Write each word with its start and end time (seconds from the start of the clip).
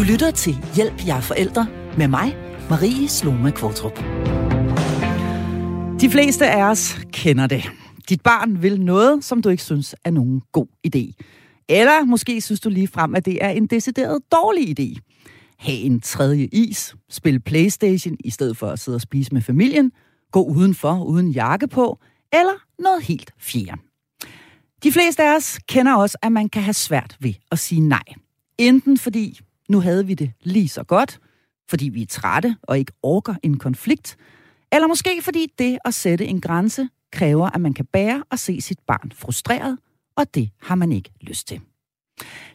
Du 0.00 0.04
lytter 0.04 0.30
til 0.30 0.56
Hjælp 0.74 1.06
jer 1.06 1.20
forældre 1.20 1.66
med 1.98 2.08
mig, 2.08 2.36
Marie 2.70 3.08
Sloma 3.08 3.50
Kvartrup. 3.50 3.98
De 6.00 6.10
fleste 6.10 6.50
af 6.50 6.62
os 6.64 7.00
kender 7.12 7.46
det. 7.46 7.64
Dit 8.08 8.22
barn 8.22 8.62
vil 8.62 8.80
noget, 8.80 9.24
som 9.24 9.42
du 9.42 9.48
ikke 9.48 9.62
synes 9.62 9.94
er 10.04 10.10
nogen 10.10 10.42
god 10.52 10.66
idé. 10.86 11.12
Eller 11.68 12.04
måske 12.04 12.40
synes 12.40 12.60
du 12.60 12.68
lige 12.68 12.88
frem, 12.88 13.14
at 13.14 13.24
det 13.24 13.44
er 13.44 13.48
en 13.48 13.66
decideret 13.66 14.18
dårlig 14.32 14.80
idé. 14.80 14.98
Ha' 15.58 15.72
en 15.72 16.00
tredje 16.00 16.48
is, 16.52 16.94
spil 17.10 17.40
Playstation 17.40 18.16
i 18.24 18.30
stedet 18.30 18.56
for 18.56 18.66
at 18.66 18.78
sidde 18.78 18.96
og 18.96 19.00
spise 19.00 19.34
med 19.34 19.42
familien, 19.42 19.92
gå 20.32 20.42
udenfor 20.42 21.04
uden 21.04 21.30
jakke 21.30 21.68
på, 21.68 21.98
eller 22.32 22.82
noget 22.82 23.02
helt 23.02 23.32
fjerde. 23.38 23.80
De 24.82 24.92
fleste 24.92 25.22
af 25.22 25.36
os 25.36 25.58
kender 25.68 25.94
også, 25.94 26.18
at 26.22 26.32
man 26.32 26.48
kan 26.48 26.62
have 26.62 26.74
svært 26.74 27.16
ved 27.20 27.34
at 27.50 27.58
sige 27.58 27.80
nej. 27.80 28.04
Enten 28.58 28.98
fordi, 28.98 29.40
nu 29.70 29.80
havde 29.80 30.06
vi 30.06 30.14
det 30.14 30.32
lige 30.42 30.68
så 30.68 30.84
godt, 30.84 31.20
fordi 31.68 31.88
vi 31.88 32.02
er 32.02 32.06
trætte 32.06 32.56
og 32.62 32.78
ikke 32.78 32.92
orker 33.02 33.34
en 33.42 33.58
konflikt, 33.58 34.16
eller 34.72 34.88
måske 34.88 35.20
fordi 35.22 35.52
det 35.58 35.78
at 35.84 35.94
sætte 35.94 36.24
en 36.26 36.40
grænse 36.40 36.88
kræver, 37.12 37.50
at 37.50 37.60
man 37.60 37.74
kan 37.74 37.86
bære 37.92 38.24
og 38.30 38.38
se 38.38 38.60
sit 38.60 38.78
barn 38.86 39.12
frustreret, 39.14 39.78
og 40.16 40.34
det 40.34 40.50
har 40.62 40.74
man 40.74 40.92
ikke 40.92 41.10
lyst 41.20 41.48
til. 41.48 41.60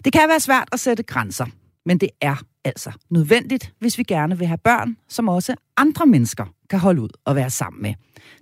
Det 0.05 0.13
kan 0.13 0.29
være 0.29 0.39
svært 0.39 0.69
at 0.71 0.79
sætte 0.79 1.03
grænser, 1.03 1.45
men 1.85 1.97
det 1.97 2.09
er 2.21 2.35
altså 2.63 2.91
nødvendigt, 3.09 3.73
hvis 3.79 3.97
vi 3.97 4.03
gerne 4.03 4.37
vil 4.37 4.47
have 4.47 4.57
børn, 4.57 4.97
som 5.09 5.29
også 5.29 5.55
andre 5.77 6.05
mennesker 6.05 6.45
kan 6.69 6.79
holde 6.79 7.01
ud 7.01 7.09
og 7.25 7.35
være 7.35 7.49
sammen 7.49 7.81
med. 7.81 7.93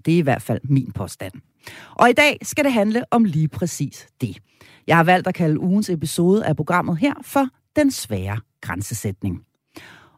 Det 0.06 0.14
er 0.14 0.18
i 0.18 0.22
hvert 0.22 0.42
fald 0.42 0.60
min 0.64 0.92
påstand. 0.92 1.34
Og 1.96 2.10
i 2.10 2.14
dag 2.14 2.38
skal 2.42 2.64
det 2.64 2.74
handle 2.74 3.04
om 3.12 3.24
lige 3.24 3.48
præcis 3.48 4.08
det. 4.22 4.38
Jeg 4.88 4.96
har 4.96 5.04
valgt 5.04 5.28
at 5.28 5.36
kalde 5.36 5.60
ugens 5.60 5.90
episode 5.90 6.46
af 6.46 6.56
programmet 6.56 6.98
her 6.98 7.14
for 7.22 7.48
den 7.76 7.92
svære 7.92 8.40
grænsesætning. 8.62 9.42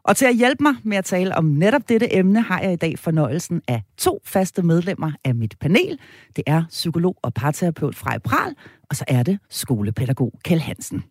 Og 0.02 0.16
til 0.16 0.26
at 0.26 0.36
hjælpe 0.36 0.62
mig 0.62 0.74
med 0.84 0.96
at 0.96 1.04
tale 1.04 1.36
om 1.36 1.44
netop 1.44 1.88
dette 1.88 2.14
emne, 2.14 2.42
har 2.42 2.60
jeg 2.60 2.72
i 2.72 2.76
dag 2.76 2.98
fornøjelsen 2.98 3.62
af 3.68 3.82
to 3.98 4.20
faste 4.24 4.62
medlemmer 4.62 5.12
af 5.24 5.34
mit 5.34 5.56
panel. 5.60 5.98
Det 6.36 6.44
er 6.46 6.64
psykolog 6.68 7.16
og 7.22 7.34
parterapeut 7.34 7.96
Frej 7.96 8.18
Pral, 8.18 8.54
og 8.90 8.96
så 8.96 9.04
er 9.08 9.22
det 9.22 9.38
skolepædagog 9.50 10.32
Kjell 10.44 10.60
Hansen. 10.60 11.04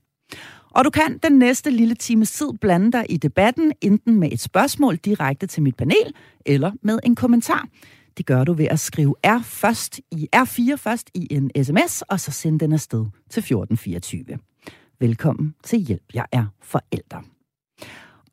Og 0.72 0.86
du 0.86 0.90
kan 0.90 1.20
den 1.24 1.40
næste 1.40 1.70
lille 1.70 1.96
time 1.96 2.26
tid 2.26 2.50
blande 2.62 2.92
dig 2.92 3.06
i 3.10 3.18
debatten, 3.18 3.74
enten 3.82 4.20
med 4.20 4.32
et 4.32 4.40
spørgsmål 4.40 4.96
direkte 4.96 5.48
til 5.48 5.64
mit 5.64 5.76
panel, 5.76 6.14
eller 6.46 6.72
med 6.82 7.00
en 7.04 7.16
kommentar. 7.16 7.68
Det 8.18 8.26
gør 8.26 8.44
du 8.44 8.54
ved 8.54 8.66
at 8.66 8.80
skrive 8.80 9.16
R, 9.26 9.42
først 9.44 10.00
i 10.12 10.30
R4 10.36 10.76
først 10.76 11.10
i 11.14 11.28
en 11.32 11.64
sms, 11.64 12.02
og 12.02 12.20
så 12.20 12.32
sende 12.32 12.60
den 12.60 12.74
afsted 12.74 13.06
til 13.30 13.40
1424. 13.40 14.26
Velkommen 15.00 15.56
til 15.64 15.80
Hjælp, 15.80 16.04
jeg 16.14 16.26
er 16.32 16.46
forældre. 16.62 17.24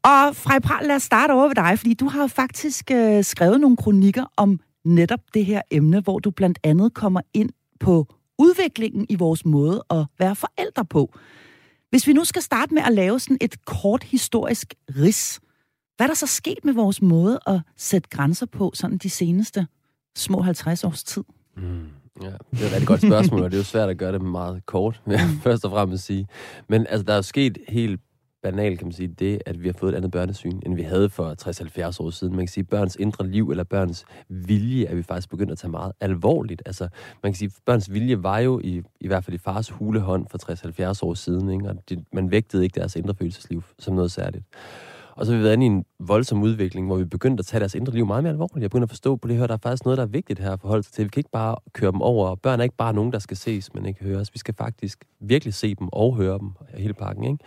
Og 0.02 0.36
Frej 0.36 0.58
Pral, 0.58 0.86
lad 0.86 0.96
os 0.96 1.02
starte 1.02 1.32
over 1.32 1.48
ved 1.48 1.54
dig, 1.54 1.78
fordi 1.78 1.94
du 1.94 2.08
har 2.08 2.27
faktisk 2.27 2.91
øh, 2.91 3.24
skrevet 3.24 3.60
nogle 3.60 3.77
kronikker 3.77 4.24
om 4.36 4.60
netop 4.84 5.20
det 5.34 5.46
her 5.46 5.62
emne, 5.70 6.00
hvor 6.00 6.19
du 6.19 6.30
blandt 6.30 6.58
andet 6.62 6.94
kommer 6.94 7.20
ind 7.34 7.50
på 7.80 8.06
udviklingen 8.38 9.06
i 9.08 9.14
vores 9.14 9.44
måde 9.44 9.84
at 9.91 10.06
være 10.19 10.36
forældre 10.36 10.84
på. 10.84 11.14
Hvis 11.91 12.06
vi 12.06 12.12
nu 12.12 12.24
skal 12.24 12.42
starte 12.42 12.74
med 12.74 12.82
at 12.82 12.92
lave 12.92 13.20
sådan 13.20 13.38
et 13.41 13.64
kort 13.64 14.02
historisk 14.02 14.74
ris, 14.88 15.41
hvad 15.97 16.06
er 16.06 16.08
der 16.08 16.14
så 16.14 16.26
sket 16.26 16.64
med 16.64 16.72
vores 16.72 17.02
måde 17.02 17.38
at 17.47 17.60
sætte 17.76 18.08
grænser 18.08 18.47
på 18.47 18.70
sådan 18.74 18.98
de 18.98 19.10
seneste 19.10 19.66
små 20.16 20.42
50 20.42 20.84
års 20.84 21.04
tid? 21.04 21.24
Mm. 21.56 22.02
Ja, 22.20 22.27
det 22.27 22.62
er 22.62 22.66
et 22.66 22.72
rigtig 22.72 22.86
godt 22.86 23.00
spørgsmål, 23.00 23.42
og 23.42 23.50
det 23.50 23.56
er 23.56 23.60
jo 23.60 23.64
svært 23.64 23.88
at 23.88 23.98
gøre 23.98 24.12
det 24.12 24.22
meget 24.22 24.66
kort, 24.66 25.02
vil 25.06 25.12
jeg 25.12 25.20
først 25.42 25.64
og 25.64 25.70
fremmest 25.70 26.05
sige. 26.05 26.27
Men 26.69 26.86
altså, 26.86 27.04
der 27.04 27.12
er 27.12 27.16
jo 27.16 27.22
sket 27.22 27.58
helt 27.69 28.00
banalt, 28.42 28.78
kan 28.78 28.86
man 28.86 28.92
sige, 28.92 29.08
det, 29.08 29.42
at 29.46 29.62
vi 29.62 29.69
har 29.69 29.72
fået 29.78 29.92
et 29.92 29.96
andet 29.96 30.10
børnesyn, 30.10 30.60
end 30.66 30.74
vi 30.74 30.82
havde 30.82 31.10
for 31.10 31.34
60-70 31.98 32.04
år 32.04 32.10
siden. 32.10 32.36
Man 32.36 32.46
kan 32.46 32.52
sige, 32.52 32.64
børns 32.64 32.96
indre 32.96 33.27
liv 33.27 33.50
eller 33.50 33.64
børns 33.64 34.04
vilje 34.28 34.86
er 34.86 34.94
vi 34.94 35.02
faktisk 35.02 35.30
begyndt 35.30 35.53
at 35.53 35.59
tage 35.59 35.70
meget 35.70 35.92
alvorligt. 36.00 36.62
Altså, 36.66 36.88
man 37.22 37.32
kan 37.32 37.38
sige, 37.38 37.50
børns 37.66 37.92
vilje 37.92 38.22
var 38.22 38.38
jo 38.38 38.60
i, 38.64 38.82
i 39.00 39.06
hvert 39.06 39.25
fald 39.25 39.34
i 39.34 39.38
fars 39.38 39.70
hulehånd 39.70 40.26
for 40.31 40.92
60-70 40.92 40.98
år 41.03 41.14
siden, 41.14 41.50
ikke? 41.50 41.69
og 41.69 41.76
det, 41.88 42.04
man 42.12 42.31
vægtede 42.31 42.64
ikke 42.64 42.81
deres 42.81 42.97
indre 42.97 43.14
følelsesliv 43.14 43.62
som 43.78 43.94
noget 43.94 44.12
særligt. 44.12 44.44
Og 45.17 45.27
så 45.27 45.33
har 45.33 45.39
vi 45.39 45.45
været 45.45 45.53
inde 45.53 45.67
i 45.67 45.69
en 45.69 45.84
voldsom 45.99 46.43
udvikling, 46.43 46.87
hvor 46.87 46.97
vi 46.97 47.05
begyndte 47.05 47.41
at 47.41 47.47
tage 47.47 47.59
deres 47.59 47.75
indre 47.75 47.93
liv 47.93 48.06
meget 48.06 48.23
mere 48.23 48.31
alvorligt. 48.33 48.62
Jeg 48.62 48.71
begynder 48.71 48.87
at 48.87 48.91
forstå 48.91 49.17
på 49.17 49.28
det 49.28 49.37
her, 49.37 49.47
der 49.47 49.55
er 49.55 49.59
faktisk 49.62 49.84
noget, 49.84 49.99
der 49.99 50.05
er 50.05 50.09
vigtigt 50.09 50.39
her 50.39 50.53
at 50.53 50.61
forholde 50.61 50.83
sig 50.83 50.93
til. 50.93 51.05
Vi 51.05 51.09
kan 51.09 51.21
ikke 51.21 51.31
bare 51.31 51.56
køre 51.73 51.93
dem 51.93 52.03
over. 52.03 52.34
Børn 52.34 52.61
er 52.61 52.65
ikke 52.65 52.77
bare 52.77 52.93
nogen, 52.93 53.12
der 53.12 53.19
skal 53.19 53.37
ses, 53.37 53.75
men 53.75 53.87
ikke 53.87 54.05
høres. 54.05 54.34
Vi 54.34 54.39
skal 54.39 54.55
faktisk 54.55 55.05
virkelig 55.21 55.55
se 55.55 55.75
dem 55.75 55.89
og 55.93 56.17
høre 56.17 56.39
dem, 56.39 56.50
hele 56.75 56.95
pakken. 56.95 57.25
Ikke? 57.25 57.39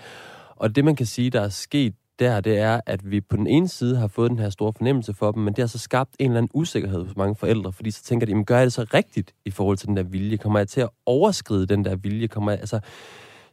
Og 0.56 0.76
det, 0.76 0.86
man 0.86 0.96
kan 0.96 1.06
sige, 1.06 1.30
der 1.30 1.42
er 1.42 1.50
sket 1.50 1.94
der, 2.20 2.42
det 2.42 2.58
er, 2.58 2.82
at 2.86 3.12
vi 3.12 3.22
på 3.22 3.36
den 3.38 3.48
ene 3.48 3.68
side 3.68 3.98
har 3.98 4.08
fået 4.08 4.32
den 4.32 4.40
her 4.40 4.50
store 4.50 4.74
fornemmelse 4.78 5.14
for 5.14 5.32
dem, 5.32 5.44
men 5.44 5.54
det 5.54 5.62
har 5.62 5.68
så 5.68 5.78
skabt 5.78 6.16
en 6.20 6.26
eller 6.26 6.38
anden 6.38 6.52
usikkerhed 6.54 7.06
hos 7.06 7.16
mange 7.16 7.36
forældre, 7.36 7.74
fordi 7.74 7.92
så 7.92 8.04
tænker 8.04 8.26
de, 8.26 8.32
jamen, 8.32 8.46
gør 8.46 8.58
jeg 8.58 8.66
det 8.66 8.74
så 8.74 8.86
rigtigt 8.94 9.34
i 9.46 9.52
forhold 9.52 9.78
til 9.78 9.88
den 9.88 9.98
der 9.98 10.04
vilje? 10.04 10.38
Kommer 10.38 10.60
jeg 10.60 10.68
til 10.68 10.82
at 10.82 10.90
overskride 11.06 11.66
den 11.66 11.86
der 11.86 11.96
vilje? 11.96 12.28
Kommer 12.28 12.52
jeg, 12.52 12.60
altså, 12.60 12.80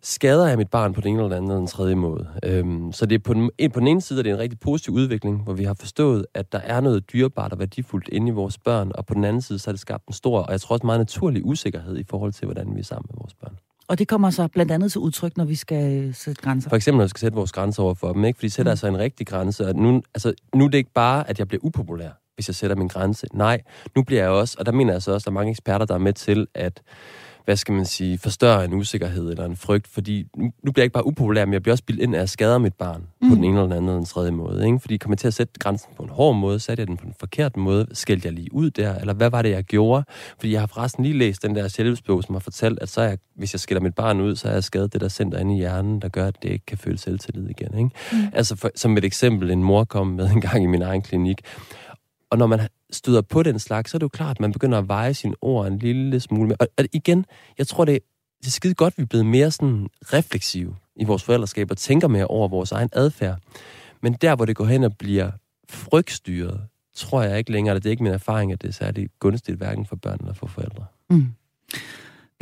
skader 0.02 0.46
jeg 0.46 0.58
mit 0.58 0.70
barn 0.70 0.92
på 0.92 1.00
den 1.00 1.10
ene 1.10 1.22
eller 1.22 1.36
anden 1.36 1.50
eller 1.50 1.58
den 1.58 1.66
tredje 1.66 1.94
måde? 1.94 2.28
Øhm, 2.44 2.92
så 2.92 3.06
det 3.06 3.14
er 3.14 3.18
på 3.18 3.34
den, 3.34 3.50
på 3.74 3.80
den 3.80 3.88
ene 3.88 4.00
side 4.00 4.18
er 4.18 4.22
det 4.22 4.32
en 4.32 4.38
rigtig 4.38 4.60
positiv 4.60 4.94
udvikling, 4.94 5.42
hvor 5.42 5.52
vi 5.52 5.64
har 5.64 5.74
forstået, 5.74 6.26
at 6.34 6.52
der 6.52 6.58
er 6.58 6.80
noget 6.80 7.12
dyrebart 7.12 7.52
og 7.52 7.58
værdifuldt 7.58 8.08
inde 8.08 8.28
i 8.28 8.30
vores 8.30 8.58
børn, 8.58 8.92
og 8.94 9.06
på 9.06 9.14
den 9.14 9.24
anden 9.24 9.42
side 9.42 9.58
så 9.58 9.70
er 9.70 9.72
det 9.72 9.80
skabt 9.80 10.06
en 10.06 10.12
stor, 10.12 10.38
og 10.40 10.52
jeg 10.52 10.60
tror 10.60 10.74
også 10.74 10.86
meget 10.86 11.00
naturlig 11.00 11.44
usikkerhed 11.44 11.98
i 11.98 12.04
forhold 12.10 12.32
til, 12.32 12.44
hvordan 12.44 12.74
vi 12.74 12.80
er 12.80 12.84
sammen 12.84 13.06
med 13.10 13.18
vores 13.20 13.34
børn. 13.34 13.56
Og 13.88 13.98
det 13.98 14.08
kommer 14.08 14.30
så 14.30 14.48
blandt 14.48 14.72
andet 14.72 14.92
til 14.92 14.98
udtryk, 14.98 15.36
når 15.36 15.44
vi 15.44 15.54
skal 15.54 16.14
sætte 16.14 16.42
grænser. 16.42 16.68
For 16.68 16.76
eksempel, 16.76 16.98
når 16.98 17.04
vi 17.04 17.08
skal 17.08 17.20
sætte 17.20 17.36
vores 17.36 17.52
grænser 17.52 17.82
over 17.82 17.94
for 17.94 18.12
dem, 18.12 18.24
ikke? 18.24 18.36
Fordi 18.36 18.48
sætter 18.48 18.70
mm. 18.70 18.72
altså 18.72 18.86
en 18.86 18.98
rigtig 18.98 19.26
grænse. 19.26 19.66
Og 19.66 19.74
nu, 19.74 20.02
altså, 20.14 20.34
nu 20.54 20.64
er 20.64 20.68
det 20.68 20.78
ikke 20.78 20.92
bare, 20.94 21.30
at 21.30 21.38
jeg 21.38 21.48
bliver 21.48 21.64
upopulær, 21.64 22.10
hvis 22.34 22.48
jeg 22.48 22.54
sætter 22.54 22.76
min 22.76 22.88
grænse. 22.88 23.26
Nej, 23.32 23.62
nu 23.96 24.02
bliver 24.02 24.22
jeg 24.22 24.30
også, 24.30 24.56
og 24.58 24.66
der 24.66 24.72
mener 24.72 24.92
jeg 24.92 25.02
så 25.02 25.12
også, 25.12 25.24
at 25.24 25.26
der 25.26 25.30
er 25.30 25.34
mange 25.40 25.50
eksperter, 25.50 25.86
der 25.86 25.94
er 25.94 25.98
med 25.98 26.12
til 26.12 26.46
at 26.54 26.82
hvad 27.44 27.56
skal 27.56 27.74
man 27.74 27.84
sige, 27.84 28.18
forstørre 28.18 28.64
en 28.64 28.72
usikkerhed 28.72 29.30
eller 29.30 29.44
en 29.44 29.56
frygt, 29.56 29.86
fordi 29.88 30.24
nu, 30.36 30.44
nu 30.44 30.72
bliver 30.72 30.82
jeg 30.82 30.84
ikke 30.84 30.92
bare 30.92 31.06
upopulær, 31.06 31.44
men 31.44 31.52
jeg 31.52 31.62
bliver 31.62 31.72
også 31.72 31.84
bildt 31.84 32.00
ind 32.00 32.16
af 32.16 32.20
at 32.20 32.30
skade 32.30 32.58
mit 32.58 32.74
barn 32.74 33.06
mm. 33.20 33.28
på 33.28 33.34
den 33.34 33.44
ene 33.44 33.52
eller 33.54 33.62
den 33.62 33.72
anden 33.72 33.88
eller 33.88 33.98
den 33.98 34.06
tredje 34.06 34.30
måde. 34.30 34.66
Ikke? 34.66 34.78
Fordi 34.78 34.94
jeg 34.94 35.00
kommer 35.00 35.16
til 35.16 35.26
at 35.26 35.34
sætte 35.34 35.52
grænsen 35.58 35.90
på 35.96 36.02
en 36.02 36.08
hård 36.08 36.36
måde, 36.36 36.60
satte 36.60 36.80
jeg 36.80 36.88
den 36.88 36.96
på 36.96 37.06
en 37.06 37.14
forkert 37.20 37.56
måde, 37.56 37.86
skældte 37.92 38.26
jeg 38.26 38.32
lige 38.32 38.54
ud 38.54 38.70
der, 38.70 38.94
eller 38.94 39.14
hvad 39.14 39.30
var 39.30 39.42
det, 39.42 39.50
jeg 39.50 39.64
gjorde? 39.64 40.04
Fordi 40.38 40.52
jeg 40.52 40.60
har 40.60 40.66
forresten 40.66 41.04
lige 41.04 41.18
læst 41.18 41.42
den 41.42 41.54
der 41.54 41.68
selvhjælpsbog, 41.68 42.22
som 42.22 42.34
har 42.34 42.40
fortalt, 42.40 42.78
at 42.82 42.88
så 42.88 43.00
er 43.00 43.08
jeg, 43.08 43.18
hvis 43.34 43.54
jeg 43.54 43.60
skiller 43.60 43.80
mit 43.80 43.94
barn 43.94 44.20
ud, 44.20 44.36
så 44.36 44.48
er 44.48 44.52
jeg 44.52 44.64
skadet 44.64 44.92
det 44.92 45.00
der 45.00 45.08
center 45.08 45.38
inde 45.38 45.54
i 45.54 45.58
hjernen, 45.58 46.02
der 46.02 46.08
gør, 46.08 46.26
at 46.26 46.42
det 46.42 46.48
ikke 46.48 46.66
kan 46.66 46.78
føle 46.78 46.98
selvtillid 46.98 47.48
igen. 47.50 47.78
Ikke? 47.78 47.90
Mm. 48.12 48.18
Altså 48.32 48.56
for, 48.56 48.70
som 48.74 48.96
et 48.96 49.04
eksempel, 49.04 49.50
en 49.50 49.62
mor 49.62 49.84
kom 49.84 50.06
med 50.06 50.30
en 50.34 50.40
gang 50.40 50.62
i 50.62 50.66
min 50.66 50.82
egen 50.82 51.02
klinik, 51.02 51.40
og 52.30 52.38
når 52.38 52.46
man 52.46 52.60
støder 52.92 53.20
på 53.20 53.42
den 53.42 53.58
slags, 53.58 53.90
så 53.90 53.96
er 53.96 53.98
det 53.98 54.02
jo 54.02 54.08
klart, 54.08 54.36
at 54.36 54.40
man 54.40 54.52
begynder 54.52 54.78
at 54.78 54.88
veje 54.88 55.14
sine 55.14 55.34
ord 55.40 55.66
en 55.66 55.78
lille 55.78 56.20
smule 56.20 56.48
mere. 56.48 56.56
Og, 56.60 56.68
og 56.78 56.84
igen, 56.92 57.26
jeg 57.58 57.66
tror, 57.66 57.84
det, 57.84 57.98
det 58.40 58.46
er 58.46 58.50
skide 58.50 58.74
godt, 58.74 58.94
at 58.94 58.98
vi 58.98 59.02
er 59.02 59.06
blevet 59.06 59.26
mere 59.26 59.50
sådan 59.50 59.88
refleksive 60.02 60.76
i 60.96 61.04
vores 61.04 61.22
forældreskab 61.22 61.70
og 61.70 61.76
tænker 61.76 62.08
mere 62.08 62.26
over 62.26 62.48
vores 62.48 62.72
egen 62.72 62.88
adfærd. 62.92 63.38
Men 64.02 64.12
der, 64.12 64.36
hvor 64.36 64.44
det 64.44 64.56
går 64.56 64.64
hen 64.64 64.84
og 64.84 64.96
bliver 64.96 65.30
frygtstyret, 65.70 66.60
tror 66.96 67.22
jeg 67.22 67.38
ikke 67.38 67.52
længere, 67.52 67.76
at 67.76 67.82
det 67.82 67.88
er 67.88 67.90
ikke 67.90 68.02
min 68.02 68.12
erfaring, 68.12 68.52
at 68.52 68.62
det 68.62 68.68
er 68.68 68.72
særlig 68.72 69.08
gunstigt, 69.20 69.56
hverken 69.56 69.86
for 69.86 69.96
børn 69.96 70.18
eller 70.20 70.34
for 70.34 70.46
forældre. 70.46 70.84
Mm. 71.10 71.26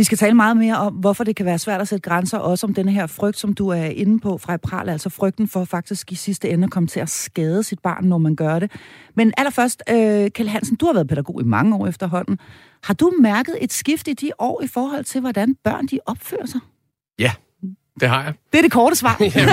Vi 0.00 0.04
skal 0.04 0.18
tale 0.18 0.34
meget 0.34 0.56
mere 0.56 0.76
om, 0.76 0.92
hvorfor 0.92 1.24
det 1.24 1.36
kan 1.36 1.46
være 1.46 1.58
svært 1.58 1.80
at 1.80 1.88
sætte 1.88 2.08
grænser, 2.08 2.38
også 2.38 2.66
om 2.66 2.74
denne 2.74 2.92
her 2.92 3.06
frygt, 3.06 3.38
som 3.38 3.54
du 3.54 3.68
er 3.68 3.84
inde 3.84 4.20
på 4.20 4.38
fra 4.38 4.56
Pral, 4.56 4.88
altså 4.88 5.10
frygten 5.10 5.48
for 5.48 5.64
faktisk 5.64 6.12
i 6.12 6.14
sidste 6.14 6.48
ende 6.48 6.64
at 6.64 6.70
komme 6.70 6.86
til 6.86 7.00
at 7.00 7.08
skade 7.08 7.62
sit 7.62 7.78
barn, 7.78 8.04
når 8.04 8.18
man 8.18 8.36
gør 8.36 8.58
det. 8.58 8.72
Men 9.14 9.32
allerførst, 9.38 9.82
øh, 9.90 10.30
Kjell 10.30 10.48
Hansen, 10.48 10.76
du 10.76 10.86
har 10.86 10.92
været 10.92 11.08
pædagog 11.08 11.40
i 11.40 11.44
mange 11.44 11.76
år 11.76 11.86
efterhånden. 11.86 12.38
Har 12.82 12.94
du 12.94 13.12
mærket 13.20 13.56
et 13.60 13.72
skift 13.72 14.08
i 14.08 14.12
de 14.12 14.30
år 14.38 14.62
i 14.62 14.66
forhold 14.66 15.04
til, 15.04 15.20
hvordan 15.20 15.56
børn 15.64 15.86
de 15.86 15.98
opfører 16.06 16.46
sig? 16.46 16.60
Ja, 17.18 17.32
det 18.00 18.08
har 18.08 18.22
jeg. 18.22 18.34
Det 18.52 18.58
er 18.58 18.62
det 18.62 18.72
korte 18.72 18.96
svar. 18.96 19.16
Jamen, 19.20 19.48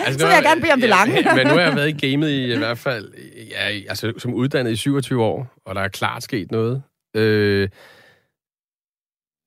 altså, 0.00 0.18
så 0.20 0.26
vil 0.26 0.34
jeg 0.34 0.42
gerne 0.42 0.60
bede 0.60 0.72
om 0.72 0.80
det 0.80 0.88
lange. 0.88 1.14
ja, 1.14 1.34
men 1.34 1.46
nu 1.46 1.52
har 1.52 1.60
jeg 1.60 1.76
været 1.76 2.02
i 2.02 2.10
gamet 2.10 2.28
i, 2.28 2.54
i 2.54 2.58
hvert 2.58 2.78
fald, 2.78 3.12
ja, 3.50 3.88
altså, 3.88 4.12
som 4.18 4.34
uddannet 4.34 4.72
i 4.72 4.76
27 4.76 5.22
år, 5.22 5.46
og 5.66 5.74
der 5.74 5.80
er 5.80 5.88
klart 5.88 6.22
sket 6.22 6.50
noget. 6.50 6.82
Øh, 7.16 7.68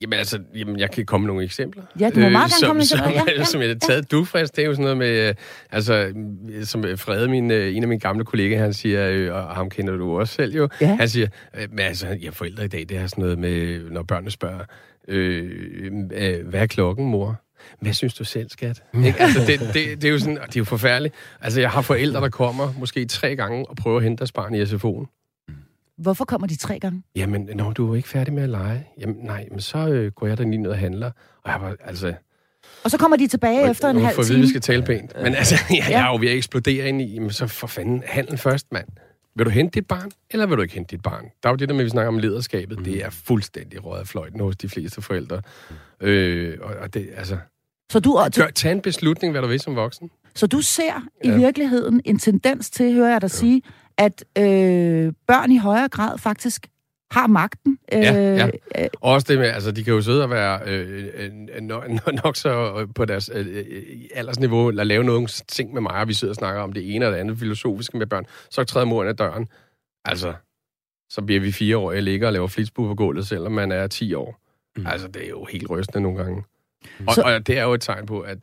Jamen 0.03 0.19
altså, 0.19 0.39
jamen, 0.55 0.79
jeg 0.79 0.91
kan 0.91 1.05
komme 1.05 1.27
nogle 1.27 1.43
eksempler. 1.43 1.83
Ja, 1.99 2.09
du 2.09 2.19
må 2.19 2.29
meget 2.29 2.45
øh, 2.45 2.61
gerne 2.61 2.67
komme 2.67 2.79
med 2.79 2.85
som, 2.85 2.99
ja, 2.99 3.21
ja. 3.37 3.43
som 3.43 3.61
jeg 3.61 3.69
har 3.69 3.75
taget 3.75 4.11
dufrisk, 4.11 4.55
det 4.55 4.61
er 4.61 4.65
jo 4.65 4.73
sådan 4.73 4.83
noget 4.83 4.97
med, 4.97 5.29
øh, 5.29 5.35
altså, 5.71 6.13
som 6.63 6.83
Frede, 6.97 7.27
min, 7.27 7.51
øh, 7.51 7.75
en 7.75 7.83
af 7.83 7.87
mine 7.87 7.99
gamle 7.99 8.25
kollegaer, 8.25 8.61
han 8.61 8.73
siger, 8.73 9.09
øh, 9.09 9.33
og 9.33 9.55
ham 9.55 9.69
kender 9.69 9.97
du 9.97 10.19
også 10.19 10.33
selv 10.33 10.55
jo, 10.55 10.69
ja. 10.81 10.95
han 10.95 11.09
siger, 11.09 11.27
øh, 11.57 11.67
men 11.71 11.79
altså, 11.79 12.07
ja, 12.07 12.29
forældre 12.29 12.65
i 12.65 12.67
dag, 12.67 12.85
det 12.89 12.97
er 12.97 13.07
sådan 13.07 13.21
noget 13.21 13.39
med, 13.39 13.89
når 13.91 14.03
børnene 14.03 14.31
spørger, 14.31 14.65
øh, 15.07 15.51
øh, 16.13 16.47
hvad 16.47 16.61
er 16.61 16.67
klokken, 16.67 17.05
mor? 17.05 17.41
Hvad 17.81 17.93
synes 17.93 18.13
du 18.13 18.23
selv, 18.23 18.49
skat? 18.49 18.83
Ikke? 19.05 19.19
Altså, 19.19 19.39
det, 19.39 19.59
det, 19.59 20.01
det, 20.01 20.03
er 20.03 20.11
jo 20.11 20.19
sådan, 20.19 20.35
det 20.35 20.55
er 20.55 20.59
jo 20.59 20.63
forfærdeligt. 20.63 21.15
Altså, 21.41 21.61
jeg 21.61 21.69
har 21.69 21.81
forældre, 21.81 22.21
der 22.21 22.29
kommer 22.29 22.73
måske 22.79 23.05
tre 23.05 23.35
gange 23.35 23.69
og 23.69 23.75
prøver 23.75 23.97
at 23.97 24.03
hente 24.03 24.19
deres 24.19 24.31
barn 24.31 24.55
i 24.55 24.63
SFO'en. 24.63 25.22
Hvorfor 25.97 26.25
kommer 26.25 26.47
de 26.47 26.55
tre 26.55 26.79
gange? 26.79 27.03
Jamen, 27.15 27.49
når 27.55 27.71
du 27.71 27.91
er 27.91 27.95
ikke 27.95 28.09
færdig 28.09 28.33
med 28.33 28.43
at 28.43 28.49
lege. 28.49 28.87
Jamen, 28.99 29.15
nej, 29.15 29.47
men 29.51 29.59
så 29.59 29.87
øh, 29.87 30.11
går 30.11 30.27
jeg 30.27 30.37
da 30.37 30.43
lige 30.43 30.57
ned 30.57 30.69
og 30.69 30.77
handler. 30.77 31.11
Og 31.43 31.51
jeg 31.51 31.61
var, 31.61 31.75
altså... 31.79 32.13
Og 32.83 32.91
så 32.91 32.97
kommer 32.97 33.17
de 33.17 33.27
tilbage 33.27 33.63
og, 33.63 33.69
efter 33.69 33.89
en 33.89 33.97
halv 33.97 34.15
time. 34.15 34.25
For 34.25 34.33
vi 34.41 34.47
skal 34.47 34.61
tale 34.61 34.83
pænt. 34.83 35.13
Men 35.23 35.35
altså, 35.35 35.55
jeg, 35.69 35.85
jeg 35.89 36.07
er 36.07 36.11
jo 36.11 36.17
ved 36.19 36.27
at 36.27 36.37
eksplodere 36.37 36.89
ind 36.89 37.01
i, 37.01 37.19
men 37.19 37.29
så 37.29 37.47
for 37.47 37.67
fanden, 37.67 38.03
handlen 38.05 38.37
først, 38.37 38.71
mand. 38.71 38.87
Vil 39.35 39.45
du 39.45 39.51
hente 39.51 39.79
dit 39.79 39.87
barn, 39.87 40.11
eller 40.29 40.45
vil 40.45 40.57
du 40.57 40.61
ikke 40.61 40.73
hente 40.73 40.95
dit 40.95 41.03
barn? 41.03 41.23
Der 41.43 41.49
er 41.49 41.53
jo 41.53 41.55
det 41.55 41.69
der 41.69 41.75
med, 41.75 41.81
at 41.81 41.85
vi 41.85 41.89
snakker 41.89 42.07
om 42.07 42.17
lederskabet. 42.19 42.77
Mm. 42.77 42.83
Det 42.83 43.05
er 43.05 43.09
fuldstændig 43.09 43.85
røget 43.85 43.99
af 43.99 44.07
fløjten 44.07 44.39
hos 44.39 44.57
de 44.57 44.69
fleste 44.69 45.01
forældre. 45.01 45.41
Mm. 46.01 46.07
Øh, 46.07 46.57
og, 46.61 46.75
og 46.75 46.93
det, 46.93 47.09
altså... 47.17 47.37
Så 47.91 47.99
du, 47.99 48.19
Gør, 48.35 48.47
tag 48.47 48.71
en 48.71 48.81
beslutning, 48.81 49.31
hvad 49.31 49.41
du 49.41 49.47
vil 49.47 49.59
som 49.59 49.75
voksen. 49.75 50.09
Så 50.35 50.47
du 50.47 50.61
ser 50.61 51.07
ja. 51.23 51.33
i 51.35 51.37
virkeligheden 51.37 52.01
en 52.05 52.19
tendens 52.19 52.69
til, 52.69 52.93
hører 52.93 53.11
jeg 53.11 53.21
dig 53.21 53.27
ja. 53.27 53.37
sige, 53.37 53.61
at 53.97 54.25
øh, 54.37 55.13
børn 55.27 55.51
i 55.51 55.57
højere 55.57 55.89
grad 55.89 56.17
faktisk 56.17 56.67
har 57.11 57.27
magten. 57.27 57.79
Ja, 57.91 58.13
ja. 58.13 58.47
Øh, 58.77 58.89
også 59.01 59.27
det 59.29 59.39
med, 59.39 59.47
altså 59.47 59.71
de 59.71 59.83
kan 59.83 59.93
jo 59.93 60.01
sidde 60.01 60.23
og 60.23 60.29
være 60.29 60.59
øh, 60.65 61.05
øh, 61.15 61.61
nok, 61.61 61.83
nok 62.23 62.35
så 62.35 62.87
på 62.95 63.05
deres 63.05 63.31
øh, 63.33 63.47
øh, 63.51 63.65
aldersniveau, 64.15 64.69
eller 64.69 64.83
lave 64.83 65.03
nogle 65.03 65.27
ting 65.47 65.73
med 65.73 65.81
mig, 65.81 65.91
og 65.91 66.07
vi 66.07 66.13
sidder 66.13 66.31
og 66.31 66.35
snakker 66.35 66.61
om 66.61 66.73
det 66.73 66.95
ene 66.95 67.05
eller 67.05 67.11
det 67.11 67.17
andet 67.21 67.39
filosofiske 67.39 67.97
med 67.97 68.07
børn. 68.07 68.25
Så 68.49 68.63
træder 68.63 68.85
moren 68.85 69.07
af 69.07 69.17
døren. 69.17 69.47
Altså, 70.05 70.33
så 71.09 71.21
bliver 71.21 71.41
vi 71.41 71.51
fire 71.51 71.77
år, 71.77 71.91
jeg 71.91 72.03
ligger 72.03 72.27
og 72.27 72.33
laver 72.33 72.47
flitsbue 72.47 72.87
på 72.87 72.95
gulvet, 72.95 73.27
selvom 73.27 73.51
man 73.51 73.71
er 73.71 73.87
10 73.87 74.13
år. 74.13 74.39
Mm. 74.77 74.87
Altså, 74.87 75.07
det 75.07 75.25
er 75.25 75.29
jo 75.29 75.45
helt 75.51 75.69
rystende 75.69 76.01
nogle 76.01 76.23
gange. 76.23 76.43
Og, 77.07 77.13
så... 77.13 77.21
og 77.21 77.47
det 77.47 77.57
er 77.57 77.63
jo 77.63 77.73
et 77.73 77.81
tegn 77.81 78.05
på, 78.05 78.19
at 78.19 78.37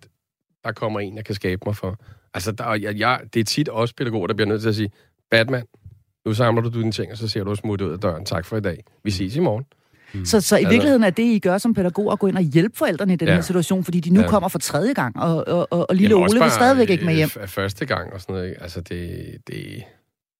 der 0.64 0.72
kommer 0.72 1.00
en, 1.00 1.16
der 1.16 1.22
kan 1.22 1.34
skabe 1.34 1.62
mig 1.66 1.76
for. 1.76 1.98
Altså, 2.34 2.52
der, 2.52 2.74
jeg, 2.74 2.98
jeg, 2.98 3.20
det 3.34 3.40
er 3.40 3.44
tit 3.44 3.68
også 3.68 3.94
pædagoger, 3.94 4.26
der 4.26 4.34
bliver 4.34 4.48
nødt 4.48 4.62
til 4.62 4.68
at 4.68 4.74
sige, 4.74 4.90
Batman, 5.30 5.64
nu 6.26 6.34
samler 6.34 6.62
du 6.62 6.68
dine 6.80 6.92
ting, 6.92 7.12
og 7.12 7.18
så 7.18 7.28
ser 7.28 7.44
du 7.44 7.54
smutte 7.54 7.86
ud 7.86 7.92
af 7.92 7.98
døren. 7.98 8.24
Tak 8.24 8.44
for 8.44 8.56
i 8.56 8.60
dag. 8.60 8.84
Vi 9.04 9.10
ses 9.10 9.36
i 9.36 9.40
morgen. 9.40 9.64
Mm. 10.12 10.24
Så, 10.24 10.40
så 10.40 10.56
i 10.56 10.64
virkeligheden 10.64 11.04
er 11.04 11.10
det, 11.10 11.22
I 11.22 11.38
gør 11.38 11.58
som 11.58 11.74
pædagog, 11.74 12.12
at 12.12 12.18
gå 12.18 12.26
ind 12.26 12.36
og 12.36 12.42
hjælpe 12.42 12.76
forældrene 12.76 13.12
i 13.12 13.16
den 13.16 13.28
ja. 13.28 13.34
her 13.34 13.40
situation, 13.40 13.84
fordi 13.84 14.00
de 14.00 14.10
nu 14.10 14.20
ja. 14.20 14.28
kommer 14.28 14.48
for 14.48 14.58
tredje 14.58 14.92
gang, 14.92 15.16
og, 15.16 15.48
og, 15.48 15.68
og, 15.70 15.90
og 15.90 15.96
lille 15.96 16.14
Jamen, 16.16 16.30
Ole 16.30 16.40
vil 16.40 16.50
stadigvæk 16.50 16.90
ikke 16.90 17.04
med 17.04 17.14
hjem. 17.14 17.28
F- 17.28 17.46
første 17.46 17.86
gang 17.86 18.12
og 18.12 18.20
sådan 18.20 18.34
noget. 18.34 18.48
Ikke? 18.48 18.62
Altså, 18.62 18.80
det, 18.80 19.36
det... 19.46 19.82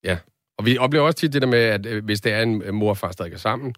Ja. 0.05 0.17
Og 0.59 0.67
vi 0.67 0.79
oplever 0.79 1.07
også 1.07 1.19
tit 1.19 1.33
det 1.33 1.43
der 1.43 1.49
med, 1.49 1.59
at 1.59 1.87
øh, 1.87 2.05
hvis 2.05 2.21
det 2.21 2.33
er 2.33 2.43
en 2.43 2.75
mor 2.75 2.91
og 2.91 2.97
far 2.97 3.13
stadig 3.13 3.33
er 3.33 3.39
sammen, 3.39 3.75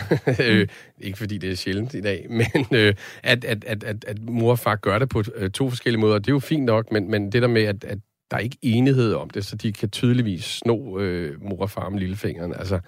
øh, 0.40 0.68
ikke 1.00 1.18
fordi 1.18 1.38
det 1.38 1.50
er 1.50 1.54
sjældent 1.54 1.94
i 1.94 2.00
dag, 2.00 2.26
men 2.40 2.66
øh, 2.72 2.94
at, 3.22 3.44
at, 3.44 3.64
at, 3.64 3.84
at, 3.84 4.04
at 4.04 4.22
mor 4.22 4.50
og 4.50 4.58
far 4.58 4.76
gør 4.76 4.98
det 4.98 5.08
på 5.08 5.22
øh, 5.34 5.50
to 5.50 5.70
forskellige 5.70 6.00
måder, 6.00 6.18
det 6.18 6.28
er 6.28 6.32
jo 6.32 6.38
fint 6.38 6.64
nok, 6.64 6.92
men, 6.92 7.10
men 7.10 7.32
det 7.32 7.42
der 7.42 7.48
med, 7.48 7.62
at, 7.62 7.84
at 7.84 7.98
der 8.30 8.36
er 8.36 8.40
ikke 8.40 8.58
enighed 8.62 9.14
om 9.14 9.30
det, 9.30 9.46
så 9.46 9.56
de 9.56 9.72
kan 9.72 9.90
tydeligvis 9.90 10.44
sno 10.44 10.98
øh, 10.98 11.42
mor 11.42 11.62
og 11.62 11.70
far 11.70 11.88
med 11.88 12.00
lillefingeren. 12.00 12.54
Altså, 12.54 12.80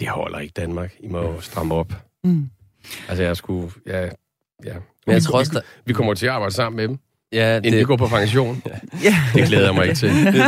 det 0.00 0.08
holder 0.08 0.38
ikke 0.38 0.52
Danmark. 0.52 0.96
I 1.00 1.08
må 1.08 1.40
stramme 1.40 1.74
op. 1.74 1.92
Mm. 2.24 2.50
Altså, 3.08 3.22
jeg 3.22 3.36
skulle... 3.36 3.70
Ja, 3.86 4.08
ja. 4.64 4.74
Men 5.06 5.14
jeg 5.14 5.22
tror 5.22 5.38
også, 5.38 5.52
der... 5.54 5.60
vi 5.84 5.92
kommer 5.92 6.14
til 6.14 6.26
at 6.26 6.32
arbejde 6.32 6.54
sammen 6.54 6.76
med 6.76 6.88
dem. 6.88 6.98
Ja, 7.32 7.56
det... 7.56 7.66
Inden 7.66 7.80
de 7.80 7.84
går 7.84 7.96
på 7.96 8.06
pension. 8.06 8.62
ja. 9.04 9.16
Det 9.34 9.46
glæder 9.46 9.64
jeg 9.64 9.74
mig 9.74 9.82
ikke 9.84 9.94
til. 9.94 10.08
det, 10.14 10.26
det, 10.26 10.34
det 10.34 10.42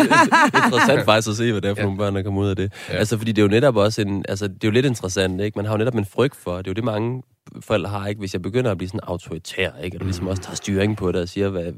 er 0.54 0.64
interessant 0.64 1.04
faktisk 1.04 1.28
at 1.28 1.36
se, 1.36 1.52
hvad 1.52 1.60
det 1.60 1.70
er 1.70 1.74
for 1.74 1.80
ja. 1.80 1.84
nogle 1.84 1.98
børn, 1.98 2.16
der 2.16 2.22
kommer 2.22 2.42
ud 2.42 2.48
af 2.48 2.56
det. 2.56 2.72
Ja. 2.88 2.94
Altså, 2.96 3.18
fordi 3.18 3.32
det 3.32 3.42
er 3.42 3.42
jo 3.42 3.48
netop 3.48 3.76
også 3.76 4.02
en... 4.02 4.24
Altså, 4.28 4.48
det 4.48 4.54
er 4.54 4.68
jo 4.68 4.70
lidt 4.70 4.86
interessant, 4.86 5.40
ikke? 5.40 5.58
Man 5.58 5.64
har 5.64 5.72
jo 5.72 5.78
netop 5.78 5.94
en 5.94 6.06
frygt 6.06 6.36
for, 6.36 6.56
det 6.56 6.66
er 6.66 6.70
jo 6.70 6.74
det, 6.74 6.84
mange 6.84 7.22
forældre 7.60 7.90
har, 7.90 8.06
ikke? 8.06 8.18
Hvis 8.18 8.32
jeg 8.32 8.42
begynder 8.42 8.70
at 8.70 8.78
blive 8.78 8.88
sådan 8.88 9.00
autoritær, 9.02 9.70
ikke? 9.82 9.96
Og 10.00 10.04
ligesom 10.04 10.26
også 10.26 10.42
tager 10.42 10.56
styring 10.56 10.96
på 10.96 11.12
det 11.12 11.20
og 11.20 11.28
siger, 11.28 11.48
hvad, 11.48 11.72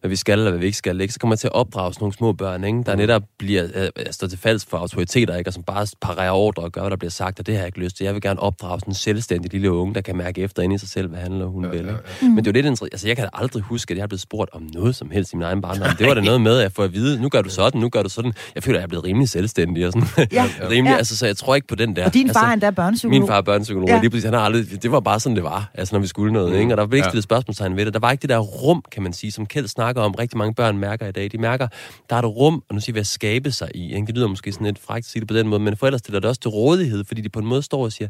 hvad 0.00 0.10
vi 0.10 0.16
skal 0.16 0.38
eller 0.38 0.50
hvad 0.50 0.60
vi 0.60 0.66
ikke 0.66 0.78
skal, 0.78 1.00
ikke? 1.00 1.12
så 1.12 1.20
kommer 1.20 1.34
jeg 1.34 1.38
til 1.38 1.46
at 1.46 1.52
opdrage 1.52 1.94
sådan 1.94 2.02
nogle 2.02 2.14
små 2.14 2.32
børn, 2.32 2.64
ikke? 2.64 2.82
der 2.86 2.94
mm. 2.94 2.98
netop 2.98 3.22
bliver 3.38 3.64
øh, 3.74 4.06
står 4.10 4.26
til 4.26 4.38
falsk 4.38 4.70
for 4.70 4.76
autoriteter, 4.76 5.36
ikke? 5.36 5.48
og 5.48 5.54
som 5.54 5.62
bare 5.62 5.86
parerer 6.00 6.32
ordre 6.32 6.62
og 6.62 6.72
gør, 6.72 6.80
hvad 6.80 6.90
der 6.90 6.96
bliver 6.96 7.10
sagt, 7.10 7.38
og 7.38 7.46
det 7.46 7.54
har 7.54 7.60
jeg 7.60 7.66
ikke 7.66 7.78
lyst 7.78 7.96
til. 7.96 8.04
Jeg 8.04 8.14
vil 8.14 8.22
gerne 8.22 8.40
opdrage 8.40 8.80
sådan 8.80 8.90
en 8.90 8.94
selvstændig 8.94 9.52
lille 9.52 9.72
unge, 9.72 9.94
der 9.94 10.00
kan 10.00 10.16
mærke 10.16 10.40
efter 10.42 10.62
ind 10.62 10.72
i 10.72 10.78
sig 10.78 10.88
selv, 10.88 11.08
hvad 11.08 11.18
han 11.18 11.32
eller 11.32 11.46
hun 11.46 11.64
ja, 11.64 11.70
vil. 11.70 11.78
Ikke? 11.78 11.90
Ja, 11.90 11.96
ja. 12.22 12.28
Men 12.28 12.36
det 12.36 12.46
er 12.46 12.50
jo 12.50 12.52
lidt 12.52 12.66
interessant. 12.66 12.94
Altså, 12.94 13.08
jeg 13.08 13.16
kan 13.16 13.24
da 13.24 13.30
aldrig 13.32 13.62
huske, 13.62 13.92
at 13.92 13.98
jeg 13.98 14.02
er 14.02 14.06
blevet 14.06 14.20
spurgt 14.20 14.50
om 14.52 14.68
noget 14.74 14.96
som 14.96 15.10
helst 15.10 15.32
i 15.32 15.36
min 15.36 15.44
egen 15.44 15.60
barndom. 15.60 15.96
Det 15.98 16.06
var 16.06 16.14
da 16.14 16.20
noget 16.20 16.40
med, 16.40 16.56
at 16.56 16.62
jeg 16.62 16.72
får 16.72 16.84
at 16.84 16.92
vide, 16.92 17.22
nu 17.22 17.28
gør 17.28 17.42
du 17.42 17.50
sådan, 17.50 17.80
nu 17.80 17.88
gør 17.88 18.02
du 18.02 18.08
sådan. 18.08 18.32
Jeg 18.54 18.62
føler, 18.62 18.78
at 18.78 18.80
jeg 18.80 18.84
er 18.84 18.88
blevet 18.88 19.04
rimelig 19.04 19.28
selvstændig 19.28 19.86
og 19.86 19.92
sådan. 19.92 20.28
Ja. 20.32 20.44
rimelig, 20.70 20.92
ja. 20.92 20.96
altså, 20.96 21.16
så 21.16 21.26
jeg 21.26 21.36
tror 21.36 21.54
ikke 21.54 21.66
på 21.66 21.74
den 21.74 21.96
der. 21.96 22.04
Og 22.04 22.14
din 22.14 22.28
far 22.28 22.40
altså, 22.40 22.48
er 22.48 22.52
endda 22.52 22.70
børnepsykolog. 22.70 23.20
Min 23.20 23.28
far 23.28 23.36
er 23.36 23.42
børnepsykolog. 23.42 23.88
Ja. 23.88 24.00
Lige 24.00 24.10
præcis, 24.10 24.24
han 24.24 24.34
har 24.34 24.40
aldrig, 24.40 24.82
det 24.88 24.92
var 24.92 25.00
bare 25.00 25.20
sådan, 25.20 25.36
det 25.36 25.44
var, 25.44 25.70
altså, 25.74 25.94
når 25.94 26.00
vi 26.00 26.06
skulle 26.06 26.32
noget. 26.32 26.52
Mm. 26.52 26.58
Ikke? 26.58 26.72
Og 26.72 26.76
der 26.76 26.86
blev 26.86 26.98
ikke 26.98 27.08
stillet 27.08 27.24
spørgsmålstegn 27.24 27.76
ved 27.76 27.84
det. 27.84 27.94
Der 27.94 28.00
var 28.00 28.10
ikke 28.10 28.22
det 28.22 28.30
der 28.30 28.38
rum, 28.38 28.84
kan 28.92 29.02
man 29.02 29.12
sige, 29.12 29.32
som 29.32 29.46
Kjeld 29.46 29.68
snakker 29.68 30.02
om. 30.02 30.14
Rigtig 30.14 30.38
mange 30.38 30.54
børn 30.54 30.78
mærker 30.78 31.06
i 31.06 31.12
dag. 31.12 31.32
De 31.32 31.38
mærker, 31.38 31.68
der 32.10 32.16
er 32.16 32.20
et 32.20 32.26
rum, 32.26 32.62
og 32.68 32.74
nu 32.74 32.80
siger 32.80 32.94
vi, 32.94 33.00
at 33.00 33.06
skabe 33.06 33.50
sig 33.50 33.70
i. 33.74 33.94
Ikke? 33.94 34.06
Det 34.06 34.14
lyder 34.14 34.28
måske 34.28 34.52
sådan 34.52 34.66
lidt 34.66 34.78
frækt 34.78 35.04
at 35.04 35.10
sige 35.10 35.20
det 35.20 35.28
på 35.28 35.34
den 35.34 35.48
måde, 35.48 35.60
men 35.60 35.76
forældre 35.76 35.98
stiller 35.98 36.20
det 36.20 36.28
også 36.28 36.40
til 36.40 36.48
rådighed, 36.48 37.04
fordi 37.04 37.20
de 37.20 37.28
på 37.28 37.38
en 37.38 37.46
måde 37.46 37.62
står 37.62 37.84
og 37.84 37.92
siger, 37.92 38.08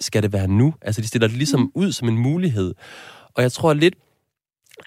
skal 0.00 0.22
det 0.22 0.32
være 0.32 0.48
nu? 0.48 0.74
Altså, 0.82 1.02
de 1.02 1.06
stiller 1.06 1.28
det 1.28 1.36
ligesom 1.36 1.60
mm. 1.60 1.70
ud 1.74 1.92
som 1.92 2.08
en 2.08 2.18
mulighed. 2.18 2.74
Og 3.34 3.42
jeg 3.42 3.52
tror 3.52 3.74
lidt, 3.74 3.94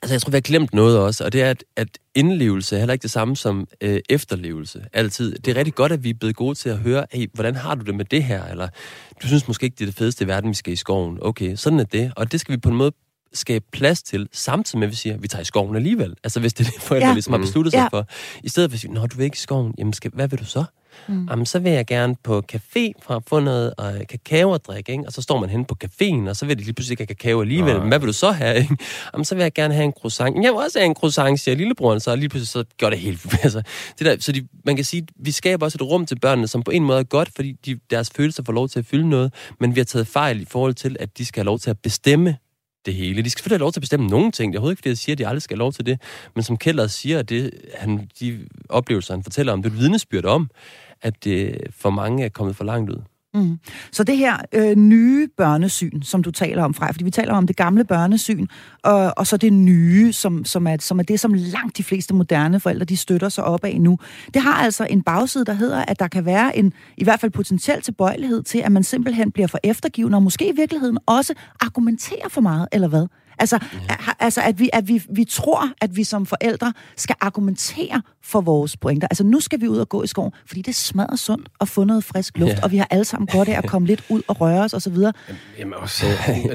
Altså, 0.01 0.13
jeg 0.13 0.21
tror, 0.21 0.29
vi 0.29 0.35
har 0.35 0.41
glemt 0.41 0.73
noget 0.73 0.99
også, 0.99 1.25
og 1.25 1.33
det 1.33 1.41
er, 1.41 1.49
at, 1.49 1.63
at 1.75 1.87
indlevelse 2.15 2.75
er 2.75 2.79
heller 2.79 2.93
ikke 2.93 3.03
det 3.03 3.11
samme 3.11 3.35
som 3.35 3.67
øh, 3.81 3.99
efterlevelse, 4.09 4.85
altid. 4.93 5.35
Det 5.35 5.51
er 5.51 5.55
rigtig 5.55 5.75
godt, 5.75 5.91
at 5.91 6.03
vi 6.03 6.09
er 6.09 6.13
blevet 6.13 6.35
gode 6.35 6.55
til 6.55 6.69
at 6.69 6.77
høre, 6.77 7.05
hey, 7.11 7.27
hvordan 7.33 7.55
har 7.55 7.75
du 7.75 7.85
det 7.85 7.95
med 7.95 8.05
det 8.05 8.23
her? 8.23 8.45
Eller, 8.45 8.67
du 9.21 9.27
synes 9.27 9.47
måske 9.47 9.63
ikke, 9.63 9.75
det 9.75 9.81
er 9.81 9.85
det 9.85 9.95
fedeste 9.95 10.23
i 10.23 10.27
verden, 10.27 10.49
vi 10.49 10.55
skal 10.55 10.73
i 10.73 10.75
skoven. 10.75 11.17
Okay, 11.21 11.55
sådan 11.55 11.79
er 11.79 11.83
det. 11.83 12.11
Og 12.15 12.31
det 12.31 12.39
skal 12.39 12.51
vi 12.51 12.57
på 12.57 12.69
en 12.69 12.75
måde 12.75 12.91
skabe 13.33 13.65
plads 13.71 14.03
til, 14.03 14.29
samtidig 14.31 14.79
med, 14.79 14.87
at 14.87 14.91
vi 14.91 14.95
siger, 14.95 15.15
at 15.15 15.23
vi 15.23 15.27
tager 15.27 15.41
i 15.41 15.45
skoven 15.45 15.75
alligevel. 15.75 16.15
Altså, 16.23 16.39
hvis 16.39 16.53
det 16.53 16.67
er 16.67 16.71
det, 16.71 16.81
forældre 16.81 17.07
ja. 17.07 17.13
ligesom 17.13 17.33
har 17.33 17.37
mm. 17.37 17.43
besluttet 17.43 17.73
sig 17.73 17.79
ja. 17.79 17.97
for. 17.97 18.07
I 18.43 18.49
stedet 18.49 18.71
for 18.71 18.75
at 18.75 18.79
sige, 18.79 18.93
når 18.93 19.07
du 19.07 19.17
vil 19.17 19.23
ikke 19.23 19.35
i 19.35 19.37
skoven, 19.37 19.73
jamen, 19.77 19.93
skal, 19.93 20.11
hvad 20.13 20.27
vil 20.27 20.39
du 20.39 20.45
så? 20.45 20.63
Mm. 21.07 21.27
Jamen, 21.29 21.45
så 21.45 21.59
vil 21.59 21.71
jeg 21.71 21.85
gerne 21.85 22.15
på 22.23 22.43
café 22.53 22.91
for 23.01 23.15
at 23.15 23.23
få 23.27 23.39
noget 23.39 23.73
øh, 23.79 24.07
kakao 24.07 24.53
at 24.53 24.67
drikke, 24.67 24.91
ikke? 24.91 25.03
Og 25.07 25.13
så 25.13 25.21
står 25.21 25.39
man 25.39 25.49
hen 25.49 25.65
på 25.65 25.75
caféen, 25.83 26.29
og 26.29 26.35
så 26.35 26.45
vil 26.45 26.57
de 26.57 26.63
lige 26.63 26.73
pludselig 26.73 26.93
ikke 26.93 27.01
have 27.01 27.15
kakao 27.15 27.41
alligevel. 27.41 27.79
Men 27.79 27.87
hvad 27.87 27.99
vil 27.99 28.07
du 28.07 28.13
så 28.13 28.31
have, 28.31 28.57
ikke? 28.57 28.77
Jamen, 29.13 29.25
så 29.25 29.35
vil 29.35 29.41
jeg 29.41 29.53
gerne 29.53 29.73
have 29.73 29.83
en 29.83 29.91
croissant. 29.91 30.35
Jeg 30.35 30.51
vil 30.53 30.59
også 30.59 30.79
have 30.79 30.85
en 30.85 30.95
croissant, 30.95 31.39
siger 31.39 31.55
lillebroren, 31.55 31.99
så 31.99 32.15
lige 32.15 32.29
pludselig 32.29 32.47
så 32.47 32.63
gør 32.79 32.89
det 32.89 32.99
helt... 32.99 33.25
Altså, 33.43 33.61
det 33.99 34.05
der, 34.05 34.15
så 34.19 34.31
de, 34.31 34.47
man 34.65 34.75
kan 34.75 34.85
sige, 34.85 35.07
vi 35.15 35.31
skaber 35.31 35.65
også 35.65 35.77
et 35.77 35.81
rum 35.81 36.05
til 36.05 36.19
børnene, 36.19 36.47
som 36.47 36.63
på 36.63 36.71
en 36.71 36.83
måde 36.83 36.99
er 36.99 37.03
godt, 37.03 37.29
fordi 37.35 37.51
de, 37.65 37.79
deres 37.89 38.09
følelser 38.15 38.43
får 38.45 38.53
lov 38.53 38.69
til 38.69 38.79
at 38.79 38.85
fylde 38.85 39.09
noget, 39.09 39.33
men 39.59 39.75
vi 39.75 39.79
har 39.79 39.85
taget 39.85 40.07
fejl 40.07 40.41
i 40.41 40.45
forhold 40.45 40.73
til, 40.73 40.97
at 40.99 41.17
de 41.17 41.25
skal 41.25 41.39
have 41.39 41.45
lov 41.45 41.59
til 41.59 41.69
at 41.69 41.79
bestemme 41.79 42.37
det 42.85 42.93
hele. 42.93 43.21
De 43.21 43.29
skal 43.29 43.39
selvfølgelig 43.39 43.57
have 43.57 43.63
lov 43.63 43.71
til 43.71 43.79
at 43.79 43.81
bestemme 43.81 44.07
nogle 44.07 44.31
ting. 44.31 44.53
Det 44.53 44.57
er 44.57 44.59
overhovedet 44.59 44.73
ikke, 44.73 44.79
fordi 44.79 44.89
jeg 44.89 44.97
siger, 44.97 45.13
at 45.13 45.19
de 45.19 45.27
aldrig 45.27 45.41
skal 45.41 45.55
have 45.57 45.59
lov 45.59 45.73
til 45.73 45.85
det. 45.85 46.01
Men 46.35 46.43
som 46.43 46.57
Keller 46.57 46.87
siger, 46.87 47.21
det, 47.21 47.51
han, 47.75 48.09
de 48.19 48.47
oplevelser, 48.69 49.13
han 49.13 49.23
fortæller 49.23 49.53
om, 49.53 49.63
det 49.63 49.69
er 49.69 49.73
et 49.73 49.79
vidnesbyrd 49.79 50.25
om, 50.25 50.49
at 51.01 51.23
det 51.23 51.57
for 51.71 51.89
mange 51.89 52.25
er 52.25 52.29
kommet 52.29 52.55
for 52.55 52.63
langt 52.63 52.89
ud. 52.89 53.01
Mm. 53.33 53.59
Så 53.91 54.03
det 54.03 54.17
her 54.17 54.37
øh, 54.53 54.75
nye 54.75 55.27
børnesyn, 55.37 56.01
som 56.01 56.23
du 56.23 56.31
taler 56.31 56.63
om, 56.63 56.73
fra, 56.73 56.91
fordi 56.91 57.03
vi 57.03 57.11
taler 57.11 57.33
om 57.33 57.47
det 57.47 57.55
gamle 57.55 57.83
børnesyn, 57.83 58.47
og, 58.83 59.13
og 59.17 59.27
så 59.27 59.37
det 59.37 59.53
nye, 59.53 60.13
som, 60.13 60.45
som, 60.45 60.67
er, 60.67 60.77
som 60.79 60.99
er 60.99 61.03
det, 61.03 61.19
som 61.19 61.33
langt 61.33 61.77
de 61.77 61.83
fleste 61.83 62.13
moderne 62.13 62.59
forældre, 62.59 62.85
de 62.85 62.97
støtter 62.97 63.29
sig 63.29 63.43
op 63.43 63.63
af 63.63 63.81
nu. 63.81 63.99
Det 64.33 64.41
har 64.41 64.53
altså 64.53 64.87
en 64.89 65.01
bagside, 65.01 65.45
der 65.45 65.53
hedder, 65.53 65.85
at 65.85 65.99
der 65.99 66.07
kan 66.07 66.25
være 66.25 66.57
en, 66.57 66.73
i 66.97 67.03
hvert 67.03 67.19
fald 67.19 67.31
potentiel 67.31 67.81
tilbøjelighed 67.81 68.43
til, 68.43 68.59
at 68.59 68.71
man 68.71 68.83
simpelthen 68.83 69.31
bliver 69.31 69.47
for 69.47 69.59
eftergivende, 69.63 70.15
og 70.15 70.23
måske 70.23 70.49
i 70.49 70.55
virkeligheden 70.55 70.97
også 71.05 71.33
argumenterer 71.61 72.29
for 72.29 72.41
meget, 72.41 72.67
eller 72.71 72.87
hvad? 72.87 73.07
Altså, 73.41 73.59
ja. 73.89 73.95
altså 74.19 74.41
at, 74.41 74.59
vi, 74.59 74.69
at 74.73 74.87
vi, 74.87 75.03
vi 75.09 75.23
tror, 75.23 75.69
at 75.81 75.95
vi 75.95 76.03
som 76.03 76.25
forældre 76.25 76.73
skal 76.95 77.15
argumentere 77.21 78.01
for 78.23 78.41
vores 78.41 78.77
pointer. 78.77 79.07
Altså, 79.07 79.23
nu 79.23 79.39
skal 79.39 79.61
vi 79.61 79.67
ud 79.67 79.77
og 79.77 79.89
gå 79.89 80.03
i 80.03 80.07
skoven, 80.07 80.31
fordi 80.45 80.61
det 80.61 80.75
smadrer 80.75 81.15
sundt 81.15 81.49
at 81.61 81.67
få 81.67 81.83
noget 81.83 82.03
frisk 82.03 82.37
luft, 82.37 82.57
ja. 82.57 82.63
og 82.63 82.71
vi 82.71 82.77
har 82.77 82.87
alle 82.91 83.05
sammen 83.05 83.27
godt 83.27 83.49
af 83.49 83.57
at 83.57 83.67
komme 83.67 83.87
lidt 83.87 84.03
ud 84.09 84.21
og 84.27 84.41
røre 84.41 84.63
os 84.63 84.73
osv. 84.73 84.97
Jamen 85.57 85.73
også, 85.73 86.05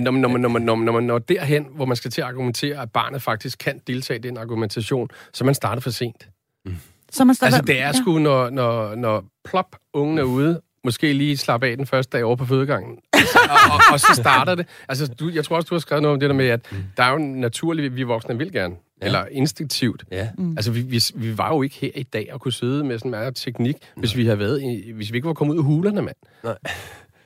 når, 0.00 0.10
man, 0.10 0.20
når, 0.20 0.28
man, 0.28 0.40
når, 0.40 0.48
man, 0.48 0.62
når, 0.62 0.74
man, 0.76 0.84
når 0.84 0.92
man 0.92 1.02
når 1.02 1.18
derhen, 1.18 1.66
hvor 1.74 1.84
man 1.84 1.96
skal 1.96 2.10
til 2.10 2.20
at 2.20 2.26
argumentere, 2.26 2.82
at 2.82 2.90
barnet 2.92 3.22
faktisk 3.22 3.58
kan 3.58 3.80
deltage 3.86 4.18
i 4.18 4.22
den 4.22 4.36
argumentation, 4.36 5.08
så 5.32 5.44
man 5.44 5.54
starter 5.54 5.80
for 5.80 5.90
sent. 5.90 6.28
Mm. 6.66 6.76
Så 7.12 7.24
man 7.24 7.34
starter, 7.34 7.56
altså, 7.56 7.72
det 7.72 7.80
er 7.80 7.86
ja. 7.86 7.92
sgu, 7.92 8.18
når, 8.18 8.50
når, 8.50 8.94
når 8.94 9.24
plop, 9.44 9.76
ungen 9.94 10.18
er 10.18 10.22
ude, 10.22 10.60
måske 10.86 11.12
lige 11.12 11.36
slappe 11.36 11.66
af 11.66 11.76
den 11.76 11.86
første 11.86 12.16
dag 12.16 12.24
over 12.24 12.36
på 12.36 12.46
fødegangen. 12.46 12.92
og, 13.14 13.72
og, 13.72 13.80
og 13.92 14.00
så 14.00 14.12
starter 14.14 14.54
det. 14.54 14.66
Altså, 14.88 15.06
du, 15.06 15.28
jeg 15.28 15.44
tror 15.44 15.56
også, 15.56 15.66
du 15.66 15.74
har 15.74 15.80
skrevet 15.80 16.02
noget 16.02 16.14
om 16.14 16.20
det 16.20 16.30
der 16.30 16.36
med, 16.36 16.48
at 16.48 16.60
mm. 16.72 16.84
der 16.96 17.02
er 17.02 17.10
jo 17.10 17.18
naturligt, 17.18 17.96
vi 17.96 18.02
voksne 18.02 18.38
vil 18.38 18.52
gerne. 18.52 18.74
Ja. 19.00 19.06
Eller 19.06 19.26
instinktivt. 19.30 20.04
Ja. 20.10 20.28
Mm. 20.38 20.50
Altså, 20.50 20.70
vi, 20.70 20.80
vi, 20.80 21.02
vi 21.14 21.38
var 21.38 21.54
jo 21.54 21.62
ikke 21.62 21.76
her 21.76 21.90
i 21.94 22.02
dag 22.02 22.28
og 22.32 22.40
kunne 22.40 22.52
sidde 22.52 22.84
med 22.84 22.98
sådan 22.98 23.10
meget 23.10 23.36
teknik, 23.36 23.74
Nej. 23.74 23.90
hvis 23.96 24.16
vi 24.16 24.24
havde 24.24 24.38
været 24.38 24.62
i, 24.62 24.92
hvis 24.92 25.12
vi 25.12 25.16
ikke 25.16 25.28
var 25.28 25.34
kommet 25.34 25.54
ud 25.54 25.58
af 25.58 25.64
hulerne, 25.64 26.02
mand. 26.02 26.16
Nej. 26.44 26.56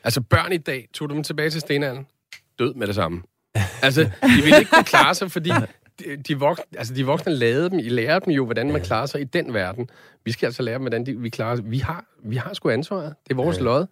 Altså, 0.04 0.20
børn 0.20 0.52
i 0.52 0.58
dag, 0.58 0.88
tog 0.94 1.10
du 1.10 1.14
dem 1.14 1.22
tilbage 1.22 1.50
til 1.50 1.60
stenalderen, 1.60 2.06
død 2.58 2.74
med 2.74 2.86
det 2.86 2.94
samme. 2.94 3.22
Altså, 3.82 4.00
de 4.02 4.42
ville 4.42 4.58
ikke 4.58 4.70
kunne 4.70 4.84
klare 4.84 5.14
sig, 5.14 5.30
fordi 5.30 5.50
de, 6.28 6.38
voksne, 6.38 6.64
altså 6.76 6.94
de 6.94 7.06
voksne 7.06 7.32
lavede 7.32 7.70
dem, 7.70 7.78
I 7.78 7.88
lærer 7.88 8.18
dem 8.18 8.32
jo, 8.32 8.44
hvordan 8.44 8.72
man 8.72 8.80
klarer 8.80 9.06
sig 9.06 9.20
i 9.20 9.24
den 9.24 9.54
verden. 9.54 9.88
Vi 10.24 10.32
skal 10.32 10.46
altså 10.46 10.62
lære 10.62 10.74
dem, 10.74 10.82
hvordan 10.82 11.06
de, 11.06 11.20
vi 11.20 11.28
klarer 11.28 11.56
sig. 11.56 11.70
Vi 11.70 11.78
har, 11.78 12.04
vi 12.24 12.36
har 12.36 12.54
sgu 12.54 12.68
ansvaret. 12.68 13.14
Det 13.24 13.32
er 13.32 13.36
vores 13.36 13.58
ja. 13.58 13.62
lod. 13.62 13.86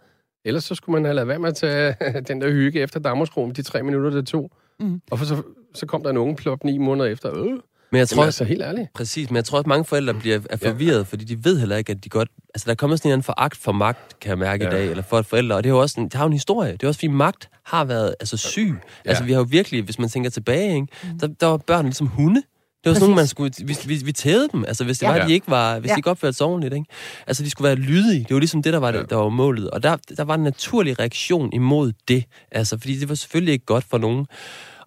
Ellers 0.45 0.65
så 0.65 0.75
skulle 0.75 0.95
man 0.95 1.05
have 1.05 1.15
lavet 1.15 1.29
være 1.29 1.39
med 1.39 1.49
at 1.49 1.57
tage 1.57 1.97
den 2.29 2.41
der 2.41 2.51
hygge 2.51 2.81
efter 2.81 3.01
Dammerskronen, 3.01 3.55
de 3.55 3.63
tre 3.63 3.83
minutter, 3.83 4.11
det 4.11 4.27
tog. 4.27 4.51
Mm. 4.81 5.01
Og 5.11 5.19
for 5.19 5.27
så, 5.27 5.43
så 5.75 5.87
kom 5.87 6.03
der 6.03 6.11
en 6.11 6.17
unge 6.17 6.37
plop 6.37 6.65
ni 6.65 6.79
måneder 6.79 7.11
efter. 7.11 7.39
Øh, 7.39 7.59
Men 7.93 7.99
jeg 7.99 8.09
tror, 8.09 8.25
altså, 8.25 8.45
helt 8.45 8.63
ærligt. 8.63 8.93
Præcis, 8.95 9.31
men 9.31 9.37
jeg 9.37 9.45
tror 9.45 9.59
også, 9.59 9.69
mange 9.69 9.85
forældre 9.85 10.15
bliver 10.15 10.41
er 10.51 10.57
forvirret, 10.57 10.99
ja. 10.99 11.03
fordi 11.03 11.25
de 11.25 11.45
ved 11.45 11.59
heller 11.59 11.77
ikke, 11.77 11.93
at 11.93 12.05
de 12.05 12.09
godt... 12.09 12.29
Altså, 12.55 12.65
der 12.65 12.71
er 12.71 12.75
kommet 12.75 12.99
sådan 12.99 13.13
en 13.13 13.23
foragt 13.23 13.57
for 13.57 13.73
magt, 13.73 14.21
kan 14.21 14.31
jeg 14.31 14.39
mærke 14.39 14.65
ja. 14.65 14.71
i 14.71 14.73
dag, 14.73 14.91
eller 14.91 15.03
for 15.03 15.19
et 15.19 15.27
forældre, 15.27 15.57
og 15.57 15.65
det 15.65 15.71
er 15.71 15.75
jo 15.75 15.81
også 15.81 16.01
en, 16.01 16.05
det 16.05 16.15
har 16.15 16.25
jo 16.25 16.27
en 16.27 16.33
historie. 16.33 16.73
Det 16.73 16.83
er 16.83 16.89
også, 16.89 16.99
fordi 16.99 17.07
magt 17.07 17.49
har 17.65 17.85
været 17.85 18.15
altså, 18.21 18.37
syg. 18.37 18.75
Ja. 19.05 19.09
Altså, 19.09 19.25
vi 19.25 19.33
har 19.33 19.39
jo 19.39 19.47
virkelig, 19.51 19.83
hvis 19.83 19.99
man 19.99 20.09
tænker 20.09 20.31
tilbage, 20.31 20.75
ikke, 20.75 20.87
der, 21.21 21.27
der 21.27 21.47
var 21.47 21.57
børn 21.57 21.85
ligesom 21.85 22.07
hunde. 22.07 22.43
Det 22.85 22.91
var 22.91 22.95
sådan 22.95 23.05
nogle, 23.05 23.17
man 23.17 23.27
skulle... 23.27 23.53
Vi, 23.59 23.77
vi, 23.87 23.95
vi 24.05 24.13
tævede 24.13 24.49
dem, 24.53 24.65
altså 24.65 24.85
hvis 24.85 24.99
det 24.99 25.07
ja. 25.07 25.13
var, 25.13 25.19
at 25.21 25.29
de 25.29 25.33
ikke 25.33 25.51
var... 25.51 25.79
Hvis 25.79 25.89
ja. 25.89 25.95
de 25.95 25.99
ikke 25.99 26.11
opførte 26.11 26.37
sig 26.37 26.47
ordentligt, 26.47 26.75
ikke? 26.75 26.87
Altså, 27.27 27.43
de 27.43 27.51
skulle 27.51 27.67
være 27.67 27.77
lydige. 27.77 28.19
Det 28.19 28.35
var 28.35 28.39
ligesom 28.39 28.63
det, 28.63 28.73
der 28.73 28.79
var, 28.79 28.93
ja. 28.93 29.03
der 29.03 29.17
var 29.17 29.29
målet. 29.29 29.71
Og 29.71 29.83
der, 29.83 29.97
der 30.17 30.25
var 30.25 30.35
en 30.35 30.43
naturlig 30.43 30.99
reaktion 30.99 31.53
imod 31.53 31.93
det. 32.09 32.25
Altså, 32.53 32.79
fordi 32.79 32.97
det 32.97 33.09
var 33.09 33.15
selvfølgelig 33.15 33.53
ikke 33.53 33.65
godt 33.65 33.85
for 33.91 33.99
nogen. 33.99 34.27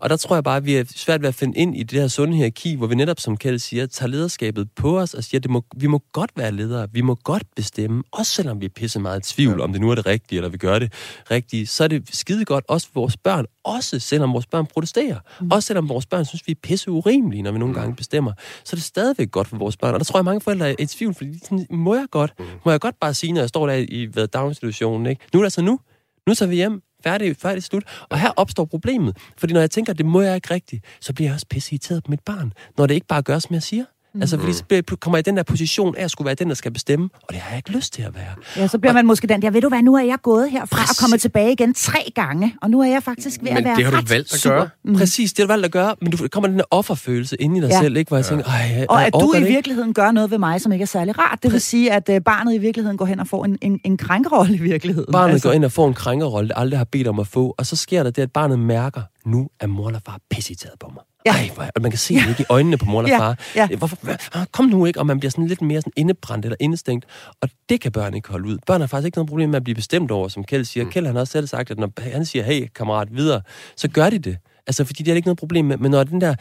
Og 0.01 0.09
der 0.09 0.17
tror 0.17 0.35
jeg 0.35 0.43
bare, 0.43 0.57
at 0.57 0.65
vi 0.65 0.75
er 0.75 0.83
svært 0.95 1.21
ved 1.21 1.27
at 1.27 1.35
finde 1.35 1.57
ind 1.57 1.77
i 1.77 1.83
det 1.83 2.01
her 2.01 2.07
sunde 2.07 2.35
hierarki, 2.35 2.75
hvor 2.75 2.87
vi 2.87 2.95
netop, 2.95 3.19
som 3.19 3.37
Kjeld 3.37 3.59
siger, 3.59 3.85
tager 3.85 4.07
lederskabet 4.07 4.71
på 4.75 4.99
os 4.99 5.13
og 5.13 5.23
siger, 5.23 5.39
at 5.39 5.43
det 5.43 5.51
må, 5.51 5.63
vi 5.75 5.87
må 5.87 6.01
godt 6.11 6.31
være 6.35 6.51
ledere, 6.51 6.87
vi 6.91 7.01
må 7.01 7.15
godt 7.15 7.43
bestemme, 7.55 8.03
også 8.11 8.31
selvom 8.31 8.61
vi 8.61 8.65
er 8.65 8.69
pisse 8.69 8.99
meget 8.99 9.31
i 9.31 9.33
tvivl, 9.33 9.57
ja. 9.57 9.63
om 9.63 9.71
det 9.71 9.81
nu 9.81 9.91
er 9.91 9.95
det 9.95 10.05
rigtige, 10.05 10.37
eller 10.37 10.49
vi 10.49 10.57
gør 10.57 10.79
det 10.79 10.93
rigtige, 11.31 11.67
så 11.67 11.83
er 11.83 11.87
det 11.87 12.15
skide 12.15 12.45
godt 12.45 12.65
også 12.67 12.87
for 12.93 12.99
vores 12.99 13.17
børn, 13.17 13.45
også 13.63 13.99
selvom 13.99 14.33
vores 14.33 14.45
børn 14.45 14.65
protesterer. 14.65 15.19
Mm. 15.41 15.51
Også 15.51 15.67
selvom 15.67 15.89
vores 15.89 16.05
børn 16.05 16.25
synes, 16.25 16.47
vi 16.47 16.51
er 16.51 16.59
pisse 16.63 16.91
urimelige, 16.91 17.41
når 17.41 17.51
vi 17.51 17.59
nogle 17.59 17.73
mm. 17.73 17.79
gange 17.79 17.95
bestemmer. 17.95 18.33
Så 18.63 18.73
er 18.73 18.75
det 18.75 18.83
stadigvæk 18.83 19.31
godt 19.31 19.47
for 19.47 19.57
vores 19.57 19.77
børn. 19.77 19.93
Og 19.93 19.99
der 19.99 20.05
tror 20.05 20.19
jeg, 20.19 20.25
mange 20.25 20.41
forældre 20.41 20.69
er 20.69 20.75
i 20.79 20.85
tvivl, 20.85 21.13
fordi 21.13 21.29
de 21.29 21.39
sådan, 21.39 21.67
må 21.69 21.95
jeg 21.95 22.05
godt, 22.11 22.33
mm. 22.39 22.45
må 22.65 22.71
jeg 22.71 22.79
godt 22.79 22.95
bare 23.01 23.13
sige, 23.13 23.33
når 23.33 23.41
jeg 23.41 23.49
står 23.49 23.67
der 23.67 23.85
i 23.89 24.05
hvad, 24.13 24.27
daginstitutionen, 24.27 25.05
ikke? 25.07 25.21
nu 25.33 25.39
er 25.39 25.41
det 25.41 25.45
altså 25.45 25.61
nu, 25.61 25.79
nu 26.27 26.33
tager 26.33 26.49
vi 26.49 26.55
hjem, 26.55 26.81
færdig, 27.03 27.35
færdig, 27.35 27.63
slut. 27.63 27.83
Og 28.09 28.19
her 28.19 28.29
opstår 28.35 28.65
problemet. 28.65 29.17
Fordi 29.37 29.53
når 29.53 29.59
jeg 29.59 29.71
tænker, 29.71 29.93
at 29.93 29.97
det 29.97 30.05
må 30.05 30.21
jeg 30.21 30.35
ikke 30.35 30.53
rigtigt, 30.53 30.85
så 31.01 31.13
bliver 31.13 31.27
jeg 31.27 31.33
også 31.33 31.45
pisse 31.49 31.73
irriteret 31.73 32.03
på 32.03 32.11
mit 32.11 32.19
barn. 32.19 32.53
Når 32.77 32.87
det 32.87 32.93
ikke 32.93 33.07
bare 33.07 33.21
gør, 33.21 33.39
som 33.39 33.53
jeg 33.53 33.63
siger. 33.63 33.85
Mm. 34.13 34.21
Altså, 34.21 34.39
fordi 34.39 34.53
så 34.53 34.97
kommer 34.99 35.17
jeg 35.17 35.27
i 35.27 35.29
den 35.29 35.37
der 35.37 35.43
position 35.43 35.95
af 35.95 36.03
at 36.03 36.11
skulle 36.11 36.25
være 36.25 36.35
den, 36.35 36.47
der 36.47 36.55
skal 36.55 36.71
bestemme, 36.71 37.09
og 37.13 37.27
det 37.29 37.37
har 37.37 37.49
jeg 37.49 37.57
ikke 37.57 37.71
lyst 37.71 37.93
til 37.93 38.01
at 38.01 38.15
være. 38.15 38.35
Ja, 38.57 38.67
så 38.67 38.77
bliver 38.77 38.91
og, 38.91 38.95
man 38.95 39.05
måske 39.05 39.27
den 39.27 39.41
der, 39.41 39.49
ved 39.49 39.61
du 39.61 39.69
hvad, 39.69 39.81
nu 39.83 39.95
er 39.95 40.03
jeg 40.03 40.17
gået 40.23 40.51
herfra 40.51 40.77
præcis. 40.77 40.89
og 40.89 41.03
kommet 41.03 41.21
tilbage 41.21 41.51
igen 41.51 41.73
tre 41.73 42.11
gange, 42.15 42.55
og 42.61 42.69
nu 42.69 42.81
er 42.81 42.85
jeg 42.85 43.03
faktisk 43.03 43.41
ved 43.41 43.49
men 43.49 43.57
at 43.57 43.63
være 43.63 43.75
det 43.75 43.85
har 43.85 43.91
du 43.91 44.07
valgt 44.09 44.33
at 44.33 44.41
gøre. 44.43 44.69
Mm. 44.83 44.95
Præcis, 44.95 45.33
det 45.33 45.43
har 45.43 45.47
du 45.47 45.51
valgt 45.51 45.65
at 45.65 45.71
gøre, 45.71 45.95
men 46.01 46.11
du 46.11 46.27
kommer 46.31 46.47
den 46.47 46.57
der 46.57 46.65
offerfølelse 46.71 47.35
ind 47.35 47.57
i 47.57 47.61
dig 47.61 47.69
ja. 47.69 47.81
selv, 47.81 47.97
ikke? 47.97 48.09
Hvor 48.09 48.17
jeg 48.17 48.25
ja. 48.25 48.29
tænker, 48.29 48.45
ej, 48.45 48.85
Og 48.89 49.05
at 49.05 49.13
du 49.13 49.33
i 49.33 49.43
virkeligheden 49.43 49.93
gør 49.93 50.11
noget 50.11 50.31
ved 50.31 50.37
mig, 50.37 50.61
som 50.61 50.71
ikke 50.71 50.83
er 50.83 50.87
særlig 50.87 51.19
rart. 51.19 51.43
Det 51.43 51.51
vil 51.51 51.61
sige, 51.61 51.91
at 51.91 52.09
uh, 52.09 52.15
barnet 52.25 52.53
i 52.53 52.57
virkeligheden 52.57 52.97
går 52.97 53.05
hen 53.05 53.19
og 53.19 53.27
får 53.27 53.45
en, 53.45 53.57
en, 53.61 53.79
en 53.85 53.97
krænkerolle 53.97 54.55
i 54.55 54.61
virkeligheden. 54.61 55.11
Barnet 55.11 55.33
altså. 55.33 55.47
går 55.47 55.53
ind 55.53 55.65
og 55.65 55.71
får 55.71 55.87
en 55.87 55.93
krænkerolle, 55.93 56.47
det 56.47 56.55
aldrig 56.57 56.79
har 56.79 56.85
bedt 56.85 57.07
om 57.07 57.19
at 57.19 57.27
få, 57.27 57.55
og 57.57 57.65
så 57.65 57.75
sker 57.75 58.03
der 58.03 58.11
det, 58.11 58.21
at 58.21 58.31
barnet 58.31 58.59
mærker, 58.59 59.01
nu 59.25 59.47
er 59.59 59.67
mor 59.67 59.87
eller 59.87 59.99
far 60.05 60.19
pissitaget 60.29 60.79
på 60.79 60.91
mig. 60.93 61.03
Ja. 61.25 61.31
Ej, 61.31 61.49
hvor, 61.53 61.63
og 61.75 61.81
man 61.81 61.91
kan 61.91 61.97
se 61.97 62.13
det 62.13 62.29
ikke 62.29 62.41
i 62.41 62.45
øjnene 62.49 62.77
på 62.77 62.85
mor 62.85 63.03
og 63.03 63.09
far. 63.09 63.39
Ja. 63.55 63.67
Ja. 63.69 63.75
Hvorfor, 63.75 63.97
ah, 64.33 64.45
kom 64.51 64.65
nu 64.65 64.85
ikke, 64.85 64.99
og 64.99 65.05
man 65.05 65.19
bliver 65.19 65.31
sådan 65.31 65.47
lidt 65.47 65.61
mere 65.61 65.81
sådan 65.81 65.93
indebrændt 65.95 66.45
eller 66.45 66.55
indestængt, 66.59 67.05
og 67.41 67.49
det 67.69 67.81
kan 67.81 67.91
børn 67.91 68.13
ikke 68.13 68.29
holde 68.29 68.47
ud. 68.47 68.57
Børn 68.67 68.81
har 68.81 68.87
faktisk 68.87 69.05
ikke 69.05 69.17
noget 69.17 69.29
problem 69.29 69.49
med 69.49 69.57
at 69.57 69.63
blive 69.63 69.75
bestemt 69.75 70.11
over, 70.11 70.27
som 70.27 70.43
Kjeld 70.43 70.65
siger. 70.65 70.83
Mm. 70.83 70.91
Kjeld 70.91 71.05
han 71.05 71.15
har 71.15 71.21
også 71.21 71.31
selv 71.31 71.47
sagt, 71.47 71.71
at 71.71 71.79
når 71.79 71.91
han 72.01 72.25
siger, 72.25 72.43
hey 72.43 72.67
kammerat, 72.75 73.07
videre, 73.11 73.41
så 73.75 73.87
gør 73.87 74.09
de 74.09 74.19
det. 74.19 74.37
Altså, 74.67 74.85
fordi 74.85 75.03
det 75.03 75.11
er 75.11 75.15
ikke 75.15 75.27
noget 75.27 75.39
problem 75.39 75.65
med, 75.65 75.77
men 75.77 75.91
når 75.91 76.03
den 76.03 76.21
der 76.21 76.35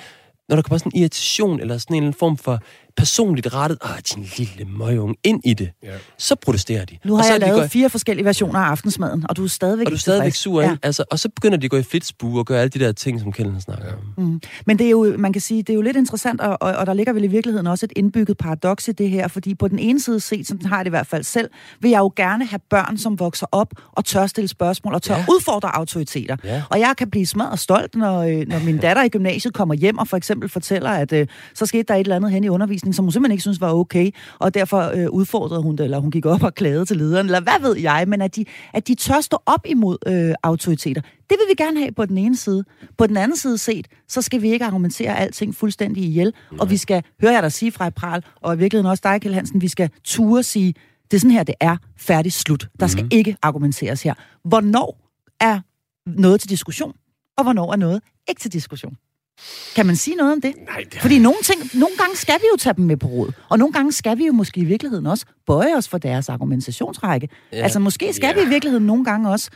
når 0.48 0.56
der 0.56 0.62
kommer 0.62 0.78
sådan 0.78 0.92
en 0.94 1.00
irritation, 1.00 1.60
eller 1.60 1.78
sådan 1.78 2.02
en 2.02 2.14
form 2.14 2.36
for 2.36 2.58
personligt 2.96 3.54
rettet, 3.54 3.78
åh, 3.84 3.90
din 4.14 4.26
lille 4.36 4.64
møgunge, 4.78 5.14
ind 5.24 5.40
i 5.44 5.54
det, 5.54 5.70
ja. 5.82 5.88
så 6.18 6.34
protesterer 6.34 6.84
de. 6.84 6.98
Nu 7.04 7.12
har 7.12 7.18
og 7.18 7.24
så 7.24 7.32
jeg 7.32 7.40
lavet 7.40 7.60
går... 7.60 7.66
fire 7.66 7.90
forskellige 7.90 8.24
versioner 8.24 8.58
af 8.58 8.64
aftensmaden, 8.64 9.26
og 9.28 9.36
du 9.36 9.44
er 9.44 9.48
stadigvæk 9.48 9.86
Og 9.86 9.90
du 9.90 9.94
er 9.94 9.98
stadigvæk 9.98 10.34
sur, 10.34 10.62
ja. 10.62 10.76
altså, 10.82 11.04
og 11.10 11.18
så 11.18 11.28
begynder 11.28 11.58
de 11.58 11.64
at 11.64 11.70
gå 11.70 11.76
i 11.76 11.82
flitsbue 11.82 12.38
og 12.38 12.46
gøre 12.46 12.60
alle 12.60 12.70
de 12.70 12.78
der 12.78 12.92
ting, 12.92 13.20
som 13.20 13.32
Kjellen 13.32 13.60
snakker 13.60 13.86
ja. 13.86 13.92
om. 13.92 14.24
Mm. 14.24 14.40
Men 14.66 14.78
det 14.78 14.86
er 14.86 14.90
jo, 14.90 15.14
man 15.18 15.32
kan 15.32 15.42
sige, 15.42 15.62
det 15.62 15.70
er 15.70 15.74
jo 15.74 15.82
lidt 15.82 15.96
interessant, 15.96 16.40
og, 16.40 16.58
og, 16.60 16.72
og 16.72 16.86
der 16.86 16.94
ligger 16.94 17.12
vel 17.12 17.24
i 17.24 17.26
virkeligheden 17.26 17.66
også 17.66 17.86
et 17.86 17.92
indbygget 17.96 18.38
paradoks 18.38 18.88
i 18.88 18.92
det 18.92 19.10
her, 19.10 19.28
fordi 19.28 19.54
på 19.54 19.68
den 19.68 19.78
ene 19.78 20.00
side 20.00 20.20
set, 20.20 20.46
som 20.46 20.58
den 20.58 20.66
har 20.66 20.78
det 20.78 20.86
i 20.86 20.90
hvert 20.90 21.06
fald 21.06 21.24
selv, 21.24 21.50
vil 21.80 21.90
jeg 21.90 21.98
jo 21.98 22.12
gerne 22.16 22.46
have 22.46 22.60
børn, 22.70 22.98
som 22.98 23.18
vokser 23.18 23.46
op 23.52 23.72
og 23.92 24.04
tør 24.04 24.26
stille 24.26 24.48
spørgsmål 24.48 24.94
og 24.94 25.02
tør 25.02 25.16
ja. 25.16 25.24
udfordre 25.28 25.76
autoriteter. 25.76 26.36
Ja. 26.44 26.62
Og 26.70 26.80
jeg 26.80 26.94
kan 26.98 27.10
blive 27.10 27.26
smadret 27.26 27.58
stolt, 27.58 27.94
når, 27.94 28.20
øh, 28.20 28.48
når 28.48 28.64
min 28.64 28.78
datter 28.78 29.02
i 29.02 29.08
gymnasiet 29.08 29.54
kommer 29.54 29.74
hjem 29.74 29.98
og 29.98 30.08
for 30.08 30.16
eksempel 30.16 30.48
fortæller, 30.48 30.90
at 30.90 31.12
øh, 31.12 31.26
så 31.54 31.66
skete 31.66 31.82
der 31.82 31.94
et 31.94 32.00
eller 32.00 32.16
andet 32.16 32.30
hen 32.30 32.44
i 32.44 32.48
undervisningen, 32.48 32.79
som 32.80 33.04
hun 33.04 33.12
simpelthen 33.12 33.32
ikke 33.32 33.42
synes 33.42 33.60
var 33.60 33.72
okay, 33.72 34.10
og 34.38 34.54
derfor 34.54 34.80
øh, 34.80 35.10
udfordrede 35.10 35.62
hun 35.62 35.76
det, 35.76 35.84
eller 35.84 35.98
hun 35.98 36.10
gik 36.10 36.26
op 36.26 36.42
og 36.42 36.54
klagede 36.54 36.84
til 36.84 36.96
lederen, 36.96 37.26
eller 37.26 37.40
hvad 37.40 37.60
ved 37.60 37.76
jeg, 37.76 38.04
men 38.08 38.22
at 38.22 38.36
de, 38.36 38.44
at 38.72 38.88
de 38.88 38.94
tør 38.94 39.20
stå 39.20 39.38
op 39.46 39.66
imod 39.66 39.98
øh, 40.06 40.34
autoriteter. 40.42 41.00
Det 41.00 41.38
vil 41.38 41.46
vi 41.48 41.54
gerne 41.64 41.80
have 41.80 41.92
på 41.92 42.06
den 42.06 42.18
ene 42.18 42.36
side. 42.36 42.64
På 42.98 43.06
den 43.06 43.16
anden 43.16 43.36
side 43.36 43.58
set, 43.58 43.88
så 44.08 44.22
skal 44.22 44.42
vi 44.42 44.52
ikke 44.52 44.64
argumentere 44.64 45.18
alting 45.18 45.54
fuldstændig 45.54 46.04
ihjel, 46.04 46.34
Nej. 46.50 46.58
og 46.60 46.70
vi 46.70 46.76
skal, 46.76 47.02
høre 47.20 47.32
jer 47.32 47.40
der 47.40 47.48
sige 47.48 47.72
fra 47.72 47.90
Pral, 47.90 48.24
og 48.36 48.54
i 48.54 48.58
virkeligheden 48.58 48.90
også 48.90 49.00
dig, 49.04 49.20
Kjell 49.20 49.34
Hansen, 49.34 49.60
vi 49.60 49.68
skal 49.68 49.90
ture 50.04 50.42
sige, 50.42 50.74
det 51.10 51.16
er 51.16 51.20
sådan 51.20 51.30
her, 51.30 51.42
det 51.42 51.54
er 51.60 51.76
færdigt 51.96 52.34
slut. 52.34 52.68
Der 52.80 52.86
skal 52.86 53.04
mm. 53.04 53.08
ikke 53.12 53.36
argumenteres 53.42 54.02
her. 54.02 54.14
Hvornår 54.44 55.10
er 55.40 55.60
noget 56.06 56.40
til 56.40 56.50
diskussion, 56.50 56.92
og 57.38 57.44
hvornår 57.44 57.72
er 57.72 57.76
noget 57.76 58.02
ikke 58.28 58.40
til 58.40 58.52
diskussion? 58.52 58.96
Kan 59.76 59.86
man 59.86 59.96
sige 59.96 60.16
noget 60.16 60.32
om 60.32 60.40
det? 60.40 60.52
Nej, 60.68 60.84
det 60.92 61.00
Fordi 61.00 61.18
nogle, 61.18 61.38
ting, 61.42 61.70
nogle 61.74 61.96
gange 61.96 62.16
skal 62.16 62.34
vi 62.34 62.46
jo 62.52 62.56
tage 62.56 62.74
dem 62.76 62.84
med 62.84 62.96
på 62.96 63.06
råd, 63.06 63.32
og 63.48 63.58
nogle 63.58 63.72
gange 63.72 63.92
skal 63.92 64.18
vi 64.18 64.26
jo 64.26 64.32
måske 64.32 64.60
i 64.60 64.64
virkeligheden 64.64 65.06
også 65.06 65.24
bøje 65.46 65.76
os 65.76 65.88
for 65.88 65.98
deres 65.98 66.28
argumentationsrække. 66.28 67.28
Ja. 67.52 67.56
Altså 67.56 67.78
måske 67.78 68.12
skal 68.12 68.32
ja. 68.36 68.42
vi 68.42 68.46
i 68.46 68.48
virkeligheden 68.48 68.86
nogle 68.86 69.04
gange 69.04 69.30
også 69.30 69.50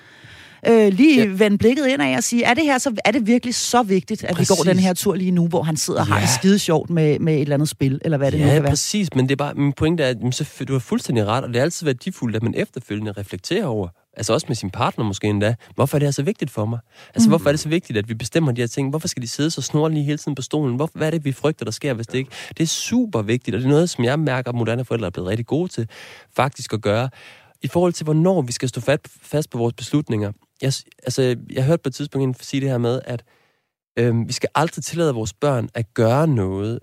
øh, 0.68 0.92
lige 0.92 1.22
ja. 1.22 1.28
vende 1.32 1.58
blikket 1.58 1.86
ind 1.86 2.02
af 2.02 2.16
og 2.16 2.24
sige, 2.24 2.44
er 2.44 2.54
det 2.54 2.64
her 2.64 2.78
så, 2.78 2.94
er 3.04 3.10
det 3.10 3.26
virkelig 3.26 3.54
så 3.54 3.82
vigtigt, 3.82 4.24
at 4.24 4.34
præcis. 4.34 4.50
vi 4.50 4.56
går 4.56 4.72
den 4.72 4.78
her 4.78 4.94
tur 4.94 5.14
lige 5.14 5.30
nu, 5.30 5.48
hvor 5.48 5.62
han 5.62 5.76
sidder 5.76 6.00
og 6.00 6.06
ja. 6.06 6.12
har 6.12 6.20
det 6.20 6.28
skide 6.28 6.58
sjovt 6.58 6.90
med, 6.90 7.18
med 7.18 7.34
et 7.34 7.40
eller 7.40 7.54
andet 7.54 7.68
spil, 7.68 8.00
eller 8.04 8.18
hvad 8.18 8.32
det 8.32 8.38
ja, 8.38 8.44
nu 8.44 8.50
kan 8.50 8.62
være? 8.62 8.70
præcis, 8.70 9.14
men 9.14 9.28
det 9.28 9.32
er 9.32 9.36
bare, 9.36 9.54
min 9.54 9.72
pointe 9.72 10.02
er, 10.02 10.08
at 10.08 10.34
så, 10.34 10.64
du 10.68 10.72
har 10.72 10.80
fuldstændig 10.80 11.26
ret, 11.26 11.44
og 11.44 11.48
det 11.48 11.56
er 11.56 11.62
altid 11.62 11.84
værdifuldt, 11.86 12.36
at 12.36 12.42
man 12.42 12.54
efterfølgende 12.56 13.12
reflekterer 13.12 13.66
over, 13.66 13.88
altså 14.16 14.32
også 14.32 14.46
med 14.48 14.56
sin 14.56 14.70
partner 14.70 15.04
måske 15.04 15.26
endda, 15.26 15.54
hvorfor 15.74 15.96
er 15.96 15.98
det 15.98 16.06
her 16.06 16.10
så 16.10 16.22
vigtigt 16.22 16.50
for 16.50 16.64
mig? 16.64 16.78
Altså, 17.14 17.28
mm. 17.28 17.30
hvorfor 17.30 17.48
er 17.48 17.52
det 17.52 17.60
så 17.60 17.68
vigtigt, 17.68 17.98
at 17.98 18.08
vi 18.08 18.14
bestemmer 18.14 18.52
de 18.52 18.62
her 18.62 18.66
ting? 18.66 18.90
Hvorfor 18.90 19.08
skal 19.08 19.22
de 19.22 19.28
sidde 19.28 19.50
så 19.50 19.62
snorlige 19.62 20.04
hele 20.04 20.18
tiden 20.18 20.34
på 20.34 20.42
stolen? 20.42 20.76
Hvor, 20.76 20.90
hvad 20.94 21.06
er 21.06 21.10
det, 21.10 21.24
vi 21.24 21.32
frygter, 21.32 21.64
der 21.64 21.72
sker, 21.72 21.94
hvis 21.94 22.06
det 22.06 22.18
ikke? 22.18 22.30
Det 22.48 22.60
er 22.60 22.66
super 22.66 23.22
vigtigt, 23.22 23.54
og 23.54 23.60
det 23.60 23.66
er 23.66 23.70
noget, 23.70 23.90
som 23.90 24.04
jeg 24.04 24.18
mærker, 24.18 24.48
at 24.48 24.54
moderne 24.54 24.84
forældre 24.84 25.06
er 25.06 25.10
blevet 25.10 25.28
rigtig 25.28 25.46
gode 25.46 25.68
til 25.68 25.88
faktisk 26.36 26.72
at 26.72 26.82
gøre. 26.82 27.10
I 27.62 27.68
forhold 27.68 27.92
til, 27.92 28.04
hvornår 28.04 28.42
vi 28.42 28.52
skal 28.52 28.68
stå 28.68 28.80
fast 29.22 29.50
på 29.50 29.58
vores 29.58 29.74
beslutninger. 29.74 30.32
Jeg, 30.62 30.72
altså, 31.02 31.36
jeg 31.50 31.64
hørte 31.64 31.82
på 31.82 31.88
et 31.88 31.94
tidspunkt 31.94 32.24
en 32.24 32.34
sige 32.44 32.60
det 32.60 32.70
her 32.70 32.78
med, 32.78 33.00
at 33.04 33.24
øhm, 33.98 34.28
vi 34.28 34.32
skal 34.32 34.48
aldrig 34.54 34.84
tillade 34.84 35.14
vores 35.14 35.32
børn 35.32 35.68
at 35.74 35.94
gøre 35.94 36.26
noget, 36.26 36.78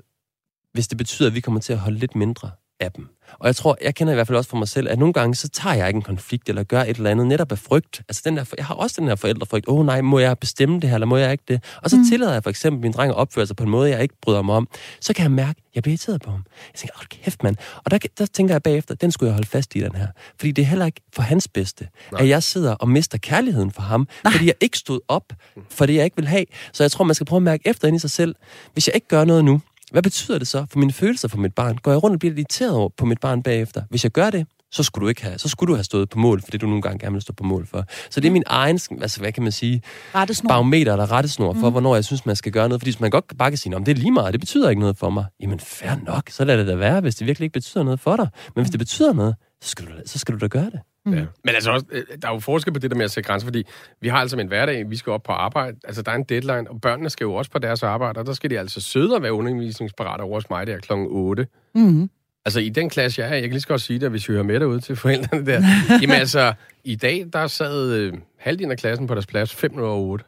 hvis 0.74 0.88
det 0.88 0.98
betyder, 0.98 1.30
at 1.30 1.36
vi 1.36 1.40
kommer 1.40 1.60
til 1.60 1.74
at 1.74 1.80
holde 1.80 1.98
lidt 1.98 2.16
mindre 2.16 2.52
af 2.82 2.92
dem. 2.92 3.08
Og 3.40 3.48
jeg 3.48 3.56
tror, 3.56 3.78
jeg 3.82 3.96
kender 3.96 4.14
i 4.14 4.16
hvert 4.16 4.28
fald 4.28 4.38
også 4.38 4.50
for 4.50 4.58
mig 4.58 4.68
selv, 4.68 4.90
at 4.90 5.00
nogle 5.00 5.14
gange, 5.14 5.36
så 5.36 5.50
tager 5.50 5.76
jeg 5.76 5.88
ikke 5.88 5.98
en 5.98 6.02
konflikt 6.02 6.50
eller 6.50 6.64
gør 6.64 6.82
et 6.82 6.98
eller 6.98 7.10
andet 7.10 7.28
netop 7.28 7.52
af 7.52 7.58
frygt. 7.58 8.02
Altså 8.10 8.22
den 8.26 8.38
der, 8.38 8.46
jeg 8.58 8.66
har 8.66 8.76
også 8.76 8.96
den 9.00 9.08
her 9.08 9.16
forældrefrygt. 9.16 9.68
Åh 9.68 9.80
oh, 9.80 9.86
nej, 9.86 10.02
må 10.02 10.20
jeg 10.20 10.38
bestemme 10.38 10.80
det 10.80 10.90
her, 10.90 10.96
eller 10.96 11.08
må 11.08 11.18
jeg 11.18 11.32
ikke 11.32 11.44
det? 11.48 11.64
Og 11.84 11.90
så 11.90 11.98
mm. 11.98 12.10
tillader 12.10 12.34
jeg 12.34 12.44
for 12.44 12.50
eksempel 12.50 12.82
min 12.82 12.92
dreng 12.92 13.10
at 13.10 13.16
opføre 13.16 13.48
sig 13.48 13.56
på 13.56 13.64
en 13.64 13.70
måde, 13.70 13.90
jeg 13.90 14.02
ikke 14.02 14.16
bryder 14.22 14.42
mig 14.42 14.56
om. 14.56 14.68
Så 15.00 15.14
kan 15.14 15.24
jeg 15.24 15.32
mærke, 15.32 15.50
at 15.50 15.76
jeg 15.76 15.84
bliver 15.84 15.94
irriteret 15.94 16.22
på 16.22 16.32
ham. 16.32 16.44
Jeg 16.74 16.80
tænker, 16.80 16.96
åh 17.00 17.06
kæft 17.10 17.44
mand. 17.44 17.56
Og 17.76 17.92
der, 17.92 17.98
der 18.18 18.26
tænker 18.26 18.54
jeg 18.54 18.64
bagefter, 18.64 18.96
den 18.96 19.12
skulle 19.12 19.28
jeg 19.28 19.34
holde 19.34 19.48
fast 19.48 19.76
i 19.76 19.80
den 19.80 19.96
her. 19.96 20.08
Fordi 20.40 20.52
det 20.52 20.62
er 20.62 20.66
heller 20.66 20.86
ikke 20.86 21.02
for 21.14 21.22
hans 21.22 21.48
bedste, 21.48 21.88
nej. 22.12 22.22
at 22.22 22.30
jeg 22.30 22.44
sidder 22.44 22.74
og 22.74 22.90
mister 22.90 23.18
kærligheden 23.18 23.72
for 23.72 23.82
ham, 23.82 24.08
nej. 24.24 24.34
fordi 24.34 24.46
jeg 24.46 24.56
ikke 24.62 24.78
stod 24.78 25.00
op 25.08 25.34
for 25.70 25.86
det, 25.86 25.96
jeg 25.96 26.04
ikke 26.06 26.18
vil 26.18 26.28
have. 26.28 26.46
Så 26.74 26.84
jeg 26.84 26.92
tror, 26.92 27.06
man 27.06 27.16
skal 27.16 27.26
prøve 27.26 27.38
at 27.38 27.44
mærke 27.44 27.68
efter 27.70 27.88
ind 27.88 27.96
i 27.96 28.00
sig 28.00 28.12
selv. 28.12 28.36
Hvis 28.74 28.88
jeg 28.88 28.96
ikke 28.96 29.08
gør 29.08 29.26
noget 29.26 29.46
nu, 29.46 29.62
hvad 29.92 30.04
betyder 30.04 30.38
det 30.38 30.48
så 30.48 30.66
for 30.70 30.80
mine 30.80 30.92
følelser 30.92 31.28
for 31.28 31.38
mit 31.38 31.54
barn? 31.54 31.78
Går 31.78 31.92
jeg 31.92 32.04
rundt 32.04 32.14
og 32.14 32.20
bliver 32.20 32.34
irriteret 32.34 32.74
over 32.74 32.90
på 32.98 33.06
mit 33.06 33.20
barn 33.20 33.44
bagefter? 33.44 33.82
Hvis 33.90 34.04
jeg 34.04 34.12
gør 34.12 34.30
det, 34.30 34.48
så 34.72 34.84
skulle 34.84 35.04
du 35.04 35.10
ikke 35.10 35.24
have, 35.24 35.40
så 35.40 35.50
skulle 35.50 35.72
du 35.72 35.76
have 35.76 35.84
stået 35.84 36.10
på 36.10 36.20
mål 36.20 36.42
for 36.42 36.52
det, 36.52 36.62
du 36.62 36.66
nogle 36.66 36.82
gange 36.82 37.00
gerne 37.00 37.14
vil 37.14 37.22
stå 37.22 37.34
på 37.34 37.44
mål 37.44 37.68
for. 37.68 37.86
Så 38.10 38.20
det 38.20 38.28
er 38.28 38.32
min 38.32 38.44
egen, 38.46 38.80
altså, 39.02 39.20
hvad 39.20 39.32
kan 39.32 39.44
man 39.44 39.52
sige, 39.52 39.82
rettesnor. 40.16 40.48
barometer 40.48 40.92
eller 40.92 41.12
rettesnor 41.12 41.54
for, 41.54 41.68
mm. 41.68 41.72
hvornår 41.72 41.96
jeg 41.96 42.06
synes, 42.06 42.26
man 42.26 42.36
skal 42.36 42.52
gøre 42.52 42.70
noget. 42.70 42.82
Fordi 42.82 42.96
man 43.00 43.12
godt 43.12 43.26
bare 43.38 43.52
kan 43.52 43.58
sige, 43.58 43.76
om 43.76 43.84
det 43.84 43.92
er 43.92 43.96
lige 43.96 44.12
meget, 44.12 44.34
det 44.34 44.40
betyder 44.40 44.70
ikke 44.70 44.80
noget 44.80 44.98
for 44.98 45.10
mig. 45.10 45.26
Jamen 45.40 45.60
fair 45.60 45.96
nok, 46.06 46.30
så 46.30 46.46
lad 46.46 46.58
det 46.58 46.68
da 46.68 46.76
være, 46.76 47.02
hvis 47.02 47.16
det 47.16 47.28
virkelig 47.28 47.46
ikke 47.46 47.54
betyder 47.54 47.84
noget 47.84 48.00
for 48.00 48.16
dig. 48.16 48.28
Men 48.56 48.64
hvis 48.64 48.72
det 48.72 48.80
betyder 48.80 49.14
noget, 49.14 49.36
så 49.62 49.70
skal 49.70 49.86
du, 49.86 49.92
så 50.06 50.20
skal 50.20 50.34
du 50.36 50.40
da 50.40 50.48
gøre 50.48 50.70
det. 50.70 50.80
Mm. 51.06 51.14
Ja. 51.14 51.26
Men 51.44 51.56
altså 51.56 51.72
også, 51.72 51.86
øh, 51.92 52.04
der 52.22 52.28
er 52.28 52.34
jo 52.34 52.40
forskel 52.40 52.74
på 52.74 52.80
det 52.80 52.92
der 52.92 52.98
med 52.98 53.06
at 53.06 53.12
sætte 53.12 53.28
grænser, 53.28 53.46
fordi 53.46 53.64
vi 54.02 54.08
har 54.08 54.18
altså 54.18 54.40
en 54.40 54.48
hverdag, 54.48 54.90
vi 54.90 54.96
skal 54.96 55.12
op 55.12 55.24
på 55.24 55.32
arbejde, 55.32 55.78
altså 55.84 56.02
der 56.02 56.12
er 56.12 56.16
en 56.16 56.24
deadline, 56.24 56.70
og 56.70 56.82
børnene 56.82 57.10
skal 57.10 57.26
jo 57.26 57.34
også 57.34 57.52
på 57.52 57.60
deres 57.60 57.84
arbejde, 57.84 58.20
og 58.20 58.26
der 58.26 58.34
skal 58.34 58.50
de 58.50 58.60
altså 58.60 58.82
søde 58.82 59.16
og 59.16 59.22
være 59.22 59.34
undervisningsparate 59.34 60.22
over 60.22 60.34
hos 60.34 60.50
mig 60.50 60.68
der 60.68 60.78
kl. 60.78 60.92
8. 60.94 61.48
Mm. 61.76 62.10
Altså 62.46 62.60
i 62.60 62.70
den 62.70 62.90
klasse, 62.90 63.22
jeg 63.22 63.30
er, 63.30 63.34
jeg 63.34 63.42
kan 63.42 63.52
lige 63.52 63.62
så 63.62 63.68
godt 63.68 63.82
sige 63.82 64.00
det, 64.00 64.10
hvis 64.10 64.30
vi 64.30 64.34
hører 64.34 64.44
med 64.44 64.60
derude 64.60 64.80
til 64.80 64.96
forældrene 64.96 65.46
der. 65.46 65.62
Jamen 66.02 66.16
altså, 66.16 66.54
i 66.84 66.96
dag, 66.96 67.30
der 67.34 67.48
sad 67.48 67.94
øh, 67.94 68.14
halvdelen 68.38 68.72
af 68.72 68.78
klassen 68.78 69.08
på 69.08 69.14
deres 69.14 69.28
plads 69.28 69.56
5 69.56 69.78
over 69.78 69.96
8. 69.96 70.26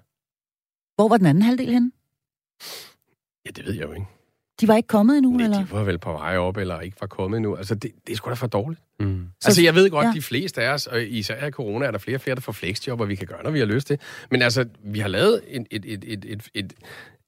Hvor 0.95 1.07
var 1.07 1.17
den 1.17 1.25
anden 1.25 1.43
halvdel 1.43 1.69
henne? 1.69 1.91
Ja, 3.45 3.51
det 3.51 3.65
ved 3.65 3.73
jeg 3.73 3.83
jo 3.83 3.93
ikke. 3.93 4.05
De 4.61 4.67
var 4.67 4.75
ikke 4.75 4.87
kommet 4.87 5.17
endnu, 5.17 5.31
Nej, 5.31 5.45
eller? 5.45 5.57
de 5.57 5.71
var 5.71 5.83
vel 5.83 5.97
på 5.97 6.11
vej 6.11 6.37
op, 6.37 6.57
eller 6.57 6.79
ikke 6.79 6.97
var 7.01 7.07
kommet 7.07 7.37
endnu. 7.37 7.55
Altså, 7.55 7.75
det, 7.75 7.91
det 8.07 8.13
er 8.13 8.17
sgu 8.17 8.29
da 8.29 8.35
for 8.35 8.47
dårligt. 8.47 8.81
Mm. 8.99 9.27
Altså, 9.45 9.61
jeg 9.61 9.75
ved 9.75 9.89
godt, 9.89 10.05
ja. 10.05 10.11
de 10.15 10.21
fleste 10.21 10.61
af 10.61 10.73
os, 10.73 10.87
og 10.87 11.03
især 11.03 11.47
i 11.47 11.51
corona, 11.51 11.85
er 11.85 11.91
der 11.91 11.97
flere 11.97 12.17
og 12.17 12.21
flere, 12.21 12.35
der 12.35 12.41
får 12.41 12.51
flexjob, 12.51 13.01
og 13.01 13.09
vi 13.09 13.15
kan 13.15 13.27
gøre, 13.27 13.43
når 13.43 13.51
vi 13.51 13.59
har 13.59 13.65
lyst 13.65 13.87
til. 13.87 13.99
Men 14.31 14.41
altså, 14.41 14.65
vi 14.83 14.99
har 14.99 15.07
lavet 15.07 15.41
et, 15.47 15.67
et, 15.71 15.85
et, 15.85 16.03
et, 16.07 16.25
et, 16.25 16.49
et 16.53 16.73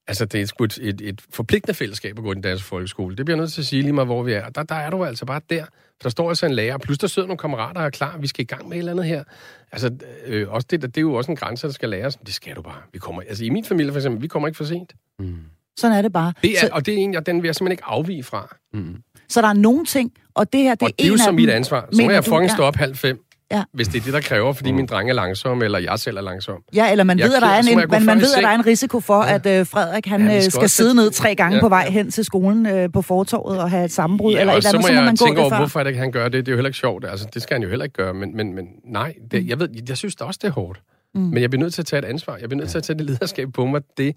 Altså, 0.08 0.25
det 0.25 0.41
er 0.41 0.46
sgu 0.46 0.63
et, 0.63 0.79
et, 0.82 1.01
et 1.01 1.22
forpligtende 1.29 1.74
fællesskab 1.74 2.17
at 2.17 2.24
gå 2.24 2.32
i 2.32 2.36
den 2.36 2.41
danske 2.41 2.67
folkeskole. 2.67 3.15
Det 3.15 3.25
bliver 3.25 3.38
jeg 3.38 3.41
nødt 3.41 3.53
til 3.53 3.62
at 3.62 3.65
sige 3.65 3.82
lige 3.82 3.94
meget, 3.94 4.08
hvor 4.08 4.24
vi 4.24 4.34
er. 4.34 4.50
Der, 4.50 4.63
der 4.63 4.75
er 4.75 4.89
du 4.89 5.05
altså 5.05 5.25
bare 5.25 5.41
der. 5.50 5.65
For 5.65 6.03
der 6.03 6.10
står 6.10 6.29
altså 6.29 6.46
en 6.46 6.53
lærer, 6.53 6.77
plus 6.77 6.98
der 6.98 7.08
sidder 7.08 7.27
nogle 7.27 7.38
kammerater 7.38 7.79
og 7.79 7.86
er 7.86 7.89
klar. 7.89 8.17
Vi 8.17 8.27
skal 8.27 8.44
i 8.44 8.46
gang 8.46 8.67
med 8.67 8.77
et 8.77 8.79
eller 8.79 8.91
andet 8.91 9.05
her. 9.05 9.24
Altså, 9.72 9.98
øh, 10.25 10.50
også 10.50 10.67
det, 10.72 10.82
det 10.82 10.98
er 10.98 11.01
jo 11.01 11.13
også 11.13 11.32
en 11.32 11.38
grænse, 11.38 11.67
der 11.67 11.74
skal 11.74 11.89
læres. 11.89 12.15
Det 12.15 12.34
skal 12.34 12.55
du 12.55 12.62
bare. 12.62 12.82
Vi 12.94 13.00
kommer, 13.00 13.22
altså, 13.22 13.46
i 13.46 13.50
min 13.50 13.65
familie 13.65 13.91
for 13.91 14.00
eksempel, 14.00 14.22
vi 14.22 14.27
kommer 14.27 14.48
ikke 14.48 14.58
for 14.58 14.63
sent. 14.63 14.94
Mm. 15.20 15.36
Sådan 15.77 15.98
er 15.98 16.01
det 16.01 16.13
bare. 16.13 16.34
Det 16.41 16.51
er, 16.51 16.60
så, 16.60 16.70
og 16.72 16.86
det 16.86 16.94
er 16.94 16.98
en, 16.98 17.13
jeg, 17.13 17.25
den 17.25 17.41
vil 17.41 17.48
jeg 17.48 17.55
simpelthen 17.55 17.72
ikke 17.72 17.86
afvige 17.86 18.24
fra. 18.24 18.55
Mm. 18.74 18.96
Så 19.29 19.41
der 19.41 19.48
er 19.48 19.53
nogle 19.53 19.86
ting, 19.86 20.12
og 20.34 20.53
det 20.53 20.62
her, 20.62 20.72
det 20.75 20.82
og 20.82 20.88
er 20.88 20.91
det 21.00 21.05
er 21.05 21.10
jo 21.12 21.17
så 21.17 21.32
mit 21.32 21.50
ansvar. 21.50 21.89
Så 21.94 22.01
må 22.03 22.12
jeg 22.12 22.24
fucking 22.24 22.41
ja. 22.44 22.48
stå 22.53 22.63
op 22.63 22.75
halv 22.75 22.96
fem. 22.96 23.22
Ja. 23.51 23.63
Hvis 23.74 23.88
det 23.88 24.00
er 24.00 24.03
det, 24.03 24.13
der 24.13 24.22
kræver, 24.22 24.53
fordi 24.53 24.72
min 24.72 24.86
dreng 24.86 25.10
er 25.10 25.13
langsom, 25.13 25.62
eller 25.62 25.79
jeg 25.79 26.00
selv 26.00 26.17
er 26.17 26.22
langsom. 26.22 26.62
Ja, 26.75 26.91
eller 26.91 27.03
man 27.03 27.20
Jeg 27.20 27.27
ved, 27.27 27.36
at 27.36 27.41
der 27.41 27.48
er 27.48 27.62
så 27.62 27.70
en, 27.72 27.77
må 27.77 27.84
man, 27.89 28.05
man 28.05 28.17
ved, 28.22 28.34
at 28.38 28.44
der 28.44 28.50
er 28.50 28.55
en 28.55 28.65
risiko 28.65 29.00
for, 29.00 29.22
at 29.22 29.46
øh, 29.46 29.65
Frederik 29.67 30.05
han, 30.05 30.27
Ja, 30.27 30.36
øh, 30.36 30.41
skal 30.41 30.51
skal 30.51 30.70
sidde 30.70 30.89
sætte- 30.89 31.01
ned 31.01 31.12
tre 31.12 31.36
gange 31.36 31.55
Ja. 31.55 31.62
på 31.62 31.70
vej 31.70 31.89
hen 31.89 32.12
til 32.12 32.25
skolen 32.25 32.65
øh, 32.65 32.91
på 32.91 33.01
fortorvet 33.01 33.60
og 33.60 33.70
have 33.70 33.86
et 33.86 33.91
sammenbrud, 33.91 34.34
Ja, 34.34 34.39
eller 34.39 34.53
et 34.53 34.55
og 34.55 34.58
eller 34.58 34.70
så 34.70 34.77
andet, 34.77 34.82
må 34.82 34.88
så 34.88 34.94
må 34.94 34.98
jeg 34.98 35.05
man 35.05 35.15
gå 35.15 35.25
tænke 35.25 35.36
det 35.36 35.41
over, 35.41 35.50
før. 35.50 35.58
hvorfor 35.58 35.79
er 35.79 35.84
det 35.84 35.89
ikke, 35.89 36.00
han 36.00 36.12
gør 36.12 36.24
det. 36.29 36.46
Det 36.46 36.48
er 36.48 36.51
jo 36.53 36.58
heller 36.58 36.70
ikke 36.70 36.77
sjovt. 36.79 37.05
Altså, 37.05 37.27
det 37.34 37.41
skal 37.41 37.55
han 37.55 37.63
jo 37.63 37.70
heller 37.70 37.84
ikke 37.84 37.96
gøre. 37.96 38.13
Men, 38.13 38.38
men, 38.38 38.53
men 38.55 38.65
nej, 38.86 39.13
det, 39.32 39.48
jeg, 39.48 39.60
ved, 39.60 39.70
jeg 39.89 39.98
synes 39.98 40.15
da 40.15 40.24
også, 40.24 40.39
det 40.41 40.48
er 40.48 40.51
hårdt. 40.53 40.82
Mm. 41.15 41.22
Men 41.22 41.41
jeg 41.41 41.50
bliver 41.50 41.63
nødt 41.63 41.74
til 41.74 41.82
at 41.82 41.86
tage 41.86 42.00
et 42.00 42.05
ansvar. 42.05 42.38
Jeg 42.41 42.50
bliver 42.50 42.58
nødt 42.62 42.70
til 42.70 42.77
at 42.77 42.84
tage 42.84 42.98
det 42.98 43.05
lederskab 43.05 43.48
på 43.53 43.65
mig. 43.65 43.82
Det 43.98 44.15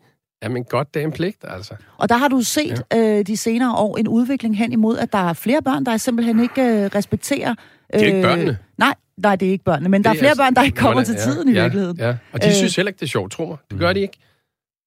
min 0.49 0.63
godt, 0.63 0.95
det 0.95 1.03
er 1.03 1.07
en 1.07 1.13
pligt, 1.13 1.45
altså. 1.49 1.75
Og 1.99 2.09
der 2.09 2.17
har 2.17 2.29
du 2.29 2.41
set 2.43 2.83
øh, 2.95 3.27
de 3.27 3.37
senere 3.37 3.75
år 3.77 3.97
en 3.97 4.09
udvikling 4.09 4.59
hen 4.59 4.73
imod, 4.73 4.99
at 4.99 5.13
der 5.13 5.29
er 5.29 5.33
flere 5.33 5.63
børn, 5.63 5.87
der 5.87 5.97
simpelthen 5.97 6.41
ikke 6.41 6.63
øh, 6.63 6.91
respekterer... 6.95 7.51
Øh, 7.95 8.01
Det 8.01 8.03
er 8.03 8.07
ikke 8.15 8.23
børnene. 8.29 8.59
Nej, 8.79 8.95
nej, 9.17 9.37
det 9.37 9.49
er 9.49 9.53
ikke 9.53 9.65
børnene, 9.65 9.89
men 9.89 10.05
der 10.05 10.11
er 10.11 10.15
Det 10.15 10.21
flere 10.21 10.37
børn, 10.37 10.55
der 10.55 10.63
ikke 10.63 10.77
kommer 10.77 11.05
til 11.05 11.15
ja, 11.15 11.21
tiden 11.21 11.49
i 11.49 11.53
ja, 11.53 11.63
virkeligheden. 11.63 11.97
Ja, 11.99 12.17
og 12.33 12.43
de 12.43 12.47
Øh. 12.47 12.53
synes 12.53 12.77
heller 12.77 12.89
ikke, 12.91 12.99
det 13.01 13.07
er 13.07 13.11
sjovt, 13.11 13.33
tro 13.33 13.47
mig. 13.47 13.57
Det 13.71 13.79
gør 13.79 13.93
de 13.93 14.01
ikke. 14.01 14.19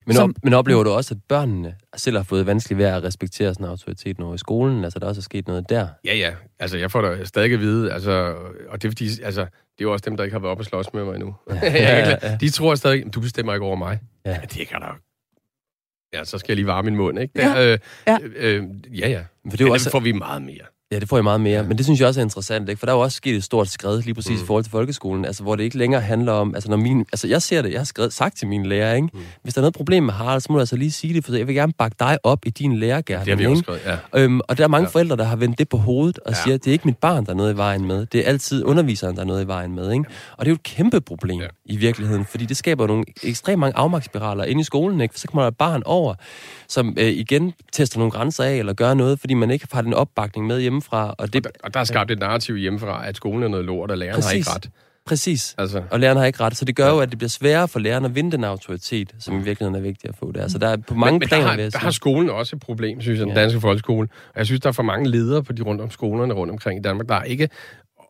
Men, 0.08 0.15
Som- 0.15 0.29
op, 0.29 0.36
men 0.43 0.53
oplever 0.53 0.84
du 0.84 0.89
også, 0.89 1.13
at 1.13 1.17
børnene 1.29 1.75
selv 1.96 2.15
har 2.17 2.24
fået 2.24 2.46
vanskeligt 2.46 2.77
ved 2.77 2.86
at 2.86 3.03
respektere 3.03 3.53
sådan 3.53 3.65
en 3.65 3.70
autoritet 3.70 4.20
over 4.20 4.36
i 4.36 4.38
skolen? 4.38 4.84
Altså, 4.84 5.00
der 5.00 5.08
også 5.08 5.20
er 5.20 5.24
sket 5.24 5.48
noget 5.48 5.70
der? 5.70 5.88
Ja, 6.05 6.15
ja. 6.15 6.31
Altså, 6.60 6.77
jeg 6.77 6.91
får 6.91 7.01
da 7.01 7.25
stadig 7.25 7.53
at 7.53 7.60
vide, 7.60 7.93
altså, 7.93 8.36
og 8.70 8.81
det 8.81 8.88
er 8.88 8.91
fordi, 8.91 9.05
altså, 9.24 9.41
det 9.41 9.48
er 9.79 9.81
jo 9.81 9.93
også 9.93 10.03
dem, 10.10 10.17
der 10.17 10.24
ikke 10.24 10.34
har 10.34 10.39
været 10.39 10.51
op 10.51 10.60
og 10.60 10.65
slås 10.65 10.93
med 10.93 11.03
mig 11.05 11.13
endnu. 11.15 11.36
ja, 11.63 12.17
ja. 12.24 12.38
De 12.41 12.50
tror 12.50 12.75
stadig, 12.75 13.13
du 13.13 13.22
bestemmer 13.22 13.53
ikke 13.53 13.65
over 13.65 13.75
mig. 13.75 14.00
Ja. 14.25 14.31
Ja, 14.31 14.38
det 14.38 14.67
kan 14.67 14.81
der 14.81 14.98
Ja, 16.13 16.23
så 16.23 16.37
skal 16.37 16.51
jeg 16.51 16.55
lige 16.55 16.67
varme 16.67 16.85
min 16.89 16.95
mund, 16.97 17.19
ikke? 17.19 17.33
Ja. 17.41 17.47
Der, 17.63 17.73
øh, 17.73 17.77
Ja. 18.07 18.17
øh, 18.35 18.63
ja, 18.99 19.09
ja. 19.09 19.23
For 19.49 19.57
det 19.57 19.61
er 19.61 19.65
jo 19.65 19.73
også, 19.73 19.89
får 19.91 19.99
vi 19.99 20.11
meget 20.11 20.41
mere. 20.41 20.65
Ja, 20.91 21.00
det 21.00 21.10
får 21.10 21.17
jeg 21.17 21.24
meget 21.24 21.41
mere. 21.41 21.63
Men 21.63 21.77
det 21.77 21.86
synes 21.86 22.00
jeg 22.00 22.07
også 22.07 22.19
er 22.19 22.24
interessant, 22.24 22.69
ikke? 22.69 22.79
For 22.79 22.86
der 22.86 22.93
er 22.93 22.98
jo 22.98 23.01
også 23.01 23.15
sket 23.17 23.36
et 23.36 23.43
stort 23.43 23.67
skred 23.69 24.01
lige 24.01 24.13
præcis 24.13 24.38
Mm. 24.38 24.43
i 24.43 24.45
forhold 24.45 24.63
til 24.63 24.71
folkeskolen, 24.71 25.25
altså, 25.25 25.43
hvor 25.43 25.55
det 25.55 25.63
ikke 25.63 25.77
længere 25.77 26.01
handler 26.01 26.31
om... 26.31 26.55
Altså, 26.55 26.69
når 26.69 26.77
min, 26.77 27.00
altså 27.00 27.27
jeg 27.27 27.41
ser 27.41 27.62
det, 27.62 27.71
jeg 27.71 27.79
har 27.79 27.86
skrevet, 27.86 28.13
sagt 28.13 28.38
til 28.38 28.48
mine 28.48 28.69
lærer, 28.69 28.93
ikke? 28.95 29.07
Mm. 29.13 29.19
Hvis 29.43 29.53
der 29.53 29.60
er 29.60 29.63
noget 29.63 29.74
problem 29.75 30.03
med 30.03 30.13
Harald, 30.13 30.41
så 30.41 30.48
må 30.50 30.55
du 30.55 30.60
altså 30.60 30.75
lige 30.75 30.91
sige 30.91 31.13
det, 31.13 31.25
for 31.25 31.33
jeg 31.36 31.48
vil 31.48 31.55
gerne 31.55 31.74
bakke 31.77 31.95
dig 32.00 32.17
op 32.24 32.39
i 32.45 32.50
din 32.50 32.75
lærergærning. 32.77 33.25
Det 33.25 33.31
har 33.33 33.38
vi 33.38 33.45
også 33.45 33.62
skrevet, 33.63 33.81
ja. 34.13 34.21
Øhm, 34.24 34.39
og 34.48 34.57
der 34.57 34.63
er 34.63 34.67
mange 34.67 34.83
Ja. 34.83 34.88
ja. 34.88 34.91
forældre, 34.91 35.17
der 35.17 35.24
har 35.24 35.36
vendt 35.36 35.60
det 35.60 35.69
på 35.69 35.77
hovedet 35.77 36.19
og 36.25 36.31
Ja. 36.31 36.38
ja. 36.38 36.43
siger, 36.43 36.57
det 36.57 36.67
er 36.67 36.71
ikke 36.71 36.86
mit 36.88 36.98
barn, 36.98 37.25
der 37.25 37.31
er 37.31 37.36
noget 37.36 37.53
i 37.53 37.57
vejen 37.57 37.86
med. 37.86 38.05
Det 38.05 38.19
er 38.19 38.24
altid 38.29 38.63
underviseren, 38.65 39.15
der 39.15 39.21
er 39.21 39.25
noget 39.25 39.43
i 39.43 39.48
vejen 39.48 39.75
med. 39.75 39.91
Ikke? 39.91 40.05
Og 40.38 40.45
det 40.45 40.48
er 40.48 40.51
jo 40.51 40.55
et 40.55 40.63
kæmpe 40.63 41.01
problem 41.01 41.38
Ja. 41.39 41.43
ja. 41.43 41.50
i 41.65 41.75
virkeligheden, 41.77 42.25
fordi 42.25 42.45
det 42.45 42.57
skaber 42.57 42.88
nogle 42.88 43.03
ekstremt 43.24 43.60
mange 43.60 43.77
afmagtsspiraler 43.77 44.43
inde 44.43 44.62
i 44.62 44.63
skolen. 44.63 45.01
Ikke? 45.01 45.13
For 45.13 45.19
så 45.19 45.27
kommer 45.27 45.41
der 45.41 45.48
et 45.48 45.57
barn 45.57 45.83
over, 45.86 46.13
som 46.71 46.95
øh, 46.99 47.05
igen 47.07 47.53
tester 47.73 47.97
nogle 47.99 48.11
grænser 48.11 48.43
af, 48.43 48.55
eller 48.55 48.73
gør 48.73 48.93
noget, 48.93 49.19
fordi 49.19 49.33
man 49.33 49.51
ikke 49.51 49.67
har 49.71 49.81
den 49.81 49.93
opbakning 49.93 50.47
med 50.47 50.61
hjemmefra. 50.61 51.15
Og 51.17 51.33
det, 51.33 51.45
Og 51.45 51.53
der, 51.53 51.59
og 51.63 51.73
der 51.73 51.79
er 51.79 51.83
skabt 51.83 52.11
et 52.11 52.19
narrativ 52.19 52.55
hjemmefra, 52.55 53.07
at 53.07 53.15
skolen 53.17 53.43
er 53.43 53.47
noget 53.47 53.65
lort, 53.65 53.91
og 53.91 53.97
læreren 53.97 54.23
har 54.23 54.31
ikke 54.31 54.45
Præcis. 54.45 54.55
ret. 54.55 54.69
præcis. 55.05 55.55
Altså, 55.57 55.83
Og 55.91 55.99
læreren 55.99 56.17
har 56.17 56.25
ikke 56.25 56.39
ret, 56.43 56.57
så 56.57 56.65
det 56.65 56.75
gør 56.75 56.89
jo, 56.89 56.99
at 56.99 57.09
det 57.09 57.17
bliver 57.17 57.29
sværere 57.29 57.67
for 57.67 57.79
læreren 57.79 58.05
at 58.05 58.15
vinde 58.15 58.31
den 58.31 58.43
autoritet, 58.43 59.15
som 59.19 59.35
i 59.35 59.43
virkeligheden 59.43 59.75
er 59.75 59.81
vigtig 59.81 60.09
at 60.09 60.15
få 60.15 60.31
der. 60.31 60.47
Så 60.47 60.57
der 60.57 60.67
er 60.67 60.77
på 60.77 60.95
mange 60.95 61.11
men, 61.13 61.19
men 61.19 61.27
planer, 61.27 61.55
der, 61.55 61.63
har, 61.63 61.69
der 61.69 61.77
har 61.79 61.91
skolen 61.91 62.29
også 62.29 62.55
et 62.55 62.59
problem, 62.61 63.01
synes 63.01 63.19
jeg, 63.19 63.27
den 63.27 63.35
Ja. 63.35 63.41
danske 63.41 63.61
folkeskole. 63.61 64.07
Og 64.33 64.37
jeg 64.37 64.45
synes, 64.45 64.61
der 64.61 64.67
er 64.69 64.73
for 64.73 64.83
mange 64.83 65.09
ledere 65.09 65.43
på 65.43 65.53
de 65.53 65.61
rundt 65.61 65.81
om 65.81 65.91
skolerne 65.91 66.33
rundt 66.33 66.51
omkring 66.51 66.79
i 66.79 66.81
Danmark. 66.81 67.09
Der 67.09 67.15
er 67.15 67.23
ikke, 67.23 67.49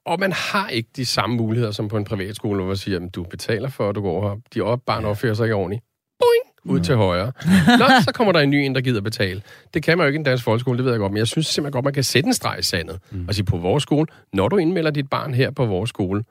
og 0.06 0.20
man 0.20 0.32
har 0.32 0.70
ikke 0.70 0.89
de 0.96 1.06
samme 1.06 1.36
muligheder 1.36 1.72
som 1.72 1.88
på 1.88 1.98
en 1.98 2.03
privatskole, 2.06 2.58
hvor 2.60 2.68
man 2.68 2.77
siger, 2.77 3.00
at 3.00 3.15
du 3.15 3.24
betaler 3.24 3.70
for, 3.70 3.89
at 3.89 3.96
du 3.96 4.01
går 4.01 4.30
her. 4.30 4.36
De 4.56 4.62
op, 4.62 4.80
barn 4.86 5.06
opfører 5.06 5.34
sig 5.34 5.44
ikke 5.46 5.56
ordentligt. 5.56 5.84
Boing! 6.20 6.50
Ud 6.65 6.80
til 6.80 6.96
højre. 6.96 7.32
Nå, 7.80 7.86
så 8.01 8.12
kommer 8.13 8.34
der 8.34 8.39
en 8.39 8.50
ny 8.50 8.56
en, 8.56 8.75
der 8.75 8.82
gider 8.82 9.01
betale. 9.01 9.41
Det 9.74 9.84
kan 9.84 9.98
man 9.98 10.06
jo 10.06 10.08
ikke 10.08 10.18
i 10.18 10.20
en 10.20 10.25
dansk 10.25 10.44
folkeskole, 10.44 10.77
det 10.77 10.86
ved 10.86 10.91
jeg 10.91 11.00
godt. 11.00 11.12
Men 11.12 11.18
jeg 11.18 11.27
synes 11.27 11.48
simpelthen 11.48 11.72
godt, 11.72 11.86
man 11.86 11.94
kan 11.94 12.03
sætte 12.03 12.27
en 12.27 12.34
streg 12.34 12.60
i 12.60 12.63
sandet. 12.63 13.00
Mm. 13.12 13.25
Og 13.27 13.36
sige, 13.36 13.46
på 13.46 13.58
vores 13.58 13.84
skole, 13.84 14.08
når 14.34 14.48
du 14.48 14.58
indmelder 14.58 14.92
dit 14.92 15.09
barn 15.09 15.33
her 15.33 15.51
på 15.51 15.66
vores 15.66 15.90
skole, 15.90 16.24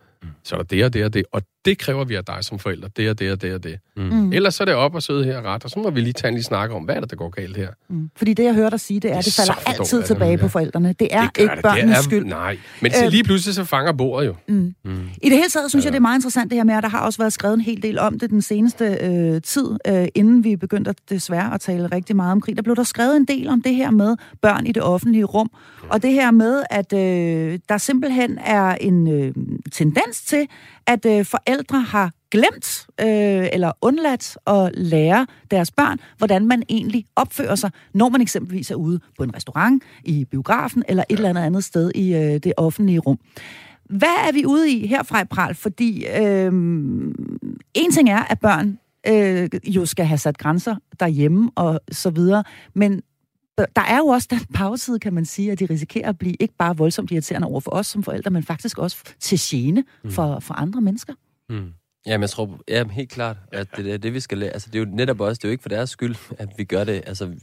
så 0.44 0.54
er 0.56 0.58
der 0.62 0.64
det 0.64 0.84
og 0.84 0.92
det 0.94 1.04
og 1.04 1.14
det. 1.14 1.24
Og 1.32 1.42
det 1.64 1.78
kræver 1.78 2.04
vi 2.04 2.14
af 2.14 2.24
dig 2.24 2.36
som 2.40 2.58
forældre. 2.58 2.88
Det 2.96 3.10
og 3.10 3.18
det 3.18 3.32
og 3.32 3.42
det 3.42 3.54
og 3.54 3.64
det. 3.64 3.78
Mm. 3.96 4.32
Ellers 4.32 4.54
så 4.54 4.62
er 4.62 4.64
det 4.64 4.74
op 4.74 4.94
og 4.94 5.02
sidde 5.02 5.24
her 5.24 5.38
og 5.38 5.44
ret, 5.44 5.64
og 5.64 5.70
så 5.70 5.78
må 5.78 5.90
vi 5.90 6.00
lige 6.00 6.12
tage 6.12 6.28
en 6.28 6.34
lige 6.34 6.44
snak 6.44 6.70
om, 6.70 6.82
hvad 6.82 6.96
er 6.96 7.00
det, 7.00 7.10
der 7.10 7.16
går 7.16 7.28
galt 7.28 7.56
her. 7.56 7.68
Mm. 7.88 8.10
Fordi 8.16 8.34
det, 8.34 8.44
jeg 8.44 8.54
hører 8.54 8.70
dig 8.70 8.80
sige, 8.80 9.00
det 9.00 9.12
er, 9.12 9.18
at 9.18 9.24
Det 9.24 9.34
det 9.34 9.38
er 9.38 9.42
falder 9.42 9.68
altid 9.70 9.98
dårligt, 9.98 10.06
tilbage 10.06 10.38
på 10.38 10.48
forældrene. 10.48 10.94
Det 11.00 11.08
er 11.10 11.20
Det 11.28 11.40
ikke 11.40 11.54
det. 11.54 11.62
børnenes 11.62 11.88
det 11.90 11.96
er, 11.98 12.02
skyld. 12.02 12.24
Nej, 12.24 12.58
men 12.80 12.92
Øh, 13.04 13.10
lige 13.10 13.24
pludselig 13.24 13.54
så 13.54 13.64
fanger 13.64 13.92
bordet 13.92 14.26
jo. 14.26 14.34
Mm. 14.48 14.74
I 15.22 15.28
det 15.28 15.36
hele 15.36 15.48
taget 15.50 15.70
synes 15.70 15.84
jeg, 15.84 15.92
det 15.92 15.96
er 15.96 16.00
meget 16.00 16.18
interessant 16.18 16.50
det 16.50 16.58
her 16.58 16.64
med, 16.64 16.74
at 16.74 16.82
der 16.82 16.88
har 16.88 17.00
også 17.00 17.18
været 17.18 17.32
skrevet 17.32 17.54
en 17.54 17.60
hel 17.60 17.82
del 17.82 17.98
om 17.98 18.18
det 18.18 18.30
den 18.30 18.42
seneste 18.42 18.84
øh, 19.00 19.40
tid, 19.42 19.68
øh, 19.88 20.08
inden 20.14 20.44
vi 20.44 20.56
begyndte 20.56 20.94
desværre 21.10 21.54
at 21.54 21.60
tale 21.60 21.86
rigtig 21.86 22.16
meget 22.16 22.32
om 22.32 22.40
krig. 22.40 22.56
Der 22.56 22.62
blev 22.62 22.76
der 22.76 22.82
skrevet 22.82 23.16
en 23.16 23.24
del 23.24 23.48
om 23.48 23.62
det 23.62 23.74
her 23.74 23.90
med 23.90 24.16
børn 24.42 24.66
i 24.66 24.72
det 24.72 24.82
offentlige 24.82 25.24
rum, 25.24 25.50
og 25.88 26.02
det 26.02 26.12
her 26.12 26.30
med, 26.30 26.62
at 26.70 26.92
øh, 26.92 27.58
der 27.68 27.78
simpelthen 27.78 28.38
er 28.44 28.74
en 28.80 29.08
øh, 29.08 29.34
tendens 29.72 30.09
til, 30.16 30.48
at 30.86 31.06
øh, 31.06 31.24
forældre 31.24 31.80
har 31.80 32.12
glemt 32.30 32.86
øh, 33.00 33.48
eller 33.52 33.72
undladt 33.82 34.36
at 34.46 34.70
lære 34.74 35.26
deres 35.50 35.70
børn, 35.70 35.98
hvordan 36.18 36.46
man 36.46 36.62
egentlig 36.68 37.04
opfører 37.16 37.54
sig, 37.54 37.70
når 37.94 38.08
man 38.08 38.20
eksempelvis 38.20 38.70
er 38.70 38.74
ude 38.74 39.00
på 39.18 39.24
en 39.24 39.36
restaurant, 39.36 39.82
i 40.04 40.24
biografen 40.24 40.84
eller 40.88 41.04
et 41.08 41.16
eller 41.16 41.28
andet 41.28 41.42
andet 41.42 41.64
sted 41.64 41.90
i 41.94 42.14
øh, 42.14 42.20
det 42.20 42.52
offentlige 42.56 42.98
rum. 42.98 43.18
Hvad 43.84 44.28
er 44.28 44.32
vi 44.32 44.46
ude 44.46 44.70
i 44.70 44.86
herfra 44.86 45.22
i 45.22 45.24
Pral? 45.24 45.54
Fordi 45.54 46.06
øh, 46.06 46.52
en 47.74 47.92
ting 47.92 48.10
er, 48.10 48.24
at 48.30 48.40
børn 48.40 48.78
øh, 49.06 49.48
jo 49.66 49.86
skal 49.86 50.06
have 50.06 50.18
sat 50.18 50.38
grænser 50.38 50.76
derhjemme 51.00 51.50
og 51.54 51.80
så 51.92 52.10
videre, 52.10 52.44
men 52.74 53.02
der 53.76 53.82
er 53.82 53.98
jo 53.98 54.06
også 54.06 54.28
den 54.30 54.40
bagtid, 54.54 54.98
kan 54.98 55.14
man 55.14 55.24
sige, 55.24 55.52
at 55.52 55.58
de 55.58 55.66
risikerer 55.70 56.08
at 56.08 56.18
blive 56.18 56.34
ikke 56.40 56.54
bare 56.58 56.76
voldsomt 56.76 57.10
irriterende 57.10 57.48
over 57.48 57.60
for 57.60 57.70
os 57.70 57.86
som 57.86 58.02
forældre, 58.02 58.30
men 58.30 58.42
faktisk 58.42 58.78
også 58.78 58.96
til 59.20 59.38
gene 59.42 59.84
for, 60.08 60.40
for 60.40 60.54
andre 60.54 60.80
mennesker. 60.80 61.14
Mm. 61.48 61.72
Jamen, 62.06 62.22
jeg 62.22 62.30
tror 62.30 62.60
ja, 62.68 62.84
helt 62.88 63.10
klart, 63.10 63.36
at 63.52 63.76
det 63.76 63.92
er 63.92 63.98
det, 63.98 64.14
vi 64.14 64.20
skal 64.20 64.38
lære. 64.38 64.50
Altså, 64.50 64.70
det 64.72 64.78
er 64.80 64.84
jo 64.84 64.90
netop 64.96 65.20
også, 65.20 65.38
det 65.38 65.44
er 65.44 65.48
jo 65.48 65.52
ikke 65.52 65.62
for 65.62 65.68
deres 65.68 65.90
skyld, 65.90 66.16
at 66.38 66.48
vi 66.56 66.64
gør 66.64 66.84
det. 66.84 67.02
Altså, 67.06 67.34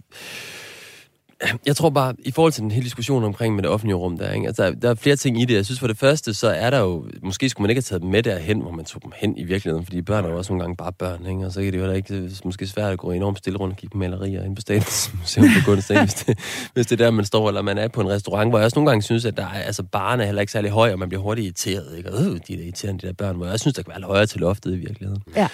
jeg 1.65 1.75
tror 1.75 1.89
bare, 1.89 2.13
i 2.19 2.31
forhold 2.31 2.53
til 2.53 2.61
den 2.63 2.71
hele 2.71 2.83
diskussion 2.83 3.23
omkring 3.23 3.55
med 3.55 3.63
det 3.63 3.71
offentlige 3.71 3.95
rum 3.95 4.17
der, 4.17 4.31
ikke? 4.31 4.47
Altså, 4.47 4.63
der, 4.63 4.71
der 4.71 4.89
er 4.89 4.95
flere 4.95 5.15
ting 5.15 5.41
i 5.41 5.45
det. 5.45 5.55
Jeg 5.55 5.65
synes 5.65 5.79
for 5.79 5.87
det 5.87 5.97
første, 5.97 6.33
så 6.33 6.47
er 6.47 6.69
der 6.69 6.79
jo, 6.79 7.05
måske 7.23 7.49
skulle 7.49 7.63
man 7.63 7.69
ikke 7.69 7.77
have 7.77 7.83
taget 7.83 8.01
dem 8.01 8.09
med 8.11 8.23
derhen, 8.23 8.61
hvor 8.61 8.71
man 8.71 8.85
tog 8.85 9.03
dem 9.03 9.11
hen 9.15 9.37
i 9.37 9.43
virkeligheden, 9.43 9.85
fordi 9.85 10.01
børn 10.01 10.25
er 10.25 10.29
jo 10.29 10.37
også 10.37 10.51
nogle 10.53 10.63
gange 10.63 10.75
bare 10.75 10.93
børn, 10.93 11.25
ikke? 11.25 11.45
og 11.45 11.51
så 11.51 11.61
kan 11.61 11.73
det 11.73 11.79
jo 11.79 11.91
ikke, 11.91 12.31
måske 12.45 12.67
svært 12.67 12.91
at 12.91 12.99
gå 12.99 13.11
enormt 13.11 13.37
stille 13.37 13.59
rundt 13.59 13.73
og 13.73 13.77
kigge 13.77 13.93
på 13.93 13.97
malerier 13.97 14.43
inde 14.43 14.55
på 14.55 14.61
Statens 14.61 15.11
Museum 15.19 15.47
for 15.49 15.71
Kunst, 15.71 15.91
hvis, 16.03 16.13
det, 16.13 16.39
hvis 16.73 16.85
det 16.87 17.01
er 17.01 17.05
der, 17.05 17.11
man 17.11 17.25
står, 17.25 17.47
eller 17.47 17.61
man 17.61 17.77
er 17.77 17.87
på 17.87 18.01
en 18.01 18.09
restaurant, 18.09 18.51
hvor 18.51 18.57
jeg 18.59 18.65
også 18.65 18.79
nogle 18.79 18.89
gange 18.89 19.01
synes, 19.01 19.25
at 19.25 19.37
der 19.37 19.43
er, 19.43 19.61
altså, 19.61 19.83
baren 19.83 20.19
er 20.19 20.25
heller 20.25 20.41
ikke 20.41 20.51
særlig 20.51 20.71
høj, 20.71 20.91
og 20.91 20.99
man 20.99 21.09
bliver 21.09 21.21
hurtigt 21.21 21.45
irriteret, 21.45 21.97
ikke? 21.97 22.13
Og, 22.13 22.25
øh, 22.25 22.39
de 22.47 22.53
er 22.53 22.63
irriterende, 22.63 23.01
de 23.01 23.07
der 23.07 23.13
børn, 23.13 23.35
hvor 23.35 23.45
jeg 23.45 23.53
også 23.53 23.63
synes, 23.63 23.75
der 23.75 23.83
kan 23.83 23.93
være 23.95 24.07
højere 24.07 24.25
til 24.25 24.39
loftet 24.39 24.73
i 24.73 24.77
virkeligheden. 24.77 25.23
Ja. 25.35 25.47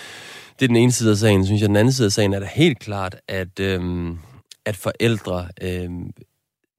Det 0.60 0.66
er 0.66 0.68
den 0.68 0.76
ene 0.76 0.92
side 0.92 1.12
af 1.12 1.18
sagen, 1.18 1.46
synes 1.46 1.62
jeg. 1.62 1.70
Den 1.70 1.76
anden 1.76 1.92
side 1.92 2.06
af 2.06 2.12
sagen 2.12 2.34
er 2.34 2.40
da 2.40 2.48
helt 2.54 2.80
klart, 2.80 3.16
at, 3.28 3.60
øhm, 3.60 4.18
at 4.66 4.76
forældre 4.76 5.48
øh, 5.62 5.90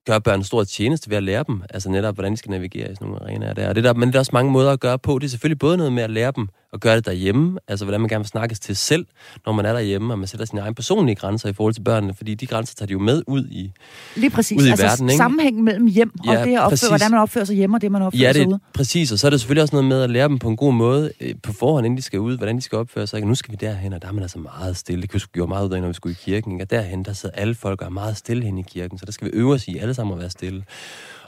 gør 0.05 0.19
børn 0.19 0.39
en 0.39 0.43
stor 0.43 0.63
tjeneste 0.63 1.09
ved 1.09 1.17
at 1.17 1.23
lære 1.23 1.43
dem, 1.47 1.61
altså 1.69 1.89
netop, 1.89 2.15
hvordan 2.15 2.31
de 2.31 2.37
skal 2.37 2.51
navigere 2.51 2.91
i 2.91 2.95
sådan 2.95 3.07
nogle 3.07 3.23
arenaer 3.23 3.53
der. 3.53 3.69
Og 3.69 3.75
det 3.75 3.83
der. 3.83 3.93
Men 3.93 4.07
det 4.07 4.15
er 4.15 4.19
også 4.19 4.31
mange 4.33 4.51
måder 4.51 4.71
at 4.71 4.79
gøre 4.79 4.99
på. 4.99 5.19
Det 5.19 5.25
er 5.25 5.29
selvfølgelig 5.29 5.59
både 5.59 5.77
noget 5.77 5.93
med 5.93 6.03
at 6.03 6.09
lære 6.09 6.31
dem 6.35 6.47
at 6.75 6.81
gøre 6.81 6.95
det 6.95 7.05
derhjemme, 7.05 7.59
altså 7.67 7.85
hvordan 7.85 8.01
man 8.01 8.09
gerne 8.09 8.23
vil 8.23 8.27
snakkes 8.27 8.59
til 8.59 8.75
selv, 8.75 9.05
når 9.45 9.53
man 9.53 9.65
er 9.65 9.73
derhjemme, 9.73 10.13
og 10.13 10.19
man 10.19 10.27
sætter 10.27 10.45
sine 10.45 10.61
egne 10.61 10.75
personlige 10.75 11.15
grænser 11.15 11.49
i 11.49 11.53
forhold 11.53 11.73
til 11.73 11.81
børnene, 11.81 12.13
fordi 12.13 12.35
de 12.35 12.45
grænser 12.47 12.75
tager 12.75 12.87
de 12.87 12.91
jo 12.91 12.99
med 12.99 13.21
ud 13.27 13.45
i... 13.51 13.71
Lige 14.15 14.29
præcis. 14.29 14.61
Ud 14.61 14.65
i 14.67 14.69
altså 14.69 14.85
verden, 14.85 15.09
ikke? 15.09 15.17
sammenhængen 15.17 15.63
mellem 15.63 15.87
hjem 15.87 16.11
og 16.19 16.25
Ja, 16.33 16.43
det 16.43 16.55
at 16.55 16.61
opføre, 16.61 16.89
hvordan 16.89 17.11
man 17.11 17.19
opfører 17.19 17.45
sig 17.45 17.55
hjemme 17.55 17.77
og 17.77 17.81
det, 17.81 17.91
man 17.91 18.01
opfører 18.01 18.21
Ja, 18.21 18.33
sig 18.33 18.41
det 18.41 18.47
ude. 18.47 18.55
er 18.55 18.59
præcis, 18.73 19.11
og 19.11 19.19
så 19.19 19.27
er 19.27 19.29
det 19.29 19.39
selvfølgelig 19.39 19.61
også 19.61 19.75
noget 19.75 19.87
med 19.87 20.01
at 20.01 20.09
lære 20.09 20.27
dem 20.27 20.39
på 20.39 20.49
en 20.49 20.55
god 20.55 20.73
måde 20.73 21.11
øh, 21.21 21.35
på 21.43 21.53
forhånd, 21.53 21.85
inden 21.85 21.97
de 21.97 22.01
skal 22.01 22.19
ud, 22.19 22.37
hvordan 22.37 22.55
de 22.57 22.61
skal 22.61 22.77
opføre 22.77 23.07
sig. 23.07 23.17
Ikke? 23.17 23.27
Nu 23.27 23.35
skal 23.35 23.51
vi 23.51 23.57
derhen, 23.61 23.93
og 23.93 24.01
der 24.01 24.07
er 24.07 24.11
man 24.11 24.21
altså 24.21 24.39
meget 24.39 24.77
stille. 24.77 25.01
Det 25.01 25.09
kunne 25.09 25.21
vi 25.21 25.25
gjorde 25.33 25.49
meget 25.49 25.67
ud 25.69 25.73
af, 25.73 25.81
når 25.81 25.87
vi 25.87 25.93
skulle 25.93 26.13
i 26.21 26.23
kirken. 26.25 26.51
Ikke? 26.51 26.63
Og 26.63 26.69
derhen, 26.69 27.05
der 27.05 27.13
sidder 27.13 27.35
alle 27.35 27.55
folk 27.55 27.81
og 27.81 27.87
er 27.87 27.91
meget 27.91 28.17
stille 28.17 28.43
hen 28.45 28.57
i 28.57 28.61
kirken, 28.61 28.97
så 28.97 29.05
der 29.05 29.11
skal 29.11 29.27
vi 29.27 29.31
øve 29.33 29.53
os 29.53 29.67
i 29.67 29.77
alle 29.77 29.93
sammen 29.93 30.13
at 30.13 30.19
være 30.19 30.29
stille. 30.29 30.63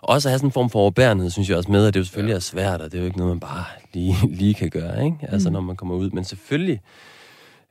Også 0.02 0.28
at 0.30 0.32
have 0.32 0.40
sådan 0.40 0.48
en 0.48 0.52
form 0.52 0.70
for 0.70 0.80
overbærenhed, 0.80 1.30
synes 1.30 1.50
jeg 1.50 1.58
også 1.58 1.72
med, 1.72 1.88
at 1.88 1.94
det 1.94 2.00
jo 2.00 2.04
selvfølgelig 2.06 2.36
er 2.36 2.40
svært, 2.40 2.82
og 2.82 2.92
det 2.92 2.98
er 2.98 3.00
jo 3.02 3.06
ikke 3.06 3.18
noget, 3.18 3.32
man 3.32 3.40
bare 3.40 3.64
lige, 3.94 4.16
lige 4.40 4.54
kan 4.54 4.70
gøre, 4.70 5.06
ikke? 5.06 5.18
Altså, 5.22 5.50
Mm. 5.50 5.54
når 5.54 5.62
man 5.62 5.76
kommer 5.76 5.96
ud. 5.96 6.10
Men 6.10 6.24
selvfølgelig 6.24 6.82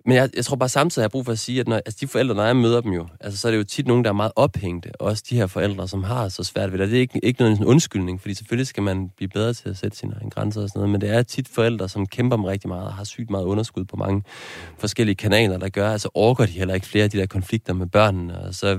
Men 0.07 0.17
jeg, 0.17 0.31
jeg 0.37 0.45
tror 0.45 0.57
bare 0.57 0.69
samtidig, 0.69 1.03
har 1.03 1.05
jeg 1.05 1.11
brug 1.11 1.25
for 1.25 1.33
at 1.33 1.39
sige, 1.39 1.61
at 1.61 1.69
når, 1.69 1.77
altså 1.77 1.99
de 2.01 2.07
forældre, 2.07 2.35
når 2.35 2.45
jeg 2.45 2.57
møder 2.57 2.81
dem 2.81 2.93
jo, 2.93 3.07
altså 3.21 3.41
så 3.41 3.49
er 3.49 3.53
det 3.53 3.59
jo 3.59 3.65
tit 3.65 3.87
nogen, 3.87 4.05
der 4.05 4.11
er 4.11 4.15
meget 4.15 4.33
ophængte. 4.37 5.01
Også 5.01 5.25
de 5.31 5.37
her 5.37 5.47
forældre, 5.47 5.89
som 5.89 6.05
har 6.05 6.29
så 6.29 6.45
svært 6.45 6.73
ved 6.73 6.79
det. 6.79 6.91
Det 6.91 6.97
er 6.97 7.01
ikke, 7.01 7.21
ikke 7.23 7.41
noget 7.41 7.59
en 7.59 7.65
undskyldning, 7.65 8.21
fordi 8.21 8.35
selvfølgelig 8.35 8.67
skal 8.67 8.83
man 8.83 9.11
blive 9.17 9.29
bedre 9.29 9.53
til 9.53 9.69
at 9.69 9.77
sætte 9.77 9.97
sine 9.97 10.15
egne 10.21 10.31
grænser 10.31 10.63
og 10.63 10.69
sådan 10.69 10.81
noget. 10.81 10.91
Men 10.91 11.01
det 11.01 11.11
er 11.11 11.23
tit 11.23 11.49
forældre, 11.49 11.89
som 11.89 12.07
kæmper 12.07 12.37
med 12.37 12.49
rigtig 12.49 12.69
meget 12.69 12.87
og 12.87 12.93
har 12.93 13.05
sygt 13.05 13.31
meget 13.31 13.45
underskud 13.45 13.85
på 13.85 13.97
mange 13.97 14.23
forskellige 14.79 15.15
kanaler, 15.15 15.59
der 15.59 15.69
gør, 15.69 15.91
altså 15.91 16.09
orker 16.15 16.47
de 16.47 16.53
heller 16.53 16.75
ikke 16.75 16.87
flere 16.87 17.05
af 17.05 17.11
de 17.11 17.19
der 17.19 17.27
konflikter 17.27 17.73
med 17.73 17.87
børnene. 17.87 18.39
Og 18.39 18.55
så, 18.55 18.67
øh, 18.67 18.77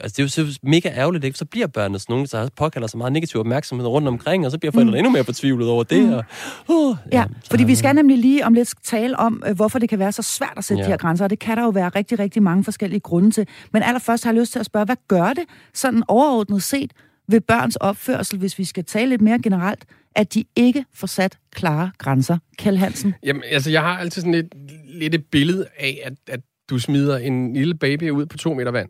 altså 0.00 0.14
det 0.16 0.18
er 0.18 0.22
jo 0.22 0.28
så 0.28 0.58
mega 0.62 0.88
ærgerligt, 0.88 1.24
ikke? 1.24 1.38
Så 1.38 1.44
bliver 1.44 1.66
børnene 1.66 1.98
sådan 1.98 2.12
nogen, 2.12 2.26
der 2.32 2.48
påkalder 2.56 2.88
så 2.88 2.96
meget 2.96 3.12
negativ 3.12 3.40
opmærksomhed 3.40 3.86
rundt 3.86 4.08
omkring, 4.08 4.46
og 4.46 4.52
så 4.52 4.58
bliver 4.58 4.72
forældrene 4.72 4.94
mm. 4.94 4.98
endnu 4.98 5.10
mere 5.10 5.24
fortvivlet 5.24 5.68
over 5.68 5.84
det. 5.84 6.02
Mm. 6.02 6.12
Og, 6.12 6.24
uh, 6.68 6.96
ja, 7.12 7.18
ja, 7.18 7.24
fordi 7.50 7.64
vi 7.64 7.74
skal 7.74 7.94
nemlig 7.94 8.18
lige 8.18 8.46
om 8.46 8.54
lidt 8.54 8.74
tale 8.84 9.18
om, 9.18 9.42
øh, 9.46 9.56
hvorfor 9.56 9.78
det 9.78 9.88
kan 9.88 9.98
være 9.98 10.12
så 10.12 10.22
svært 10.22 10.54
at 10.56 10.64
sætte 10.68 10.80
ja. 10.80 10.86
de 10.86 10.90
her 10.90 10.96
grænser, 10.96 11.24
og 11.24 11.30
det 11.30 11.38
kan 11.38 11.56
der 11.56 11.62
jo 11.62 11.70
være 11.70 11.88
rigtig, 11.88 12.18
rigtig 12.18 12.42
mange 12.42 12.64
forskellige 12.64 13.00
grunde 13.00 13.30
til. 13.30 13.48
Men 13.72 13.82
allerførst 13.82 14.24
har 14.24 14.32
jeg 14.32 14.40
lyst 14.40 14.52
til 14.52 14.58
at 14.58 14.66
spørge, 14.66 14.86
hvad 14.86 14.96
gør 15.08 15.32
det 15.32 15.44
sådan 15.74 16.02
overordnet 16.08 16.62
set 16.62 16.92
ved 17.28 17.40
børns 17.40 17.76
opførsel, 17.76 18.38
hvis 18.38 18.58
vi 18.58 18.64
skal 18.64 18.84
tale 18.84 19.08
lidt 19.08 19.20
mere 19.20 19.38
generelt, 19.42 19.84
at 20.14 20.34
de 20.34 20.44
ikke 20.56 20.84
får 20.94 21.06
sat 21.06 21.38
klare 21.50 21.90
grænser? 21.98 22.38
Kjell 22.58 22.78
Hansen? 22.78 23.14
Jamen, 23.22 23.42
altså, 23.46 23.70
jeg 23.70 23.82
har 23.82 23.98
altid 23.98 24.22
sådan 24.22 24.34
lidt, 24.34 24.54
lidt 24.84 25.14
et 25.14 25.24
billede 25.26 25.66
af, 25.78 26.00
at, 26.04 26.14
at 26.26 26.40
du 26.70 26.78
smider 26.78 27.16
en 27.16 27.52
lille 27.52 27.74
baby 27.74 28.10
ud 28.10 28.26
på 28.26 28.36
to 28.36 28.54
meter 28.54 28.70
vand. 28.70 28.88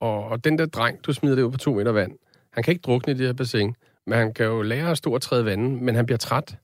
Og, 0.00 0.24
og 0.24 0.44
den 0.44 0.58
der 0.58 0.66
dreng, 0.66 0.98
du 1.04 1.12
smider 1.12 1.34
det 1.34 1.42
ud 1.42 1.50
på 1.50 1.58
to 1.58 1.74
meter 1.74 1.92
vand, 1.92 2.12
han 2.52 2.62
kan 2.62 2.72
ikke 2.72 2.82
drukne 2.82 3.12
i 3.12 3.16
det 3.16 3.26
her 3.26 3.32
bassin, 3.32 3.74
men 4.06 4.18
han 4.18 4.34
kan 4.34 4.46
jo 4.46 4.62
lære 4.62 4.90
at 4.90 4.98
stå 4.98 5.14
og 5.14 5.22
træde 5.22 5.44
vandet, 5.44 5.82
men 5.82 5.94
han 5.94 6.06
bliver 6.06 6.18
træt. 6.18 6.56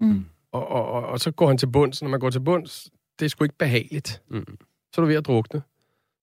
Mm. 0.00 0.24
Og, 0.52 0.68
og, 0.68 0.86
og, 0.90 1.06
og 1.06 1.20
så 1.20 1.30
går 1.30 1.48
han 1.48 1.58
til 1.58 1.66
bunds. 1.66 2.02
Når 2.02 2.08
man 2.08 2.20
går 2.20 2.30
til 2.30 2.40
bunds, 2.40 2.90
det 3.18 3.24
er 3.24 3.28
sgu 3.28 3.44
ikke 3.44 3.58
behageligt. 3.58 4.22
Mm. 4.28 4.58
Så 4.92 5.00
er 5.00 5.04
du 5.04 5.06
ved 5.06 5.16
at 5.16 5.26
drukne. 5.26 5.62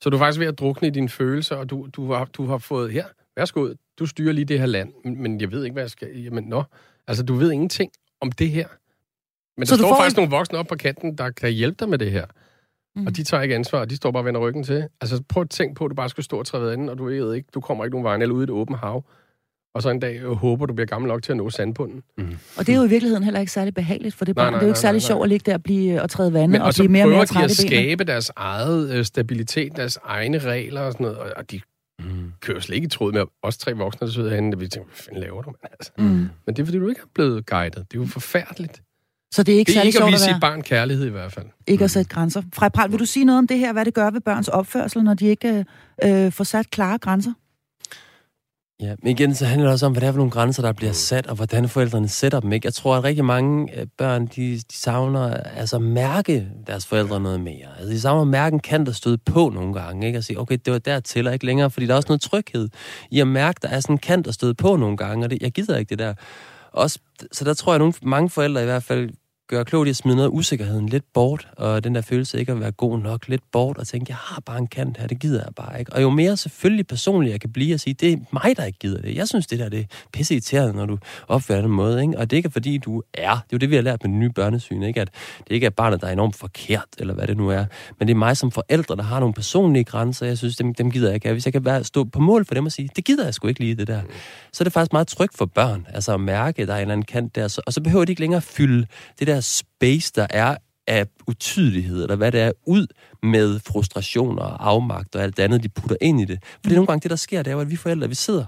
Så 0.01 0.09
du 0.09 0.15
er 0.15 0.19
faktisk 0.19 0.39
ved 0.39 0.47
at 0.47 0.59
drukne 0.59 0.87
i 0.87 0.91
dine 0.91 1.09
følelser, 1.09 1.55
og 1.55 1.69
du, 1.69 1.87
du, 1.93 2.13
har, 2.13 2.25
du 2.25 2.45
har 2.45 2.57
fået, 2.57 2.91
her, 2.91 3.05
værsgo, 3.35 3.73
du 3.99 4.05
styrer 4.05 4.33
lige 4.33 4.45
det 4.45 4.59
her 4.59 4.65
land, 4.65 4.93
men 5.05 5.41
jeg 5.41 5.51
ved 5.51 5.63
ikke, 5.63 5.73
hvad 5.73 5.83
jeg 5.83 5.89
skal... 5.89 6.21
Jamen, 6.23 6.43
nå, 6.43 6.63
altså, 7.07 7.23
du 7.23 7.33
ved 7.33 7.51
ingenting 7.51 7.91
om 8.21 8.31
det 8.31 8.49
her. 8.49 8.67
Men 9.57 9.65
så 9.65 9.75
der 9.75 9.81
står 9.81 9.97
faktisk 9.97 10.17
en... 10.17 10.21
nogle 10.21 10.35
voksne 10.35 10.57
op 10.57 10.67
på 10.67 10.75
kanten, 10.75 11.17
der 11.17 11.29
kan 11.29 11.51
hjælpe 11.51 11.75
dig 11.79 11.89
med 11.89 11.97
det 11.97 12.11
her. 12.11 12.25
Mm. 12.95 13.07
Og 13.07 13.15
de 13.15 13.23
tager 13.23 13.43
ikke 13.43 13.55
ansvar, 13.55 13.85
de 13.85 13.95
står 13.95 14.11
bare 14.11 14.21
og 14.21 14.25
vender 14.25 14.41
ryggen 14.41 14.63
til. 14.63 14.87
Altså, 15.01 15.23
prøv 15.29 15.41
at 15.41 15.49
tænke 15.49 15.75
på, 15.75 15.85
at 15.85 15.89
du 15.89 15.95
bare 15.95 16.09
skal 16.09 16.23
stå 16.23 16.39
og 16.39 16.45
træde 16.45 16.73
anden, 16.73 16.89
og 16.89 16.97
du 16.97 17.05
ved 17.05 17.33
ikke, 17.33 17.49
du 17.53 17.61
kommer 17.61 17.85
ikke 17.85 17.93
nogen 17.93 18.03
vej, 18.03 18.15
eller 18.15 18.35
ud 18.35 18.41
i 18.41 18.43
et 18.43 18.49
åbent 18.49 18.79
hav 18.79 19.05
og 19.75 19.81
så 19.81 19.89
en 19.89 19.99
dag 19.99 20.15
øh, 20.15 20.31
håber, 20.31 20.65
du 20.65 20.73
bliver 20.73 20.87
gammel 20.87 21.09
nok 21.09 21.23
til 21.23 21.31
at 21.31 21.37
nå 21.37 21.49
sandbunden. 21.49 22.03
Mm. 22.17 22.37
Og 22.57 22.67
det 22.67 22.73
er 22.73 22.77
jo 22.77 22.83
i 22.83 22.89
virkeligheden 22.89 23.23
heller 23.23 23.39
ikke 23.39 23.51
særlig 23.51 23.73
behageligt 23.73 24.15
for 24.15 24.25
det 24.25 24.35
barn. 24.35 24.45
Nej, 24.45 24.51
nej, 24.51 24.59
det 24.59 24.65
er 24.65 24.67
jo 24.67 24.71
ikke 24.71 24.79
særlig 24.79 25.01
sjovt 25.01 25.23
at 25.23 25.29
ligge 25.29 25.51
der 25.51 25.53
og, 25.53 25.63
blive, 25.63 26.01
og 26.01 26.09
træde 26.09 26.33
vandet 26.33 26.61
og, 26.61 26.67
og 26.67 26.73
blive 26.73 26.87
mere 26.87 27.03
og 27.03 27.09
mere 27.09 27.25
træt 27.25 27.39
de 27.39 27.43
at 27.45 27.51
skabe 27.51 28.03
deres 28.03 28.31
eget 28.35 28.91
øh, 28.91 29.05
stabilitet, 29.05 29.75
deres 29.75 29.99
egne 30.03 30.39
regler 30.39 30.81
og 30.81 30.91
sådan 30.91 31.03
noget, 31.03 31.17
og 31.33 31.51
de 31.51 31.61
mm. 31.99 32.31
kører 32.41 32.59
slet 32.59 32.75
ikke 32.75 32.85
i 32.85 32.89
tråd 32.89 33.13
med 33.13 33.23
os 33.43 33.57
tre 33.57 33.73
voksne, 33.73 34.07
der 34.07 34.13
sidder 34.13 34.29
herinde, 34.29 34.55
og 34.55 34.59
vi 34.59 34.67
tænker, 34.67 34.87
hvad 34.87 34.97
fanden 34.97 35.21
laver 35.21 35.41
du? 35.41 35.53
Altså. 35.63 35.91
Mm. 35.97 36.05
Men 36.05 36.29
det 36.55 36.59
er, 36.59 36.65
fordi 36.65 36.77
du 36.77 36.89
ikke 36.89 37.01
er 37.01 37.09
blevet 37.15 37.45
guidet. 37.45 37.75
Det 37.91 37.97
er 37.97 38.01
jo 38.01 38.05
forfærdeligt. 38.05 38.81
Så 39.33 39.43
det 39.43 39.55
er 39.55 39.59
ikke 39.59 39.71
det 39.71 39.79
er 39.79 39.83
ikke 39.83 40.03
at 40.03 40.11
vise 40.11 40.23
sit 40.23 40.35
barn 40.41 40.61
kærlighed 40.61 41.05
i 41.05 41.09
hvert 41.09 41.31
fald. 41.31 41.45
Ikke 41.67 41.83
at 41.83 41.91
sætte 41.91 42.09
grænser. 42.09 42.41
Frej 42.53 42.69
Pral, 42.69 42.91
vil 42.91 42.99
du 42.99 43.05
sige 43.05 43.25
noget 43.25 43.39
om 43.39 43.47
det 43.47 43.59
her, 43.59 43.73
hvad 43.73 43.85
det 43.85 43.93
gør 43.93 44.09
ved 44.09 44.21
børns 44.21 44.47
opførsel, 44.47 45.03
når 45.03 45.13
de 45.13 45.25
ikke 45.25 45.65
øh, 46.03 46.31
får 46.31 46.43
sat 46.43 46.69
klare 46.69 46.97
grænser? 46.97 47.33
Ja, 48.83 48.95
men 49.03 49.11
igen, 49.11 49.35
så 49.35 49.45
handler 49.45 49.65
det 49.65 49.73
også 49.73 49.85
om, 49.85 49.91
hvad 49.91 50.01
det 50.01 50.07
er 50.07 50.11
for 50.11 50.17
nogle 50.17 50.31
grænser, 50.31 50.61
der 50.61 50.71
bliver 50.71 50.91
sat, 50.91 51.27
og 51.27 51.35
hvordan 51.35 51.69
forældrene 51.69 52.07
sætter 52.07 52.39
dem. 52.39 52.53
Ikke? 52.53 52.65
Jeg 52.65 52.73
tror, 52.73 52.95
at 52.95 53.03
rigtig 53.03 53.25
mange 53.25 53.79
øh, 53.79 53.87
børn, 53.97 54.27
de, 54.27 54.55
de 54.55 54.77
savner 54.77 55.33
altså 55.33 55.79
mærke 55.79 56.47
deres 56.67 56.85
forældre 56.85 57.19
noget 57.19 57.41
mere. 57.41 57.67
Altså, 57.77 57.93
de 57.93 58.01
savner 58.01 58.21
at 58.21 58.27
mærke 58.27 58.53
en 58.53 58.59
kant, 58.59 58.87
der 58.87 58.93
støde 58.93 59.17
på 59.17 59.49
nogle 59.49 59.73
gange. 59.73 60.07
Ikke? 60.07 60.19
Og 60.19 60.23
sige, 60.23 60.39
okay, 60.39 60.57
det 60.65 60.73
var 60.73 60.79
dertil 60.79 61.27
og 61.27 61.33
ikke 61.33 61.45
længere, 61.45 61.69
fordi 61.69 61.85
der 61.85 61.93
er 61.93 61.95
også 61.95 62.09
noget 62.09 62.21
tryghed 62.21 62.69
i 63.11 63.19
at 63.19 63.27
mærke, 63.27 63.59
der 63.61 63.67
er 63.67 63.79
sådan 63.79 63.93
en 63.93 63.97
kant, 63.97 64.25
der 64.25 64.31
støde 64.31 64.53
på 64.53 64.75
nogle 64.75 64.97
gange, 64.97 65.25
og 65.25 65.29
det, 65.29 65.41
jeg 65.41 65.51
gider 65.51 65.77
ikke 65.77 65.89
det 65.89 65.99
der. 65.99 66.13
Også, 66.71 66.99
så 67.31 67.45
der 67.45 67.53
tror 67.53 67.71
jeg, 67.71 67.75
at 67.75 67.79
nogle, 67.79 67.93
mange 68.01 68.29
forældre 68.29 68.61
i 68.61 68.65
hvert 68.65 68.83
fald 68.83 69.09
gøre 69.47 69.65
klogt 69.65 69.87
i 69.87 69.89
at 69.89 69.95
smide 69.95 70.15
noget 70.15 70.29
af 70.29 70.33
usikkerheden 70.33 70.89
lidt 70.89 71.03
bort, 71.13 71.47
og 71.57 71.83
den 71.83 71.95
der 71.95 72.01
følelse 72.01 72.39
ikke 72.39 72.51
at 72.51 72.59
være 72.59 72.71
god 72.71 72.99
nok 72.99 73.27
lidt 73.27 73.41
bort, 73.51 73.77
og 73.77 73.87
tænke, 73.87 74.05
jeg 74.09 74.17
har 74.17 74.41
bare 74.45 74.57
en 74.57 74.67
kant 74.67 74.97
her, 74.97 75.07
det 75.07 75.19
gider 75.19 75.43
jeg 75.43 75.55
bare 75.55 75.79
ikke. 75.79 75.93
Og 75.93 76.01
jo 76.01 76.09
mere 76.09 76.37
selvfølgelig 76.37 76.87
personligt 76.87 77.31
jeg 77.31 77.41
kan 77.41 77.51
blive 77.51 77.73
og 77.73 77.79
sige, 77.79 77.93
det 77.93 78.13
er 78.13 78.17
mig, 78.33 78.57
der 78.57 78.65
ikke 78.65 78.79
gider 78.79 79.01
det. 79.01 79.15
Jeg 79.15 79.27
synes, 79.27 79.47
det 79.47 79.59
der 79.59 79.69
det 79.69 79.79
er 79.79 79.83
pisse 80.13 80.33
irriterende, 80.33 80.73
når 80.73 80.85
du 80.85 80.97
opfører 81.27 81.61
den 81.61 81.71
måde. 81.71 82.01
Ikke? 82.01 82.17
Og 82.17 82.29
det 82.29 82.35
er 82.35 82.37
ikke 82.37 82.49
fordi, 82.49 82.77
du 82.77 83.01
er. 83.13 83.31
Det 83.31 83.41
er 83.41 83.47
jo 83.53 83.57
det, 83.57 83.69
vi 83.69 83.75
har 83.75 83.81
lært 83.81 84.03
med 84.03 84.11
den 84.11 84.19
nye 84.19 84.29
børnesyn. 84.29 84.83
Ikke? 84.83 85.01
At 85.01 85.09
det 85.37 85.55
ikke 85.55 85.65
er 85.65 85.69
barnet, 85.69 86.01
der 86.01 86.07
er 86.07 86.11
enormt 86.11 86.35
forkert, 86.35 86.85
eller 86.97 87.13
hvad 87.13 87.27
det 87.27 87.37
nu 87.37 87.49
er. 87.49 87.65
Men 87.99 88.07
det 88.07 88.13
er 88.13 88.17
mig 88.17 88.37
som 88.37 88.51
forældre, 88.51 88.95
der 88.95 89.03
har 89.03 89.19
nogle 89.19 89.33
personlige 89.33 89.83
grænser. 89.83 90.25
Jeg 90.25 90.37
synes, 90.37 90.55
dem, 90.55 90.73
dem 90.73 90.91
gider 90.91 91.07
jeg 91.07 91.15
ikke. 91.15 91.31
Hvis 91.31 91.45
jeg 91.45 91.53
kan 91.53 91.65
være, 91.65 91.83
stå 91.83 92.03
på 92.03 92.19
mål 92.19 92.45
for 92.45 92.53
dem 92.53 92.65
og 92.65 92.71
sige, 92.71 92.89
det 92.95 93.05
gider 93.05 93.23
jeg 93.23 93.33
sgu 93.33 93.47
ikke 93.47 93.59
lige, 93.59 93.75
det 93.75 93.87
der. 93.87 94.01
Så 94.53 94.61
er 94.61 94.63
det 94.63 94.73
faktisk 94.73 94.93
meget 94.93 95.07
trygt 95.07 95.37
for 95.37 95.45
børn, 95.45 95.87
altså 95.93 96.13
at 96.13 96.19
mærke, 96.19 96.61
at 96.61 96.67
der 96.67 96.73
er 96.73 96.77
en 96.77 96.81
eller 96.81 96.93
anden 96.93 97.05
kant 97.05 97.35
der. 97.35 97.47
Så, 97.47 97.61
og 97.65 97.73
så 97.73 97.81
behøver 97.81 98.05
de 98.05 98.11
ikke 98.11 98.21
længere 98.21 98.41
fylde 98.41 98.85
det 99.19 99.27
der 99.27 99.32
space, 99.41 100.11
der 100.15 100.27
er 100.29 100.55
af 100.87 101.05
utydelighed, 101.27 102.03
eller 102.03 102.15
hvad 102.15 102.31
det 102.31 102.41
er, 102.41 102.51
ud 102.67 102.87
med 103.23 103.59
frustrationer 103.67 104.41
og 104.41 104.69
afmagt 104.69 105.15
og 105.15 105.23
alt 105.23 105.37
det 105.37 105.43
andet, 105.43 105.63
de 105.63 105.69
putter 105.69 105.95
ind 106.01 106.21
i 106.21 106.25
det. 106.25 106.39
For 106.43 106.59
det 106.63 106.71
er 106.71 106.75
nogle 106.75 106.87
gange 106.87 107.01
det, 107.01 107.09
der 107.09 107.15
sker, 107.15 107.43
det 107.43 107.51
er 107.51 107.55
jo, 107.55 107.61
at 107.61 107.71
vi 107.71 107.75
forældre, 107.75 108.09
vi 108.09 108.15
sidder 108.15 108.45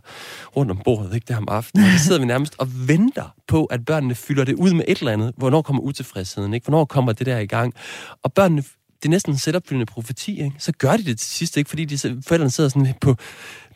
rundt 0.56 0.72
om 0.72 0.82
bordet, 0.86 1.16
ikke, 1.16 1.26
der 1.28 1.38
om 1.38 1.48
aftenen, 1.50 1.86
og 1.86 1.92
så 2.00 2.06
sidder 2.06 2.20
vi 2.20 2.26
nærmest 2.26 2.56
og 2.58 2.68
venter 2.88 3.36
på, 3.48 3.66
at 3.66 3.86
børnene 3.86 4.16
fylder 4.16 4.44
det 4.44 4.56
ud 4.56 4.74
med 4.74 4.86
et 4.88 4.98
eller 4.98 5.12
andet. 5.12 5.34
Hvornår 5.38 5.62
kommer 5.62 5.82
utilfredsheden, 5.82 6.54
ikke? 6.54 6.66
Hvornår 6.66 6.86
kommer 6.86 7.12
det 7.12 7.26
der 7.26 7.40
i 7.40 7.48
gang? 7.48 7.74
Og 8.24 8.34
børnene 8.34 8.64
det 8.96 9.10
er 9.10 9.12
næsten 9.12 9.34
en 9.34 9.38
selvopfyldende 9.38 9.86
profeti, 9.86 10.44
ikke? 10.44 10.56
Så 10.60 10.72
gør 10.72 10.98
de 10.98 11.04
det 11.04 11.20
til 11.20 11.28
sidst, 11.28 11.58
ikke? 11.58 11.70
Fordi 11.70 11.86
de, 11.86 11.98
forældrene 11.98 12.52
sidder 12.52 12.70
sådan 12.70 12.94
på 13.02 13.16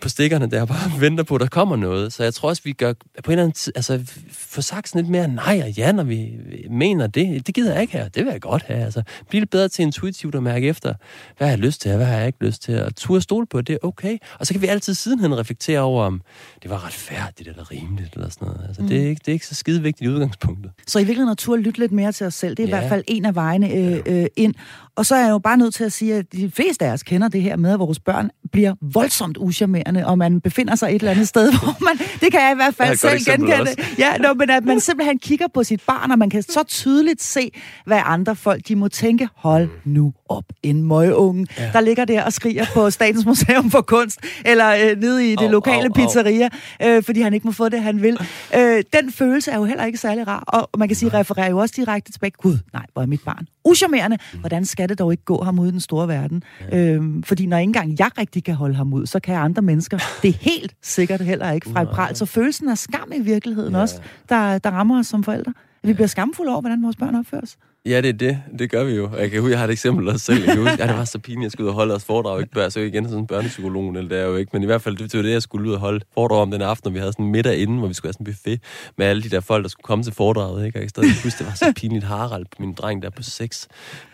på 0.02 0.10
stikkerne 0.10 0.52
der 0.52 0.66
bare 0.66 0.92
venter 1.06 1.24
på, 1.24 1.36
at 1.36 1.42
der 1.42 1.48
kommer 1.48 1.76
noget. 1.76 2.14
Så 2.14 2.24
jeg 2.24 2.34
tror 2.34 2.50
også, 2.50 2.62
vi 2.66 2.74
gør 2.74 2.94
på 2.94 3.02
en 3.26 3.32
eller 3.32 3.44
anden 3.44 3.56
tid, 3.56 3.74
altså 3.76 4.02
få 4.32 4.62
sagt 4.62 4.90
sådan 4.90 5.02
lidt 5.02 5.12
mere 5.12 5.28
nej 5.28 5.62
og 5.64 5.72
ja, 5.72 5.92
når 5.92 6.04
vi 6.04 6.30
mener 6.70 7.08
det. 7.08 7.48
Det 7.48 7.56
gider 7.56 7.74
jeg 7.74 7.82
ikke 7.82 7.94
her. 7.94 8.08
Det 8.10 8.26
vil 8.26 8.32
jeg 8.32 8.42
godt 8.42 8.64
have. 8.64 8.84
Altså, 8.84 9.04
blive 9.30 9.42
lidt 9.42 9.50
bedre 9.50 9.68
til 9.68 9.84
intuitivt 9.84 10.36
at 10.36 10.44
mærke 10.44 10.68
efter, 10.68 10.94
hvad 11.38 11.48
har 11.48 11.52
jeg 11.52 11.60
lyst 11.60 11.82
til, 11.82 11.96
hvad 11.96 12.06
har 12.06 12.18
jeg 12.18 12.28
ikke 12.28 12.46
lyst 12.46 12.62
til. 12.62 12.84
Og 12.84 12.96
turde 12.96 13.22
stole 13.22 13.46
på, 13.46 13.62
det 13.62 13.74
er 13.74 13.88
okay. 13.88 14.18
Og 14.40 14.48
så 14.48 14.54
kan 14.54 14.62
vi 14.62 14.68
altid 14.68 14.94
sidenhen 14.94 15.38
reflektere 15.38 15.80
over, 15.80 16.06
om 16.06 16.22
det 16.64 16.72
var 16.72 16.86
retfærdigt 16.86 17.50
eller 17.50 17.72
rimeligt 17.72 18.14
eller 18.14 18.30
sådan 18.30 18.48
noget. 18.48 18.66
Altså, 18.68 18.82
mm. 18.82 18.88
det, 18.88 19.04
er 19.04 19.08
ikke, 19.08 19.20
det 19.20 19.28
er 19.28 19.34
ikke 19.34 19.48
så 19.48 19.56
skide 19.56 19.82
vigtigt 19.82 20.08
i 20.08 20.14
udgangspunktet. 20.14 20.72
Så 20.88 21.00
i 21.00 21.02
virkeligheden 21.02 21.32
at 21.32 21.38
turde 21.38 21.62
lytte 21.62 21.80
lidt 21.80 21.92
mere 21.92 22.12
til 22.12 22.26
os 22.26 22.34
selv, 22.34 22.58
det 22.58 22.64
er 22.64 22.68
ja. 22.68 22.76
i 22.76 22.80
hvert 22.80 22.90
fald 22.90 23.04
en 23.08 23.26
af 23.26 23.36
vejene 23.36 23.74
øh, 23.74 24.02
øh, 24.06 24.26
ind. 24.36 24.54
Og 24.96 25.06
så 25.06 25.16
er 25.16 25.20
jeg 25.20 25.30
jo 25.30 25.40
bare 25.40 25.58
nødt 25.58 25.74
til 25.74 25.84
at 25.84 25.92
sige, 25.92 26.16
at 26.16 26.34
de 26.34 26.52
fleste 26.52 26.86
af 26.86 26.92
os 26.92 27.04
kender 27.04 27.28
det 27.28 27.42
her 27.42 27.56
med, 27.56 27.74
at 27.74 27.80
vores 27.80 28.00
børn 28.00 28.30
bliver 28.52 28.76
voldsomt 28.82 29.38
uschammerende, 29.40 29.89
og 29.98 30.18
man 30.18 30.42
befinder 30.42 30.76
sig 30.76 30.88
et 30.90 30.96
eller 30.96 31.12
andet 31.12 31.28
sted, 31.28 31.54
hvor 31.60 31.84
man, 31.84 31.98
det 31.98 32.32
kan 32.32 32.42
jeg 32.42 32.52
i 32.52 32.56
hvert 32.56 32.76
fald 32.76 32.98
selv 32.98 33.20
genkende. 33.26 33.76
Ja, 33.98 34.18
no, 34.18 34.34
men 34.34 34.50
at 34.50 34.66
man 34.66 34.80
simpelthen 34.80 35.20
kigger 35.20 35.48
på 35.54 35.64
sit 35.64 35.82
barn, 35.88 36.12
og 36.12 36.20
man 36.20 36.30
kan 36.30 36.44
så 36.44 36.64
tydeligt 36.64 37.22
se, 37.22 37.52
hvad 37.86 38.02
andre 38.06 38.36
folk, 38.36 38.68
de 38.68 38.76
må 38.76 38.88
tænke, 38.88 39.30
hold 39.36 39.70
nu 39.86 40.14
op, 40.30 40.44
en 40.64 40.84
møgeunge, 40.84 41.48
ja. 41.58 41.70
der 41.74 41.82
ligger 41.82 42.06
der 42.06 42.24
og 42.24 42.34
skriger 42.34 42.66
på 42.74 42.90
Statens 42.90 43.26
Museum 43.26 43.72
for 43.72 43.82
Kunst, 43.82 44.20
eller 44.46 44.70
øh, 44.70 44.98
nede 45.02 45.32
i 45.32 45.36
det 45.36 45.46
oh, 45.46 45.52
lokale 45.52 45.90
oh, 45.90 45.96
pizzeria, 45.96 46.50
øh, 46.84 47.04
fordi 47.04 47.22
han 47.22 47.34
ikke 47.34 47.48
må 47.48 47.52
få 47.52 47.70
det, 47.70 47.82
han 47.82 48.02
vil. 48.02 48.18
Øh, 48.56 48.84
den 48.94 49.12
følelse 49.12 49.52
er 49.52 49.58
jo 49.58 49.66
heller 49.66 49.86
ikke 49.86 49.98
særlig 49.98 50.28
rar, 50.28 50.44
og 50.48 50.70
man 50.80 50.88
kan 50.88 50.96
sige, 50.96 51.14
refererer 51.14 51.50
jo 51.50 51.58
også 51.58 51.74
direkte 51.78 52.12
tilbage, 52.12 52.32
gud, 52.32 52.58
nej, 52.74 52.86
hvor 52.94 53.02
er 53.02 53.06
mit 53.06 53.22
barn 53.26 53.48
uschammerende. 53.70 54.18
Mm. 54.34 54.40
Hvordan 54.40 54.66
skal 54.66 54.90
det 54.90 55.00
dog 55.00 55.12
ikke 55.12 55.24
gå 55.24 55.44
ham 55.44 55.60
ud 55.60 55.68
i 55.68 55.72
den 55.72 55.80
store 55.80 56.08
verden? 56.08 56.44
Ja. 56.72 56.78
Øhm, 56.78 57.24
fordi 57.24 57.46
når 57.46 57.58
ikke 57.58 57.70
engang 57.70 57.96
jeg 58.00 58.10
rigtig 58.18 58.44
kan 58.44 58.56
holde 58.56 58.76
ham 58.76 58.94
ud, 58.94 59.06
så 59.06 59.20
kan 59.20 59.36
andre 59.36 59.62
mennesker. 59.62 59.79
Det 60.22 60.30
er 60.30 60.38
helt 60.42 60.76
sikkert 60.82 61.22
heller 61.22 61.52
ikke 61.52 61.70
fra 61.70 62.10
et. 62.12 62.18
Så 62.18 62.26
følelsen 62.26 62.70
af 62.70 62.78
skam 62.78 63.12
i 63.16 63.20
virkeligheden 63.20 63.74
ja. 63.74 63.82
også, 63.82 64.02
der, 64.30 64.58
der 64.58 64.72
rammer 64.72 65.00
os 65.00 65.08
som 65.08 65.24
forældre. 65.24 65.54
At 65.84 65.88
vi 65.90 65.94
bliver 65.94 66.08
skamfulde 66.08 66.52
over, 66.52 66.62
hvordan 66.62 66.84
vores 66.84 66.96
børn 66.96 67.16
opfører 67.16 67.46
sig. 67.46 67.60
Ja, 67.86 68.02
det 68.02 68.10
er 68.10 68.14
det. 68.14 68.40
Det 68.60 68.72
gør 68.72 68.84
vi 68.84 68.94
jo. 68.94 69.10
Jeg 69.18 69.32
kan 69.32 69.42
huske, 69.42 69.52
jeg 69.52 69.60
har 69.60 69.68
et 69.68 69.72
eksempel 69.72 70.10
også 70.10 70.26
selv. 70.26 70.44
Jeg 70.44 70.48
kan 70.48 70.58
huske, 70.58 70.84
ja, 70.84 70.88
det 70.88 70.98
var 70.98 71.06
så 71.06 71.20
pinligt, 71.20 71.40
at 71.40 71.44
jeg 71.44 71.52
skulle 71.52 71.66
ud 71.66 71.70
og 71.70 71.76
holde 71.76 71.94
os 71.94 72.04
foredrag. 72.04 72.40
Ikke 72.40 72.52
bør, 72.52 72.70
så 72.70 72.80
igen 72.80 73.06
sådan 73.06 73.20
en 73.20 73.28
børnepsykolog, 73.28 73.90
eller 73.90 74.10
det 74.10 74.20
er 74.20 74.26
jo 74.26 74.36
ikke. 74.36 74.50
Men 74.54 74.64
i 74.64 74.66
hvert 74.66 74.82
fald, 74.82 74.98
det 74.98 75.14
var 75.14 75.22
det, 75.22 75.32
jeg 75.32 75.42
skulle 75.42 75.70
ud 75.70 75.74
og 75.74 75.80
holde 75.80 76.06
foredrag 76.14 76.42
om 76.42 76.52
den 76.52 76.62
aften, 76.62 76.88
og 76.88 76.94
vi 76.94 77.00
havde 77.00 77.14
sådan 77.14 77.26
en 77.26 77.32
middag 77.32 77.58
inden, 77.58 77.78
hvor 77.78 77.88
vi 77.88 77.94
skulle 77.94 78.08
have 78.08 78.14
sådan 78.14 78.28
en 78.28 78.34
buffet 78.34 78.62
med 78.98 79.06
alle 79.06 79.24
de 79.24 79.30
der 79.30 79.40
folk, 79.40 79.64
der 79.64 79.70
skulle 79.70 79.84
komme 79.84 80.04
til 80.04 80.14
foredraget. 80.14 80.66
Ikke? 80.66 80.78
Og 80.78 80.82
jeg 80.82 80.90
stadig 80.90 81.10
huske, 81.24 81.38
det 81.40 81.48
var 81.48 81.54
så 81.54 81.74
pinligt. 81.76 82.06
Harald, 82.06 82.46
min 82.60 82.74
dreng 82.74 83.02
der 83.02 83.10
på 83.10 83.24
6, 83.24 83.68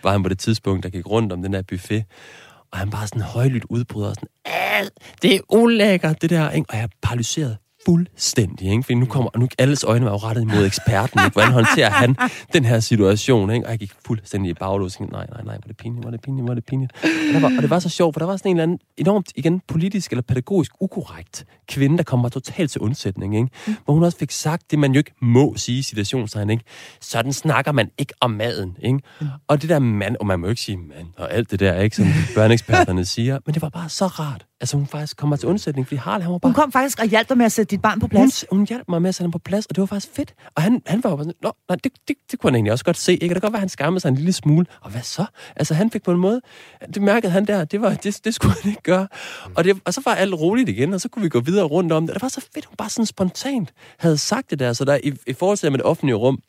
var 0.04 0.12
han 0.12 0.24
på 0.24 0.30
det 0.30 0.40
tidspunkt, 0.40 0.84
der 0.84 0.90
gik 0.90 1.10
rundt 1.10 1.34
om 1.34 1.42
den 1.42 1.54
der 1.54 1.62
buffet. 1.62 2.04
Og 2.76 2.80
han 2.80 2.90
bare 2.90 3.08
sådan 3.08 3.22
højlydt 3.22 3.66
udbryder 3.70 4.14
sådan, 4.14 4.30
det 5.22 5.36
er 5.36 5.40
ulækkert, 5.50 6.22
det 6.22 6.30
der. 6.30 6.52
Ikke? 6.52 6.70
Og 6.70 6.76
jeg 6.76 6.84
er 6.84 6.88
paralyseret 7.02 7.58
fuldstændig, 7.86 8.70
ikke? 8.72 8.84
Fordi 8.84 8.94
nu 8.94 9.06
kommer, 9.06 9.30
og 9.34 9.40
nu 9.40 9.48
alles 9.58 9.84
øjne 9.84 10.06
var 10.06 10.12
jo 10.12 10.18
rettet 10.18 10.42
imod 10.42 10.66
eksperten, 10.66 11.20
ikke? 11.20 11.34
Hvordan 11.34 11.52
håndterer 11.52 11.90
han 11.90 12.16
den 12.54 12.66
her 12.66 12.80
situation, 12.80 13.52
ikke? 13.52 13.66
Og 13.66 13.72
jeg 13.72 13.80
gik 13.80 13.92
fuldstændig 14.06 14.50
i 14.50 14.54
baglås, 14.54 15.00
nej, 15.00 15.08
nej, 15.12 15.26
nej, 15.44 15.54
var 15.54 15.68
det 15.68 15.78
pinligt, 15.78 16.06
var 16.06 16.12
det 16.12 16.22
pinligt, 16.22 16.48
var 16.48 16.54
det 16.54 16.66
pinligt. 16.66 16.92
Og, 17.04 17.34
der 17.34 17.40
var, 17.40 17.48
og 17.58 17.62
det 17.62 17.70
var 17.70 17.80
så 17.80 17.90
sjovt, 17.90 18.16
for 18.16 18.20
der 18.20 18.26
var 18.26 18.38
sådan 18.38 18.52
en 18.52 18.58
eller 18.58 18.64
anden 18.64 18.80
enormt, 18.98 19.32
igen, 19.36 19.62
politisk 19.68 20.12
eller 20.12 20.22
pædagogisk 20.22 20.72
ukorrekt 20.80 21.46
kvinde, 21.68 21.98
der 21.98 22.04
kommer 22.04 22.30
totalt 22.30 22.72
til 22.72 22.82
undsætning, 22.82 23.36
ikke? 23.36 23.50
Mm. 23.68 23.76
Hvor 23.86 23.94
hun 23.94 24.04
også 24.04 24.18
fik 24.18 24.32
sagt 24.32 24.72
det, 24.72 24.80
man 24.80 24.92
jo 24.92 24.98
ikke 24.98 25.14
må 25.22 25.54
sige 25.58 25.80
i 25.80 25.82
situationstegn, 25.82 26.50
ikke? 26.50 26.64
Sådan 27.02 27.34
snakker 27.34 27.72
man 27.72 27.90
ikke 27.98 28.14
om 28.20 28.32
maden, 28.32 28.78
ikke? 28.84 29.00
Mm. 29.22 29.28
Og 29.48 29.62
det 29.62 29.70
der 29.70 29.80
mand, 29.80 30.16
og 30.20 30.26
man 30.26 30.40
må 30.40 30.46
jo 30.46 30.50
ikke 30.50 30.62
sige 30.62 30.78
mand, 30.78 31.08
og 31.18 31.34
alt 31.34 31.52
det 31.52 31.60
der, 31.60 31.80
ikke? 31.80 31.96
Som 31.96 32.06
børneeksperterne 32.36 33.06
siger, 33.06 33.40
men 33.46 33.54
det 33.54 33.62
var 33.62 33.70
bare 33.70 33.90
så 33.90 34.06
rart. 34.08 34.46
Altså 34.62 34.78
hun 34.78 34.88
faktisk 34.88 35.18
kommer 35.18 35.36
til 35.36 35.50
undsætning, 35.50 35.88
fordi 35.88 35.96
Harald, 35.96 36.22
han 36.22 36.32
var 36.32 36.38
bare... 36.38 36.50
Hun 36.50 36.54
kom 36.54 36.72
faktisk 36.72 37.00
og 37.00 37.06
hjalp 37.06 37.30
dig 37.30 37.38
med 37.38 37.46
at 37.46 37.52
sætte 37.52 37.72
dit 37.72 37.82
barn 37.82 38.00
på 38.00 38.08
plads. 38.08 38.46
Hun, 38.50 38.58
hun 38.58 38.68
hjalp 38.68 38.90
mig 38.90 39.02
med 39.02 39.10
at 39.10 39.16
sætte 39.16 39.26
ham 39.26 39.32
på 39.32 39.40
plads, 39.40 39.66
og 39.66 39.76
det 39.76 39.82
var 39.82 39.86
faktisk 39.86 40.16
fedt. 40.16 40.34
Og 40.56 40.62
han, 40.62 40.82
han 40.86 41.04
var 41.04 41.10
jo 41.10 41.18
sådan, 41.18 41.34
Nå, 41.42 41.52
nej, 41.70 41.78
det, 41.84 41.92
det, 42.08 42.16
det, 42.32 42.40
kunne 42.40 42.50
han 42.50 42.56
egentlig 42.56 42.72
også 42.72 42.86
godt 42.86 42.98
se. 42.98 43.14
Ikke? 43.14 43.26
Og 43.26 43.30
det 43.30 43.36
kan 43.36 43.42
godt 43.42 43.54
være, 43.54 43.60
han 43.60 43.70
skammede 43.70 44.00
sig 44.00 44.10
en 44.10 44.16
lille 44.16 44.34
smule. 44.34 44.66
Og 44.82 44.92
hvad 44.92 45.02
så? 45.02 45.26
Altså 45.56 45.74
han 45.74 45.92
fik 45.92 46.04
på 46.04 46.12
en 46.12 46.18
måde, 46.18 46.42
det 46.94 47.02
mærkede 47.02 47.32
han 47.32 47.46
der, 47.46 47.66
det, 47.66 47.82
var, 47.82 47.94
det, 47.94 48.20
det 48.26 48.36
skulle 48.36 48.56
han 48.62 48.70
ikke 48.72 48.82
gøre. 48.82 49.08
Og, 49.56 49.64
det, 49.64 49.80
og 49.86 49.94
så 49.94 50.02
var 50.06 50.14
alt 50.14 50.34
roligt 50.34 50.70
igen, 50.70 50.94
og 50.94 51.02
så 51.02 51.10
kunne 51.10 51.24
vi 51.24 51.30
gå 51.30 51.40
videre 51.40 51.55
rundt 51.64 51.92
om 51.92 52.08
det. 52.08 52.14
Det 52.14 52.22
var 52.22 52.28
så 52.28 52.42
fedt, 52.54 52.66
hun 52.66 52.76
bare 52.78 52.90
sådan 52.90 53.06
spontant 53.06 53.74
havde 54.00 54.18
sagt 54.18 54.50
det 54.50 54.60
der. 54.60 54.74
Så 54.74 54.86
der 54.86 55.00
i, 55.04 55.14
i 55.28 55.34
forhold 55.34 55.58
til 55.58 55.72
med 55.72 55.78
det 55.78 55.86
offentlige 55.86 56.16
rum, 56.16 56.40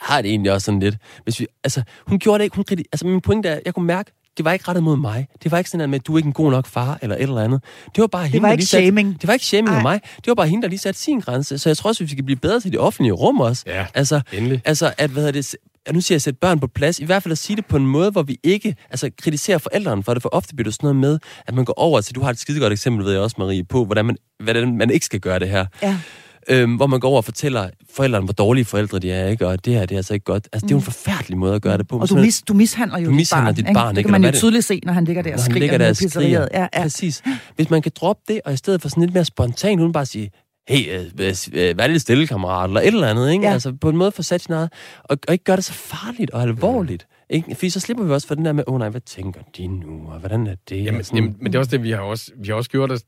har 0.00 0.22
det 0.22 0.30
egentlig 0.30 0.52
også 0.52 0.64
sådan 0.64 0.80
lidt. 0.80 0.96
Hvis 1.24 1.40
vi, 1.40 1.46
altså, 1.64 1.82
hun 2.06 2.18
gjorde 2.18 2.38
det 2.38 2.44
ikke. 2.44 2.56
Hun 2.56 2.64
altså, 2.70 3.06
min 3.06 3.20
pointe 3.20 3.48
er, 3.48 3.60
jeg 3.64 3.74
kunne 3.74 3.86
mærke, 3.86 4.12
det 4.36 4.44
var 4.44 4.52
ikke 4.52 4.68
rettet 4.68 4.84
mod 4.84 4.96
mig. 4.96 5.26
Det 5.42 5.50
var 5.50 5.58
ikke 5.58 5.70
sådan 5.70 5.90
med, 5.90 5.98
at 5.98 6.06
du 6.06 6.14
er 6.14 6.18
ikke 6.18 6.26
en 6.26 6.32
god 6.32 6.50
nok 6.50 6.66
far, 6.66 6.98
eller 7.02 7.16
et 7.16 7.22
eller 7.22 7.40
andet. 7.40 7.64
Det 7.94 8.00
var 8.00 8.06
bare 8.06 8.22
det 8.22 8.30
hende, 8.30 8.42
var 8.42 8.48
der 8.48 8.52
ikke 8.52 8.60
lige 8.60 8.66
shaming. 8.66 9.20
Det 9.20 9.26
var 9.26 9.32
ikke 9.32 9.46
shaming 9.46 9.76
af 9.76 9.82
mig. 9.82 10.00
Det 10.16 10.26
var 10.26 10.34
bare 10.34 10.48
hende, 10.48 10.62
der 10.62 10.68
lige 10.68 10.78
satte 10.78 11.00
sin 11.00 11.20
grænse. 11.20 11.58
Så 11.58 11.68
jeg 11.68 11.76
tror 11.76 11.88
også, 11.88 12.04
at 12.04 12.08
vi 12.08 12.12
skal 12.12 12.24
blive 12.24 12.36
bedre 12.36 12.60
til 12.60 12.72
det 12.72 12.80
offentlige 12.80 13.12
rum 13.12 13.40
også. 13.40 13.64
Ja, 13.66 13.86
altså, 13.94 14.20
endelig. 14.32 14.62
Altså, 14.64 14.94
at, 14.98 15.10
hvad 15.10 15.22
hedder 15.22 15.32
det, 15.32 15.56
at 15.86 15.94
nu 15.94 16.00
siger 16.00 16.14
jeg 16.14 16.18
at 16.18 16.22
sætte 16.22 16.38
børn 16.40 16.60
på 16.60 16.66
plads, 16.66 16.98
i 16.98 17.04
hvert 17.04 17.22
fald 17.22 17.32
at 17.32 17.38
sige 17.38 17.56
det 17.56 17.66
på 17.66 17.76
en 17.76 17.86
måde, 17.86 18.10
hvor 18.10 18.22
vi 18.22 18.36
ikke 18.42 18.76
altså, 18.90 19.10
kritiserer 19.22 19.58
forældrene 19.58 20.02
for 20.02 20.14
det, 20.14 20.22
for 20.22 20.28
ofte 20.32 20.54
bliver 20.56 20.64
det 20.64 20.74
sådan 20.74 20.86
noget 20.86 20.96
med, 20.96 21.18
at 21.46 21.54
man 21.54 21.64
går 21.64 21.74
over 21.76 22.00
til, 22.00 22.14
du 22.14 22.20
har 22.20 22.30
et 22.30 22.38
skide 22.38 22.60
godt 22.60 22.72
eksempel, 22.72 23.04
ved 23.04 23.12
jeg 23.12 23.20
også, 23.20 23.36
Marie, 23.38 23.64
på, 23.64 23.84
hvordan 23.84 24.04
man, 24.04 24.16
hvordan 24.42 24.76
man 24.76 24.90
ikke 24.90 25.06
skal 25.06 25.20
gøre 25.20 25.38
det 25.38 25.48
her. 25.48 25.66
Ja. 25.82 25.98
Øhm, 26.48 26.74
hvor 26.76 26.86
man 26.86 27.00
går 27.00 27.08
over 27.08 27.16
og 27.16 27.24
fortæller 27.24 27.70
forældrene, 27.96 28.24
hvor 28.24 28.32
dårlige 28.32 28.64
forældre 28.64 28.98
de 28.98 29.12
er, 29.12 29.28
ikke? 29.28 29.46
og 29.46 29.64
det 29.64 29.74
her 29.74 29.80
det 29.86 29.92
er 29.94 29.98
altså 29.98 30.14
ikke 30.14 30.24
godt. 30.24 30.48
Altså, 30.52 30.66
det 30.66 30.72
er 30.72 30.76
jo 30.76 30.78
en 30.78 30.82
forfærdelig 30.84 31.38
måde 31.38 31.54
at 31.54 31.62
gøre 31.62 31.78
det 31.78 31.88
på. 31.88 31.98
Og 31.98 32.08
du, 32.08 32.14
mis, 32.16 32.42
du 32.42 32.54
mishandler 32.54 32.98
jo 32.98 33.06
Du 33.06 33.10
mishandler 33.14 33.44
barn. 33.46 33.54
dit 33.54 33.58
ikke? 33.68 33.74
barn, 33.74 33.94
Det 33.94 33.98
ikke? 34.00 34.08
kan 34.10 34.20
man 34.20 34.24
jo 34.34 34.38
tydeligt 34.38 34.64
se, 34.64 34.80
når 34.84 34.92
han 34.92 35.04
ligger 35.04 35.22
der 35.22 35.30
og 35.30 35.36
Når 35.36 35.42
han 35.42 35.50
skriger 35.50 35.60
ligger 35.60 35.78
der 35.78 35.88
og 35.88 35.96
skriger. 35.96 36.48
Ja, 36.54 36.66
ja. 36.74 36.82
Præcis. 36.82 37.22
Hvis 37.56 37.70
man 37.70 37.82
kan 37.82 37.92
droppe 37.96 38.22
det, 38.28 38.40
og 38.44 38.52
i 38.52 38.56
stedet 38.56 38.82
for 38.82 38.88
sådan 38.88 39.02
lidt 39.02 39.14
mere 39.14 39.24
spontant, 39.24 39.80
uden 39.80 39.92
bare 39.92 40.06
sige, 40.06 40.30
hey, 40.68 40.98
øh, 40.98 41.04
øh, 41.20 41.34
øh, 41.52 41.78
vær 41.78 41.86
lidt 41.86 42.02
stille, 42.02 42.26
kammerat, 42.26 42.70
eller 42.70 42.80
et 42.80 42.86
eller 42.86 43.08
andet, 43.08 43.32
ikke? 43.32 43.44
Ja. 43.46 43.52
Altså 43.52 43.72
på 43.80 43.88
en 43.88 43.96
måde 43.96 44.12
få 44.12 44.22
sat 44.22 44.40
sin 44.40 44.54
eget, 44.54 44.72
og, 45.04 45.18
og 45.28 45.32
ikke 45.34 45.44
gøre 45.44 45.56
det 45.56 45.64
så 45.64 45.72
farligt 45.72 46.30
og 46.30 46.42
alvorligt. 46.42 47.06
Ikke? 47.30 47.54
Fordi 47.54 47.70
så 47.70 47.80
slipper 47.80 48.04
vi 48.04 48.12
også 48.12 48.26
for 48.28 48.34
den 48.34 48.44
der 48.44 48.52
med, 48.52 48.64
åh 48.66 48.74
oh, 48.74 48.78
nej, 48.78 48.88
hvad 48.88 49.00
tænker 49.00 49.40
de 49.56 49.66
nu, 49.66 50.08
og 50.12 50.18
hvordan 50.18 50.46
er 50.46 50.54
det? 50.68 50.84
Jamen, 50.84 51.04
sådan- 51.04 51.16
jamen, 51.16 51.36
men 51.40 51.46
det 51.52 51.54
er 51.54 51.58
også 51.58 51.70
det, 51.70 51.82
vi 51.82 51.90
har 51.90 52.00
også, 52.00 52.32
vi 52.36 52.48
har 52.48 52.54
også 52.54 52.70
gjort 52.70 52.92
os 52.92 53.02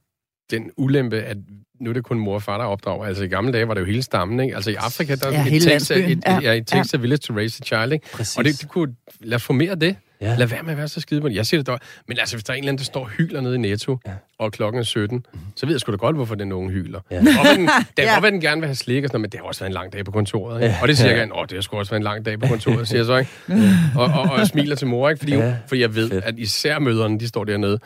den 0.50 0.70
ulempe, 0.76 1.16
at 1.16 1.36
nu 1.84 1.90
er 1.90 1.94
det 1.94 2.04
kun 2.04 2.18
mor 2.18 2.34
og 2.34 2.42
far, 2.42 2.58
der 2.58 2.64
opdrager. 2.64 3.04
Altså 3.04 3.24
i 3.24 3.28
gamle 3.28 3.52
dage 3.52 3.68
var 3.68 3.74
det 3.74 3.80
jo 3.80 3.86
hele 3.86 4.02
stammen, 4.02 4.40
ikke? 4.40 4.54
Altså 4.54 4.70
i 4.70 4.74
Afrika, 4.74 5.14
der 5.14 5.26
er 5.26 5.30
Ja, 5.32 5.36
ja, 5.38 5.42
hele 5.42 5.56
et 5.56 5.62
takes, 5.62 5.90
landsbyen. 5.90 6.18
et, 6.18 6.24
Ja, 6.26 6.38
ja, 6.42 6.52
et 6.52 6.66
takes 6.66 6.94
a 6.94 6.96
village 6.96 7.18
to 7.18 7.34
raise 7.36 7.62
a 7.62 7.64
child, 7.64 7.92
ikke? 7.92 8.06
Præcis. 8.12 8.38
Og 8.38 8.44
det, 8.44 8.60
det 8.60 8.68
kunne, 8.68 8.94
lad 9.20 9.36
os 9.36 9.42
få 9.44 9.52
mere 9.52 9.70
af 9.70 9.80
det. 9.80 9.96
Ja. 10.20 10.30
Ja. 10.30 10.36
Lad 10.38 10.46
være 10.46 10.62
med 10.62 10.70
at 10.72 10.78
være 10.78 10.88
så 10.88 11.00
skide 11.00 11.20
på 11.20 11.28
det. 11.28 11.34
Jeg 11.34 11.46
siger 11.46 11.60
det 11.60 11.66
dog. 11.66 11.78
Men 12.08 12.18
altså, 12.18 12.36
hvis 12.36 12.44
der 12.44 12.52
er 12.52 12.54
en 12.56 12.62
eller 12.64 12.68
anden, 12.72 12.78
der 12.78 12.84
står 12.84 13.00
og 13.00 13.08
hyler 13.10 13.40
nede 13.40 13.54
i 13.54 13.58
Netto, 13.58 13.98
Ja. 14.06 14.10
ja. 14.10 14.16
og 14.38 14.52
klokken 14.52 14.78
er 14.80 14.84
17, 14.84 15.16
mm. 15.32 15.38
så 15.56 15.66
ved 15.66 15.74
jeg 15.74 15.80
sgu 15.80 15.92
da 15.92 15.96
godt, 15.96 16.16
hvorfor 16.16 16.34
den 16.34 16.52
unge 16.52 16.70
hyler. 16.70 17.00
Ja. 17.10 17.14
Ja. 17.20 17.22
Være, 17.24 17.54
den, 17.56 17.60
det 17.66 17.70
kan 17.96 18.04
Ja. 18.04 18.14
godt 18.20 18.32
den 18.32 18.40
gerne 18.40 18.60
vil 18.60 18.66
have 18.68 18.74
slik 18.74 19.04
og 19.04 19.08
sådan 19.08 19.14
noget, 19.18 19.22
men 19.22 19.30
det 19.30 19.40
har 19.40 19.46
også 19.46 19.60
været 19.60 19.70
en 19.70 19.74
lang 19.74 19.92
dag 19.92 20.04
på 20.04 20.10
kontoret. 20.10 20.62
Ikke? 20.62 20.76
Og 20.82 20.88
det 20.88 20.96
siger 20.98 21.08
jeg 21.08 21.16
gerne, 21.18 21.36
åh, 21.38 21.42
det 21.42 21.52
har 21.52 21.60
sgu 21.62 21.76
også 21.78 21.90
været 21.90 22.00
en 22.00 22.04
lang 22.04 22.24
dag 22.26 22.40
på 22.40 22.46
kontoret, 22.46 22.88
siger 22.88 22.98
jeg 22.98 23.06
så, 23.06 23.16
ikke? 23.16 23.30
Og, 24.00 24.04
og, 24.04 24.22
og 24.30 24.38
jeg 24.38 24.46
smiler 24.46 24.76
til 24.76 24.86
mor, 24.86 25.08
ikke? 25.08 25.18
Fordi, 25.18 25.34
Ja. 25.34 25.46
ja. 25.48 25.56
fordi 25.66 25.80
jeg 25.80 25.94
ved, 25.94 26.10
at 26.24 26.34
især 26.38 26.78
møderne, 26.78 27.20
de 27.20 27.28
står 27.28 27.44
dernede. 27.44 27.78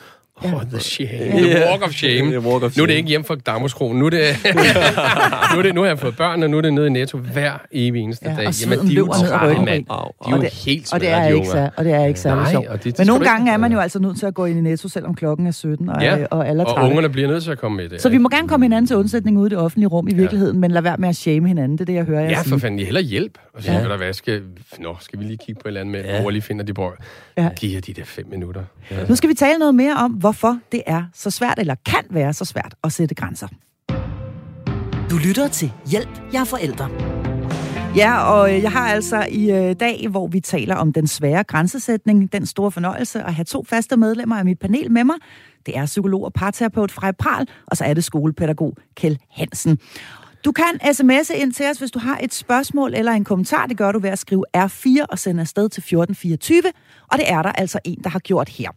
Oh, 0.45 0.63
the 0.73 0.81
shame. 0.81 1.09
The 1.31 1.65
walk 1.71 1.83
of 1.83 1.93
shame. 1.93 2.31
The 2.31 2.41
walk 2.41 2.63
of 2.63 2.77
Nu 2.77 2.83
er 2.83 2.87
det 2.87 2.93
shame. 2.93 2.93
ikke 2.93 3.09
hjem 3.09 3.25
fra 3.25 3.35
Damoskronen. 3.35 3.99
Nu 3.99 4.07
er 4.07 4.11
det, 4.11 4.23
nu, 5.53 5.59
er 5.59 5.63
det, 5.63 5.75
nu 5.75 5.81
har 5.81 5.89
jeg 5.89 5.99
fået 5.99 6.17
børn, 6.17 6.43
og 6.43 6.51
nu 6.51 6.57
er 6.57 6.61
det 6.61 6.73
nede 6.75 6.87
i 6.87 6.91
Netto 6.91 7.19
hver 7.19 7.53
evig 7.73 8.03
eneste 8.03 8.31
Ja, 8.31 8.37
dag. 8.37 8.47
og 8.47 8.55
sveden 8.55 8.87
de 8.87 8.93
er 8.93 8.97
jo 8.97 9.07
trætte, 9.13 9.63
mand. 9.63 9.85
De 9.87 9.93
er 10.33 10.37
jo 10.37 10.43
helt 10.65 10.93
Og 10.93 11.01
det 11.01 11.09
er 11.09 11.29
de 11.29 11.35
ikke, 11.35 11.47
så, 11.49 11.69
og 11.77 11.85
det 11.85 11.93
er 11.93 12.05
ikke 12.05 12.21
særlig 12.21 12.47
sjovt. 12.51 12.67
og 12.67 12.77
det- 12.77 12.85
det 12.85 12.99
Men 12.99 13.07
nogle 13.07 13.25
gange 13.25 13.43
ikke- 13.43 13.53
er 13.53 13.57
man 13.57 13.73
jo 13.73 13.79
altså 13.79 13.99
nødt 13.99 14.19
til 14.19 14.27
at 14.27 14.35
gå 14.35 14.45
ind 14.45 14.59
i 14.59 14.63
Netto, 14.63 14.89
selvom 14.89 15.15
klokken 15.15 15.47
er 15.47 15.51
17, 15.51 15.89
og, 15.89 16.03
Ja, 16.03 16.27
og 16.31 16.49
alle 16.49 16.63
er 16.63 16.67
og 16.67 16.85
ungerne 16.89 17.09
bliver 17.09 17.29
nødt 17.29 17.45
til 17.45 17.51
at 17.51 17.59
komme 17.59 17.77
med 17.77 17.89
det. 17.89 18.03
Så 18.03 18.09
vi 18.09 18.19
må 18.19 18.29
gerne 18.29 18.49
komme 18.49 18.65
hinanden 18.65 18.87
til 18.87 18.97
undsætning 18.97 19.39
ude 19.39 19.47
i 19.47 19.51
det 19.51 19.59
offentlige 19.59 19.89
rum 19.89 20.09
i 20.09 20.15
virkeligheden, 20.15 20.61
men 20.61 20.71
lad 20.71 20.83
være 20.83 20.97
med 20.99 21.09
at 21.09 21.17
shame 21.17 21.49
hinanden. 21.49 21.73
Det 21.79 21.81
er 21.81 21.85
det, 21.87 21.95
jeg 21.95 22.05
hører 22.05 22.21
jer 22.21 22.29
Ja, 22.31 22.41
for 22.41 22.59
fanden, 22.59 22.81
heller 22.81 23.01
hjælp. 23.01 23.39
Og 23.55 23.63
så 23.63 23.73
Ja. 23.73 23.97
hvad, 23.97 24.13
skal, 24.13 24.43
nå, 24.79 24.97
skal 25.01 25.19
vi 25.19 25.25
lige 25.25 25.37
kigge 25.47 25.61
på 25.63 25.69
et 25.69 25.71
eller 25.71 25.81
andet 25.81 25.93
med, 26.07 26.21
hvor 26.21 26.31
lige 26.31 26.43
finder 26.43 26.65
de 26.65 26.75
brød. 26.75 26.93
Giv 27.57 27.71
jer 27.75 27.81
de 27.81 27.93
der 27.93 28.05
fem 28.05 28.27
minutter. 28.31 28.63
Nu 29.09 29.17
skal 29.17 29.29
vi 29.31 29.35
tale 29.35 29.59
noget 29.59 29.75
mere 29.75 29.95
om, 29.97 30.11
hvorfor 30.29 30.59
det 30.73 30.83
er 30.87 31.03
så 31.15 31.31
svært, 31.31 31.59
eller 31.59 31.75
kan 31.87 32.05
være 32.11 32.33
så 32.33 32.45
svært 32.45 32.75
at 32.85 32.93
sætte 32.93 33.15
grænser. 33.15 33.49
Du 35.11 35.17
lytter 35.27 35.49
til 35.49 35.73
Hjælp, 35.87 36.09
jeg 36.33 36.41
er 36.41 36.45
forældre. 36.45 36.91
Ja, 37.97 38.23
og 38.23 38.55
øh, 38.55 38.63
jeg 38.63 38.73
har 38.73 38.89
altså 38.89 39.27
i 39.31 39.51
øh, 39.51 39.77
dag, 39.81 40.09
hvor 40.09 40.27
vi 40.27 40.41
taler 40.41 40.77
om 40.77 40.93
den 40.93 41.07
svære 41.07 41.45
grænsesætning, 41.45 42.33
den 42.33 42.47
store 42.47 42.71
fornøjelse 42.71 43.23
at 43.23 43.35
have 43.35 43.45
to 43.45 43.65
faste 43.65 43.97
medlemmer 43.97 44.37
af 44.37 44.45
mit 44.45 44.59
panel 44.59 44.91
med 44.91 45.05
mig. 45.05 45.17
Det 45.67 45.77
er 45.77 45.87
psykolog 45.87 46.25
og 46.25 46.33
parterapeut 46.33 46.91
Frej 46.91 47.13
Pral, 47.13 47.49
og 47.67 47.77
så 47.77 47.85
er 47.85 47.95
det 47.95 48.05
skolepædagog 48.05 48.77
Kjeld 48.97 49.17
Hansen. 49.31 49.79
Du 50.45 50.53
kan 50.53 50.81
sms'e 50.83 51.35
ind 51.35 51.53
til 51.53 51.67
os, 51.71 51.79
hvis 51.79 51.91
du 51.91 51.99
har 51.99 52.19
et 52.23 52.35
spørgsmål 52.35 52.95
eller 52.95 53.13
en 53.13 53.25
kommentar. 53.25 53.67
Det 53.67 53.77
gør 53.77 53.93
du 53.93 53.99
ved 53.99 54.11
at 54.11 54.19
skrive 54.19 54.45
R4 54.57 55.05
og 55.09 55.19
sende 55.19 55.41
afsted 55.41 55.69
til 55.69 55.81
1424. 55.81 56.63
Og 57.13 57.19
det 57.19 57.31
er 57.31 57.43
der 57.43 57.53
altså 57.53 57.79
en, 57.85 57.99
der 58.05 58.11
har 58.11 58.19
gjort 58.19 58.49
her. 58.49 58.71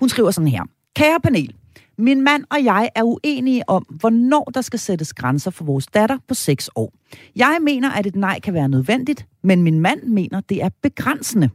Hun 0.00 0.08
skriver 0.08 0.30
sådan 0.30 0.48
her. 0.48 0.62
Kære 0.96 1.20
panel, 1.20 1.54
min 1.98 2.20
mand 2.20 2.44
og 2.50 2.64
jeg 2.64 2.90
er 2.94 3.02
uenige 3.02 3.68
om, 3.68 3.82
hvornår 3.82 4.44
der 4.44 4.60
skal 4.60 4.78
sættes 4.78 5.12
grænser 5.12 5.50
for 5.50 5.64
vores 5.64 5.86
datter 5.86 6.18
på 6.28 6.34
6 6.34 6.70
år. 6.74 6.92
Jeg 7.36 7.58
mener, 7.62 7.90
at 7.90 8.06
et 8.06 8.16
nej 8.16 8.40
kan 8.40 8.54
være 8.54 8.68
nødvendigt, 8.68 9.26
men 9.42 9.62
min 9.62 9.80
mand 9.80 10.02
mener, 10.02 10.40
det 10.40 10.62
er 10.62 10.68
begrænsende. 10.82 11.50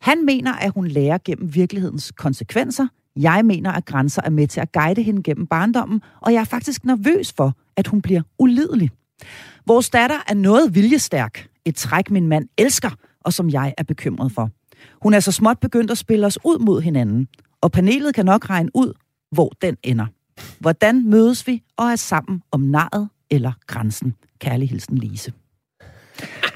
Han 0.00 0.24
mener, 0.24 0.52
at 0.52 0.72
hun 0.74 0.88
lærer 0.88 1.18
gennem 1.24 1.54
virkelighedens 1.54 2.12
konsekvenser. 2.12 2.86
Jeg 3.16 3.44
mener, 3.44 3.72
at 3.72 3.84
grænser 3.84 4.22
er 4.24 4.30
med 4.30 4.46
til 4.46 4.60
at 4.60 4.72
guide 4.72 5.02
hende 5.02 5.22
gennem 5.22 5.46
barndommen, 5.46 6.02
og 6.20 6.32
jeg 6.32 6.40
er 6.40 6.44
faktisk 6.44 6.84
nervøs 6.84 7.32
for, 7.32 7.56
at 7.76 7.86
hun 7.86 8.02
bliver 8.02 8.22
ulidelig. 8.38 8.90
Vores 9.66 9.90
datter 9.90 10.16
er 10.28 10.34
noget 10.34 10.74
viljestærk. 10.74 11.48
Et 11.64 11.74
træk, 11.74 12.10
min 12.10 12.26
mand 12.26 12.48
elsker, 12.58 12.90
og 13.20 13.32
som 13.32 13.50
jeg 13.50 13.74
er 13.78 13.82
bekymret 13.82 14.32
for. 14.32 14.50
Hun 15.02 15.14
er 15.14 15.20
så 15.20 15.32
småt 15.32 15.58
begyndt 15.60 15.90
at 15.90 15.98
spille 15.98 16.26
os 16.26 16.38
ud 16.44 16.58
mod 16.58 16.80
hinanden, 16.82 17.28
og 17.62 17.72
panelet 17.72 18.14
kan 18.14 18.24
nok 18.24 18.50
regne 18.50 18.70
ud, 18.74 18.92
hvor 19.32 19.52
den 19.62 19.76
ender. 19.82 20.06
Hvordan 20.60 21.10
mødes 21.10 21.46
vi 21.46 21.62
og 21.76 21.86
er 21.86 21.96
sammen 21.96 22.42
om 22.52 22.60
naret 22.60 23.08
eller 23.30 23.52
grænsen? 23.66 24.14
Kærlig 24.40 24.68
hilsen, 24.68 24.98
Lise. 24.98 25.32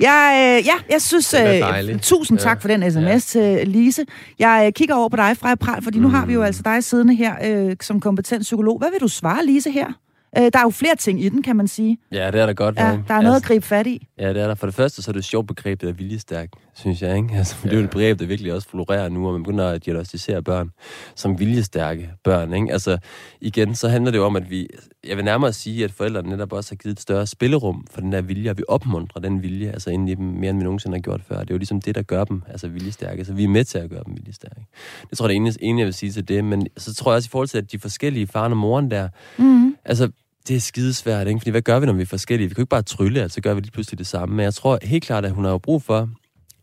Jeg, 0.01 0.59
øh, 0.61 0.67
ja, 0.67 0.75
jeg 0.93 1.03
synes, 1.03 1.35
øh, 1.35 1.99
tusind 2.01 2.38
tak 2.38 2.57
Ja. 2.57 2.61
for 2.61 2.69
den 2.69 2.91
sms 2.93 2.97
ja. 2.97 3.19
til 3.59 3.69
Lise. 3.69 4.05
Jeg 4.38 4.65
øh, 4.67 4.73
kigger 4.73 4.95
over 4.95 5.09
på 5.09 5.17
dig, 5.17 5.37
Freja 5.37 5.55
Pral, 5.55 5.83
fordi 5.83 5.99
nu 5.99 6.09
har 6.09 6.27
vi 6.27 6.33
jo 6.33 6.43
altså 6.43 6.62
dig 6.65 6.85
siddende 6.85 7.15
her 7.15 7.35
øh, 7.69 7.77
som 7.81 8.01
kompetent 8.01 8.43
psykolog. 8.43 8.79
Hvad 8.79 8.91
vil 8.91 9.01
du 9.01 9.09
svare, 9.09 9.47
Lise, 9.47 9.71
her? 9.71 9.93
Øh, 10.38 10.42
der 10.53 10.59
er 10.59 10.62
jo 10.62 10.71
flere 10.71 10.97
ting 10.97 11.25
i 11.25 11.29
den, 11.29 11.42
kan 11.42 11.57
man 11.57 11.68
sige. 11.68 11.99
Ja, 12.12 12.31
det 12.31 12.40
er 12.40 12.47
der 12.47 12.53
godt. 12.53 12.77
Ja, 12.77 12.83
der 12.83 12.88
er 13.14 13.21
noget 13.21 13.27
at 13.27 13.35
Altså, 13.35 13.49
gribe 13.49 13.66
fat 13.66 13.87
i. 13.87 14.07
Ja, 14.18 14.29
det 14.29 14.42
er 14.42 14.47
der. 14.47 14.55
For 14.55 14.66
det 14.66 14.75
første, 14.75 15.03
så 15.03 15.11
er 15.11 15.12
det 15.12 15.18
et 15.18 15.25
sjovt 15.25 15.47
begreb, 15.47 15.81
det 15.81 15.88
er 15.88 15.92
viljestærk, 15.92 16.49
synes 16.75 17.03
jeg. 17.03 17.16
Ikke? 17.16 17.29
Altså, 17.35 17.57
det 17.64 17.73
er 17.73 17.77
jo 17.77 17.85
et 17.85 17.90
begreb, 17.90 18.18
der 18.18 18.27
virkelig 18.27 18.53
også 18.53 18.68
florerer 18.68 19.09
nu, 19.09 19.27
og 19.27 19.33
man 19.33 19.42
begynder 19.42 19.68
at 19.68 19.85
diagnostisere 19.85 20.42
børn 20.42 20.71
som 21.14 21.38
viljestærke 21.38 22.11
børn. 22.25 22.53
Ikke? 22.55 22.73
Altså, 22.73 22.99
igen, 23.40 23.75
så 23.75 23.88
handler 23.88 24.11
det 24.11 24.18
jo 24.18 24.25
om, 24.25 24.37
at 24.37 24.51
vi... 24.51 24.68
Jeg 25.09 25.16
vil 25.16 25.25
nærmere 25.25 25.53
sige, 25.53 25.85
at 25.85 25.92
forældrene 25.92 26.29
netop 26.31 26.53
også 26.53 26.71
har 26.71 26.77
givet 26.77 26.92
et 26.92 27.01
større 27.01 27.27
spillerum 27.27 27.87
for 27.90 28.01
den 28.01 28.12
der 28.12 28.21
vilje, 28.21 28.51
og 28.51 28.59
vi 28.59 28.62
opmuntrer 28.68 29.21
den 29.21 29.42
vilje, 29.42 29.68
altså 29.71 29.90
inden 29.90 30.09
i 30.09 30.14
dem, 30.14 30.25
mere 30.25 30.51
end 30.51 30.59
vi 30.59 30.64
nogensinde 30.64 30.97
har 30.97 31.01
gjort 31.03 31.21
før. 31.29 31.38
Det 31.40 31.51
er 31.51 31.55
jo 31.55 31.59
ligesom 31.59 31.81
det, 31.81 31.95
der 31.95 32.03
gør 32.03 32.25
dem 32.25 32.42
altså 32.49 32.68
viljestærke. 32.68 33.25
Så 33.25 33.33
vi 33.33 33.45
er 33.45 33.49
med 33.49 33.64
til 33.64 33.79
at 33.79 33.90
gøre 33.90 34.03
dem 34.07 34.14
viljestærke. 34.16 34.66
Det 35.11 35.18
tror 35.18 35.29
jeg, 35.29 35.40
det 35.40 35.49
er 35.49 35.57
ene, 35.61 35.79
jeg 35.81 35.87
vil 35.87 35.95
sige 35.95 36.12
til 36.12 36.29
det. 36.29 36.45
Men 36.45 36.66
så 36.77 36.95
tror 36.95 37.12
jeg 37.12 37.16
også 37.16 37.29
i 37.29 37.31
forhold 37.33 37.49
til, 37.49 37.59
at 37.59 37.73
de 37.73 37.79
forskellige 37.79 38.27
faren 38.27 38.53
og 38.53 38.59
moren 38.59 38.90
der, 38.90 39.09
Mm. 39.38 39.77
Altså, 39.85 40.11
det 40.48 40.57
er 40.57 40.61
skidesvært, 40.61 41.28
ikke? 41.28 41.40
Fordi 41.40 41.50
hvad 41.50 41.62
gør 41.62 41.78
vi, 41.78 41.87
når 41.87 41.92
vi 41.92 42.02
er 42.02 42.07
forskellige? 42.07 42.48
Vi 42.48 42.55
kan 42.55 42.61
jo 42.61 42.62
ikke 42.62 42.70
bare 42.70 42.83
trylle, 42.83 43.22
altså 43.22 43.40
gør 43.40 43.55
vi 43.55 43.61
lige 43.61 43.70
pludselig 43.70 43.98
det 43.98 44.07
samme. 44.07 44.35
Men 44.35 44.44
jeg 44.44 44.55
tror 44.55 44.78
helt 44.83 45.05
klart, 45.05 45.24
at 45.24 45.31
hun 45.33 45.44
har 45.44 45.50
jo 45.50 45.59
brug 45.59 45.83
for, 45.83 46.09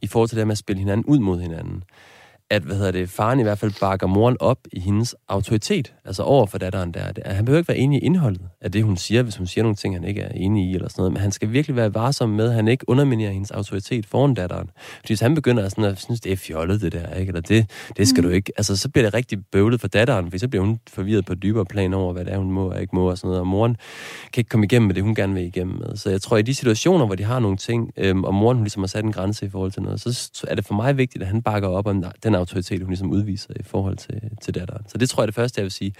i 0.01 0.07
forhold 0.07 0.29
til 0.29 0.37
det 0.37 0.47
med 0.47 0.51
at 0.51 0.57
spille 0.57 0.79
hinanden 0.79 1.05
ud 1.05 1.19
mod 1.19 1.41
hinanden, 1.41 1.83
at 2.49 2.63
hvad 2.63 2.75
hedder 2.75 2.91
det, 2.91 3.09
faren 3.09 3.39
i 3.39 3.43
hvert 3.43 3.59
fald 3.59 3.71
bakker 3.79 4.07
moren 4.07 4.37
op 4.39 4.57
i 4.71 4.79
hendes 4.79 5.15
autoritet, 5.27 5.93
altså 6.05 6.23
over 6.23 6.45
for 6.45 6.57
datteren 6.57 6.93
der. 6.93 7.11
At 7.15 7.35
han 7.35 7.45
behøver 7.45 7.59
ikke 7.59 7.67
være 7.67 7.77
enig 7.77 8.03
i 8.03 8.05
indholdet 8.05 8.41
af 8.61 8.71
det, 8.71 8.83
hun 8.83 8.97
siger, 8.97 9.23
hvis 9.23 9.35
hun 9.35 9.47
siger 9.47 9.63
nogle 9.63 9.75
ting, 9.75 9.95
han 9.95 10.03
ikke 10.03 10.21
er 10.21 10.31
enig 10.35 10.71
i, 10.71 10.75
eller 10.75 10.89
sådan 10.89 11.01
noget. 11.01 11.13
Men 11.13 11.21
han 11.21 11.31
skal 11.31 11.51
virkelig 11.51 11.75
være 11.75 11.93
varsom 11.93 12.29
med, 12.29 12.49
at 12.49 12.53
han 12.53 12.67
ikke 12.67 12.89
underminerer 12.89 13.31
hendes 13.31 13.51
autoritet 13.51 14.05
foran 14.05 14.33
datteren. 14.33 14.69
Fordi 14.75 15.07
hvis 15.07 15.19
han 15.19 15.35
begynder 15.35 15.65
at, 15.65 15.71
sådan 15.71 15.83
at 15.83 15.99
synes, 15.99 16.21
det 16.21 16.31
er 16.31 16.35
fjollet 16.37 16.81
det 16.81 16.91
der, 16.91 17.13
ikke? 17.13 17.29
eller 17.29 17.41
det, 17.41 17.69
det 17.97 18.07
skal 18.07 18.21
mm. 18.21 18.29
du 18.29 18.35
ikke, 18.35 18.51
altså 18.57 18.77
så 18.77 18.89
bliver 18.89 19.05
det 19.05 19.13
rigtig 19.13 19.39
bøvlet 19.51 19.81
for 19.81 19.87
datteren, 19.87 20.31
for 20.31 20.37
så 20.37 20.47
bliver 20.47 20.65
hun 20.65 20.79
forvirret 20.87 21.25
på 21.25 21.35
dybere 21.35 21.65
plan 21.65 21.93
over, 21.93 22.13
hvad 22.13 22.25
det 22.25 22.33
er, 22.33 22.37
hun 22.37 22.51
må 22.51 22.69
og 22.69 22.81
ikke 22.81 22.95
må, 22.95 23.09
og 23.09 23.17
sådan 23.17 23.27
noget. 23.27 23.39
Og 23.39 23.47
moren 23.47 23.77
kan 24.33 24.41
ikke 24.41 24.49
komme 24.49 24.65
igennem 24.65 24.87
med 24.87 24.95
det, 24.95 25.03
hun 25.03 25.15
gerne 25.15 25.33
vil 25.33 25.43
igennem 25.43 25.75
med. 25.75 25.97
Så 25.97 26.09
jeg 26.09 26.21
tror, 26.21 26.37
i 26.37 26.41
de 26.41 26.55
situationer, 26.55 27.05
hvor 27.05 27.15
de 27.15 27.23
har 27.23 27.39
nogle 27.39 27.57
ting, 27.57 27.91
øhm, 27.97 28.23
og 28.23 28.33
moren 28.33 28.57
hun 28.57 28.63
ligesom 28.63 28.81
har 28.81 28.87
sat 28.87 29.03
en 29.03 29.11
grænse 29.11 29.45
i 29.45 29.49
forhold 29.49 29.71
til 29.71 29.81
noget, 29.81 30.01
så 30.01 30.45
er 30.47 30.55
det 30.55 30.65
for 30.65 30.73
mig 30.73 30.97
vigtigt, 30.97 31.21
at 31.21 31.27
han 31.27 31.41
bakker 31.41 31.69
op 31.69 31.87
om 31.87 32.03
den 32.23 32.35
autoritet, 32.39 32.81
hun 32.81 32.89
ligesom 32.89 33.11
udviser 33.11 33.53
i 33.59 33.63
forhold 33.63 33.97
til, 33.97 34.21
til 34.41 34.55
datteren. 34.55 34.85
Så 34.87 34.97
det 34.97 35.09
tror 35.09 35.21
jeg 35.21 35.23
er 35.23 35.27
det 35.27 35.35
første, 35.35 35.59
jeg 35.59 35.63
vil 35.63 35.71
sige. 35.71 35.93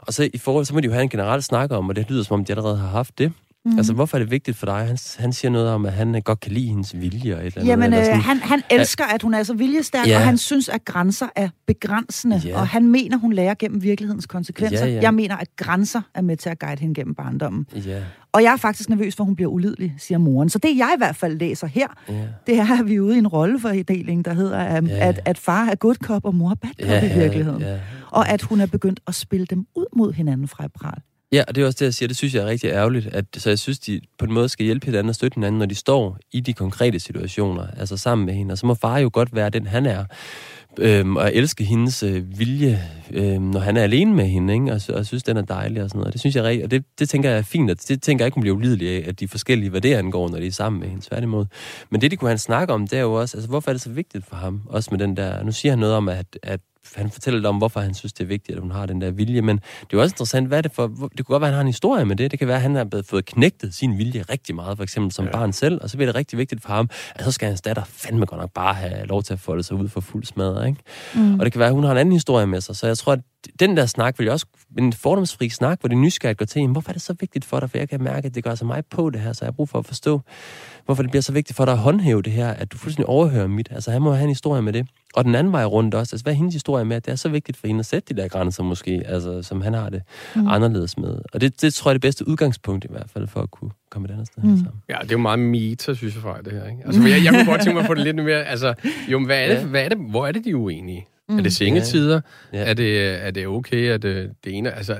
Og 0.00 0.14
så 0.14 0.30
i 0.34 0.38
forhold, 0.38 0.64
så 0.64 0.74
må 0.74 0.80
de 0.80 0.86
jo 0.86 0.92
have 0.92 1.02
en 1.02 1.08
generel 1.08 1.42
snak 1.42 1.70
om, 1.70 1.88
og 1.88 1.96
det 1.96 2.10
lyder 2.10 2.22
som 2.22 2.34
om, 2.34 2.44
de 2.44 2.52
allerede 2.52 2.76
har 2.76 2.88
haft 2.88 3.18
det. 3.18 3.32
Mm. 3.66 3.76
Altså, 3.76 3.92
hvorfor 3.92 4.16
er 4.16 4.22
det 4.22 4.30
vigtigt 4.30 4.56
for 4.56 4.66
dig? 4.66 4.86
Han, 4.86 4.98
han 5.18 5.32
siger 5.32 5.52
noget 5.52 5.68
om, 5.68 5.86
at 5.86 5.92
han 5.92 6.22
godt 6.24 6.40
kan 6.40 6.52
lide 6.52 6.66
hendes 6.68 7.00
vilje. 7.00 7.36
Og 7.36 7.46
et 7.46 7.46
eller 7.46 7.64
Jamen, 7.64 7.92
andet, 7.92 8.08
øh, 8.08 8.18
han, 8.18 8.36
han 8.36 8.62
elsker, 8.70 9.04
at 9.04 9.22
hun 9.22 9.34
er 9.34 9.42
så 9.42 9.54
viljestærk, 9.54 10.08
ja. 10.08 10.16
og 10.16 10.24
han 10.24 10.38
synes, 10.38 10.68
at 10.68 10.84
grænser 10.84 11.26
er 11.36 11.48
begrænsende. 11.66 12.36
Ja. 12.44 12.60
Og 12.60 12.68
han 12.68 12.86
mener, 12.86 13.16
hun 13.16 13.32
lærer 13.32 13.54
gennem 13.58 13.82
virkelighedens 13.82 14.26
konsekvenser. 14.26 14.86
Ja, 14.86 14.92
ja. 14.92 15.00
Jeg 15.02 15.14
mener, 15.14 15.36
at 15.36 15.48
grænser 15.56 16.00
er 16.14 16.22
med 16.22 16.36
til 16.36 16.48
at 16.48 16.58
guide 16.58 16.80
hende 16.80 16.94
gennem 16.94 17.14
barndommen. 17.14 17.66
Ja. 17.86 18.02
Og 18.32 18.42
jeg 18.42 18.52
er 18.52 18.56
faktisk 18.56 18.88
nervøs 18.88 19.16
for, 19.16 19.24
at 19.24 19.26
hun 19.26 19.36
bliver 19.36 19.50
ulidelig, 19.50 19.94
siger 19.98 20.18
moren. 20.18 20.48
Så 20.48 20.58
det, 20.58 20.76
jeg 20.76 20.92
i 20.96 20.98
hvert 20.98 21.16
fald 21.16 21.38
læser 21.38 21.66
her, 21.66 21.86
ja. 22.08 22.14
det 22.46 22.58
er, 22.58 22.80
at 22.80 22.88
vi 22.88 22.94
er 22.94 23.00
ude 23.00 23.14
i 23.14 23.18
en 23.18 23.26
rollefordeling, 23.26 24.24
der 24.24 24.32
hedder, 24.34 24.78
um, 24.78 24.86
ja. 24.86 25.08
at, 25.08 25.20
at 25.24 25.38
far 25.38 25.64
er 25.64 25.74
good 25.74 25.94
cop, 25.94 26.24
og 26.24 26.34
mor 26.34 26.50
er 26.50 26.54
bad 26.54 26.70
cop 26.80 26.88
ja, 26.88 27.14
i 27.14 27.18
virkeligheden. 27.18 27.62
Ja. 27.62 27.78
Og 28.10 28.28
at 28.28 28.42
hun 28.42 28.60
er 28.60 28.66
begyndt 28.66 29.00
at 29.06 29.14
spille 29.14 29.46
dem 29.46 29.66
ud 29.74 29.86
mod 29.96 30.12
hinanden 30.12 30.48
fra 30.48 30.68
pral. 30.74 31.00
Ja, 31.34 31.42
og 31.48 31.54
det 31.54 31.62
er 31.62 31.66
også 31.66 31.76
det, 31.78 31.84
jeg 31.84 31.94
siger. 31.94 32.06
Det 32.06 32.16
synes 32.16 32.34
jeg 32.34 32.42
er 32.42 32.46
rigtig 32.46 32.70
ærgerligt. 32.70 33.06
At, 33.06 33.24
så 33.36 33.50
jeg 33.50 33.58
synes, 33.58 33.78
de 33.78 34.00
på 34.18 34.24
en 34.24 34.32
måde 34.32 34.48
skal 34.48 34.64
hjælpe 34.66 34.86
hinanden 34.86 35.08
og 35.08 35.14
støtte 35.14 35.34
hinanden, 35.34 35.58
når 35.58 35.66
de 35.66 35.74
står 35.74 36.18
i 36.32 36.40
de 36.40 36.52
konkrete 36.52 37.00
situationer, 37.00 37.66
altså 37.78 37.96
sammen 37.96 38.26
med 38.26 38.34
hende. 38.34 38.52
Og 38.52 38.58
så 38.58 38.66
må 38.66 38.74
far 38.74 38.98
jo 38.98 39.10
godt 39.12 39.34
være 39.34 39.50
den, 39.50 39.66
han 39.66 39.86
er. 39.86 40.04
Øhm, 40.78 41.16
og 41.16 41.34
elske 41.34 41.64
hendes 41.64 42.02
øh, 42.02 42.38
vilje, 42.38 42.82
øhm, 43.10 43.42
når 43.42 43.60
han 43.60 43.76
er 43.76 43.82
alene 43.82 44.14
med 44.14 44.26
hende, 44.26 44.54
ikke? 44.54 44.72
Og, 44.72 44.80
og 44.88 45.06
synes, 45.06 45.22
den 45.22 45.36
er 45.36 45.42
dejlig 45.42 45.82
og 45.82 45.90
sådan 45.90 45.98
noget. 45.98 46.12
Det 46.12 46.20
synes 46.20 46.36
jeg 46.36 46.44
rigtig, 46.44 46.64
og 46.64 46.70
det, 46.70 46.84
det 46.98 47.08
tænker 47.08 47.30
jeg 47.30 47.38
er 47.38 47.42
fint, 47.42 47.70
og 47.70 47.76
det 47.88 48.02
tænker 48.02 48.24
jeg 48.24 48.26
ikke, 48.26 48.34
hun 48.34 48.40
bliver 48.40 48.56
ulidelig 48.56 48.88
af, 48.88 49.08
at 49.08 49.20
de 49.20 49.28
forskellige, 49.28 49.70
hvad 49.70 49.80
det 49.80 49.94
angår, 49.94 50.28
når 50.28 50.38
de 50.38 50.46
er 50.46 50.52
sammen 50.52 50.80
med 50.80 50.88
hende, 50.88 51.04
tværtimod. 51.08 51.46
Men 51.90 52.00
det, 52.00 52.10
de 52.10 52.16
kunne 52.16 52.28
han 52.28 52.38
snakke 52.38 52.74
om, 52.74 52.86
det 52.86 52.98
er 52.98 53.02
jo 53.02 53.12
også, 53.12 53.36
altså 53.36 53.48
hvorfor 53.48 53.70
er 53.70 53.74
det 53.74 53.82
så 53.82 53.90
vigtigt 53.90 54.26
for 54.26 54.36
ham, 54.36 54.60
også 54.66 54.88
med 54.90 54.98
den 54.98 55.16
der, 55.16 55.42
nu 55.42 55.52
siger 55.52 55.72
han 55.72 55.78
noget 55.78 55.94
om, 55.94 56.08
at, 56.08 56.38
at 56.42 56.60
han 56.94 57.10
fortæller 57.10 57.38
lidt 57.38 57.46
om, 57.46 57.56
hvorfor 57.56 57.80
han 57.80 57.94
synes, 57.94 58.12
det 58.12 58.24
er 58.24 58.28
vigtigt, 58.28 58.56
at 58.56 58.62
hun 58.62 58.70
har 58.70 58.86
den 58.86 59.00
der 59.00 59.10
vilje. 59.10 59.42
Men 59.42 59.56
det 59.56 59.64
er 59.82 59.86
jo 59.92 60.00
også 60.00 60.12
interessant, 60.12 60.48
hvad 60.48 60.58
er 60.58 60.62
det 60.62 60.72
for... 60.72 60.86
Det 60.86 60.98
kunne 60.98 61.34
godt 61.34 61.40
være, 61.40 61.48
at 61.48 61.52
han 61.52 61.54
har 61.54 61.60
en 61.60 61.66
historie 61.66 62.04
med 62.04 62.16
det. 62.16 62.30
Det 62.30 62.38
kan 62.38 62.48
være, 62.48 62.56
at 62.56 62.62
han 62.62 62.74
har 62.74 63.02
fået 63.10 63.24
knægtet 63.24 63.74
sin 63.74 63.98
vilje 63.98 64.22
rigtig 64.22 64.54
meget, 64.54 64.76
for 64.76 64.82
eksempel 64.82 65.12
som 65.12 65.24
ja. 65.24 65.30
barn 65.30 65.52
selv. 65.52 65.78
Og 65.82 65.90
så 65.90 65.96
bliver 65.96 66.06
det 66.06 66.14
rigtig 66.14 66.38
vigtigt 66.38 66.62
for 66.62 66.68
ham, 66.68 66.90
at 67.14 67.24
så 67.24 67.32
skal 67.32 67.48
hans 67.48 67.60
datter 67.60 67.84
fandme 67.84 68.26
godt 68.26 68.40
nok 68.40 68.52
bare 68.52 68.74
have 68.74 69.06
lov 69.06 69.22
til 69.22 69.32
at 69.32 69.40
folde 69.40 69.62
sig 69.62 69.76
ud 69.76 69.88
for 69.88 70.00
fuld 70.00 70.24
smad, 70.24 70.66
ikke? 70.66 70.80
Mm. 71.14 71.38
Og 71.38 71.44
det 71.44 71.52
kan 71.52 71.58
være, 71.58 71.68
at 71.68 71.74
hun 71.74 71.84
har 71.84 71.92
en 71.92 71.98
anden 71.98 72.12
historie 72.12 72.46
med 72.46 72.60
sig. 72.60 72.76
Så 72.76 72.86
jeg 72.86 72.98
tror, 72.98 73.12
at 73.12 73.20
den 73.60 73.76
der 73.76 73.86
snak 73.86 74.18
vil 74.18 74.24
jeg 74.24 74.32
også, 74.32 74.46
en 74.78 74.92
fordomsfri 74.92 75.48
snak, 75.48 75.80
hvor 75.80 75.88
det 75.88 75.98
nysgerrigt 75.98 76.38
går 76.38 76.46
til, 76.46 76.66
hvorfor 76.66 76.88
er 76.90 76.92
det 76.92 77.02
så 77.02 77.14
vigtigt 77.20 77.44
for 77.44 77.60
dig? 77.60 77.70
For 77.70 77.78
jeg 77.78 77.88
kan 77.88 78.02
mærke, 78.02 78.26
at 78.26 78.34
det 78.34 78.44
gør 78.44 78.54
sig 78.54 78.66
mig 78.66 78.82
på 78.90 79.10
det 79.10 79.20
her, 79.20 79.32
så 79.32 79.44
jeg 79.44 79.46
har 79.46 79.52
brug 79.52 79.68
for 79.68 79.78
at 79.78 79.86
forstå, 79.86 80.20
hvorfor 80.84 81.02
det 81.02 81.10
bliver 81.10 81.22
så 81.22 81.32
vigtigt 81.32 81.56
for 81.56 81.64
dig 81.64 81.72
at 81.72 81.78
håndhæve 81.78 82.22
det 82.22 82.32
her, 82.32 82.48
at 82.48 82.72
du 82.72 82.78
fuldstændig 82.78 83.08
overhører 83.08 83.46
mit. 83.46 83.68
Altså, 83.70 83.90
han 83.90 84.02
må 84.02 84.12
have 84.12 84.22
en 84.22 84.28
historie 84.28 84.62
med 84.62 84.72
det. 84.72 84.86
Og 85.14 85.24
den 85.24 85.34
anden 85.34 85.52
vej 85.52 85.64
rundt 85.64 85.94
også. 85.94 86.14
Altså, 86.14 86.24
hvad 86.24 86.32
er 86.32 86.36
hendes 86.36 86.54
historie 86.54 86.84
med, 86.84 86.96
at 86.96 87.06
det 87.06 87.12
er 87.12 87.16
så 87.16 87.28
vigtigt 87.28 87.58
for 87.58 87.66
hende 87.66 87.80
at 87.80 87.86
sætte 87.86 88.14
de 88.14 88.20
der 88.20 88.28
grænser 88.28 88.62
måske, 88.62 89.02
altså, 89.06 89.42
som 89.42 89.60
han 89.60 89.74
har 89.74 89.90
det 89.90 90.02
mm. 90.36 90.48
anderledes 90.48 90.98
med. 90.98 91.18
Og 91.32 91.40
det, 91.40 91.62
det 91.62 91.74
tror 91.74 91.90
jeg 91.90 91.92
er 91.92 91.98
det 91.98 92.02
bedste 92.02 92.28
udgangspunkt 92.28 92.84
i 92.84 92.88
hvert 92.90 93.10
fald, 93.12 93.28
for 93.28 93.40
at 93.40 93.50
kunne 93.50 93.70
komme 93.90 94.08
et 94.08 94.12
andet 94.12 94.26
sted 94.26 94.42
mm. 94.42 94.56
sammen. 94.56 94.82
Ja, 94.88 94.96
det 95.02 95.08
er 95.08 95.14
jo 95.14 95.18
meget 95.18 95.38
meta, 95.38 95.94
synes 95.94 96.14
jeg, 96.14 96.22
for 96.22 96.38
det 96.44 96.52
her. 96.52 96.64
Ikke? 96.64 96.82
Altså, 96.86 97.02
jeg, 97.02 97.24
jeg 97.24 97.32
kunne 97.32 97.46
godt 97.46 97.62
tænke 97.62 97.74
mig 97.74 97.80
at 97.80 97.86
få 97.86 97.94
det 97.94 98.04
lidt 98.04 98.16
mere... 98.16 98.44
Altså, 98.44 98.74
jo, 99.08 99.24
hvad 99.24 99.44
er 99.44 99.48
det, 99.48 99.54
ja. 99.54 99.66
hvad 99.66 99.84
er 99.84 99.88
det, 99.88 99.98
hvor 100.10 100.26
er 100.26 100.32
det, 100.32 100.44
de 100.44 100.50
er 100.50 100.54
uenige? 100.54 101.06
Mm. 101.28 101.38
Er 101.38 101.42
det 101.42 101.52
sengetider? 101.52 102.20
Ja. 102.52 102.58
Ja. 102.58 102.70
Er, 102.70 102.74
det, 102.74 103.24
er 103.26 103.30
det 103.30 103.46
okay, 103.46 103.90
at 103.90 104.02
det, 104.02 104.30
det 104.44 104.58
ene... 104.58 104.72
Altså, 104.72 104.96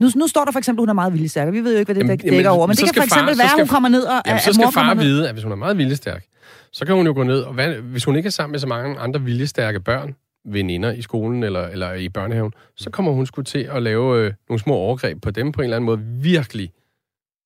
nu, 0.00 0.08
nu 0.16 0.26
står 0.26 0.44
der 0.44 0.52
for 0.52 0.58
eksempel, 0.58 0.80
at 0.80 0.82
hun 0.82 0.88
er 0.88 0.92
meget 0.92 1.12
viljestærk, 1.12 1.52
vi 1.52 1.60
ved 1.64 1.72
jo 1.72 1.78
ikke, 1.78 1.92
hvad 1.92 1.94
det 1.94 2.08
jamen, 2.08 2.18
dækker 2.18 2.34
jamen, 2.34 2.46
over, 2.46 2.66
men 2.66 2.76
det 2.76 2.84
kan 2.84 2.94
for 2.94 3.02
eksempel 3.02 3.34
far, 3.34 3.42
være, 3.42 3.52
at 3.52 3.58
hun 3.58 3.68
kommer 3.68 3.88
ned 3.88 4.02
og... 4.02 4.22
Jamen, 4.26 4.40
så 4.40 4.52
skal 4.52 4.66
far 4.74 4.94
vide, 4.94 5.28
at 5.28 5.34
hvis 5.34 5.42
hun 5.42 5.52
er 5.52 5.56
meget 5.56 5.78
viljestærk, 5.78 6.24
så 6.72 6.86
kan 6.86 6.94
hun 6.94 7.06
jo 7.06 7.12
gå 7.12 7.22
ned, 7.22 7.40
og 7.40 7.54
hvad, 7.54 7.74
hvis 7.74 8.04
hun 8.04 8.16
ikke 8.16 8.26
er 8.26 8.30
sammen 8.30 8.52
med 8.52 8.58
så 8.58 8.66
mange 8.66 8.98
andre 8.98 9.20
viljestærke 9.20 9.80
børn, 9.80 10.14
veninder 10.44 10.92
i 10.92 11.02
skolen 11.02 11.42
eller, 11.42 11.66
eller 11.66 11.92
i 11.92 12.08
børnehaven, 12.08 12.52
så 12.76 12.90
kommer 12.90 13.12
hun 13.12 13.26
sgu 13.26 13.42
til 13.42 13.58
at 13.72 13.82
lave 13.82 14.18
øh, 14.18 14.32
nogle 14.48 14.60
små 14.60 14.74
overgreb 14.74 15.22
på 15.22 15.30
dem 15.30 15.52
på 15.52 15.60
en 15.60 15.64
eller 15.64 15.76
anden 15.76 15.86
måde 15.86 16.00
virkelig, 16.22 16.72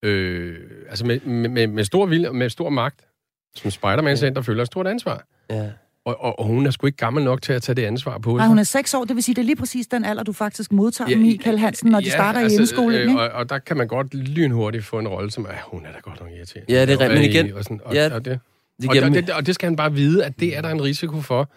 øh, 0.03 0.57
altså 0.89 1.07
med, 1.07 1.21
med, 1.49 1.67
med 1.67 1.85
stor 1.85 2.07
vilje 2.07 2.31
med 2.31 2.49
stor 2.49 2.69
magt, 2.69 3.07
som 3.57 3.71
Spider-Man 3.71 4.17
ja. 4.17 4.31
der 4.31 4.43
føler 4.43 4.63
et 4.63 4.67
stort 4.67 4.87
ansvar. 4.87 5.25
Ja. 5.51 5.71
Og, 6.05 6.17
og, 6.21 6.39
og 6.39 6.47
hun 6.47 6.67
er 6.67 6.71
sgu 6.71 6.87
ikke 6.87 6.97
gammel 6.97 7.25
nok 7.25 7.43
til 7.43 7.53
at 7.53 7.63
tage 7.63 7.77
det 7.77 7.85
ansvar 7.85 8.19
på 8.19 8.31
sig. 8.31 8.37
Nej, 8.37 8.47
hun 8.47 8.59
er 8.59 8.63
seks 8.63 8.95
år, 8.95 9.05
det 9.05 9.17
vil 9.17 9.23
sige, 9.23 9.35
det 9.35 9.43
er 9.43 9.47
lige 9.47 9.57
præcis 9.57 9.87
den 9.87 10.05
alder, 10.05 10.23
du 10.23 10.33
faktisk 10.33 10.73
modtager 10.73 11.11
ja, 11.11 11.17
Michael 11.17 11.59
Hansen, 11.59 11.91
når 11.91 12.01
ja, 12.01 12.05
de 12.05 12.11
starter 12.11 12.41
altså, 12.41 12.59
i 12.59 12.61
indskolen, 12.61 13.09
øh, 13.09 13.15
og, 13.15 13.29
og 13.29 13.49
der 13.49 13.59
kan 13.59 13.77
man 13.77 13.89
godt 13.89 14.15
lynhurtigt 14.15 14.85
få 14.85 14.99
en 14.99 15.09
rolle, 15.09 15.31
som 15.31 15.45
er, 15.45 15.55
hun 15.67 15.87
er 15.87 15.93
da 15.93 15.99
godt 16.03 16.21
nok 16.21 16.29
irriterende. 16.37 16.73
Ja, 16.73 16.87
det 16.87 16.93
er 16.93 17.01
rigtigt, 17.01 17.21
men 17.21 17.31
igen... 17.31 17.57
Og, 17.57 17.65
sådan, 17.65 17.81
og, 17.85 17.95
ja, 17.95 18.15
og, 18.15 18.25
det, 18.25 18.41
det 18.83 18.91
og, 18.91 18.97
og, 19.05 19.11
det, 19.15 19.31
og 19.31 19.47
det 19.47 19.55
skal 19.55 19.67
han 19.67 19.77
bare 19.77 19.93
vide, 19.93 20.25
at 20.25 20.41
det 20.41 20.57
er 20.57 20.63
der 20.63 20.71
en 20.71 20.83
risiko 20.83 21.21
for. 21.21 21.51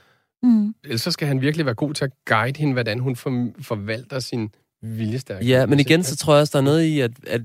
Mm. 0.44 0.76
Ellers 0.84 1.02
så 1.02 1.12
skal 1.12 1.28
han 1.28 1.42
virkelig 1.42 1.66
være 1.66 1.76
god 1.76 1.94
til 1.94 2.06
at 2.06 2.12
guide 2.26 2.60
hende, 2.60 2.74
hvordan 2.74 3.00
hun 3.00 3.16
for, 3.16 3.48
forvalter 3.62 4.20
sin 4.20 4.50
viljestærke. 4.82 5.46
Ja, 5.46 5.66
men 5.66 5.80
igen, 5.80 6.04
så 6.04 6.16
tror 6.16 6.34
jeg 6.34 6.42
også, 6.42 6.52
der 6.52 6.60
er 6.60 6.64
noget 6.64 6.84
i, 6.84 7.00
at, 7.00 7.12
at 7.28 7.42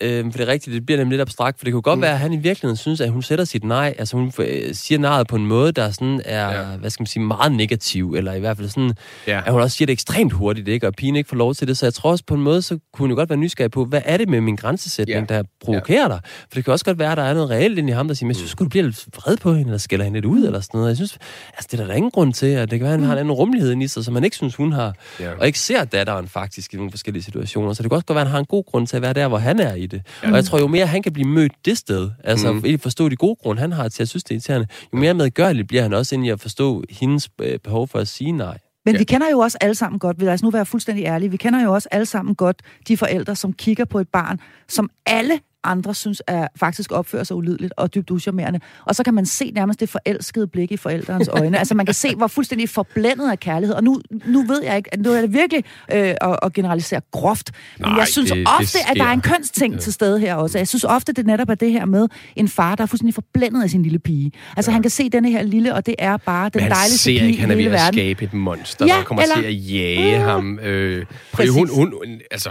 Øh, 0.00 0.24
for 0.24 0.38
det 0.38 0.40
er 0.40 0.52
rigtigt, 0.52 0.74
det 0.74 0.86
bliver 0.86 0.98
nemlig 0.98 1.10
lidt 1.10 1.20
abstrakt, 1.20 1.58
for 1.58 1.64
det 1.64 1.72
kunne 1.72 1.82
godt 1.82 1.98
mm. 1.98 2.02
være, 2.02 2.12
at 2.12 2.18
han 2.18 2.32
i 2.32 2.36
virkeligheden 2.36 2.76
synes, 2.76 3.00
at 3.00 3.10
hun 3.10 3.22
sætter 3.22 3.44
sit 3.44 3.64
nej, 3.64 3.94
altså 3.98 4.16
hun 4.16 4.32
øh, 4.38 4.74
siger 4.74 4.98
nejet 4.98 5.26
på 5.26 5.36
en 5.36 5.46
måde, 5.46 5.72
der 5.72 5.90
sådan 5.90 6.20
er, 6.24 6.52
ja. 6.52 6.76
hvad 6.76 6.90
skal 6.90 7.02
man 7.02 7.06
sige, 7.06 7.22
meget 7.22 7.52
negativ, 7.52 8.14
eller 8.14 8.32
i 8.32 8.40
hvert 8.40 8.56
fald 8.56 8.68
sådan, 8.68 8.92
ja. 9.26 9.42
at 9.46 9.52
hun 9.52 9.60
også 9.60 9.76
siger 9.76 9.86
det 9.86 9.92
ekstremt 9.92 10.32
hurtigt, 10.32 10.68
ikke? 10.68 10.86
og 10.86 10.94
pigen 10.94 11.16
ikke 11.16 11.28
får 11.28 11.36
lov 11.36 11.54
til 11.54 11.68
det, 11.68 11.78
så 11.78 11.86
jeg 11.86 11.94
tror 11.94 12.10
også 12.10 12.24
på 12.26 12.34
en 12.34 12.40
måde, 12.40 12.62
så 12.62 12.78
kunne 12.92 13.02
hun 13.02 13.10
jo 13.10 13.16
godt 13.16 13.30
være 13.30 13.38
nysgerrig 13.38 13.70
på, 13.70 13.84
hvad 13.84 14.02
er 14.04 14.16
det 14.16 14.28
med 14.28 14.40
min 14.40 14.56
grænsesætning, 14.56 15.30
ja. 15.30 15.36
der 15.36 15.42
provokerer 15.64 16.02
ja. 16.02 16.08
dig? 16.08 16.20
For 16.24 16.54
det 16.54 16.64
kan 16.64 16.72
også 16.72 16.84
godt 16.84 16.98
være, 16.98 17.10
at 17.10 17.16
der 17.16 17.24
er 17.24 17.34
noget 17.34 17.50
reelt 17.50 17.78
ind 17.78 17.88
i 17.88 17.92
ham, 17.92 18.08
der 18.08 18.14
siger, 18.14 18.26
men 18.26 18.30
jeg 18.30 18.36
synes, 18.36 18.50
skulle 18.50 18.66
du 18.66 18.70
blive 18.70 18.84
lidt 18.84 19.06
vred 19.16 19.36
på 19.36 19.52
hende, 19.52 19.64
eller 19.64 19.78
skælder 19.78 20.04
hende 20.04 20.16
lidt 20.16 20.24
ud, 20.24 20.46
eller 20.46 20.60
sådan 20.60 20.78
noget. 20.78 20.88
Jeg 20.88 20.96
synes, 20.96 21.18
altså 21.48 21.68
det 21.70 21.80
er 21.80 21.86
der, 21.86 21.94
ingen 21.94 22.10
grund 22.10 22.32
til, 22.32 22.46
at 22.46 22.70
det 22.70 22.78
kan 22.78 22.84
være, 22.84 22.94
at 22.94 23.00
han 23.00 23.06
har 23.06 23.12
en 23.12 23.18
anden 23.18 23.32
rummelighed 23.32 23.76
i 23.76 23.88
sig, 23.88 24.04
som 24.04 24.14
man 24.14 24.24
ikke 24.24 24.36
synes, 24.36 24.56
hun 24.56 24.72
har, 24.72 24.94
ja. 25.20 25.32
og 25.40 25.46
ikke 25.46 25.58
ser 25.58 25.84
datteren 25.84 26.28
faktisk 26.28 26.74
i 26.74 26.76
nogle 26.76 26.90
forskellige 26.90 27.22
situationer. 27.22 27.72
Så 27.72 27.82
det 27.82 27.90
kan 27.90 27.96
også 27.96 28.06
godt 28.06 28.14
være, 28.14 28.22
at 28.22 28.26
han 28.26 28.32
har 28.32 28.38
en 28.38 28.46
god 28.46 28.64
grund 28.64 28.86
til 28.86 28.96
at 28.96 29.02
være 29.02 29.12
der, 29.12 29.28
hvor 29.28 29.38
han 29.38 29.60
er 29.60 29.74
i 29.74 29.83
det. 29.86 30.02
Ja. 30.22 30.28
Og 30.28 30.36
jeg 30.36 30.44
tror, 30.44 30.58
jo 30.58 30.66
mere 30.66 30.86
han 30.86 31.02
kan 31.02 31.12
blive 31.12 31.28
mødt 31.28 31.52
det 31.64 31.78
sted, 31.78 32.10
altså 32.24 32.52
mm. 32.52 32.78
forstå 32.78 33.08
de 33.08 33.16
gode 33.16 33.36
grunde, 33.36 33.60
han 33.60 33.72
har 33.72 33.88
til 33.88 34.02
at 34.02 34.08
synes, 34.08 34.24
det 34.24 34.30
er 34.30 34.34
irriterende, 34.34 34.66
jo 34.92 34.98
mere 34.98 35.14
medgørligt 35.14 35.68
bliver 35.68 35.82
han 35.82 35.92
også 35.92 36.14
ind 36.14 36.26
i 36.26 36.28
at 36.28 36.40
forstå 36.40 36.84
hendes 36.90 37.28
øh, 37.40 37.58
behov 37.58 37.88
for 37.88 37.98
at 37.98 38.08
sige 38.08 38.32
nej. 38.32 38.58
Men 38.84 38.94
ja. 38.94 38.98
vi 38.98 39.04
kender 39.04 39.30
jo 39.30 39.38
også 39.38 39.58
alle 39.60 39.74
sammen 39.74 39.98
godt, 39.98 40.22
lad 40.22 40.32
os 40.32 40.42
nu 40.42 40.50
være 40.50 40.66
fuldstændig 40.66 41.04
ærlige, 41.04 41.30
vi 41.30 41.36
kender 41.36 41.62
jo 41.62 41.72
også 41.72 41.88
alle 41.90 42.06
sammen 42.06 42.34
godt 42.34 42.62
de 42.88 42.96
forældre, 42.96 43.36
som 43.36 43.52
kigger 43.52 43.84
på 43.84 44.00
et 44.00 44.08
barn, 44.08 44.40
som 44.68 44.90
alle 45.06 45.40
andre 45.64 45.94
synes 45.94 46.22
er 46.26 46.48
faktisk 46.56 46.92
opfører 46.92 47.24
sig 47.24 47.36
ulydeligt 47.36 47.72
og 47.76 47.94
dybt 47.94 48.10
uschammerende. 48.10 48.60
Og 48.84 48.94
så 48.94 49.02
kan 49.02 49.14
man 49.14 49.26
se 49.26 49.50
nærmest 49.54 49.80
det 49.80 49.88
forelskede 49.88 50.46
blik 50.46 50.72
i 50.72 50.76
forældrens 50.76 51.28
øjne. 51.38 51.58
altså 51.58 51.74
man 51.74 51.86
kan 51.86 51.94
se, 51.94 52.14
hvor 52.14 52.26
fuldstændig 52.26 52.68
forblændet 52.68 53.30
af 53.30 53.40
kærlighed. 53.40 53.76
Og 53.76 53.84
nu, 53.84 54.00
nu 54.26 54.42
ved 54.42 54.62
jeg 54.62 54.76
ikke, 54.76 54.90
nu 54.98 55.12
er 55.12 55.20
det 55.20 55.32
virkelig 55.32 55.64
øh, 55.92 55.98
at, 55.98 56.38
at 56.42 56.52
generalisere 56.52 57.00
groft. 57.10 57.52
Men 57.78 57.88
Nej, 57.88 57.98
jeg 57.98 58.08
synes 58.08 58.30
det, 58.30 58.48
ofte, 58.48 58.78
det 58.78 58.84
at 58.90 58.96
der 58.96 59.04
er 59.04 59.12
en 59.12 59.20
kønsting 59.20 59.74
ja. 59.74 59.80
til 59.80 59.92
stede 59.92 60.20
her 60.20 60.34
også. 60.34 60.58
Jeg 60.58 60.68
synes 60.68 60.84
ofte, 60.84 61.12
det 61.12 61.26
netop 61.26 61.48
er 61.48 61.54
det 61.54 61.72
her 61.72 61.84
med 61.84 62.08
en 62.36 62.48
far, 62.48 62.74
der 62.74 62.82
er 62.82 62.86
fuldstændig 62.86 63.14
forblændet 63.14 63.62
af 63.62 63.70
sin 63.70 63.82
lille 63.82 63.98
pige. 63.98 64.32
Altså 64.56 64.70
ja. 64.70 64.72
han 64.72 64.82
kan 64.82 64.90
se 64.90 65.08
denne 65.10 65.30
her 65.30 65.42
lille, 65.42 65.74
og 65.74 65.86
det 65.86 65.94
er 65.98 66.16
bare 66.16 66.48
den 66.48 66.70
dejligste 66.70 67.10
pige 67.10 67.26
ikke, 67.26 67.40
han 67.40 67.50
er 67.50 67.56
ved 67.56 67.64
at 67.64 67.80
skabe 67.92 68.24
et 68.24 68.32
monster, 68.32 68.86
ja, 68.86 68.92
der 68.92 69.02
kommer 69.02 69.22
eller... 69.22 69.36
til 69.36 69.44
at 69.44 69.72
jage 69.72 70.18
mm. 70.18 70.24
ham. 70.24 70.58
Øh, 70.58 71.06
fordi 71.34 71.48
hun, 71.48 71.68
hun, 71.68 71.94
altså, 72.30 72.50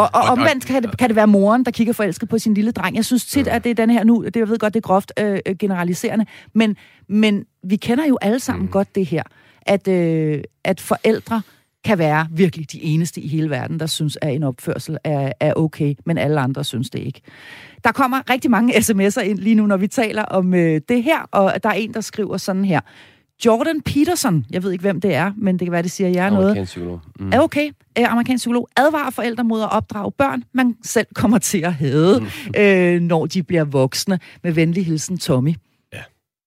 og, 0.00 0.10
og 0.14 0.22
omvendt 0.22 0.66
kan 0.66 0.82
det, 0.82 0.98
kan 0.98 1.08
det 1.08 1.16
være 1.16 1.26
moren, 1.26 1.64
der 1.64 1.70
kigger 1.70 1.92
forelsket 1.92 2.28
på 2.28 2.38
sin 2.38 2.54
lille 2.54 2.70
dreng. 2.70 2.96
Jeg 2.96 3.04
synes 3.04 3.26
tit, 3.26 3.46
at 3.46 3.64
det 3.64 3.70
er 3.70 3.74
den 3.74 3.90
her 3.90 4.04
nu, 4.04 4.24
det, 4.24 4.36
jeg 4.36 4.48
ved 4.48 4.58
godt, 4.58 4.74
det 4.74 4.80
er 4.80 4.86
groft 4.88 5.12
øh, 5.18 5.38
øh, 5.46 5.56
generaliserende, 5.56 6.26
men, 6.54 6.76
men 7.08 7.44
vi 7.62 7.76
kender 7.76 8.06
jo 8.06 8.18
alle 8.20 8.40
sammen 8.40 8.66
mm. 8.66 8.72
godt 8.72 8.94
det 8.94 9.06
her, 9.06 9.22
at, 9.62 9.88
øh, 9.88 10.42
at 10.64 10.80
forældre 10.80 11.42
kan 11.84 11.98
være 11.98 12.26
virkelig 12.30 12.72
de 12.72 12.82
eneste 12.82 13.20
i 13.20 13.28
hele 13.28 13.50
verden, 13.50 13.80
der 13.80 13.86
synes, 13.86 14.18
at 14.22 14.34
en 14.34 14.42
opførsel 14.42 14.98
er, 15.04 15.32
er 15.40 15.52
okay, 15.56 15.94
men 16.06 16.18
alle 16.18 16.40
andre 16.40 16.64
synes 16.64 16.90
det 16.90 16.98
ikke. 16.98 17.20
Der 17.84 17.92
kommer 17.92 18.30
rigtig 18.30 18.50
mange 18.50 18.74
sms'er 18.86 19.20
ind 19.20 19.38
lige 19.38 19.54
nu, 19.54 19.66
når 19.66 19.76
vi 19.76 19.86
taler 19.86 20.22
om 20.22 20.54
øh, 20.54 20.80
det 20.88 21.02
her, 21.02 21.18
og 21.30 21.62
der 21.62 21.68
er 21.68 21.74
en, 21.74 21.94
der 21.94 22.00
skriver 22.00 22.36
sådan 22.36 22.64
her. 22.64 22.80
Jordan 23.46 23.80
Peterson, 23.80 24.46
jeg 24.50 24.62
ved 24.62 24.72
ikke, 24.72 24.82
hvem 24.82 25.00
det 25.00 25.14
er, 25.14 25.32
men 25.36 25.58
det 25.58 25.66
kan 25.66 25.72
være, 25.72 25.82
det 25.82 25.90
siger 25.90 26.08
jer 26.08 26.30
noget. 26.30 26.44
Amerikansk 26.44 26.70
psykolog. 26.70 27.00
Mm. 27.20 27.32
Er 27.32 27.40
okay. 27.40 27.70
Er 27.96 28.08
amerikansk 28.08 28.42
psykolog 28.42 28.68
advarer 28.76 29.10
forældre 29.10 29.44
mod 29.44 29.62
at 29.62 29.72
opdrage 29.72 30.12
børn, 30.12 30.44
man 30.52 30.76
selv 30.82 31.06
kommer 31.14 31.38
til 31.50 31.58
at 31.58 31.74
hade, 31.74 32.20
mm. 32.20 32.60
øh, 32.60 33.00
når 33.00 33.26
de 33.26 33.42
bliver 33.42 33.64
voksne. 33.64 34.18
Med 34.42 34.52
venlig 34.52 34.86
hilsen, 34.86 35.18
Tommy. 35.18 35.54
Ja. 35.92 36.02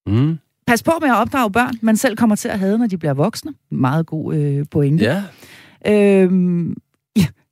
Mm. 0.07 0.37
pas 0.67 0.83
på 0.83 0.91
med 1.01 1.09
at 1.09 1.15
opdrage 1.15 1.51
børn, 1.51 1.73
man 1.81 1.97
selv 1.97 2.15
kommer 2.15 2.35
til 2.35 2.49
at 2.49 2.59
have, 2.59 2.77
når 2.77 2.87
de 2.87 2.97
bliver 2.97 3.13
voksne. 3.13 3.53
Meget 3.71 4.05
god 4.05 4.35
øh, 4.35 4.65
pointe. 4.71 5.03
Ja. 5.05 5.23
Øhm, 5.87 6.75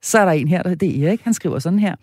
så 0.03 0.19
er 0.19 0.25
der 0.25 0.31
en 0.31 0.47
her, 0.47 0.63
der 0.63 0.75
det 0.75 1.03
er 1.03 1.07
Erik, 1.07 1.21
han 1.23 1.33
skriver 1.33 1.59
sådan 1.59 1.79
her. 1.79 1.95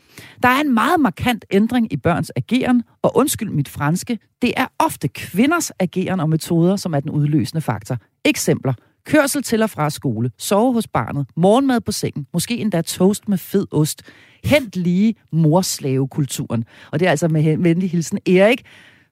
Der 0.42 0.48
er 0.48 0.60
en 0.60 0.74
meget 0.74 1.00
markant 1.00 1.44
ændring 1.50 1.92
i 1.92 1.96
børns 1.96 2.32
ageren, 2.36 2.82
og 3.02 3.16
undskyld 3.16 3.50
mit 3.50 3.68
franske, 3.68 4.18
det 4.42 4.52
er 4.56 4.66
ofte 4.78 5.08
kvinders 5.08 5.72
ageren 5.78 6.20
og 6.20 6.30
metoder, 6.30 6.76
som 6.76 6.94
er 6.94 7.00
den 7.00 7.10
udløsende 7.10 7.60
faktor. 7.60 7.96
Eksempler. 8.24 8.72
Kørsel 9.06 9.42
til 9.42 9.62
og 9.62 9.70
fra 9.70 9.90
skole, 9.90 10.30
sove 10.38 10.72
hos 10.72 10.88
barnet, 10.88 11.26
morgenmad 11.36 11.80
på 11.80 11.92
sengen, 11.92 12.26
måske 12.32 12.56
endda 12.56 12.82
toast 12.82 13.28
med 13.28 13.38
fed 13.38 13.66
ost. 13.70 14.02
Hent 14.44 14.76
lige 14.76 15.14
morslavekulturen. 15.32 16.64
Og 16.92 17.00
det 17.00 17.06
er 17.06 17.10
altså 17.10 17.28
med 17.28 17.56
venlig 17.56 17.90
hilsen 17.90 18.18
Erik, 18.26 18.62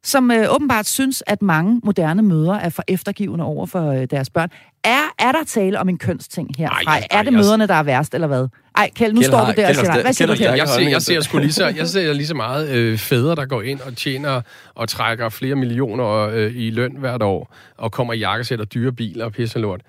som 0.07 0.31
øh, 0.31 0.55
åbenbart 0.55 0.87
synes, 0.87 1.23
at 1.27 1.42
mange 1.42 1.81
moderne 1.85 2.23
mødre 2.23 2.62
er 2.62 2.69
for 2.69 2.83
eftergivende 2.88 3.45
over 3.45 3.66
for 3.66 3.90
øh, 3.92 4.07
deres 4.11 4.31
børn. 4.31 4.49
Er, 4.85 5.03
er 5.18 5.33
der 5.33 5.45
tale 5.47 5.78
om 5.81 5.89
en 5.89 5.99
kønsting 5.99 6.51
her? 6.59 6.68
Ej, 6.70 6.83
Ej, 6.87 6.95
ej, 6.99 7.07
er 7.11 7.22
det 7.22 7.33
ej, 7.35 7.37
møderne, 7.41 7.66
der 7.66 7.74
er 7.74 7.83
værst, 7.83 8.14
eller 8.14 8.26
hvad? 8.26 8.49
Ej, 8.76 8.91
Kjeld, 8.95 9.12
nu 9.12 9.20
Kjeld 9.20 9.31
står 9.31 9.39
har- 9.39 9.53
du 9.53 9.61
der 9.61 9.68
og 9.68 9.74
siger. 9.74 10.03
Hvad 10.03 10.12
siger 10.12 10.28
du, 10.28 10.35
Kjeld 10.35 10.49
har 10.51 10.57
Kjeld? 10.57 10.61
Jeg 10.61 10.68
ser, 10.68 10.89
jeg 10.91 11.03
ser 11.03 11.20
sgu 11.20 11.39
lige 11.39 11.53
så, 11.53 11.66
jeg 11.66 11.89
ser 11.89 12.12
lige 12.12 12.26
så 12.26 12.35
meget 12.35 12.68
øh, 12.68 12.99
fædre, 12.99 13.35
der 13.35 13.47
går 13.47 13.62
ind 13.62 13.81
og 13.81 13.97
tjener 13.97 14.41
og 14.74 14.89
trækker 14.89 15.28
flere 15.28 15.55
millioner 15.55 16.07
øh, 16.33 16.53
i 16.57 16.70
løn 16.70 16.97
hvert 16.99 17.22
år, 17.22 17.55
og 17.78 17.93
kommer 17.93 18.12
i 18.12 18.18
jakkesæt 18.18 18.61
og 18.61 18.74
dyre 18.74 18.93
biler 18.93 19.24
og 19.24 19.33
pisser 19.33 19.61
lort, 19.61 19.81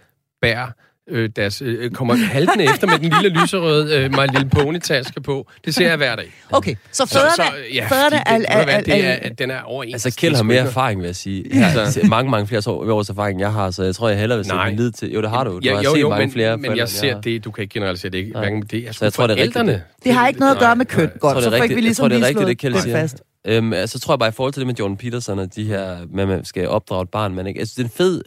bær 0.42 0.74
øh, 1.10 1.30
deres, 1.36 1.62
øh, 1.62 1.92
kommer 1.92 2.16
haltende 2.16 2.64
efter 2.64 2.88
med 2.88 3.00
den 3.00 3.14
lille 3.22 3.42
lyserøde 3.42 3.98
øh, 3.98 4.12
My 4.12 4.18
Little 4.34 4.50
Pony-taske 4.50 5.22
på. 5.22 5.48
Det 5.66 5.76
ser 5.76 5.88
jeg 5.88 5.98
hver 5.98 6.16
dag. 6.16 6.34
Okay, 6.52 6.76
så 6.92 7.06
Så, 7.06 7.14
fædrene, 7.14 7.32
så, 7.36 7.44
ja, 7.74 7.88
fædrene 7.90 8.28
er, 8.28 8.38
du 8.38 8.44
er, 8.48 8.64
hvad, 8.64 8.84
det 8.84 9.06
er, 9.06 9.12
at 9.14 9.40
den 9.40 9.52
er 9.52 9.62
over 9.62 9.84
en. 9.84 9.94
Altså, 9.94 10.16
Kjeld 10.18 10.36
har 10.36 10.44
mere 10.44 10.60
erfaring, 10.60 11.00
vil 11.02 11.06
jeg 11.08 11.16
sige. 11.16 11.64
Altså, 11.64 12.00
mange, 12.10 12.32
mange 12.32 12.48
flere 12.48 12.62
år, 12.68 12.92
års 12.94 13.10
erfaring, 13.10 13.40
jeg 13.40 13.54
har, 13.54 13.72
så 13.72 13.84
jeg 13.84 13.96
tror, 13.96 14.10
jeg 14.10 14.20
hellere 14.20 14.38
vil 14.40 14.46
sætte 14.46 14.60
min 14.68 14.76
lid 14.76 14.92
til. 14.92 15.12
Jo, 15.14 15.22
det 15.22 15.30
har 15.30 15.44
du. 15.44 15.52
Du 15.52 15.60
Ja, 15.64 15.76
har 15.76 15.84
jo, 15.84 15.94
set 15.96 16.02
jo, 16.02 16.10
mange 16.10 16.26
men, 16.26 16.32
flere 16.32 16.58
men 16.58 16.78
jeg 16.78 16.90
ser 16.90 17.14
har. 17.14 17.22
det, 17.22 17.44
du 17.46 17.52
kan 17.52 17.62
ikke 17.62 17.74
generalisere 17.74 18.12
det, 18.12 18.18
ikke, 18.18 18.32
Nej. 18.32 18.42
hverken 18.42 18.62
det 18.72 18.88
er 18.88 18.92
Så 18.94 19.06
jeg 19.06 19.14
tror, 19.14 19.28
det 19.28 19.34
er 19.34 19.38
rigtigt, 19.38 19.54
forældrene. 19.54 19.84
det 20.04 20.14
har 20.14 20.28
ikke 20.28 20.40
noget 20.40 20.54
at 20.56 20.60
gøre 20.60 20.76
med 20.76 20.86
køn. 20.86 21.02
Jeg 21.04 21.20
Godt, 21.20 21.34
tror, 21.34 21.42
så 21.42 21.52
fik 21.52 21.70
vi 21.70 21.74
jeg 21.76 21.84
ligesom 21.84 22.10
lige 22.10 22.26
slået 22.32 22.62
det 22.62 22.92
fast. 22.92 23.24
Øhm, 23.48 23.74
altså, 23.74 24.00
så 24.00 24.06
tror 24.06 24.14
jeg 24.14 24.20
bare, 24.20 24.30
i 24.30 24.32
forhold 24.32 24.54
til 24.54 24.60
det 24.60 24.68
med 24.68 24.76
Jordan 24.76 24.98
Peterson 24.98 25.40
og 25.40 25.56
de 25.56 25.64
her, 25.64 25.98
med 26.14 26.24
at 26.24 26.30
man 26.30 26.46
skal 26.46 26.68
opdrage 26.68 27.04
et 27.04 27.10
barn, 27.10 27.34
man 27.36 27.48
ikke, 27.48 27.60
altså, 27.60 27.74
det 27.78 27.84
er 27.84 27.88
en 27.88 27.94
fed, 27.98 28.22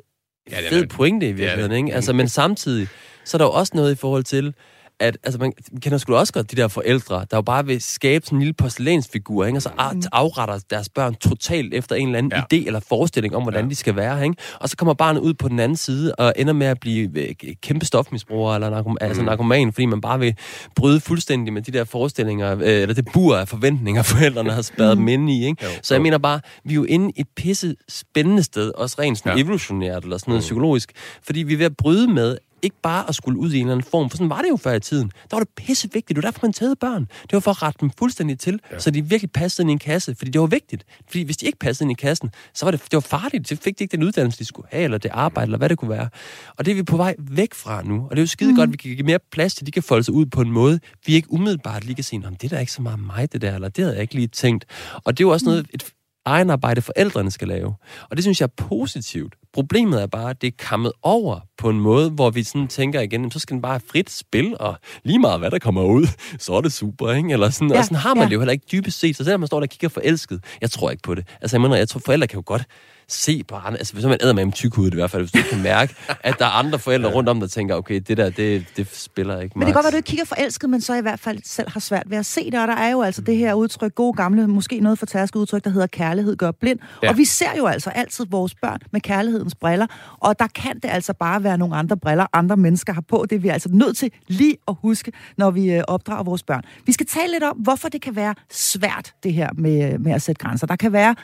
Ja, 0.50 0.56
det 0.56 0.66
er 0.66 0.70
fed 0.70 0.86
pointe 0.86 1.28
i 1.28 1.32
virkeligheden, 1.32 1.70
det. 1.70 1.76
ikke? 1.76 1.94
Altså, 1.94 2.12
men 2.12 2.28
samtidig, 2.28 2.88
så 3.24 3.36
er 3.36 3.38
der 3.38 3.44
jo 3.44 3.52
også 3.52 3.72
noget 3.74 3.92
i 3.92 3.94
forhold 3.94 4.24
til, 4.24 4.54
at 5.00 5.18
altså, 5.24 5.38
man 5.40 5.52
kender 5.82 5.98
sgu 5.98 6.14
også 6.14 6.32
godt 6.32 6.50
de 6.50 6.56
der 6.56 6.68
forældre, 6.68 7.24
der 7.30 7.36
jo 7.36 7.42
bare 7.42 7.66
vil 7.66 7.80
skabe 7.82 8.26
sådan 8.26 8.36
en 8.36 8.40
lille 8.40 8.52
porcelænsfigur, 8.54 9.44
ikke? 9.44 9.58
og 9.58 9.62
så 9.62 9.68
Mm. 9.92 10.02
afretter 10.12 10.58
deres 10.70 10.88
børn 10.88 11.14
totalt 11.14 11.74
efter 11.74 11.96
en 11.96 12.06
eller 12.08 12.18
anden 12.18 12.32
Ja. 12.36 12.40
idé 12.56 12.66
eller 12.66 12.80
forestilling 12.80 13.36
om, 13.36 13.42
hvordan 13.42 13.64
Ja. 13.64 13.70
de 13.70 13.74
skal 13.74 13.96
være. 13.96 14.24
Ikke? 14.24 14.36
Og 14.60 14.68
så 14.68 14.76
kommer 14.76 14.94
barnet 14.94 15.20
ud 15.20 15.34
på 15.34 15.48
den 15.48 15.60
anden 15.60 15.76
side 15.76 16.14
og 16.14 16.32
ender 16.36 16.52
med 16.52 16.66
at 16.66 16.80
blive 16.80 17.10
øh, 17.20 17.34
kæmpe 17.62 17.86
stofmisbruger 17.86 18.54
eller 18.54 18.70
narkom- 18.70 18.96
altså 19.00 19.22
Mm. 19.22 19.26
narkoman, 19.26 19.72
fordi 19.72 19.86
man 19.86 20.00
bare 20.00 20.18
vil 20.18 20.34
bryde 20.76 21.00
fuldstændig 21.00 21.52
med 21.52 21.62
de 21.62 21.72
der 21.72 21.84
forestillinger, 21.84 22.52
øh, 22.52 22.60
eller 22.62 22.94
det 22.94 23.08
bur 23.12 23.36
af 23.36 23.48
forventninger, 23.48 24.02
forældrene 24.16 24.52
har 24.52 24.62
spadet 24.62 24.96
dem 24.96 25.08
inde 25.08 25.32
i. 25.32 25.46
Ikke? 25.46 25.64
Jo, 25.64 25.68
Så 25.82 25.94
jeg 25.94 25.98
jo. 25.98 26.02
mener 26.02 26.18
bare, 26.18 26.40
vi 26.64 26.70
er 26.70 26.74
jo 26.74 26.84
inde 26.84 27.12
i 27.16 27.20
et 27.20 27.26
pisse 27.36 27.74
spændende 27.88 28.42
sted, 28.42 28.72
også 28.74 28.96
rent 28.98 29.18
sådan 29.18 29.36
Ja. 29.38 29.42
evolutionært 29.42 30.02
eller 30.04 30.18
sådan 30.18 30.30
noget 30.30 30.40
Mm. 30.40 30.46
psykologisk, 30.46 30.92
fordi 31.22 31.40
vi 31.42 31.52
er 31.52 31.56
ved 31.58 31.66
at 31.66 31.76
bryde 31.76 32.08
med 32.08 32.36
ikke 32.62 32.76
bare 32.82 33.08
at 33.08 33.14
skulle 33.14 33.38
ud 33.38 33.52
i 33.52 33.58
en 33.58 33.66
eller 33.66 33.72
anden 33.74 33.90
form, 33.90 34.10
for 34.10 34.16
sådan 34.16 34.30
var 34.30 34.42
det 34.42 34.48
jo 34.48 34.56
før 34.56 34.72
i 34.72 34.80
tiden. 34.80 35.12
Der 35.30 35.36
var 35.36 35.38
det 35.38 35.48
pisse 35.56 35.88
vigtigt. 35.92 36.08
Det 36.08 36.16
var 36.16 36.30
derfor, 36.30 36.46
man 36.46 36.52
tædede 36.52 36.76
børn. 36.76 37.02
Det 37.22 37.32
var 37.32 37.40
for 37.40 37.50
at 37.50 37.62
rette 37.62 37.78
dem 37.80 37.90
fuldstændig 37.98 38.38
til, 38.38 38.60
ja. 38.72 38.78
så 38.78 38.90
de 38.90 39.04
virkelig 39.04 39.30
passede 39.32 39.62
ind 39.62 39.70
i 39.70 39.72
en 39.72 39.78
kasse, 39.78 40.14
fordi 40.14 40.30
det 40.30 40.40
var 40.40 40.46
vigtigt. 40.46 40.84
Fordi 41.06 41.22
hvis 41.22 41.36
de 41.36 41.46
ikke 41.46 41.58
passede 41.58 41.84
ind 41.84 41.98
i 41.98 42.02
kassen, 42.02 42.30
så 42.54 42.66
var 42.66 42.70
det, 42.70 42.80
det 42.82 42.92
var 42.92 43.00
farligt. 43.00 43.48
Så 43.48 43.56
fik 43.56 43.78
de 43.78 43.84
ikke 43.84 43.96
den 43.96 44.04
uddannelse, 44.04 44.38
de 44.38 44.44
skulle 44.44 44.68
have, 44.70 44.84
eller 44.84 44.98
det 44.98 45.10
arbejde, 45.14 45.46
eller 45.46 45.58
hvad 45.58 45.68
det 45.68 45.78
kunne 45.78 45.90
være. 45.90 46.08
Og 46.56 46.64
det 46.66 46.70
er 46.70 46.74
vi 46.74 46.82
på 46.82 46.96
vej 46.96 47.14
væk 47.18 47.54
fra 47.54 47.82
nu. 47.82 48.04
Og 48.04 48.10
det 48.10 48.18
er 48.18 48.22
jo 48.22 48.26
skide 48.26 48.50
mm. 48.50 48.56
godt, 48.56 48.68
at 48.68 48.72
vi 48.72 48.76
kan 48.76 48.96
give 48.96 49.06
mere 49.06 49.18
plads 49.32 49.54
til, 49.54 49.62
at 49.62 49.66
de 49.66 49.72
kan 49.72 49.82
folde 49.82 50.04
sig 50.04 50.14
ud 50.14 50.26
på 50.26 50.40
en 50.40 50.50
måde, 50.52 50.80
vi 51.06 51.14
ikke 51.14 51.32
umiddelbart 51.32 51.84
lige 51.84 51.94
kan 51.94 52.04
sige, 52.04 52.20
"Nå, 52.20 52.28
men 52.30 52.38
det 52.40 52.44
er 52.52 52.56
da 52.56 52.60
ikke 52.60 52.72
så 52.72 52.82
meget 52.82 52.98
mig, 52.98 53.32
det 53.32 53.42
der, 53.42 53.54
eller 53.54 53.68
det 53.68 53.84
havde 53.84 53.94
jeg 53.94 54.02
ikke 54.02 54.14
lige 54.14 54.26
tænkt. 54.26 54.64
Og 55.04 55.18
det 55.18 55.24
er 55.24 55.28
jo 55.28 55.32
også 55.32 55.46
noget, 55.46 55.66
et 55.74 55.84
egenarbejde 56.24 56.82
forældrene 56.82 57.30
skal 57.30 57.48
lave. 57.48 57.74
Og 58.10 58.16
det 58.16 58.24
synes 58.24 58.40
jeg 58.40 58.46
er 58.46 58.64
positivt. 58.64 59.34
Problemet 59.54 60.02
er 60.02 60.06
bare, 60.06 60.30
at 60.30 60.40
det 60.42 60.46
er 60.46 60.56
kammet 60.58 60.92
over 61.02 61.40
på 61.58 61.70
en 61.70 61.80
måde, 61.80 62.10
hvor 62.10 62.30
vi 62.30 62.42
sådan 62.42 62.68
tænker 62.68 63.00
igen, 63.00 63.20
"Jamen, 63.20 63.30
så 63.30 63.38
skal 63.38 63.54
den 63.54 63.62
bare 63.62 63.72
have 63.72 63.82
frit 63.90 64.10
spil, 64.10 64.56
og 64.60 64.74
lige 65.04 65.18
meget 65.18 65.38
hvad 65.38 65.50
der 65.50 65.58
kommer 65.58 65.82
ud, 65.82 66.06
så 66.38 66.52
er 66.52 66.60
det 66.60 66.72
super, 66.72 67.12
ikke? 67.12 67.32
Eller 67.32 67.50
sådan, 67.50 67.70
ja, 67.70 67.78
og 67.78 67.84
sådan 67.84 67.96
har 67.96 68.14
man 68.14 68.22
ja. 68.22 68.28
det 68.28 68.34
jo 68.34 68.40
heller 68.40 68.52
ikke 68.52 68.66
dybest 68.72 69.00
set. 69.00 69.16
Så 69.16 69.24
selvom 69.24 69.40
man 69.40 69.46
står 69.46 69.60
der 69.60 69.66
og 69.66 69.70
kigger 69.70 69.88
forelsket, 69.88 70.44
jeg 70.60 70.70
tror 70.70 70.90
ikke 70.90 71.02
på 71.02 71.14
det. 71.14 71.26
Altså 71.40 71.56
jeg 71.56 71.60
mener, 71.60 71.76
jeg 71.76 71.88
tror 71.88 72.00
forældre 72.04 72.26
kan 72.26 72.36
jo 72.36 72.42
godt 72.46 72.64
se 73.12 73.44
på 73.48 73.54
andre, 73.54 73.78
altså 73.78 73.94
hvis 73.94 74.04
man 74.04 74.18
æder 74.20 74.32
med 74.32 74.42
en 74.42 74.52
tykhudet 74.52 74.92
i 74.92 74.96
hvert 74.96 75.10
fald, 75.10 75.22
hvis 75.22 75.32
du 75.32 75.48
kan 75.50 75.62
mærke, 75.62 75.94
at 76.20 76.34
der 76.38 76.44
er 76.44 76.50
andre 76.50 76.78
forældre 76.78 77.10
rundt 77.10 77.28
om, 77.28 77.40
der 77.40 77.46
tænker, 77.46 77.74
okay, 77.74 78.00
det 78.08 78.16
der, 78.16 78.30
det, 78.30 78.66
det 78.76 78.88
spiller 78.92 79.40
ikke 79.40 79.58
Men 79.58 79.66
det 79.66 79.74
kan 79.74 79.74
godt 79.74 79.84
være, 79.84 79.88
at 79.88 79.92
du 79.92 79.96
ikke 79.96 80.06
kigger 80.06 80.24
forelsket, 80.24 80.70
men 80.70 80.80
så 80.80 80.94
i 80.94 81.00
hvert 81.00 81.20
fald 81.20 81.38
selv 81.44 81.70
har 81.70 81.80
svært 81.80 82.10
ved 82.10 82.18
at 82.18 82.26
se 82.26 82.50
det. 82.50 82.60
Og 82.60 82.68
der 82.68 82.74
er 82.74 82.90
jo 82.90 83.02
altså 83.02 83.22
det 83.22 83.36
her 83.36 83.54
udtryk, 83.54 83.94
gode 83.94 84.12
gamle, 84.12 84.46
måske 84.46 84.80
noget 84.80 84.98
for 84.98 85.06
udtryk, 85.36 85.64
der 85.64 85.70
hedder 85.70 85.86
kærlighed 85.86 86.36
gør 86.36 86.50
blind. 86.50 86.78
Ja. 87.02 87.08
Og 87.08 87.16
vi 87.18 87.24
ser 87.24 87.56
jo 87.58 87.66
altså 87.66 87.90
altid 87.90 88.26
vores 88.30 88.54
børn 88.54 88.80
med 88.92 89.00
virkelighedens 89.40 89.54
briller. 89.54 89.86
Og 90.18 90.38
der 90.38 90.46
kan 90.46 90.74
det 90.76 90.88
altså 90.88 91.12
bare 91.14 91.44
være 91.44 91.58
nogle 91.58 91.76
andre 91.76 91.96
briller, 91.96 92.26
andre 92.32 92.56
mennesker 92.56 92.92
har 92.92 93.00
på. 93.00 93.26
Det 93.30 93.36
er 93.36 93.40
vi 93.40 93.48
altså 93.48 93.68
nødt 93.72 93.96
til 93.96 94.12
lige 94.28 94.56
at 94.68 94.74
huske, 94.82 95.12
når 95.36 95.50
vi 95.50 95.72
øh, 95.72 95.82
opdrager 95.88 96.22
vores 96.22 96.42
børn. 96.42 96.62
Vi 96.86 96.92
skal 96.92 97.06
tale 97.06 97.32
lidt 97.32 97.44
om, 97.44 97.56
hvorfor 97.56 97.88
det 97.88 98.02
kan 98.02 98.16
være 98.16 98.34
svært, 98.50 99.14
det 99.22 99.32
her 99.32 99.50
med, 99.54 99.92
øh, 99.92 100.00
med 100.00 100.12
at 100.12 100.22
sætte 100.22 100.38
grænser. 100.38 100.66
Der 100.66 100.76
kan 100.76 100.92
være 100.92 101.14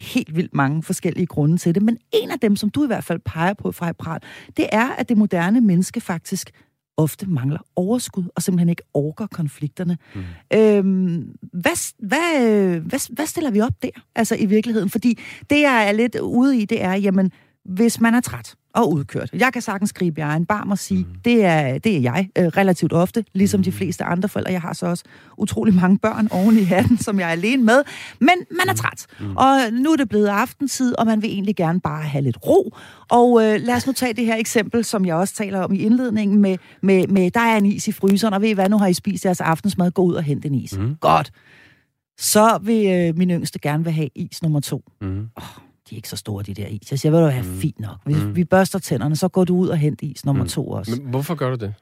helt 0.00 0.36
vildt 0.36 0.54
mange 0.54 0.82
forskellige 0.82 1.26
grunde 1.26 1.56
til 1.56 1.74
det, 1.74 1.82
men 1.82 1.98
en 2.12 2.30
af 2.30 2.38
dem, 2.38 2.56
som 2.56 2.70
du 2.70 2.84
i 2.84 2.86
hvert 2.86 3.04
fald 3.04 3.20
peger 3.24 3.54
på 3.54 3.72
fra 3.72 3.92
Pral, 3.92 4.20
det 4.56 4.66
er, 4.72 4.88
at 4.88 5.08
det 5.08 5.16
moderne 5.18 5.60
menneske 5.60 6.00
faktisk 6.00 6.50
ofte 6.96 7.26
mangler 7.26 7.58
overskud 7.76 8.24
og 8.34 8.42
simpelthen 8.42 8.68
ikke 8.68 8.82
orker 8.94 9.26
konflikterne. 9.26 9.98
Mm. 10.14 10.22
Øhm, 10.58 11.36
hvad, 11.52 11.92
hvad, 11.98 12.50
øh, 12.50 12.86
hvad, 12.86 13.14
hvad 13.14 13.26
stiller 13.26 13.50
vi 13.50 13.60
op 13.60 13.82
der, 13.82 13.90
altså 14.14 14.36
i 14.36 14.46
virkeligheden? 14.46 14.90
Fordi 14.90 15.18
det, 15.50 15.60
jeg 15.60 15.88
er 15.88 15.92
lidt 15.92 16.16
ude 16.16 16.58
i, 16.58 16.64
det 16.64 16.82
er, 16.82 16.94
jamen, 16.94 17.32
hvis 17.64 18.00
man 18.00 18.14
er 18.14 18.20
træt 18.20 18.54
og 18.74 18.92
udkørt. 18.92 19.30
Jeg 19.32 19.52
kan 19.52 19.62
sagtens 19.62 19.92
gribe 19.92 20.20
jeg 20.20 20.36
en 20.36 20.46
barm 20.46 20.70
og 20.70 20.78
sige, 20.78 21.04
mm. 21.04 21.14
det, 21.24 21.44
er, 21.44 21.78
det 21.78 21.96
er 21.96 22.00
jeg 22.00 22.28
øh, 22.38 22.46
relativt 22.46 22.92
ofte, 22.92 23.24
ligesom 23.32 23.62
de 23.62 23.72
fleste 23.72 24.04
andre 24.04 24.28
forældre. 24.28 24.52
Jeg 24.52 24.60
har 24.60 24.72
så 24.72 24.86
også 24.86 25.04
utrolig 25.38 25.74
mange 25.74 25.98
børn 25.98 26.28
oven 26.30 26.58
i 26.58 26.62
hatten, 26.62 26.98
som 26.98 27.20
jeg 27.20 27.26
er 27.26 27.32
alene 27.32 27.64
med. 27.64 27.82
Men 28.20 28.34
man 28.50 28.68
er 28.68 28.74
træt, 28.74 29.06
mm. 29.20 29.36
og 29.36 29.56
nu 29.72 29.92
er 29.92 29.96
det 29.96 30.08
blevet 30.08 30.26
aftentid, 30.26 30.98
og 30.98 31.06
man 31.06 31.22
vil 31.22 31.30
egentlig 31.30 31.56
gerne 31.56 31.80
bare 31.80 32.02
have 32.02 32.22
lidt 32.22 32.38
ro. 32.46 32.76
Og 33.10 33.44
øh, 33.44 33.60
lad 33.60 33.74
os 33.74 33.86
nu 33.86 33.92
tage 33.92 34.14
det 34.14 34.26
her 34.26 34.36
eksempel, 34.36 34.84
som 34.84 35.04
jeg 35.04 35.14
også 35.14 35.34
taler 35.34 35.60
om 35.60 35.72
i 35.72 35.78
indledningen, 35.78 36.38
med, 36.38 36.56
med, 36.82 37.06
med 37.06 37.30
der 37.30 37.40
er 37.40 37.56
en 37.56 37.66
is 37.66 37.88
i 37.88 37.92
fryseren, 37.92 38.34
og 38.34 38.42
ved 38.42 38.48
I 38.48 38.52
hvad, 38.52 38.68
nu 38.68 38.78
har 38.78 38.86
I 38.86 38.94
spist 38.94 39.24
jeres 39.24 39.40
aftensmad, 39.40 39.90
gå 39.90 40.02
ud 40.02 40.14
og 40.14 40.22
hente 40.22 40.48
en 40.48 40.54
is. 40.54 40.78
Mm. 40.78 40.96
Godt. 41.00 41.32
Så 42.18 42.58
vil 42.62 42.86
øh, 42.86 43.18
min 43.18 43.30
yngste 43.30 43.58
gerne 43.58 43.84
vil 43.84 43.92
have 43.92 44.08
is 44.14 44.42
nummer 44.42 44.60
to. 44.60 44.84
Mm. 45.00 45.28
De 45.90 45.94
er 45.94 45.96
ikke 45.96 46.08
så 46.08 46.16
store, 46.16 46.42
de 46.42 46.54
der 46.54 46.66
is. 46.66 46.90
Jeg 46.90 46.98
siger, 46.98 47.12
ved 47.12 47.18
du 47.20 47.30
hvad, 47.30 47.42
Mm. 47.42 47.58
fint 47.58 47.80
nok. 47.80 47.96
Hvis 48.04 48.16
mm. 48.16 48.36
vi 48.36 48.44
børster 48.44 48.78
tænderne, 48.78 49.16
så 49.16 49.28
går 49.28 49.44
du 49.44 49.56
ud 49.56 49.68
og 49.68 49.76
henter 49.78 50.06
is 50.06 50.24
nummer 50.24 50.44
Mm. 50.44 50.48
to 50.48 50.68
også. 50.68 50.90
Men 50.90 51.00
hvorfor 51.10 51.34
gør 51.34 51.50
du 51.50 51.56
det? 51.56 51.74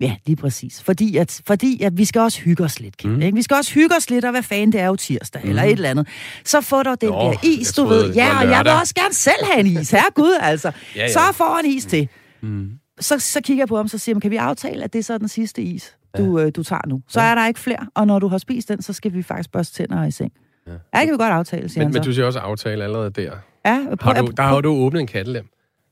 Ja, 0.00 0.16
lige 0.26 0.36
præcis. 0.36 0.82
Fordi, 0.82 1.16
at, 1.16 1.40
fordi 1.46 1.82
at 1.82 1.98
vi 1.98 2.04
skal 2.04 2.20
også 2.20 2.40
hygge 2.40 2.64
os 2.64 2.80
lidt, 2.80 2.96
Kim, 2.96 3.10
Mm. 3.10 3.20
ikke? 3.22 3.34
Vi 3.36 3.42
skal 3.42 3.54
også 3.54 3.74
hygge 3.74 3.96
os 3.96 4.10
lidt, 4.10 4.24
og 4.24 4.30
hvad 4.30 4.42
fanden 4.42 4.72
det 4.72 4.80
er 4.80 4.86
jo 4.86 4.96
tirsdag, 4.96 5.40
mm. 5.44 5.48
eller 5.48 5.62
et 5.62 5.72
eller 5.72 5.90
andet. 5.90 6.08
Så 6.44 6.60
få 6.60 6.82
dig 6.82 7.00
den 7.00 7.08
Nå, 7.10 7.16
der 7.22 7.34
is, 7.44 7.72
du 7.72 7.84
ved. 7.84 8.14
Ja, 8.14 8.38
og 8.44 8.50
jeg 8.50 8.64
vil 8.64 8.72
også 8.72 8.94
gerne 8.94 9.14
selv 9.14 9.44
have 9.52 9.60
en 9.60 9.66
is. 9.66 9.90
Herregud, 9.90 10.38
altså. 10.40 10.68
Ja, 10.96 11.00
ja. 11.00 11.12
Så 11.12 11.18
får 11.32 11.60
en 11.64 11.70
is 11.70 11.84
til. 11.84 12.08
Mm. 12.42 12.70
Så, 13.00 13.18
så 13.18 13.40
kigger 13.40 13.60
jeg 13.62 13.68
på 13.68 13.76
ham, 13.76 13.88
så 13.88 13.98
siger 13.98 14.16
jeg, 14.16 14.22
kan 14.22 14.30
vi 14.30 14.36
aftale, 14.36 14.84
at 14.84 14.92
det 14.92 14.98
er 14.98 15.02
så 15.02 15.18
den 15.18 15.28
sidste 15.28 15.62
is, 15.62 15.96
du, 16.18 16.38
øh, 16.38 16.52
du 16.56 16.62
tager 16.62 16.82
nu? 16.88 17.02
Så 17.08 17.20
er 17.20 17.34
der 17.34 17.46
ikke 17.46 17.60
flere, 17.60 17.86
og 17.94 18.06
når 18.06 18.18
du 18.18 18.28
har 18.28 18.38
spist 18.38 18.68
den, 18.68 18.82
så 18.82 18.92
skal 18.92 19.12
vi 19.14 19.22
faktisk 19.22 19.52
børste 19.52 19.74
tænder 19.74 20.04
i 20.04 20.10
seng. 20.10 20.32
Ja, 20.66 20.72
Ja. 20.72 20.76
det 20.76 21.06
kan 21.06 21.12
vi 21.12 21.16
godt 21.18 21.32
aftale, 21.32 21.68
siger 21.68 21.80
Men, 21.80 21.86
han 21.86 21.92
men 21.92 22.02
så. 22.02 22.08
du 22.08 22.14
siger 22.14 22.26
også 22.26 22.38
aftale 22.38 22.84
allerede 22.84 23.10
der. 23.10 23.32
Ja, 23.66 23.78
prøv, 24.00 24.14
Har 24.14 24.22
du, 24.22 24.32
der 24.36 24.42
har 24.42 24.60
du 24.60 24.68
åbnet 24.70 25.00
en 25.00 25.06
kattelem. 25.06 25.46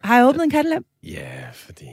har 0.04 0.16
jeg 0.16 0.26
åbnet 0.26 0.44
en 0.44 0.50
kattelem? 0.50 0.84
Ja, 1.02 1.28
fordi... 1.54 1.84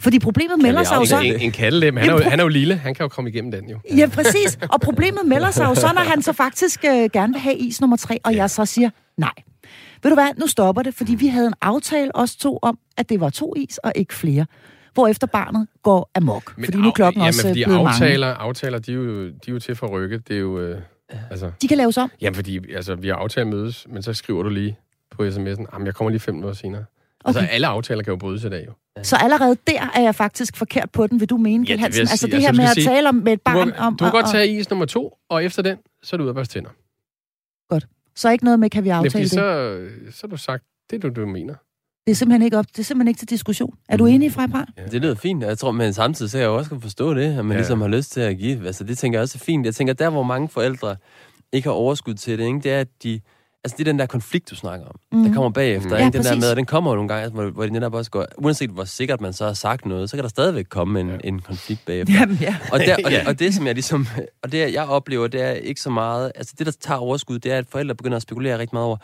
Fordi 0.00 0.18
problemet 0.18 0.62
melder 0.62 0.82
sig 0.82 0.96
jo 0.96 1.04
så... 1.04 1.20
En, 1.20 1.40
en 1.40 1.52
kattelem, 1.52 1.96
han 1.96 2.08
er, 2.08 2.12
jo, 2.12 2.18
han 2.22 2.38
er 2.40 2.44
jo 2.44 2.48
lille. 2.48 2.76
Han 2.76 2.94
kan 2.94 3.04
jo 3.04 3.08
komme 3.08 3.30
igennem 3.30 3.50
den 3.50 3.70
jo. 3.70 3.78
Ja, 3.96 4.06
præcis. 4.06 4.58
Og 4.70 4.80
problemet 4.80 5.26
melder 5.26 5.50
sig 5.50 5.64
jo 5.64 5.74
så, 5.74 5.92
når 5.94 6.02
han 6.02 6.22
så 6.22 6.32
faktisk 6.32 6.84
øh, 6.84 6.90
gerne 7.12 7.32
vil 7.32 7.40
have 7.40 7.56
is 7.56 7.80
nummer 7.80 7.96
tre, 7.96 8.18
og 8.24 8.34
jeg 8.36 8.50
så 8.50 8.64
siger 8.66 8.90
nej. 9.16 9.32
Ved 10.02 10.10
du 10.10 10.14
hvad, 10.14 10.28
nu 10.40 10.46
stopper 10.46 10.82
det, 10.82 10.94
fordi 10.94 11.14
vi 11.14 11.26
havde 11.26 11.46
en 11.46 11.54
aftale 11.60 12.16
os 12.16 12.36
to 12.36 12.58
om, 12.62 12.78
at 12.96 13.08
det 13.08 13.20
var 13.20 13.30
to 13.30 13.54
is 13.56 13.78
og 13.78 13.92
ikke 13.96 14.14
flere. 14.14 14.46
Hvorefter 14.94 15.26
barnet 15.26 15.68
går 15.82 16.10
amok. 16.14 16.54
Men 16.56 16.64
fordi 16.64 16.78
nu 16.78 16.88
er 16.88 16.92
klokken 16.92 17.20
jamen, 17.20 17.28
også 17.28 17.42
fordi 17.48 17.64
blevet 17.64 17.82
mange. 17.82 17.88
aftaler, 18.04 18.26
aftaler 18.34 18.78
de, 18.78 18.92
er 18.92 18.96
jo, 18.96 19.24
de 19.26 19.32
er 19.48 19.52
jo 19.52 19.58
til 19.58 19.74
for 19.74 19.86
at 19.86 19.92
rykke. 19.92 20.18
Det 20.18 20.36
er 20.36 20.40
jo... 20.40 20.60
Øh, 20.60 20.80
altså, 21.30 21.50
De 21.62 21.68
kan 21.68 21.76
laves 21.76 21.96
om. 21.96 22.10
jamen, 22.20 22.34
fordi 22.34 22.72
altså, 22.74 22.94
vi 22.94 23.08
har 23.08 23.14
aftalt 23.14 23.42
at 23.46 23.46
mødes, 23.54 23.86
men 23.90 24.02
så 24.02 24.12
skriver 24.14 24.42
du 24.42 24.48
lige 24.48 24.78
på 25.10 25.22
sms'en, 25.22 25.36
jamen, 25.72 25.86
jeg 25.86 25.94
kommer 25.94 26.10
lige 26.10 26.20
fem 26.20 26.34
minutter 26.34 26.54
senere. 26.56 26.84
Okay. 27.24 27.28
Altså, 27.28 27.40
Okay. 27.40 27.54
alle 27.54 27.66
aftaler 27.66 28.02
kan 28.02 28.10
jo 28.10 28.16
brydes 28.16 28.44
i 28.44 28.48
dag, 28.48 28.66
jo. 28.66 28.72
Så 29.02 29.16
allerede 29.16 29.56
der 29.66 29.90
er 29.94 30.00
jeg 30.02 30.14
faktisk 30.14 30.56
forkert 30.56 30.90
på 30.90 31.06
den, 31.06 31.20
vil 31.20 31.28
du 31.30 31.36
mene, 31.36 31.66
Ja, 31.66 31.72
det 31.72 31.80
Hansen? 31.80 32.00
Altså 32.00 32.26
det 32.26 32.40
her 32.40 32.48
Altså, 32.48 32.62
med 32.62 32.66
du 32.66 32.70
at 32.70 32.74
sige- 32.74 32.86
tale 32.88 33.08
om 33.08 33.14
med 33.14 33.32
et 33.32 33.38
Du, 33.38 33.42
barn 33.44 33.68
må, 33.68 33.74
om... 33.78 33.92
du 33.96 34.04
kan 34.04 34.06
og- 34.06 34.12
godt 34.12 34.26
tage 34.32 34.48
is 34.48 34.70
nummer 34.70 34.86
to, 34.86 35.18
og 35.28 35.44
efter 35.44 35.62
den, 35.62 35.78
så 36.02 36.16
er 36.16 36.18
du 36.18 36.24
ude 36.24 36.30
og 36.30 36.34
børste 36.34 36.54
tænder. 36.54 36.70
Så 38.14 38.30
ikke 38.30 38.44
noget 38.44 38.60
med, 38.60 38.70
kan 38.70 38.84
vi 38.84 38.88
Ja, 38.88 38.94
aftale 38.96 39.10
fordi 39.10 39.22
det? 39.22 39.30
så, 39.30 39.88
så 40.10 40.20
har 40.22 40.28
du 40.28 40.36
sagt 40.36 40.64
Det 40.90 41.02
du, 41.02 41.08
du 41.08 41.26
mener. 41.26 41.54
Det 42.08 42.12
er 42.12 42.16
simpelthen 42.16 42.42
ikke 42.42 42.58
op. 42.58 42.66
Det 42.72 42.78
er 42.78 42.82
simpelthen 42.82 43.08
ikke 43.08 43.18
til 43.18 43.28
diskussion. 43.30 43.74
Er 43.88 43.96
du 43.96 44.04
Mm. 44.04 44.10
enig, 44.10 44.32
Frej 44.32 44.46
Ja. 44.78 44.82
Det 44.92 45.02
lyder 45.02 45.14
fint, 45.14 45.42
jeg 45.42 45.58
tror, 45.58 45.70
men 45.70 45.92
samtidig 45.92 46.30
så 46.30 46.38
jeg 46.38 46.48
også 46.48 46.70
kan 46.70 46.80
forstå 46.80 47.14
det, 47.14 47.38
at 47.38 47.44
man 47.44 47.50
Ja. 47.50 47.56
ligesom 47.56 47.80
har 47.80 47.88
lyst 47.88 48.12
til 48.12 48.20
at 48.20 48.38
give. 48.38 48.66
Altså, 48.66 48.84
det 48.84 48.98
tænker 48.98 49.18
jeg 49.18 49.22
også 49.22 49.38
er 49.40 49.44
fint. 49.44 49.66
Jeg 49.66 49.74
tænker, 49.74 49.94
der 49.94 50.10
hvor 50.10 50.22
mange 50.22 50.48
forældre 50.48 50.96
ikke 51.52 51.68
har 51.68 51.72
overskud 51.74 52.14
til 52.14 52.38
det, 52.38 52.46
ikke, 52.46 52.60
det 52.62 52.72
er, 52.72 52.80
at 52.80 52.88
de... 53.02 53.20
Altså, 53.64 53.76
det 53.78 53.88
er 53.88 53.92
den 53.92 53.98
der 53.98 54.06
konflikt, 54.06 54.50
du 54.50 54.54
snakker 54.56 54.86
om, 54.86 54.94
mm. 55.12 55.24
der 55.24 55.34
kommer 55.34 55.50
bagefter. 55.50 55.88
Mm. 55.88 55.94
Ikke? 55.94 56.04
Ja, 56.04 56.10
den 56.10 56.12
der 56.12 56.18
præcis. 56.30 56.40
med, 56.40 56.50
og 56.50 56.56
den 56.56 56.66
kommer 56.66 56.90
jo 56.90 56.94
nogle 56.96 57.08
gange, 57.14 57.30
hvor, 57.30 57.50
hvor 57.50 57.64
de 57.66 57.72
netop 57.72 57.94
også 57.94 58.10
går... 58.10 58.26
Uanset 58.38 58.70
hvor 58.70 58.84
sikkert 58.84 59.20
man 59.20 59.32
så 59.32 59.46
har 59.46 59.52
sagt 59.52 59.86
noget, 59.86 60.10
så 60.10 60.16
kan 60.16 60.22
der 60.22 60.28
stadigvæk 60.28 60.66
komme 60.68 61.00
en, 61.00 61.08
ja. 61.08 61.16
en 61.24 61.38
konflikt 61.40 61.80
bagefter. 61.86 62.14
Jamen, 62.14 62.38
ja. 62.40 62.56
Og, 62.72 62.78
der, 62.80 62.96
og, 63.06 63.12
og 63.26 63.38
det, 63.38 63.54
som 63.54 63.66
jeg 63.66 63.74
ligesom... 63.74 64.06
Og 64.42 64.52
det, 64.52 64.72
jeg 64.72 64.84
oplever, 64.84 65.26
det 65.26 65.42
er 65.42 65.50
ikke 65.50 65.80
så 65.80 65.90
meget... 65.90 66.32
Altså, 66.34 66.54
det, 66.58 66.66
der 66.66 66.72
tager 66.80 66.98
overskud, 66.98 67.38
det 67.38 67.52
er, 67.52 67.58
at 67.58 67.66
forældre 67.68 67.94
begynder 67.94 68.16
at 68.16 68.22
spekulere 68.22 68.58
rigtig 68.58 68.74
meget 68.74 68.86
over, 68.86 68.96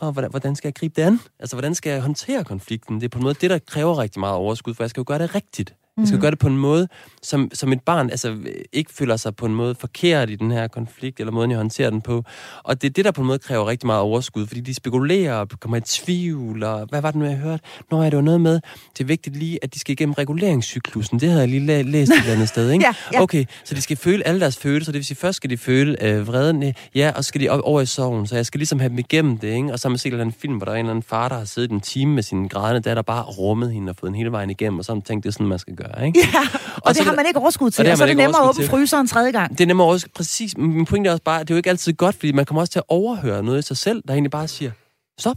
oh, 0.00 0.12
hvordan, 0.12 0.30
hvordan 0.30 0.56
skal 0.56 0.68
jeg 0.68 0.74
gribe 0.74 0.94
det 0.96 1.06
an? 1.06 1.20
Altså, 1.38 1.56
hvordan 1.56 1.74
skal 1.74 1.90
jeg 1.90 2.00
håndtere 2.02 2.44
konflikten? 2.44 2.96
Det 2.96 3.04
er 3.04 3.08
på 3.08 3.18
en 3.18 3.22
måde 3.22 3.34
det, 3.34 3.50
der 3.50 3.58
kræver 3.58 3.98
rigtig 3.98 4.20
meget 4.20 4.34
overskud, 4.34 4.74
for 4.74 4.84
jeg 4.84 4.90
skal 4.90 5.00
jo 5.00 5.04
gøre 5.06 5.18
det 5.18 5.34
rigtigt. 5.34 5.74
Jeg 5.98 6.06
skal 6.08 6.20
gøre 6.20 6.30
det 6.30 6.38
på 6.38 6.46
en 6.48 6.58
måde, 6.58 6.88
som, 7.22 7.50
som 7.54 7.72
et 7.72 7.80
barn 7.82 8.10
altså, 8.10 8.36
ikke 8.72 8.92
føler 8.92 9.16
sig 9.16 9.36
på 9.36 9.46
en 9.46 9.54
måde 9.54 9.74
forkert 9.74 10.30
i 10.30 10.34
den 10.36 10.50
her 10.50 10.68
konflikt, 10.68 11.20
eller 11.20 11.32
måden, 11.32 11.50
jeg 11.50 11.56
håndterer 11.58 11.90
den 11.90 12.00
på. 12.00 12.24
Og 12.62 12.82
det 12.82 12.88
er 12.88 12.92
det, 12.92 13.04
der 13.04 13.10
på 13.10 13.20
en 13.20 13.26
måde 13.26 13.38
kræver 13.38 13.66
rigtig 13.66 13.86
meget 13.86 14.00
overskud, 14.02 14.46
fordi 14.46 14.60
de 14.60 14.74
spekulerer 14.74 15.34
og 15.34 15.48
kommer 15.60 15.76
i 15.76 15.80
tvivl, 15.80 16.62
og 16.62 16.86
hvad 16.88 17.02
var 17.02 17.10
det 17.10 17.20
nu, 17.20 17.24
jeg 17.26 17.36
hørte? 17.36 17.62
Nå, 17.90 18.02
ja, 18.02 18.06
det 18.10 18.16
var 18.16 18.22
noget 18.22 18.40
med, 18.40 18.60
det 18.98 19.00
er 19.00 19.04
vigtigt 19.04 19.36
lige, 19.36 19.58
at 19.62 19.74
de 19.74 19.78
skal 19.80 19.92
igennem 19.92 20.12
reguleringscyklusen. 20.12 21.20
Det 21.20 21.28
havde 21.28 21.40
jeg 21.40 21.48
lige 21.48 21.66
læ- 21.66 21.82
læst 21.82 22.12
et 22.12 22.18
eller 22.18 22.32
andet 22.32 22.48
sted, 22.48 22.70
ikke? 22.72 22.84
Ja, 22.86 22.94
ja. 23.12 23.22
Okay, 23.22 23.44
så 23.64 23.74
de 23.74 23.80
skal 23.82 23.96
føle 23.96 24.26
alle 24.26 24.40
deres 24.40 24.56
følelser. 24.56 24.92
Det 24.92 24.98
vil 24.98 25.04
sige, 25.06 25.16
først 25.16 25.36
skal 25.36 25.50
de 25.50 25.56
føle 25.56 26.04
øh, 26.04 26.26
vreden, 26.26 26.74
ja, 26.94 27.12
og 27.16 27.24
så 27.24 27.28
skal 27.28 27.40
de 27.40 27.48
op 27.48 27.60
over 27.64 27.80
i 27.80 27.86
sorgen. 27.86 28.26
Så 28.26 28.36
jeg 28.36 28.46
skal 28.46 28.58
ligesom 28.58 28.78
have 28.80 28.88
dem 28.90 28.98
igennem 28.98 29.38
det, 29.38 29.48
ikke? 29.54 29.72
Og 29.72 29.78
så 29.78 29.88
har 29.88 29.90
man 29.90 29.98
set 29.98 30.06
en 30.06 30.12
eller 30.12 30.24
anden 30.24 30.36
film, 30.40 30.56
hvor 30.56 30.64
der 30.64 30.72
er 30.72 30.76
en 30.76 30.80
eller 30.86 30.90
anden 30.90 31.02
far, 31.02 31.28
der 31.28 31.38
har 31.38 31.44
siddet 31.44 31.70
en 31.70 31.80
time 31.80 32.14
med 32.14 32.22
sin 32.22 32.48
grædende 32.48 32.80
datter, 32.88 33.02
bare 33.02 33.22
rummet 33.22 33.72
hende 33.72 33.90
og 33.90 33.96
fået 33.96 34.08
den 34.08 34.16
hele 34.16 34.32
vejen 34.32 34.50
igennem, 34.50 34.78
og 34.78 34.84
så 34.84 34.92
har 34.92 34.94
man 34.94 35.02
tænkt, 35.02 35.24
det 35.24 35.28
er 35.28 35.32
sådan, 35.32 35.46
man 35.46 35.58
skal 35.58 35.74
gøre, 35.74 35.85
ikke? 36.04 36.20
Ja, 36.34 36.40
og, 36.40 36.82
og 36.82 36.88
det 36.88 36.96
så 36.96 37.02
har 37.02 37.16
man 37.16 37.26
ikke 37.26 37.40
overskud 37.40 37.70
til, 37.70 37.82
og 37.82 37.84
det 37.84 37.92
og, 37.92 37.98
så 37.98 38.04
er 38.04 38.06
man 38.06 38.16
det 38.16 38.24
nemmere 38.24 38.42
at 38.42 38.48
åbne 38.48 38.64
fryseren 38.64 39.06
tredje 39.06 39.30
gang. 39.30 39.50
Det 39.50 39.60
er 39.60 39.66
nemmere 39.66 39.86
også, 39.86 40.06
præcis. 40.14 40.56
Min 40.56 40.84
pointe 40.84 41.08
er 41.08 41.12
også 41.12 41.22
bare, 41.22 41.40
at 41.40 41.48
det 41.48 41.54
er 41.54 41.56
jo 41.56 41.58
ikke 41.58 41.70
altid 41.70 41.92
godt, 41.92 42.14
fordi 42.14 42.32
man 42.32 42.44
kommer 42.44 42.60
også 42.60 42.72
til 42.72 42.78
at 42.78 42.84
overhøre 42.88 43.42
noget 43.42 43.58
i 43.58 43.62
sig 43.62 43.76
selv, 43.76 44.02
der 44.08 44.14
egentlig 44.14 44.30
bare 44.30 44.48
siger, 44.48 44.70
stop. 45.18 45.36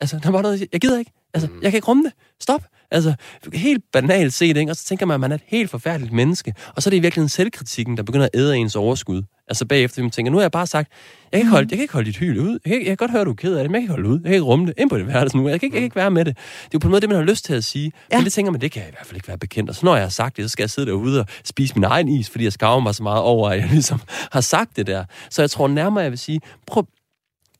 Altså, 0.00 0.20
der 0.22 0.30
var 0.30 0.42
noget, 0.42 0.68
jeg 0.72 0.80
gider 0.80 0.98
ikke. 0.98 1.12
Altså, 1.34 1.48
jeg 1.62 1.70
kan 1.70 1.78
ikke 1.78 1.88
rumme 1.88 2.04
det. 2.04 2.12
Stop. 2.40 2.62
Altså, 2.90 3.14
helt 3.52 3.84
banalt 3.92 4.34
set, 4.34 4.56
ikke? 4.56 4.72
Og 4.72 4.76
så 4.76 4.84
tænker 4.84 5.06
man, 5.06 5.14
at 5.14 5.20
man 5.20 5.30
er 5.30 5.34
et 5.34 5.42
helt 5.46 5.70
forfærdeligt 5.70 6.12
menneske. 6.12 6.54
Og 6.76 6.82
så 6.82 6.88
er 6.88 6.90
det 6.90 6.96
i 6.96 7.00
virkeligheden 7.00 7.28
selvkritikken, 7.28 7.96
der 7.96 8.02
begynder 8.02 8.26
at 8.26 8.30
æde 8.34 8.56
ens 8.56 8.76
overskud. 8.76 9.22
Altså 9.50 9.64
bagefter, 9.64 10.02
man 10.02 10.10
tænker, 10.10 10.32
nu 10.32 10.38
har 10.38 10.42
jeg 10.42 10.50
bare 10.50 10.66
sagt, 10.66 10.92
jeg 11.32 11.38
kan 11.38 11.40
ikke 11.40 11.50
holde, 11.50 11.68
jeg 11.70 11.76
kan 11.76 11.82
ikke 11.82 11.92
holde 11.92 12.06
dit 12.06 12.16
hyl 12.16 12.38
ud. 12.38 12.58
Jeg 12.64 12.72
kan, 12.72 12.78
jeg 12.78 12.86
kan 12.86 12.96
godt 12.96 13.10
høre, 13.10 13.24
du 13.24 13.30
er 13.30 13.34
ked 13.34 13.56
af 13.56 13.64
det, 13.64 13.70
men 13.70 13.74
jeg 13.74 13.80
kan 13.80 13.82
ikke 13.82 13.92
holde 13.92 14.08
det 14.08 14.14
ud. 14.14 14.18
Jeg 14.18 14.24
kan 14.24 14.32
ikke 14.32 14.44
rumme 14.44 14.66
det 14.66 14.74
ind 14.78 14.90
på 14.90 14.98
det 14.98 15.06
værelse 15.06 15.36
nu. 15.36 15.48
Jeg 15.48 15.60
kan, 15.60 15.66
ikke, 15.66 15.74
jeg 15.74 15.80
kan 15.80 15.84
ikke 15.84 15.96
være 15.96 16.10
med 16.10 16.24
det. 16.24 16.36
Det 16.36 16.64
er 16.64 16.68
jo 16.74 16.78
på 16.78 16.88
en 16.88 16.90
måde 16.90 17.00
det, 17.00 17.08
man 17.08 17.18
har 17.18 17.24
lyst 17.24 17.44
til 17.44 17.54
at 17.54 17.64
sige. 17.64 17.92
Ja. 18.12 18.16
Men 18.16 18.24
det 18.24 18.32
tænker 18.32 18.52
man, 18.52 18.60
det 18.60 18.72
kan 18.72 18.82
jeg 18.82 18.88
i 18.88 18.92
hvert 18.92 19.06
fald 19.06 19.16
ikke 19.16 19.28
være 19.28 19.38
bekendt. 19.38 19.70
Og 19.70 19.76
så 19.76 19.86
når 19.86 19.94
jeg 19.94 20.04
har 20.04 20.10
sagt 20.10 20.36
det, 20.36 20.44
så 20.44 20.48
skal 20.48 20.62
jeg 20.62 20.70
sidde 20.70 20.90
derude 20.90 21.20
og 21.20 21.26
spise 21.44 21.74
min 21.74 21.84
egen 21.84 22.08
is, 22.08 22.30
fordi 22.30 22.44
jeg 22.44 22.52
skammer 22.52 22.80
mig 22.80 22.94
så 22.94 23.02
meget 23.02 23.22
over, 23.22 23.50
at 23.50 23.60
jeg 23.60 23.68
ligesom 23.78 24.00
har 24.32 24.40
sagt 24.40 24.76
det 24.76 24.86
der. 24.86 25.04
Så 25.30 25.42
jeg 25.42 25.50
tror 25.50 25.68
nærmere, 25.68 26.02
jeg 26.02 26.10
vil 26.10 26.18
sige, 26.18 26.40
prøv, 26.66 26.86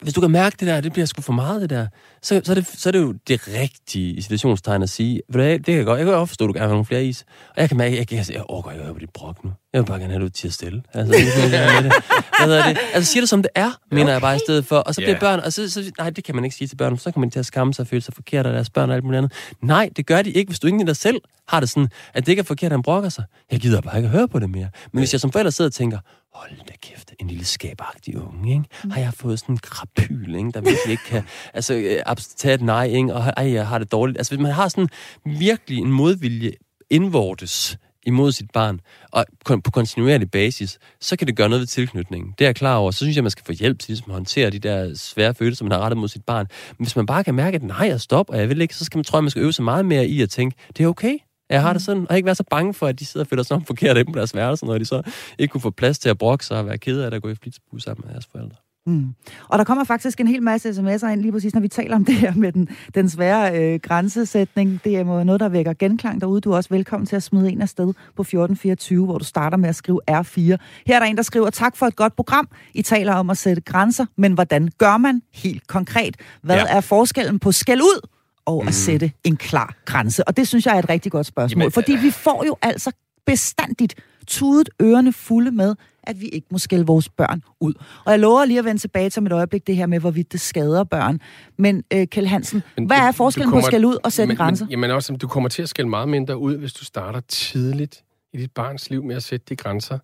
hvis 0.01 0.15
du 0.15 0.21
kan 0.21 0.31
mærke 0.31 0.57
det 0.61 0.69
der, 0.69 0.81
det 0.81 0.93
bliver 0.93 1.07
sgu 1.07 1.23
for 1.23 1.33
meget 1.33 1.61
det 1.63 1.71
der, 1.71 1.87
så, 2.23 2.41
så, 2.45 2.53
er, 2.53 2.55
det, 2.55 2.67
så 2.67 2.89
er 2.89 2.91
det 2.91 2.99
jo 2.99 3.15
det 3.29 3.49
rigtige 3.49 4.15
i 4.15 4.21
situationstegn 4.21 4.83
at 4.83 4.91
sige, 4.91 5.23
ved 5.29 5.41
du 5.45 5.53
det 5.57 5.65
kan 5.65 5.75
jeg 5.75 5.85
godt, 5.85 5.99
jeg 5.99 6.07
kan 6.07 6.15
godt 6.15 6.29
forstå, 6.29 6.45
at 6.45 6.49
du 6.49 6.53
gerne 6.53 6.61
vil 6.61 6.69
have 6.69 6.73
nogle 6.73 6.85
flere 6.85 7.05
is. 7.05 7.25
Og 7.57 7.61
jeg 7.61 7.69
kan 7.69 7.79
mærke, 7.79 7.97
jeg, 7.97 8.13
jeg, 8.13 8.19
jeg, 8.29 8.35
jeg 8.35 8.43
overgår 8.49 8.71
ikke 8.71 8.81
at 8.81 8.85
høre 8.87 8.95
på 8.95 9.01
dit 9.01 9.11
brok 9.11 9.45
nu. 9.45 9.51
Jeg 9.73 9.81
vil 9.81 9.87
bare 9.87 9.99
gerne 9.99 10.13
have, 10.13 10.25
at 10.25 10.29
du 10.29 10.29
tiger 10.29 10.51
stille. 10.51 10.83
Altså, 10.95 11.15
gerne 11.51 11.57
have 11.57 11.85
det. 11.85 11.93
Hedder 12.41 12.69
det? 12.69 12.79
Altså, 12.95 13.13
siger 13.13 13.23
det 13.23 13.29
som 13.29 13.43
det 13.43 13.51
er, 13.55 13.71
mener 13.93 14.13
jeg 14.13 14.21
bare 14.21 14.37
i 14.37 14.39
stedet 14.39 14.67
for. 14.67 14.77
Og 14.77 14.95
så 14.95 15.01
bliver 15.01 15.11
Ja. 15.15 15.19
børn, 15.21 15.41
og 15.41 15.53
så, 15.53 15.71
så, 15.71 15.93
nej, 15.99 16.11
det 16.11 16.25
kan 16.25 16.35
man 16.35 16.45
ikke 16.45 16.57
sige 16.57 16.69
til 16.69 16.77
børn, 16.77 16.99
så 16.99 17.11
kommer 17.11 17.29
de 17.29 17.35
til 17.35 17.39
at 17.39 17.47
skamme 17.47 17.75
sig 17.75 17.83
og 17.83 17.87
føle 17.87 18.03
sig 18.03 18.15
forkert 18.15 18.47
af 18.47 18.53
deres 18.53 18.71
børn 18.71 18.91
og 18.91 18.97
alt 18.97 19.05
muligt 19.05 19.19
andet. 19.19 19.33
Nej, 19.63 19.91
det 19.97 20.07
gør 20.07 20.23
de 20.23 20.31
ikke, 20.31 20.49
hvis 20.49 20.59
du 20.61 20.67
ikke 20.67 20.87
dig 20.87 20.97
selv 20.97 21.21
har 21.49 21.61
det 21.61 21.69
sådan, 21.69 21.89
at 22.15 22.27
det 22.27 22.33
ikke 22.33 22.41
er 22.41 22.45
forkert, 22.45 22.67
at 22.67 22.73
han 22.73 22.83
brokker 22.83 23.09
sig. 23.09 23.25
Jeg 23.51 23.61
gider 23.61 23.81
bare 23.81 23.97
ikke 23.97 24.07
at 24.07 24.13
høre 24.13 24.29
på 24.29 24.39
det 24.39 24.51
mere. 24.51 24.69
Men 24.93 24.99
hvis 25.01 25.13
jeg 25.13 25.21
som 25.21 25.33
forælder 25.33 25.51
sidder 25.51 25.69
og 25.69 25.73
tænker, 25.75 25.99
hold 26.33 26.51
da 26.69 26.73
kæft, 26.83 27.15
en 27.19 27.29
lille 27.29 27.45
skabagtig 27.45 28.19
unge, 28.19 28.53
ikke? 28.53 28.65
Har 28.91 29.01
jeg 29.01 29.15
fået 29.15 29.39
sådan 29.39 29.55
en 29.55 29.59
krapyl, 29.59 30.35
ikke? 30.35 30.51
der 30.51 30.61
virkelig 30.61 30.91
ikke 30.91 31.05
kan 31.07 31.23
altså, 31.55 31.75
øh, 31.75 32.17
tage 32.37 32.55
et 32.55 32.63
nej, 32.63 32.85
ikke? 32.87 33.15
og 33.15 33.23
ej, 33.37 33.53
jeg 33.53 33.69
har 33.69 33.79
det 33.79 33.93
dårligt. 33.93 34.19
Altså, 34.19 34.35
hvis 34.35 34.43
man 34.43 34.53
har 34.53 34.69
sådan 34.69 34.89
virkelig 35.25 35.79
en 35.79 35.93
modvilje 35.93 36.53
indvortes 36.91 37.79
imod 38.07 38.33
sit 38.33 38.51
barn, 38.51 38.81
og 39.13 39.27
på 39.45 39.71
kontinuerlig 39.71 40.31
basis, 40.31 40.79
så 41.01 41.17
kan 41.17 41.27
det 41.27 41.37
gøre 41.37 41.49
noget 41.49 41.61
ved 41.61 41.67
tilknytningen. 41.67 42.35
Det 42.39 42.45
er 42.45 42.49
jeg 42.49 42.57
klar 42.57 42.77
over. 42.77 42.91
Så 42.91 42.99
synes 42.99 43.17
jeg, 43.17 43.25
man 43.25 43.31
skal 43.31 43.45
få 43.45 43.53
hjælp 43.53 43.79
til 43.79 43.89
ligesom, 43.89 44.11
at 44.11 44.15
håndtere 44.15 44.51
de 44.51 44.59
der 44.59 44.95
svære 44.95 45.35
følelser, 45.35 45.65
man 45.65 45.73
har 45.73 45.79
rettet 45.79 45.99
mod 45.99 46.09
sit 46.09 46.25
barn. 46.25 46.47
Men 46.79 46.85
hvis 46.85 46.97
man 46.97 47.07
bare 47.07 47.25
kan 47.25 47.35
mærke, 47.35 47.55
at 47.55 47.63
nej, 47.63 47.87
jeg 47.87 48.01
stopper, 48.01 48.35
og 48.35 48.41
jeg 48.41 48.49
vil 48.49 48.61
ikke, 48.61 48.77
så 48.77 48.85
skal 48.85 48.99
man, 48.99 49.05
tror 49.05 49.19
jeg, 49.19 49.25
man 49.25 49.31
skal 49.31 49.43
øve 49.43 49.53
sig 49.53 49.65
meget 49.65 49.85
mere 49.85 50.07
i 50.07 50.23
at 50.23 50.31
tænke, 50.31 50.57
det 50.77 50.85
er 50.85 50.89
okay, 50.89 51.19
jeg 51.51 51.63
har 51.63 51.73
det 51.73 51.83
sådan, 51.83 52.07
og 52.11 52.17
ikke 52.17 52.27
være 52.27 52.35
så 52.35 52.45
bange 52.51 52.75
for, 52.75 52.87
at 52.87 52.99
de 52.99 53.07
sidder 53.07 53.25
og 53.25 53.29
føler 53.29 53.43
sig 53.43 53.57
om 53.57 53.65
forkert 53.65 53.97
inde 53.97 54.13
på 54.13 54.19
deres 54.19 54.35
værelse, 54.35 54.67
når 54.67 54.79
de 54.79 54.85
så 54.85 55.03
ikke 55.39 55.53
kunne 55.53 55.61
få 55.61 55.71
plads 55.71 55.99
til 55.99 56.09
at 56.09 56.19
brokke 56.19 56.47
sig 56.47 56.59
og 56.59 56.67
være 56.67 56.79
ked 56.79 57.01
af 57.01 57.15
at 57.15 57.23
gå 57.23 57.29
i 57.29 57.35
flitsbus 57.35 57.83
sammen 57.83 58.03
med 58.07 58.13
deres 58.13 58.29
forældre. 58.33 58.57
Mm. 58.87 59.15
Og 59.49 59.59
der 59.59 59.65
kommer 59.65 59.85
faktisk 59.85 60.21
en 60.21 60.29
hel 60.29 60.43
masse 60.43 60.71
sms'er 60.71 61.07
ind 61.07 61.21
lige 61.21 61.33
præcis, 61.33 61.55
når 61.55 61.61
vi 61.61 61.69
taler 61.69 61.97
om 61.97 62.05
det 62.05 62.15
her 62.15 62.35
med 62.35 62.53
den, 62.53 62.69
den 62.95 63.09
svære 63.09 63.59
øh, 63.59 63.81
grænsesætning. 63.81 64.81
Det 64.85 64.97
er 64.97 64.99
jo 64.99 65.25
noget, 65.25 65.41
der 65.41 65.49
vækker 65.49 65.73
genklang 65.73 66.21
derude. 66.21 66.41
Du 66.41 66.53
er 66.53 66.57
også 66.57 66.71
velkommen 66.71 67.07
til 67.07 67.17
at 67.17 67.23
smide 67.23 67.51
en 67.53 67.63
afsted 67.63 67.87
på 67.87 68.23
1424, 68.23 69.05
hvor 69.05 69.19
du 69.19 69.25
starter 69.25 69.57
med 69.57 69.69
at 69.69 69.77
skrive 69.77 70.01
R4. 70.11 70.57
Her 70.87 70.95
er 70.95 70.99
der 70.99 71.07
en, 71.07 71.17
der 71.17 71.23
skriver, 71.23 71.51
tak 71.51 71.77
for 71.77 71.87
et 71.87 71.97
godt 71.97 72.17
program. 72.17 72.49
I 72.75 72.83
taler 72.83 73.15
om 73.15 73.31
at 73.31 73.39
sætte 73.39 73.63
grænser, 73.63 74.07
men 74.17 74.33
hvordan 74.33 74.71
gør 74.79 74.97
man 74.97 75.23
helt 75.35 75.67
konkret? 75.67 76.17
Hvad 76.43 76.57
ja. 76.57 76.77
er 76.77 76.81
forskellen 76.81 77.39
på 77.39 77.53
skæld 77.53 77.81
ud 77.81 78.09
og 78.51 78.67
at 78.67 78.75
sætte 78.75 79.13
en 79.25 79.37
klar 79.37 79.75
grænse? 79.85 80.29
Og 80.29 80.37
det 80.37 80.49
synes 80.49 80.67
jeg 80.67 80.75
er 80.75 80.79
et 80.79 80.89
rigtig 80.89 81.13
godt 81.13 81.27
spørgsmål, 81.27 81.63
Jamen, 81.63 81.73
fordi 81.73 81.93
vi 81.93 82.11
får 82.11 82.45
jo 82.47 82.57
altså 82.63 82.93
bestandigt 83.27 83.95
tudet 84.27 84.69
ørerne 84.83 85.13
fulde 85.13 85.51
med, 85.51 85.75
at 86.03 86.21
vi 86.21 86.27
ikke 86.27 86.47
må 86.51 86.59
skælde 86.59 86.87
vores 86.87 87.09
børn 87.09 87.43
ud. 87.61 87.75
Og 88.05 88.13
jeg 88.13 88.21
lover 88.21 88.45
lige 88.45 88.59
at 88.59 88.65
vende 88.65 88.81
tilbage 88.81 89.11
til 89.11 89.23
mit 89.23 89.33
øjeblik 89.33 89.67
det 89.67 89.77
her 89.77 89.87
med, 89.87 90.01
hvorvidt 90.01 90.33
det 90.33 90.41
skader 90.41 90.85
børn. 90.85 91.21
Men 91.59 91.85
øh, 91.93 92.07
Kjell 92.07 92.29
Hansen, 92.29 92.63
Men 92.77 92.87
hvad 92.87 92.97
er 92.97 93.13
forskellen 93.13 93.51
kommer- 93.51 93.63
på 93.63 93.67
at 93.67 93.71
skælde 93.71 93.87
ud 93.87 93.97
og 94.05 94.13
sætte 94.13 94.29
men, 94.29 94.37
grænser? 94.37 94.65
Men, 94.65 94.71
jamen 94.71 94.91
også, 94.91 95.13
du 95.17 95.29
kommer 95.29 95.49
til 95.49 95.63
at 95.63 95.69
skælde 95.69 95.91
meget 95.91 96.09
mindre 96.09 96.39
ud, 96.39 96.57
hvis 96.57 96.73
du 96.73 96.85
starter 96.85 97.21
tidligt 97.21 98.05
i 98.33 98.37
dit 98.37 98.51
barns 98.53 98.91
liv 98.91 99.05
med 99.05 99.17
at 99.17 99.23
sætte 99.23 99.47
de 99.49 99.57
grænser. 99.57 99.99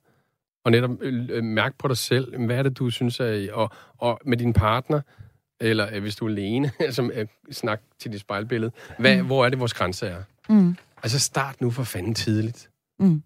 Og 0.65 0.71
netop 0.71 0.91
øh, 1.03 1.29
øh, 1.31 1.45
mærke 1.45 1.75
på 1.79 1.89
dig 1.89 1.97
selv, 1.97 2.45
hvad 2.47 2.57
er 2.57 2.63
det, 2.63 2.79
du 2.79 2.91
synes 2.91 3.21
er... 3.21 3.49
Og, 3.53 3.71
og 3.99 4.21
med 4.27 4.37
din 4.37 4.53
partner, 4.53 5.01
eller 5.61 5.89
øh, 5.93 6.03
hvis 6.03 6.17
du 6.17 6.27
er 6.27 6.31
alene, 6.31 6.71
som 6.91 7.11
øh, 7.15 7.27
snak 7.51 7.81
til 7.99 8.13
dit 8.13 8.21
spejlbillede, 8.21 8.73
hvad, 8.99 9.17
mm. 9.17 9.27
hvor 9.27 9.45
er 9.45 9.49
det, 9.49 9.61
vores 9.61 9.75
grænse 9.75 10.07
er? 10.07 10.23
Mm. 10.49 10.77
Altså 11.03 11.19
start 11.19 11.61
nu 11.61 11.71
for 11.71 11.83
fanden 11.85 12.15
tidligt. 12.15 12.71
Mm. 12.99 13.23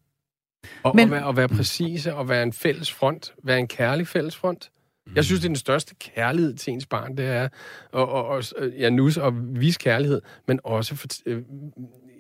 Og, 0.83 0.97
Men- 0.97 1.05
og, 1.05 1.11
være, 1.11 1.25
og 1.25 1.37
være 1.37 1.49
præcise, 1.49 2.15
og 2.15 2.29
være 2.29 2.43
en 2.43 2.53
fælles 2.53 2.93
front. 2.93 3.35
Være 3.45 3.59
en 3.59 3.69
kærlig 3.69 4.07
fælles 4.07 4.37
front. 4.37 4.71
Jeg 5.15 5.25
synes, 5.25 5.41
det 5.41 5.47
er 5.47 5.49
den 5.49 5.57
største 5.57 5.95
kærlighed 5.95 6.55
til 6.55 6.73
ens 6.73 6.87
barn, 6.87 7.17
det 7.17 7.27
er 7.27 7.49
at, 7.95 8.39
at, 8.39 8.53
at 8.59 8.73
ja, 8.79 8.91
nus 8.91 9.17
og 9.17 9.33
vise 9.61 9.79
kærlighed, 9.79 10.21
men 10.49 10.61
også 10.65 10.95
for, 10.95 11.07
øh, 11.27 11.43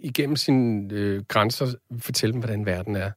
igennem 0.02 0.36
sine 0.36 0.94
øh, 0.94 1.22
grænser 1.28 1.66
fortælle 1.98 2.32
dem, 2.32 2.40
hvordan 2.40 2.66
verden 2.66 2.96
er. 2.96 3.10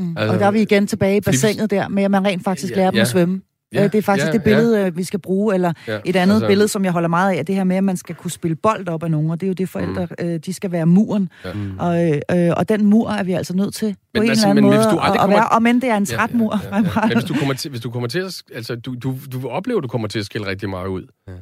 Mm. 0.00 0.16
Altså, 0.16 0.34
og 0.34 0.40
der 0.40 0.46
er 0.46 0.50
vi 0.50 0.62
igen 0.62 0.86
tilbage 0.86 1.16
i 1.16 1.20
bassinet 1.20 1.70
der, 1.70 1.88
med 1.88 2.02
at 2.02 2.10
man 2.10 2.24
rent 2.24 2.44
faktisk 2.44 2.70
Ja, 2.70 2.76
lærer 2.76 2.90
dem 2.90 2.96
ja. 2.96 3.02
at 3.02 3.08
svømme. 3.08 3.42
Ja, 3.74 3.84
det 3.84 3.94
er 3.94 4.02
faktisk 4.02 4.26
ja, 4.26 4.32
det 4.32 4.42
billede, 4.42 4.80
ja. 4.82 4.88
vi 4.88 5.04
skal 5.04 5.18
bruge, 5.20 5.54
eller 5.54 5.72
Ja, 5.88 5.98
et 6.04 6.16
andet 6.16 6.34
altså, 6.34 6.46
billede, 6.48 6.68
som 6.68 6.84
jeg 6.84 6.92
holder 6.92 7.08
meget 7.08 7.36
af, 7.38 7.46
det 7.46 7.54
her 7.54 7.64
med, 7.64 7.76
at 7.76 7.84
man 7.84 7.96
skal 7.96 8.14
kunne 8.14 8.30
spille 8.30 8.56
bold 8.56 8.88
op 8.88 9.02
af 9.02 9.10
nogen, 9.10 9.30
og 9.30 9.40
det 9.40 9.46
er 9.46 9.48
jo 9.48 9.54
det 9.54 9.68
forældre, 9.68 10.08
mm. 10.20 10.26
øh, 10.26 10.38
de 10.46 10.52
skal 10.52 10.72
være 10.72 10.86
muren. 10.86 11.28
Ja. 11.44 11.52
Mm. 11.52 11.78
Og, 11.78 12.04
øh, 12.30 12.52
og 12.56 12.68
den 12.68 12.84
mur 12.86 13.10
er 13.10 13.22
vi 13.22 13.32
altså 13.32 13.56
nødt 13.56 13.74
til 13.74 13.92
på 13.94 13.98
Men 14.14 14.22
en 14.22 14.28
altså, 14.28 14.42
eller 14.42 14.50
anden 14.50 14.64
men 14.64 14.70
måde 14.70 14.76
hvis 14.78 14.92
du 14.92 14.98
at, 14.98 15.04
aldrig 15.04 15.14
at 15.14 15.20
kommer- 15.20 15.36
være, 15.36 15.48
om 15.48 15.66
end 15.66 15.80
det 15.80 15.90
er 15.90 15.96
en 15.96 16.06
træt 16.06 16.34
mur. 16.34 16.60
Ja, 16.64 16.68
ja, 16.76 16.82
ja. 16.96 17.06
Men 17.06 17.12
hvis 17.16 17.24
du 17.24 17.34
kommer 17.34 17.54
til, 17.54 17.70
hvis 17.70 17.80
du 17.80 17.90
kommer 17.90 18.08
til 18.08 18.18
at, 18.18 18.42
altså, 18.54 18.74
du, 18.76 18.94
du, 18.94 19.14
du 19.32 19.38
vil 19.38 19.48
opleve, 19.48 19.76
at 19.78 19.82
du 19.82 19.88
kommer 19.88 20.08
til 20.08 20.18
at 20.18 20.24
skille 20.26 20.46
rigtig 20.46 20.68
meget 20.70 20.86
ud. 20.88 21.06
Ja. 21.28 21.32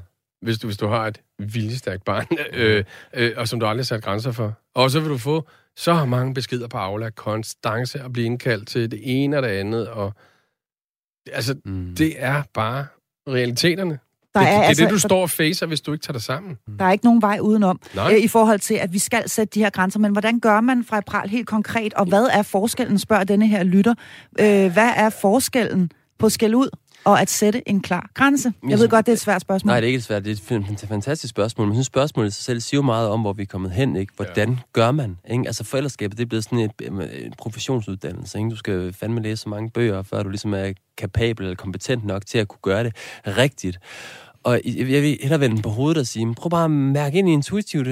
Hvis, 0.43 0.59
du, 0.59 0.67
hvis 0.67 0.77
du 0.77 0.87
har 0.87 1.07
et 1.07 1.21
viljestærkt 1.39 2.05
barn, 2.05 2.27
øh, 2.55 2.85
øh, 3.15 3.31
og 3.37 3.49
som 3.49 3.61
du 3.61 3.67
aldrig 3.67 3.83
har 3.83 3.85
sat 3.85 4.03
grænser 4.03 4.33
for. 4.33 4.53
Og 4.75 4.91
så 4.91 5.01
vil 5.01 5.11
du 5.11 5.19
få 5.19 5.47
så 5.77 6.05
mange 6.05 6.35
beskeder 6.35 6.69
på 6.69 6.77
Aula, 6.79 7.11
konstance 7.11 8.01
at 8.01 8.13
blive 8.13 8.27
indkaldt 8.27 8.69
til 8.69 8.91
det 8.91 9.01
ene 9.03 9.37
og 9.37 9.43
det 9.43 9.49
andet. 9.49 9.89
Og, 9.89 10.13
altså, 11.33 11.55
Mm. 11.65 11.95
det 11.99 12.15
er 12.19 12.43
bare 12.55 12.87
realiteterne. 13.29 13.99
Der 14.35 14.41
det, 14.41 14.49
er, 14.49 14.59
det, 14.61 14.67
altså, 14.67 14.81
det 14.81 14.87
er 14.87 14.91
det, 14.91 14.95
du 14.95 14.99
står 15.09 15.23
og 15.23 15.31
facer, 15.31 15.67
hvis 15.67 15.81
du 15.81 15.93
ikke 15.93 16.03
tager 16.03 16.13
dig 16.13 16.23
sammen. 16.23 16.59
Der 16.79 16.85
er 16.85 16.93
ikke 16.93 17.05
nogen 17.05 17.23
vej 17.23 17.39
udenom 17.43 17.81
Nej. 17.95 18.13
øh, 18.15 18.19
i 18.25 18.29
forhold 18.29 18.59
til, 18.59 18.75
at 18.75 18.93
vi 18.93 18.99
skal 18.99 19.29
sætte 19.29 19.55
de 19.55 19.61
her 19.61 19.71
grænser. 19.71 19.99
Men 20.01 20.13
hvordan 20.13 20.41
gør 20.41 20.61
man 20.61 20.85
fra 20.85 21.01
Pral 21.01 21.29
helt 21.29 21.47
konkret? 21.47 21.95
Og 21.95 22.07
hvad 22.07 22.25
er 22.33 22.43
forskellen, 22.43 22.99
spørger 22.99 23.25
denne 23.25 23.47
her 23.47 23.63
lytter. 23.63 23.95
Øh, 24.41 24.73
hvad 24.73 24.91
er 24.97 25.11
forskellen 25.11 25.91
på 26.19 26.29
skæld 26.29 26.55
ud 26.55 26.69
og 27.05 27.21
at 27.21 27.31
sætte 27.31 27.69
en 27.69 27.81
klar 27.81 28.11
grænse? 28.15 28.53
Jeg 28.69 28.79
ved 28.79 28.89
godt, 28.89 29.07
det 29.07 29.13
er 29.13 29.17
et 29.17 29.21
svært 29.21 29.41
spørgsmål. 29.41 29.69
Nej, 29.69 29.81
det 29.81 29.87
er 29.87 29.89
ikke 29.89 30.01
svært. 30.01 30.25
Det 30.25 30.31
er 30.31 30.35
et 30.35 30.41
fan- 30.41 30.89
fantastisk 30.89 31.31
spørgsmål. 31.31 31.67
Men 31.67 31.73
jeg 31.73 31.77
synes, 31.77 31.87
spørgsmålet 31.87 32.31
i 32.31 32.33
sig 32.33 32.45
selv 32.45 32.61
siger 32.61 32.79
jo 32.79 32.83
meget 32.83 33.09
om, 33.09 33.21
hvor 33.21 33.33
vi 33.33 33.43
er 33.43 33.47
kommet 33.47 33.71
hen. 33.71 33.97
Ikke? 33.97 34.13
Hvordan 34.17 34.51
ja. 34.51 34.57
gør 34.73 34.91
man? 34.91 35.19
Ikke? 35.31 35.45
Altså 35.47 35.65
forældreskabet, 35.65 36.19
det 36.19 36.25
er 36.25 36.29
blevet 36.29 36.45
sådan 36.45 36.59
et, 36.59 36.73
en 37.25 37.33
professionsuddannelse. 37.39 38.39
Ikke? 38.39 38.51
Du 38.51 38.57
skal 38.57 38.93
fandme 38.93 39.23
læse 39.23 39.37
så 39.37 39.49
mange 39.49 39.71
bøger, 39.71 40.03
før 40.03 40.23
du 40.23 40.29
ligesom 40.29 40.55
er 40.55 40.73
kapabel 40.99 41.45
eller 41.45 41.57
kompetent 41.57 42.05
nok 42.05 42.27
til 42.27 42.39
at 42.39 42.49
kunne 42.49 42.61
gøre 42.63 42.85
det 42.85 42.93
rigtigt. 43.27 43.79
Og 44.45 44.61
jeg, 44.65 44.91
jeg 44.91 45.03
vil 45.03 45.19
hellere 45.21 45.41
vende 45.41 45.63
på 45.63 45.69
hovedet 45.69 46.01
og 46.01 46.07
sige, 46.07 46.35
prøv 46.35 46.51
bare 46.51 46.65
at 46.65 46.71
mærke 46.71 47.19
ind 47.19 47.29
i 47.29 47.33
intuitivt. 47.33 47.89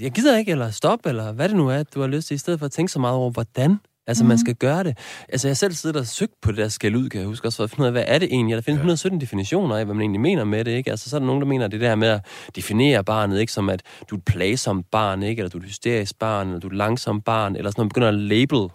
Jeg 0.00 0.10
gider 0.10 0.38
ikke, 0.38 0.52
eller 0.52 0.70
stop, 0.70 0.98
eller 1.06 1.32
hvad 1.32 1.48
det 1.48 1.56
nu 1.56 1.68
er, 1.68 1.82
du 1.82 2.00
har 2.00 2.06
lyst 2.06 2.28
til, 2.28 2.34
i 2.34 2.38
stedet 2.38 2.58
for 2.58 2.66
at 2.66 2.72
tænke 2.72 2.92
så 2.92 2.98
meget 2.98 3.16
over, 3.16 3.30
hvordan 3.30 3.78
Altså, 4.08 4.24
mm. 4.24 4.28
man 4.28 4.38
skal 4.38 4.54
gøre 4.54 4.84
det. 4.84 4.98
Altså, 5.28 5.48
jeg 5.48 5.56
selv 5.56 5.72
sidder 5.72 6.00
og 6.00 6.06
søgt 6.06 6.32
på 6.42 6.50
det 6.50 6.58
der 6.58 6.68
skal 6.68 6.96
ud, 6.96 7.08
kan 7.08 7.20
jeg 7.20 7.28
huske 7.28 7.48
også, 7.48 7.56
for 7.56 7.64
at 7.64 7.70
finde 7.70 7.82
ud 7.82 7.86
af, 7.86 7.92
hvad 7.92 8.04
er 8.06 8.18
det 8.18 8.28
egentlig? 8.32 8.56
Der 8.56 8.62
findes 8.62 8.78
ja. 8.78 8.80
117 8.80 9.20
definitioner 9.20 9.76
af, 9.76 9.84
hvad 9.84 9.94
man 9.94 10.02
egentlig 10.02 10.20
mener 10.20 10.44
med 10.44 10.64
det, 10.64 10.70
ikke? 10.70 10.90
Altså, 10.90 11.10
så 11.10 11.16
er 11.16 11.20
der 11.20 11.26
nogen, 11.26 11.42
der 11.42 11.48
mener, 11.48 11.64
at 11.64 11.72
det 11.72 11.80
der 11.80 11.94
med 11.94 12.08
at 12.08 12.20
definere 12.56 13.04
barnet, 13.04 13.40
ikke? 13.40 13.52
Som 13.52 13.68
at 13.68 13.82
du 14.10 14.14
er 14.14 14.18
et 14.18 14.24
plagsomt 14.24 14.86
barn, 14.90 15.22
ikke? 15.22 15.40
Eller 15.40 15.50
du 15.50 15.58
er 15.58 15.62
et 15.62 15.68
hysterisk 15.68 16.18
barn, 16.18 16.46
eller 16.46 16.60
du 16.60 16.66
er 16.66 16.70
et 16.70 16.76
langsomt 16.76 17.24
barn, 17.24 17.56
eller 17.56 17.70
sådan 17.70 17.80
noget, 17.80 17.84
man 17.84 17.88
begynder 17.88 18.08
at 18.08 18.14
label, 18.14 18.68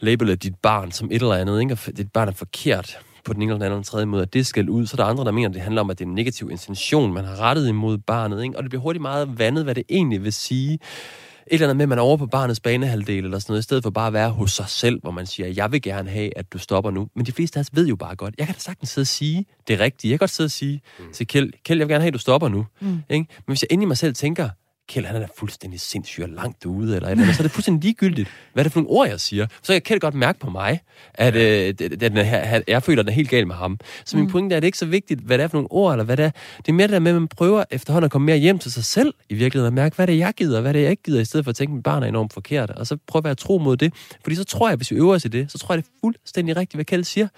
label 0.00 0.36
dit 0.36 0.54
barn 0.62 0.92
som 0.92 1.08
et 1.12 1.22
eller 1.22 1.34
andet, 1.34 1.60
ikke? 1.60 1.72
Og 1.72 1.96
dit 1.96 2.12
barn 2.12 2.28
er 2.28 2.32
forkert 2.32 2.98
på 3.24 3.32
den 3.32 3.42
ene 3.42 3.52
eller 3.52 3.64
den 3.64 3.72
anden 3.72 3.84
tredje 3.84 4.06
måde, 4.06 4.22
at 4.22 4.34
det 4.34 4.46
skal 4.46 4.68
ud. 4.68 4.86
Så 4.86 4.96
der 4.96 5.04
er 5.04 5.08
andre, 5.08 5.24
der 5.24 5.30
mener, 5.30 5.48
at 5.48 5.54
det 5.54 5.62
handler 5.62 5.80
om, 5.80 5.90
at 5.90 5.98
det 5.98 6.04
er 6.04 6.08
en 6.08 6.14
negativ 6.14 6.50
intention, 6.50 7.12
man 7.12 7.24
har 7.24 7.40
rettet 7.40 7.68
imod 7.68 7.98
barnet, 7.98 8.42
ikke? 8.42 8.56
Og 8.56 8.62
det 8.62 8.70
bliver 8.70 8.82
hurtigt 8.82 9.02
meget 9.02 9.38
vandet, 9.38 9.64
hvad 9.64 9.74
det 9.74 9.84
egentlig 9.88 10.24
vil 10.24 10.32
sige 10.32 10.78
eller 11.54 11.66
andet 11.66 11.76
med, 11.76 11.82
at 11.82 11.88
man 11.88 11.98
er 11.98 12.02
over 12.02 12.16
på 12.16 12.26
barnets 12.26 12.60
banehalvdel 12.60 13.24
eller 13.24 13.38
sådan 13.38 13.52
noget, 13.52 13.60
i 13.60 13.62
stedet 13.62 13.82
for 13.82 13.90
bare 13.90 14.06
at 14.06 14.12
være 14.12 14.30
hos 14.30 14.52
sig 14.52 14.68
selv, 14.68 15.00
hvor 15.00 15.10
man 15.10 15.26
siger, 15.26 15.48
jeg 15.48 15.72
vil 15.72 15.82
gerne 15.82 16.10
have, 16.10 16.38
at 16.38 16.52
du 16.52 16.58
stopper 16.58 16.90
nu. 16.90 17.08
Men 17.16 17.26
de 17.26 17.32
fleste 17.32 17.58
af 17.58 17.60
os 17.60 17.68
ved 17.72 17.86
jo 17.86 17.96
bare 17.96 18.16
godt, 18.16 18.34
jeg 18.38 18.46
kan 18.46 18.54
da 18.54 18.60
sagtens 18.60 18.90
sidde 18.90 19.02
og 19.04 19.06
sige 19.06 19.46
det 19.68 19.80
rigtige. 19.80 20.10
Jeg 20.10 20.18
kan 20.18 20.22
godt 20.22 20.30
sidde 20.30 20.46
og 20.46 20.50
sige 20.50 20.80
mm. 20.98 21.12
til 21.12 21.26
Kjeld, 21.26 21.52
Kjeld, 21.64 21.80
jeg 21.80 21.88
vil 21.88 21.92
gerne 21.92 22.02
have, 22.02 22.08
at 22.08 22.14
du 22.14 22.18
stopper 22.18 22.48
nu. 22.48 22.66
Mm. 22.80 23.02
Ikke? 23.10 23.26
Men 23.36 23.44
hvis 23.46 23.62
jeg 23.62 23.72
inde 23.72 23.82
i 23.82 23.86
mig 23.86 23.96
selv 23.96 24.14
tænker, 24.14 24.48
Kjeld, 24.90 25.06
han 25.06 25.22
er 25.22 25.26
fuldstændig 25.38 25.80
sindssyg 25.80 26.22
og 26.22 26.28
langt 26.28 26.66
ude, 26.66 26.96
eller, 26.96 27.08
eller 27.08 27.32
så 27.32 27.40
er 27.40 27.42
det 27.42 27.50
fuldstændig 27.50 27.84
ligegyldigt, 27.84 28.28
hvad 28.52 28.60
er 28.60 28.64
det 28.64 28.72
for 28.72 28.80
nogle 28.80 28.90
ord, 28.90 29.08
jeg 29.08 29.20
siger. 29.20 29.46
Så 29.62 29.72
kan 29.72 29.82
Kjeld 29.82 30.00
godt 30.00 30.14
mærke 30.14 30.38
på 30.38 30.50
mig, 30.50 30.80
at 31.14 31.36
øh, 31.36 31.74
den 32.00 32.16
her, 32.16 32.60
jeg 32.68 32.82
føler, 32.82 33.02
den 33.02 33.08
er 33.08 33.14
helt 33.14 33.30
gal 33.30 33.46
med 33.46 33.54
ham. 33.54 33.78
Så 34.04 34.16
min 34.16 34.26
mm. 34.26 34.30
pointe 34.30 34.54
er, 34.54 34.56
at 34.56 34.62
det 34.62 34.68
ikke 34.68 34.78
så 34.78 34.86
vigtigt, 34.86 35.20
hvad 35.20 35.38
det 35.38 35.44
er 35.44 35.48
for 35.48 35.56
nogle 35.56 35.72
ord, 35.72 35.92
eller 35.92 36.04
hvad 36.04 36.16
det 36.16 36.24
er. 36.24 36.30
Det 36.56 36.68
er 36.68 36.72
mere 36.72 36.86
det 36.86 36.92
der 36.92 36.98
med, 36.98 37.10
at 37.10 37.14
man 37.14 37.28
prøver 37.28 37.64
efterhånden 37.70 38.04
at 38.04 38.10
komme 38.10 38.26
mere 38.26 38.36
hjem 38.36 38.58
til 38.58 38.72
sig 38.72 38.84
selv, 38.84 39.14
i 39.28 39.34
virkeligheden, 39.34 39.66
og 39.66 39.74
mærke, 39.74 39.96
hvad 39.96 40.06
det 40.06 40.12
er, 40.12 40.18
jeg 40.18 40.34
gider, 40.36 40.56
og 40.56 40.62
hvad 40.62 40.74
det 40.74 40.78
er, 40.78 40.82
jeg 40.82 40.90
ikke 40.90 41.02
gider, 41.02 41.20
i 41.20 41.24
stedet 41.24 41.44
for 41.44 41.50
at 41.50 41.56
tænke, 41.56 41.70
at 41.70 41.74
mit 41.74 41.82
barn 41.82 42.02
er 42.02 42.06
enormt 42.06 42.32
forkert. 42.32 42.70
Og 42.70 42.86
så 42.86 42.96
prøve 43.06 43.20
at 43.20 43.24
være 43.24 43.34
tro 43.34 43.58
mod 43.58 43.76
det. 43.76 43.94
Fordi 44.22 44.36
så 44.36 44.44
tror 44.44 44.68
jeg, 44.68 44.76
hvis 44.76 44.90
vi 44.90 44.96
øver 44.96 45.14
os 45.14 45.24
i 45.24 45.28
det, 45.28 45.52
så 45.52 45.58
tror 45.58 45.74
jeg, 45.74 45.82
det 45.82 45.88
er 45.88 46.00
fuldstændig 46.00 46.56
rigtigt, 46.56 46.76
hvad 46.76 46.84
Kjeld 46.84 47.04
siger 47.04 47.28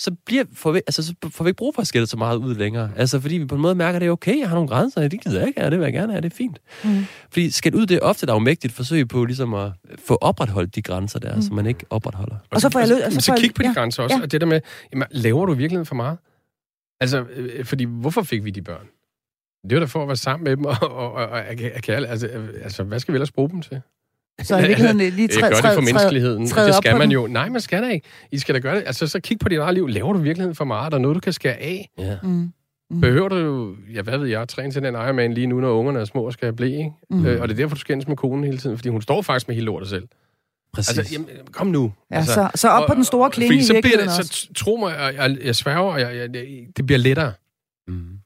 så, 0.00 0.10
bliver, 0.26 0.44
får, 0.52 0.72
vi, 0.72 0.78
altså, 0.86 1.02
så 1.02 1.14
får 1.30 1.44
vi 1.44 1.48
ikke 1.48 1.58
brug 1.58 1.74
for 1.74 1.82
at 1.82 1.88
skille 1.88 2.06
så 2.06 2.16
meget 2.16 2.36
ud 2.36 2.54
længere. 2.54 2.90
Altså, 2.96 3.20
fordi 3.20 3.38
vi 3.38 3.44
på 3.44 3.54
en 3.54 3.60
måde 3.60 3.74
mærker, 3.74 3.96
at 3.96 4.00
det 4.00 4.06
er 4.06 4.10
okay, 4.10 4.40
jeg 4.40 4.48
har 4.48 4.54
nogle 4.54 4.68
grænser, 4.68 5.08
det 5.08 5.20
gider 5.22 5.38
jeg 5.38 5.48
ikke, 5.48 5.60
ja, 5.60 5.70
det 5.70 5.78
vil 5.78 5.84
jeg 5.84 5.92
gerne 5.92 6.12
have, 6.12 6.22
det 6.22 6.32
er 6.32 6.36
fint. 6.36 6.58
Mm. 6.84 6.99
Fordi 7.32 7.50
skæld 7.50 7.74
ud, 7.74 7.86
det 7.86 7.94
er 7.96 8.00
ofte 8.00 8.24
et 8.24 8.30
afmægtigt 8.30 8.72
forsøg 8.72 9.08
på 9.08 9.24
ligesom 9.24 9.54
at 9.54 9.72
få 10.06 10.18
opretholdt 10.20 10.74
de 10.74 10.82
grænser 10.82 11.18
der, 11.18 11.36
mm. 11.36 11.42
som 11.42 11.56
man 11.56 11.66
ikke 11.66 11.86
opretholder. 11.90 12.36
Og 12.50 12.60
så 12.60 12.70
får 12.70 12.80
jeg 12.80 12.88
lød, 12.88 13.02
og 13.02 13.12
så, 13.12 13.20
så 13.20 13.34
kig 13.38 13.54
på 13.54 13.62
de 13.62 13.68
ja. 13.68 13.74
grænser 13.74 14.02
også, 14.02 14.16
ja. 14.16 14.22
og 14.22 14.32
det 14.32 14.40
der 14.40 14.46
med, 14.46 14.60
jamen, 14.92 15.08
laver 15.10 15.46
du 15.46 15.54
virkelig 15.54 15.86
for 15.86 15.94
meget? 15.94 16.18
Altså, 17.00 17.24
øh, 17.36 17.64
fordi 17.64 17.84
hvorfor 17.84 18.22
fik 18.22 18.44
vi 18.44 18.50
de 18.50 18.62
børn? 18.62 18.86
Det 19.70 19.76
var 19.76 19.80
da 19.80 19.86
for 19.86 20.02
at 20.02 20.08
være 20.08 20.16
sammen 20.16 20.44
med 20.44 20.56
dem, 20.56 20.64
og, 20.72 20.76
og, 20.82 21.12
og, 21.12 21.12
og, 21.12 21.30
og 21.30 21.44
altså, 21.90 22.28
altså, 22.62 22.82
hvad 22.82 23.00
skal 23.00 23.12
vi 23.12 23.16
ellers 23.16 23.32
bruge 23.32 23.50
dem 23.50 23.62
til? 23.62 23.80
Så 24.42 24.58
i 24.58 24.66
virkeligheden 24.66 24.98
lige 25.16 25.28
træde, 25.28 25.54
gør 25.54 25.60
det 25.60 25.74
for 25.74 25.80
menneskeligheden. 25.80 26.46
Træd, 26.46 26.66
det 26.66 26.74
skal 26.74 26.96
man 26.96 27.10
jo. 27.10 27.26
Nej, 27.26 27.48
man 27.48 27.60
skal 27.60 27.82
da 27.82 27.88
ikke. 27.88 28.06
I 28.32 28.38
skal 28.38 28.54
da 28.54 28.60
gøre 28.60 28.76
det. 28.76 28.82
Altså, 28.86 29.06
så 29.06 29.20
kig 29.20 29.38
på 29.38 29.48
dit 29.48 29.58
eget 29.58 29.74
liv. 29.74 29.88
Laver 29.88 30.12
du 30.12 30.18
virkeligheden 30.18 30.54
for 30.54 30.64
meget? 30.64 30.86
Er 30.86 30.90
der 30.90 30.98
noget, 30.98 31.14
du 31.14 31.20
kan 31.20 31.32
skære 31.32 31.54
af? 31.54 31.90
Ja. 31.98 32.16
Mm. 32.22 32.52
Mm. 32.90 33.00
Behøver 33.00 33.28
du, 33.28 33.74
ja, 33.94 34.02
hvad 34.02 34.18
ved 34.18 34.28
jeg, 34.28 34.48
træne 34.48 34.72
til 34.72 34.82
den 34.82 34.94
Ironman 34.94 35.34
lige 35.34 35.46
nu, 35.46 35.60
når 35.60 35.72
ungerne 35.72 36.00
er 36.00 36.04
små 36.04 36.22
og 36.22 36.32
skal 36.32 36.52
blive, 36.52 36.78
ikke? 36.78 36.90
Mm. 37.10 37.26
Øh, 37.26 37.42
og 37.42 37.48
det 37.48 37.54
er 37.54 37.56
derfor, 37.56 37.74
du 37.74 37.80
skændes 37.80 38.08
med 38.08 38.16
konen 38.16 38.44
hele 38.44 38.58
tiden, 38.58 38.78
fordi 38.78 38.88
hun 38.88 39.02
står 39.02 39.22
faktisk 39.22 39.48
med 39.48 39.54
hele 39.54 39.64
lortet 39.64 39.88
selv. 39.88 40.08
Præcis. 40.72 40.98
Altså, 40.98 41.14
jamen, 41.14 41.28
kom 41.52 41.66
nu. 41.66 41.92
Ja, 42.10 42.16
altså, 42.16 42.34
så, 42.34 42.50
så 42.54 42.68
op 42.68 42.82
og, 42.82 42.88
på 42.88 42.94
den 42.94 43.04
store 43.04 43.30
klinge 43.30 43.56
i 43.56 43.62
så 43.62 43.78
bliver 43.82 43.96
det, 43.96 44.10
så 44.10 44.48
tro 44.56 44.76
mig, 44.76 44.94
jeg, 44.98 45.14
jeg, 45.14 45.38
jeg 45.44 45.56
sværger, 45.56 45.96
jeg, 45.96 46.16
jeg, 46.16 46.44
det 46.76 46.86
bliver 46.86 46.98
lettere. 46.98 47.32
Mm. 47.88 48.18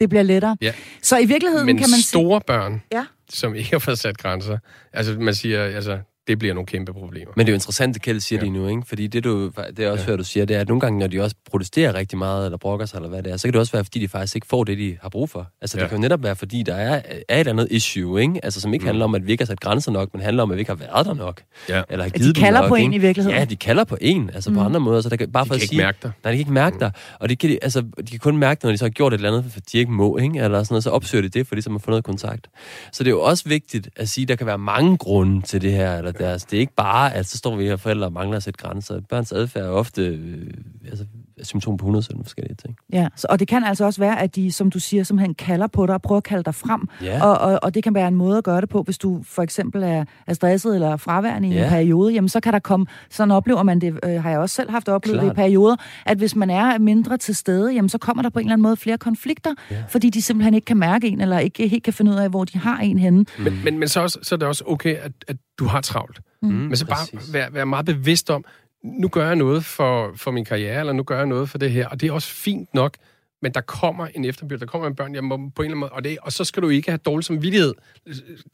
Det 0.00 0.08
bliver 0.08 0.22
lettere. 0.22 0.56
Ja. 0.60 0.72
Så 1.02 1.18
i 1.18 1.26
virkeligheden 1.26 1.66
Men 1.66 1.78
kan 1.78 1.90
man 1.90 2.00
store 2.00 2.40
børn, 2.40 2.82
ja. 2.92 3.06
som 3.30 3.54
ikke 3.54 3.70
har 3.70 3.78
fået 3.78 3.98
sat 3.98 4.18
grænser, 4.18 4.58
altså 4.92 5.16
man 5.18 5.34
siger, 5.34 5.64
altså, 5.64 5.98
det 6.26 6.38
bliver 6.38 6.54
nogle 6.54 6.66
kæmpe 6.66 6.92
problemer. 6.92 7.32
Men 7.36 7.46
det 7.46 7.50
er 7.50 7.54
jo 7.54 7.56
interessant, 7.56 7.94
det 7.94 8.02
Kjeld 8.02 8.20
siger 8.20 8.38
ja. 8.38 8.44
lige 8.44 8.52
nu, 8.52 8.68
ikke? 8.68 8.82
Fordi 8.86 9.06
det, 9.06 9.24
du, 9.24 9.50
det 9.76 9.84
er 9.84 9.90
også, 9.90 10.02
ja. 10.02 10.06
hvad 10.06 10.18
du 10.18 10.24
siger, 10.24 10.46
det 10.46 10.56
er, 10.56 10.60
at 10.60 10.68
nogle 10.68 10.80
gange, 10.80 10.98
når 10.98 11.06
de 11.06 11.20
også 11.20 11.36
protesterer 11.50 11.94
rigtig 11.94 12.18
meget, 12.18 12.44
eller 12.44 12.58
brokker 12.58 12.86
sig, 12.86 12.96
eller 12.96 13.08
hvad 13.08 13.22
det 13.22 13.32
er, 13.32 13.36
så 13.36 13.46
kan 13.46 13.52
det 13.52 13.60
også 13.60 13.72
være, 13.72 13.84
fordi 13.84 13.98
de 13.98 14.08
faktisk 14.08 14.34
ikke 14.34 14.46
får 14.46 14.64
det, 14.64 14.78
de 14.78 14.96
har 15.02 15.08
brug 15.08 15.30
for. 15.30 15.50
Altså, 15.60 15.78
ja. 15.78 15.82
det 15.82 15.90
kan 15.90 15.98
jo 15.98 16.02
netop 16.02 16.22
være, 16.22 16.36
fordi 16.36 16.62
der 16.62 16.74
er, 16.74 17.02
er 17.28 17.40
et 17.40 17.48
andet 17.48 17.68
issue, 17.70 18.22
ikke? 18.22 18.44
Altså, 18.44 18.60
som 18.60 18.74
ikke 18.74 18.82
mm. 18.82 18.86
handler 18.86 19.04
om, 19.04 19.14
at 19.14 19.26
vi 19.26 19.32
ikke 19.32 19.42
har 19.42 19.46
sat 19.46 19.60
grænser 19.60 19.92
nok, 19.92 20.08
men 20.12 20.22
handler 20.22 20.42
om, 20.42 20.50
at 20.50 20.56
vi 20.56 20.60
ikke 20.60 20.70
har 20.70 20.76
været 20.76 21.06
der 21.06 21.14
nok. 21.14 21.42
Ja. 21.68 21.82
Eller 21.90 22.04
har 22.04 22.10
givet 22.10 22.36
de 22.36 22.40
kalder 22.40 22.60
nok, 22.60 22.68
på 22.68 22.74
en 22.74 22.92
i 22.92 22.98
virkeligheden. 22.98 23.38
Ja, 23.38 23.44
de 23.44 23.56
kalder 23.56 23.84
på 23.84 23.96
en, 24.00 24.30
altså 24.34 24.50
mm. 24.50 24.56
på 24.56 24.62
andre 24.62 24.80
måder. 24.80 25.00
Så 25.00 25.08
der 25.08 25.16
kan, 25.16 25.32
bare 25.32 25.44
de 25.44 25.48
for 25.48 25.54
kan 25.54 25.56
at 25.56 25.62
ikke 25.62 25.68
sige, 25.68 25.82
mærke 25.82 25.98
dig. 26.02 26.12
Nej, 26.24 26.30
de 26.30 26.36
kan 26.36 26.40
ikke 26.40 26.52
mærke 26.52 26.74
mm. 26.74 26.80
dig. 26.80 26.92
Og 27.20 27.28
de 27.28 27.36
kan, 27.36 27.58
altså, 27.62 27.80
de 27.80 28.10
kan 28.10 28.18
kun 28.18 28.36
mærke 28.36 28.58
det, 28.58 28.64
når 28.64 28.70
de 28.70 28.78
så 28.78 28.84
har 28.84 28.90
gjort 28.90 29.12
et 29.12 29.18
eller 29.18 29.38
andet, 29.38 29.52
for 29.52 29.60
de 29.60 29.78
ikke 29.78 29.92
må, 29.92 30.16
ikke? 30.16 30.38
Eller 30.38 30.62
sådan 30.62 30.72
noget, 30.74 30.84
så 30.84 30.90
opsøger 30.90 31.22
de 31.22 31.28
det, 31.28 31.46
for 31.46 31.54
ligesom 31.54 31.74
at 31.74 31.82
få 31.82 31.90
noget 31.90 32.04
kontakt. 32.04 32.48
Så 32.92 33.04
det 33.04 33.10
er 33.10 33.14
jo 33.14 33.22
også 33.22 33.48
vigtigt 33.48 33.88
at 33.96 34.08
sige, 34.08 34.22
at 34.22 34.28
der 34.28 34.36
kan 34.36 34.46
være 34.46 34.58
mange 34.58 34.96
grunde 34.96 35.42
til 35.42 35.62
det 35.62 35.72
her, 35.72 35.98
eller 35.98 36.12
deres. 36.18 36.32
Altså, 36.32 36.46
det 36.50 36.56
er 36.56 36.60
ikke 36.60 36.74
bare, 36.74 37.14
at 37.14 37.26
så 37.26 37.38
står 37.38 37.56
vi 37.56 37.64
her 37.64 37.76
forældre 37.76 38.06
og 38.06 38.12
mangler 38.12 38.36
at 38.36 38.42
sætte 38.42 38.58
grænser. 38.58 39.00
Børns 39.00 39.32
adfærd 39.32 39.64
er 39.64 39.68
ofte 39.68 40.02
øh, 40.06 40.54
altså, 40.88 41.06
symptom 41.42 41.76
på 41.76 41.82
117 41.84 42.24
forskellige 42.24 42.54
ting. 42.54 42.76
Ja, 42.92 43.08
så, 43.16 43.26
og 43.30 43.38
det 43.38 43.48
kan 43.48 43.64
altså 43.64 43.84
også 43.84 44.00
være, 44.00 44.20
at 44.20 44.36
de, 44.36 44.52
som 44.52 44.70
du 44.70 44.78
siger, 44.78 45.02
simpelthen 45.02 45.34
kalder 45.34 45.66
på 45.66 45.86
dig 45.86 45.94
og 45.94 46.02
prøver 46.02 46.16
at 46.16 46.24
kalde 46.24 46.44
dig 46.44 46.54
frem. 46.54 46.88
Ja. 47.02 47.24
Og, 47.24 47.38
og, 47.38 47.58
og 47.62 47.74
det 47.74 47.82
kan 47.82 47.94
være 47.94 48.08
en 48.08 48.14
måde 48.14 48.38
at 48.38 48.44
gøre 48.44 48.60
det 48.60 48.68
på, 48.68 48.82
hvis 48.82 48.98
du 48.98 49.22
for 49.22 49.42
eksempel 49.42 49.82
er, 49.82 50.04
er 50.26 50.34
stresset 50.34 50.74
eller 50.74 50.96
fraværende 50.96 51.48
i 51.48 51.52
ja. 51.52 51.64
en 51.64 51.70
periode, 51.70 52.12
jamen 52.12 52.28
så 52.28 52.40
kan 52.40 52.52
der 52.52 52.58
komme, 52.58 52.86
sådan 53.10 53.30
oplever 53.30 53.62
man 53.62 53.80
det, 53.80 53.98
øh, 54.04 54.22
har 54.22 54.30
jeg 54.30 54.38
også 54.38 54.54
selv 54.54 54.70
haft 54.70 54.88
oplevet 54.88 55.20
Klart. 55.20 55.36
det 55.36 55.42
i 55.42 55.42
perioder, 55.42 55.76
at 56.06 56.18
hvis 56.18 56.36
man 56.36 56.50
er 56.50 56.78
mindre 56.78 57.16
til 57.16 57.36
stede, 57.36 57.72
jamen 57.72 57.88
så 57.88 57.98
kommer 57.98 58.22
der 58.22 58.30
på 58.30 58.38
en 58.38 58.44
eller 58.46 58.52
anden 58.52 58.62
måde 58.62 58.76
flere 58.76 58.98
konflikter, 58.98 59.54
ja. 59.70 59.84
fordi 59.88 60.10
de 60.10 60.22
simpelthen 60.22 60.54
ikke 60.54 60.64
kan 60.64 60.76
mærke 60.76 61.08
en, 61.08 61.20
eller 61.20 61.38
ikke 61.38 61.68
helt 61.68 61.84
kan 61.84 61.92
finde 61.92 62.12
ud 62.12 62.16
af, 62.16 62.30
hvor 62.30 62.44
de 62.44 62.58
har 62.58 62.78
en 62.78 62.98
henne. 62.98 63.24
Men, 63.38 63.64
men, 63.64 63.78
men 63.78 63.88
så, 63.88 64.00
også, 64.00 64.18
så 64.22 64.34
er 64.34 64.36
det 64.36 64.48
også 64.48 64.64
okay, 64.66 64.94
at, 64.94 65.12
at 65.28 65.36
du 65.58 65.64
har 65.64 65.80
travlt. 65.80 66.20
Mm. 66.42 66.48
Men 66.48 66.76
så 66.76 66.86
bare 66.86 67.32
være, 67.32 67.54
være 67.54 67.66
meget 67.66 67.86
bevidst 67.86 68.30
om, 68.30 68.44
nu 68.84 69.08
gør 69.08 69.26
jeg 69.26 69.36
noget 69.36 69.64
for, 69.64 70.12
for 70.16 70.30
min 70.30 70.44
karriere, 70.44 70.80
eller 70.80 70.92
nu 70.92 71.02
gør 71.02 71.16
jeg 71.16 71.26
noget 71.26 71.48
for 71.48 71.58
det 71.58 71.70
her, 71.70 71.88
og 71.88 72.00
det 72.00 72.08
er 72.08 72.12
også 72.12 72.28
fint 72.28 72.74
nok, 72.74 72.96
men 73.42 73.52
der 73.52 73.60
kommer 73.60 74.06
en 74.06 74.24
efterbyrd, 74.24 74.60
der 74.60 74.66
kommer 74.66 74.88
en 74.88 74.94
børn, 74.94 75.14
jeg 75.14 75.24
må 75.24 75.36
på 75.36 75.42
en 75.42 75.46
eller 75.46 75.64
anden 75.64 75.78
måde, 75.78 75.92
og, 75.92 76.04
det, 76.04 76.18
og 76.22 76.32
så 76.32 76.44
skal 76.44 76.62
du 76.62 76.68
ikke 76.68 76.90
have 76.90 76.98
dårlig 76.98 77.24
samvittighed. 77.24 77.74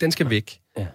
Den 0.00 0.10
skal 0.10 0.30
væk. 0.30 0.60
Ja. 0.78 0.86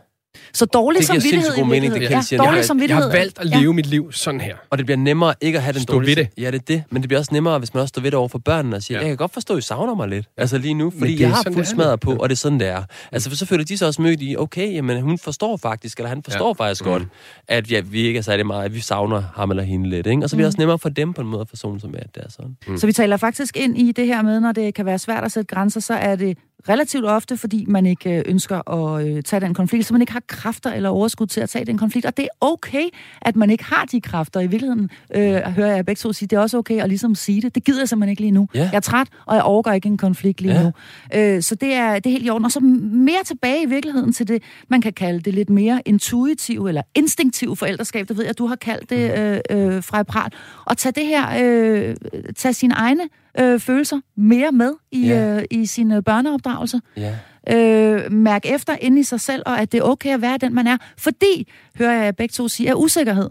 Så 0.54 0.66
dårlig 0.66 1.00
det 1.00 1.08
samvittighed 1.08 1.56
god 1.56 1.66
mening, 1.66 1.94
det 1.94 2.02
kan 2.02 2.12
ja, 2.12 2.38
dårlig 2.38 2.82
jeg, 2.82 2.90
jeg 2.90 2.96
har 2.98 3.12
valgt 3.12 3.40
at 3.40 3.46
leve 3.46 3.62
ja. 3.62 3.72
mit 3.72 3.86
liv 3.86 4.12
sådan 4.12 4.42
her. 4.42 4.56
Og 4.70 4.78
det 4.78 4.86
bliver 4.86 4.98
nemmere 4.98 5.34
ikke 5.42 5.58
at 5.58 5.64
have 5.64 5.74
den 5.74 5.82
stå 5.82 5.94
dårlige... 5.94 6.16
ved 6.16 6.24
det. 6.24 6.44
Ja, 6.44 6.52
det 6.52 6.62
er 6.62 6.66
det. 6.68 6.84
Men 6.90 7.02
det 7.02 7.10
bliver 7.10 7.20
også 7.20 7.34
nemmere, 7.34 7.60
hvis 7.60 7.74
man 7.74 7.82
også 7.82 7.90
står 7.90 8.02
ved 8.02 8.12
det 8.12 8.18
over 8.18 8.28
for 8.28 8.40
børnene 8.40 8.76
og 8.76 8.84
siger, 8.84 8.98
ja. 8.98 9.02
jeg 9.02 9.10
kan 9.10 9.18
godt 9.18 9.34
forstå, 9.34 9.54
at 9.54 9.60
I 9.60 9.62
savner 9.62 9.96
mig 9.96 10.08
lidt. 10.08 10.28
Altså 10.38 10.58
lige 10.58 10.74
nu, 10.74 10.94
fordi 11.00 11.22
jeg 11.22 11.30
har 11.30 11.44
fuld 11.54 11.66
smadret 11.66 12.00
på, 12.00 12.16
og 12.16 12.30
det 12.30 12.36
er 12.36 12.38
sådan, 12.38 12.60
det 12.60 12.68
er. 12.68 12.84
Altså 13.12 13.30
for 13.30 13.38
så 13.38 13.46
føler 13.46 13.64
de 13.64 13.78
sig 13.78 13.88
også 13.88 14.02
mødt 14.02 14.22
i, 14.22 14.36
okay, 14.38 14.74
jamen 14.74 15.02
hun 15.02 15.18
forstår 15.18 15.58
faktisk, 15.58 15.98
eller 15.98 16.10
han 16.10 16.24
forstår 16.24 16.56
ja. 16.60 16.66
faktisk 16.66 16.86
mm. 16.86 16.92
godt, 16.92 17.04
at 17.48 17.72
ja, 17.72 17.82
vi 17.82 18.02
ikke 18.02 18.18
er 18.18 18.22
særlig 18.22 18.46
meget, 18.46 18.66
at 18.66 18.74
vi 18.74 18.80
savner 18.80 19.24
ham 19.36 19.50
eller 19.50 19.64
hende 19.64 19.90
lidt. 19.90 20.08
Ikke? 20.08 20.24
Og 20.24 20.30
så 20.30 20.36
bliver 20.36 20.46
det 20.46 20.48
også 20.48 20.58
mm. 20.58 20.62
nemmere 20.62 20.80
for 20.80 20.90
dem 20.90 21.14
på 21.14 21.22
en 21.22 21.28
måde 21.28 21.42
at 21.42 21.50
forstå 21.50 21.80
som 21.80 21.94
er, 21.94 22.00
at 22.00 22.16
det 22.16 22.24
er 22.24 22.30
sådan. 22.30 22.58
Mm. 22.68 22.78
Så 22.78 22.88
vi 22.88 22.94
taler 22.94 23.18
faktisk 23.18 23.58
ind 23.58 23.78
i 23.78 23.92
det 23.92 24.08
her 24.08 24.22
med, 24.22 24.40
når 24.40 24.52
det 24.52 24.74
kan 24.74 24.86
være 24.86 25.00
svært 25.00 25.24
at 25.24 25.32
sætte 25.32 25.56
grænser, 25.56 25.80
så 25.80 25.94
er 25.94 26.16
det 26.16 26.38
relativt 26.70 27.06
ofte, 27.06 27.38
fordi 27.38 27.66
man 27.68 27.86
ikke 27.86 28.18
øh, 28.18 28.24
ønsker 28.26 28.72
at 28.72 29.08
øh, 29.08 29.24
tage 29.24 29.40
den 29.40 29.54
konflikt, 29.54 29.86
så 29.86 29.94
man 29.94 30.02
ikke 30.02 30.14
har 30.14 30.24
kræfter 30.28 30.72
eller 30.72 30.90
overskud 30.90 31.28
til 31.28 31.42
at 31.42 31.50
tage 31.50 31.66
den 31.66 31.78
konflikt. 31.78 32.06
Og 32.06 32.18
det 32.18 32.24
er 32.24 32.30
okay, 32.42 32.84
at 33.22 33.36
man 33.36 33.50
ikke 33.50 33.64
har 33.64 33.86
de 33.86 34.02
kræfter. 34.02 34.40
I 34.40 34.48
virkeligheden 34.48 34.90
øh, 35.16 35.36
hører 35.36 35.76
jeg 35.76 35.86
begge 35.86 36.00
to 36.00 36.14
sige, 36.14 36.28
det 36.28 36.36
er 36.36 36.40
også 36.40 36.58
okay 36.58 36.82
at 36.82 36.90
ligesom 36.90 37.16
sige 37.16 37.42
det. 37.42 37.56
Det 37.56 37.64
gider 37.64 37.80
jeg 37.82 37.90
simpelthen 37.90 38.10
ikke 38.10 38.22
lige 38.22 38.32
nu. 38.32 38.48
Yeah. 38.56 38.70
Jeg 38.72 38.78
er 38.78 38.80
træt, 38.80 39.08
og 39.26 39.36
jeg 39.36 39.44
overgår 39.44 39.72
ikke 39.72 39.88
en 39.88 39.98
konflikt 39.98 40.42
lige 40.42 40.54
yeah. 40.54 40.64
nu. 40.64 40.72
Øh, 41.16 41.42
så 41.42 41.56
det 41.56 41.74
er, 41.74 41.94
det 41.94 42.06
er 42.06 42.12
helt 42.12 42.26
i 42.26 42.30
orden. 42.30 42.46
Og 42.46 42.52
så 42.52 42.60
mere 42.60 43.24
tilbage 43.26 43.64
i 43.64 43.70
virkeligheden 43.70 44.14
til 44.14 44.28
det, 44.28 44.44
man 44.68 44.82
kan 44.82 44.94
kalde 44.94 45.20
det 45.20 45.34
lidt 45.34 45.50
mere 45.50 45.82
intuitiv 45.86 46.66
eller 46.66 46.82
instinktiv 46.96 47.56
forældreskab. 47.56 48.08
Det 48.08 48.18
ved 48.18 48.26
jeg, 48.26 48.38
du 48.38 48.46
har 48.46 48.56
kaldt 48.56 48.90
det 48.90 49.12
mm. 49.50 49.58
øh, 49.58 49.76
øh, 49.76 49.84
fra 49.84 50.04
prat. 50.04 50.34
Og 50.66 50.78
tage 50.78 50.94
det 50.94 51.06
her, 51.06 51.44
øh, 51.44 51.96
tage 52.36 52.54
sine 52.54 52.74
egne 52.74 53.02
øh, 53.40 53.60
følelser 53.60 54.00
mere 54.18 54.52
med 54.52 54.72
i, 54.92 55.08
ja. 55.08 55.38
øh, 55.38 55.44
i 55.52 55.66
sin 55.66 55.92
øh, 55.92 56.04
børneopdragelse. 56.04 56.82
Ja. 56.98 57.16
Øh, 57.50 58.12
mærk 58.12 58.46
efter 58.46 58.76
inde 58.82 59.00
i 59.00 59.04
sig 59.04 59.20
selv, 59.20 59.44
og 59.46 59.60
at 59.60 59.72
det 59.72 59.78
er 59.78 59.84
okay 59.84 60.14
at 60.14 60.22
være 60.22 60.38
den, 60.38 60.54
man 60.54 60.68
er. 60.68 60.78
Fordi, 60.98 61.52
hører 61.78 62.04
jeg 62.04 62.16
begge 62.16 62.34
to 62.34 62.48
sige, 62.48 62.70
er 62.70 62.74
usikkerhed. 62.74 63.30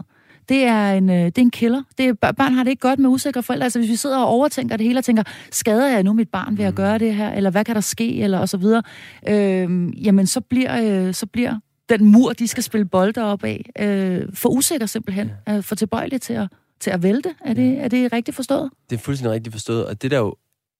Det 0.49 0.63
er, 0.63 0.91
en, 0.91 1.09
øh, 1.09 1.25
det 1.25 1.37
er 1.37 1.41
en 1.41 1.51
killer. 1.51 1.83
Det 1.97 2.07
er, 2.07 2.31
børn 2.31 2.53
har 2.53 2.63
det 2.63 2.71
ikke 2.71 2.81
godt 2.81 2.99
med 2.99 3.09
usikre 3.09 3.43
forældre. 3.43 3.63
Altså 3.63 3.79
hvis 3.79 3.89
vi 3.89 3.95
sidder 3.95 4.17
og 4.17 4.27
overtænker 4.27 4.77
det 4.77 4.85
hele 4.85 4.99
og 4.99 5.03
tænker, 5.03 5.23
skader 5.51 5.87
jeg 5.87 6.03
nu 6.03 6.13
mit 6.13 6.29
barn 6.29 6.57
ved 6.57 6.65
at 6.65 6.73
mm. 6.73 6.75
gøre 6.75 6.97
det 6.97 7.15
her, 7.15 7.31
eller 7.31 7.49
hvad 7.49 7.65
kan 7.65 7.75
der 7.75 7.81
ske, 7.81 8.21
eller 8.21 8.37
og 8.37 8.49
så 8.49 8.57
videre, 8.57 8.83
øh, 9.29 10.05
jamen 10.05 10.27
så 10.27 10.41
bliver, 10.41 11.07
øh, 11.07 11.13
så 11.13 11.25
bliver 11.25 11.59
den 11.89 12.05
mur, 12.05 12.33
de 12.33 12.47
skal 12.47 12.63
spille 12.63 12.85
bolde 12.85 13.23
op 13.23 13.43
af, 13.43 13.65
øh, 13.79 14.21
for 14.33 14.49
usikker 14.49 14.85
simpelthen, 14.85 15.31
øh, 15.49 15.63
for 15.63 15.75
tilbøjelig 15.75 16.21
til 16.21 16.33
at, 16.33 16.47
til 16.79 16.91
at 16.91 17.03
vælte. 17.03 17.35
Er 17.45 17.53
det, 17.53 17.79
er 17.79 17.87
det 17.87 18.13
rigtigt 18.13 18.35
forstået? 18.35 18.71
Det 18.89 18.95
er 18.95 18.99
fuldstændig 18.99 19.31
rigtigt 19.31 19.53
forstået, 19.53 19.85
og 19.85 20.01
det 20.01 20.11
der 20.11 20.17
jo 20.17 20.35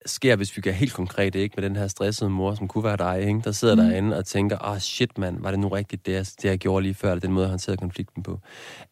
sker, 0.06 0.36
hvis 0.36 0.58
vi 0.58 0.62
gør 0.62 0.72
helt 0.72 0.94
konkret, 0.94 1.36
ikke 1.36 1.54
med 1.58 1.70
den 1.70 1.76
her 1.76 1.88
stressede 1.88 2.30
mor, 2.30 2.56
som 2.56 2.68
kunne 2.68 2.84
være 2.84 2.98
dig, 2.98 3.22
ikke? 3.28 3.42
der 3.44 3.52
sidder 3.52 3.76
mm. 3.76 3.82
derinde 3.82 4.18
og 4.18 4.26
tænker, 4.26 4.58
ah 4.58 4.72
oh, 4.72 4.78
shit 4.78 5.18
mand, 5.18 5.42
var 5.42 5.52
det 5.52 5.60
nu 5.60 5.68
rigtigt, 5.68 6.06
det 6.06 6.14
jeg, 6.14 6.26
det 6.42 6.46
jeg 6.46 6.58
gjorde 6.58 6.84
lige 6.84 6.94
før, 6.94 7.12
eller 7.12 7.22
den 7.22 7.32
måde, 7.32 7.44
jeg 7.44 7.50
håndterede 7.50 7.78
konflikten 7.78 8.24
på. 8.24 8.40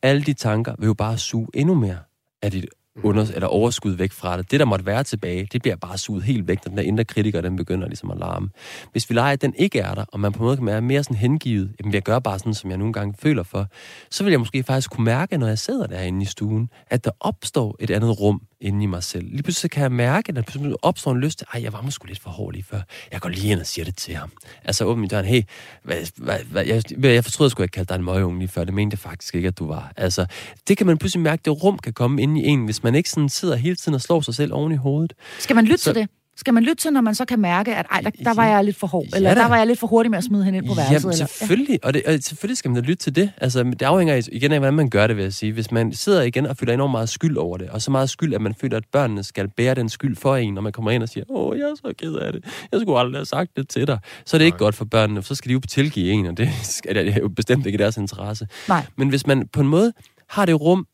Alle 0.01 0.23
de 0.23 0.33
tanker 0.33 0.75
vil 0.79 0.87
jo 0.87 0.93
bare 0.93 1.17
suge 1.17 1.47
endnu 1.53 1.73
mere 1.75 1.97
af 2.41 2.51
dit 2.51 2.65
Mm. 2.95 3.05
under, 3.05 3.25
eller 3.33 3.47
overskud 3.47 3.91
væk 3.91 4.11
fra 4.11 4.37
det. 4.37 4.51
Det, 4.51 4.59
der 4.59 4.65
måtte 4.65 4.85
være 4.85 5.03
tilbage, 5.03 5.47
det 5.51 5.61
bliver 5.61 5.75
bare 5.75 5.97
suget 5.97 6.23
helt 6.23 6.47
væk, 6.47 6.65
når 6.65 6.69
den 6.69 6.77
der 6.77 6.83
indre 6.83 7.03
kritiker, 7.05 7.41
den 7.41 7.55
begynder 7.55 7.87
ligesom 7.87 8.11
at 8.11 8.17
larme. 8.17 8.49
Hvis 8.91 9.09
vi 9.09 9.15
leger, 9.15 9.33
at 9.33 9.41
den 9.41 9.53
ikke 9.57 9.79
er 9.79 9.93
der, 9.95 10.05
og 10.07 10.19
man 10.19 10.31
på 10.31 10.39
en 10.39 10.45
måde 10.45 10.57
kan 10.57 10.65
være 10.65 10.81
mere 10.81 11.03
sådan 11.03 11.17
hengivet, 11.17 11.75
jamen 11.79 11.93
jeg 11.93 12.01
gør 12.01 12.19
bare 12.19 12.39
sådan, 12.39 12.53
som 12.53 12.69
jeg 12.69 12.77
nogle 12.77 12.93
gange 12.93 13.13
føler 13.19 13.43
for, 13.43 13.67
så 14.11 14.23
vil 14.23 14.31
jeg 14.31 14.39
måske 14.39 14.63
faktisk 14.63 14.91
kunne 14.91 15.05
mærke, 15.05 15.37
når 15.37 15.47
jeg 15.47 15.59
sidder 15.59 15.87
derinde 15.87 16.21
i 16.21 16.25
stuen, 16.25 16.69
at 16.89 17.05
der 17.05 17.11
opstår 17.19 17.75
et 17.79 17.91
andet 17.91 18.19
rum 18.19 18.41
inde 18.63 18.83
i 18.83 18.85
mig 18.85 19.03
selv. 19.03 19.27
Lige 19.29 19.43
pludselig 19.43 19.71
kan 19.71 19.83
jeg 19.83 19.91
mærke, 19.91 20.29
at 20.29 20.35
der 20.35 20.75
opstår 20.81 21.11
en 21.11 21.19
lyst 21.19 21.37
til, 21.37 21.47
ej, 21.53 21.63
jeg 21.63 21.73
var 21.73 21.81
måske 21.81 22.07
lidt 22.07 22.19
for 22.19 22.29
hård 22.29 22.53
lige 22.53 22.63
før. 22.63 22.81
Jeg 23.11 23.21
går 23.21 23.29
lige 23.29 23.51
ind 23.51 23.59
og 23.59 23.65
siger 23.65 23.85
det 23.85 23.95
til 23.95 24.15
ham. 24.15 24.31
Altså 24.63 24.85
åbne 24.85 25.07
døren, 25.07 25.25
hey, 25.25 25.41
hvad, 25.83 25.97
hvad, 26.17 26.39
hvad, 26.39 26.65
jeg, 26.65 26.83
jeg 27.03 27.23
fortrød, 27.23 27.51
at 27.51 27.59
jeg 27.59 27.71
kalde 27.71 27.89
dig 27.89 27.95
en 27.95 28.03
møgeunge 28.03 28.39
lige 28.39 28.49
før. 28.49 28.63
Det 28.63 28.73
mente 28.73 28.93
jeg 28.93 28.99
faktisk 28.99 29.35
ikke, 29.35 29.47
at 29.47 29.59
du 29.59 29.67
var. 29.67 29.93
Altså, 29.97 30.25
det 30.67 30.77
kan 30.77 30.87
man 30.87 30.97
pludselig 30.97 31.23
mærke, 31.23 31.41
det 31.45 31.63
rum 31.63 31.77
kan 31.77 31.93
komme 31.93 32.21
ind 32.21 32.37
i 32.37 32.41
en, 32.41 32.65
hvis 32.65 32.83
man 32.83 32.95
ikke 32.95 33.09
sådan 33.09 33.29
sidder 33.29 33.55
hele 33.55 33.75
tiden 33.75 33.93
og 33.93 34.01
slår 34.01 34.21
sig 34.21 34.35
selv 34.35 34.53
oven 34.53 34.71
i 34.71 34.75
hovedet. 34.75 35.13
Skal 35.39 35.55
man 35.55 35.65
lytte 35.65 35.83
så, 35.83 35.93
til 35.93 36.01
det? 36.01 36.09
Skal 36.35 36.53
man 36.53 36.63
lytte 36.63 36.75
til, 36.75 36.93
når 36.93 37.01
man 37.01 37.15
så 37.15 37.25
kan 37.25 37.39
mærke, 37.39 37.75
at 37.75 37.85
ej, 37.91 38.01
der, 38.01 38.09
der 38.09 38.33
var 38.33 38.45
jeg 38.45 38.63
lidt 38.63 38.75
for 38.75 38.87
hård, 38.87 39.05
ja, 39.11 39.17
eller 39.17 39.33
der 39.33 39.47
var 39.47 39.57
jeg 39.57 39.67
lidt 39.67 39.79
for 39.79 39.87
hurtig 39.87 40.09
med 40.09 40.17
at 40.17 40.23
smide 40.23 40.43
hende 40.43 40.57
ind 40.57 40.67
på 40.67 40.73
værelset? 40.73 40.93
Jamen, 40.93 41.13
eller? 41.13 41.25
selvfølgelig, 41.25 41.79
og, 41.83 41.93
det, 41.93 42.03
og 42.05 42.13
selvfølgelig 42.21 42.57
skal 42.57 42.71
man 42.71 42.81
da 42.81 42.87
lytte 42.87 43.03
til 43.03 43.15
det. 43.15 43.31
Altså, 43.37 43.63
det 43.63 43.81
afhænger 43.81 44.29
igen 44.31 44.51
af, 44.51 44.59
hvordan 44.59 44.73
man 44.73 44.89
gør 44.89 45.07
det, 45.07 45.15
vil 45.15 45.23
jeg 45.23 45.33
sige. 45.33 45.51
Hvis 45.51 45.71
man 45.71 45.93
sidder 45.93 46.21
igen 46.21 46.45
og 46.45 46.57
føler 46.57 46.73
enormt 46.73 46.91
meget 46.91 47.09
skyld 47.09 47.37
over 47.37 47.57
det, 47.57 47.69
og 47.69 47.81
så 47.81 47.91
meget 47.91 48.09
skyld, 48.09 48.33
at 48.33 48.41
man 48.41 48.55
føler, 48.55 48.77
at 48.77 48.83
børnene 48.91 49.23
skal 49.23 49.47
bære 49.47 49.75
den 49.75 49.89
skyld 49.89 50.15
for 50.15 50.35
en, 50.35 50.53
når 50.53 50.61
man 50.61 50.71
kommer 50.71 50.91
ind 50.91 51.03
og 51.03 51.09
siger, 51.09 51.23
åh, 51.29 51.57
jeg 51.57 51.63
er 51.63 51.75
så 51.75 51.93
ked 51.97 52.13
af 52.13 52.33
det, 52.33 52.43
jeg 52.71 52.81
skulle 52.81 52.99
aldrig 52.99 53.19
have 53.19 53.25
sagt 53.25 53.51
det 53.57 53.69
til 53.69 53.87
dig, 53.87 53.99
så 54.25 54.37
er 54.37 54.39
det 54.39 54.45
ikke 54.45 54.55
Nej. 54.55 54.65
godt 54.65 54.75
for 54.75 54.85
børnene, 54.85 55.21
for 55.21 55.27
så 55.27 55.35
skal 55.35 55.49
de 55.49 55.53
jo 55.53 55.59
tilgive 55.59 56.11
en, 56.11 56.25
og 56.25 56.37
det 56.37 56.49
er 56.89 57.19
jo 57.21 57.29
bestemt 57.29 57.65
ikke 57.65 57.75
i 57.75 57.81
deres 57.81 57.97
interesse. 57.97 58.47
Nej. 58.67 58.85
Men 58.95 59.09
hvis 59.09 59.27
man 59.27 59.47
på 59.47 59.61
en 59.61 59.67
måde 59.67 59.93
har 60.29 60.45
det 60.45 60.61
rum, 60.61 60.87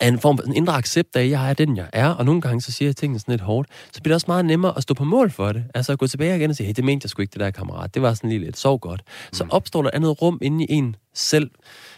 af 0.00 0.08
en 0.08 0.18
form 0.18 0.38
for 0.38 0.44
en 0.44 0.54
indre 0.54 0.72
accept 0.72 1.16
af, 1.16 1.22
at 1.22 1.30
jeg 1.30 1.50
er 1.50 1.54
den, 1.54 1.76
jeg 1.76 1.88
er, 1.92 2.08
og 2.08 2.24
nogle 2.24 2.40
gange 2.40 2.60
så 2.60 2.72
siger 2.72 2.88
jeg 2.88 2.96
tingene 2.96 3.18
sådan 3.18 3.32
lidt 3.32 3.40
hårdt, 3.40 3.68
så 3.92 4.02
bliver 4.02 4.12
det 4.12 4.14
også 4.14 4.24
meget 4.28 4.44
nemmere 4.44 4.72
at 4.76 4.82
stå 4.82 4.94
på 4.94 5.04
mål 5.04 5.30
for 5.30 5.52
det. 5.52 5.64
Altså 5.74 5.92
at 5.92 5.98
gå 5.98 6.06
tilbage 6.06 6.36
igen 6.36 6.50
og 6.50 6.56
sige, 6.56 6.66
hey, 6.66 6.74
det 6.74 6.84
mente 6.84 7.04
jeg 7.04 7.10
sgu 7.10 7.22
ikke, 7.22 7.32
det 7.32 7.40
der 7.40 7.50
kammerat. 7.50 7.94
Det 7.94 8.02
var 8.02 8.14
sådan 8.14 8.30
lige 8.30 8.40
lidt, 8.44 8.58
sov 8.58 8.78
godt. 8.78 9.02
Så 9.32 9.44
mm. 9.44 9.50
opstår 9.50 9.82
der 9.82 9.90
andet 9.92 10.22
rum 10.22 10.38
inde 10.42 10.64
i 10.64 10.72
en 10.72 10.96
selv, 11.14 11.50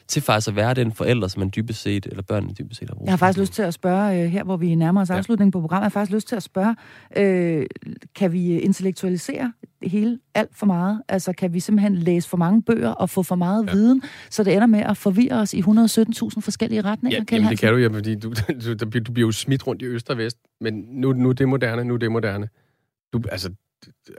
til 0.08 0.22
faktisk 0.22 0.48
at 0.48 0.56
være 0.56 0.74
den 0.74 0.92
forælder, 0.92 1.28
som 1.28 1.40
man 1.40 1.50
dybest 1.56 1.82
set, 1.82 2.06
eller 2.06 2.22
børnene 2.22 2.54
dybest 2.58 2.80
set 2.80 2.88
har 2.88 2.94
brug 2.94 3.04
Jeg 3.04 3.12
har 3.12 3.16
faktisk 3.16 3.40
lyst 3.40 3.52
til 3.52 3.62
at 3.62 3.74
spørge, 3.74 4.22
øh, 4.22 4.30
her 4.30 4.44
hvor 4.44 4.56
vi 4.56 4.74
nærmer 4.74 5.00
os 5.00 5.10
afslutningen 5.10 5.50
på 5.50 5.60
programmet, 5.60 5.82
jeg 5.82 5.84
har 5.84 6.00
faktisk 6.00 6.14
lyst 6.14 6.28
til 6.28 6.36
at 6.36 6.42
spørge, 6.42 6.76
øh, 7.16 7.66
kan 8.14 8.32
vi 8.32 8.58
intellektualisere 8.58 9.52
hele 9.82 10.18
alt 10.34 10.56
for 10.56 10.66
meget? 10.66 11.02
Altså 11.08 11.32
kan 11.32 11.52
vi 11.54 11.60
simpelthen 11.60 11.94
læse 11.94 12.28
for 12.28 12.36
mange 12.36 12.62
bøger 12.62 12.88
og 12.88 13.10
få 13.10 13.22
for 13.22 13.34
meget 13.34 13.66
ja. 13.66 13.72
viden, 13.72 14.02
så 14.30 14.44
det 14.44 14.54
ender 14.54 14.66
med 14.66 14.80
at 14.80 14.96
forvirre 14.96 15.40
os 15.40 15.54
i 15.54 15.60
117.000 15.60 15.66
forskellige 16.40 16.82
retninger? 16.82 17.24
Ja, 17.30 17.36
jamen, 17.36 17.50
det 17.50 17.58
kan 17.58 17.72
du 17.72 17.78
jo, 17.78 17.92
fordi 17.92 18.14
du, 18.22 18.32
du, 18.64 18.74
du, 18.74 18.98
du 18.98 19.12
bliver 19.12 19.26
jo 19.26 19.32
smidt 19.32 19.66
rundt 19.66 19.82
i 19.82 19.84
øst 19.84 20.10
og 20.10 20.18
vest, 20.18 20.38
men 20.60 20.74
nu, 20.74 21.12
nu 21.12 21.28
er 21.28 21.32
det 21.32 21.48
moderne, 21.48 21.84
nu 21.84 21.94
er 21.94 21.98
det 21.98 22.12
moderne. 22.12 22.48
Du, 23.12 23.22
altså, 23.32 23.50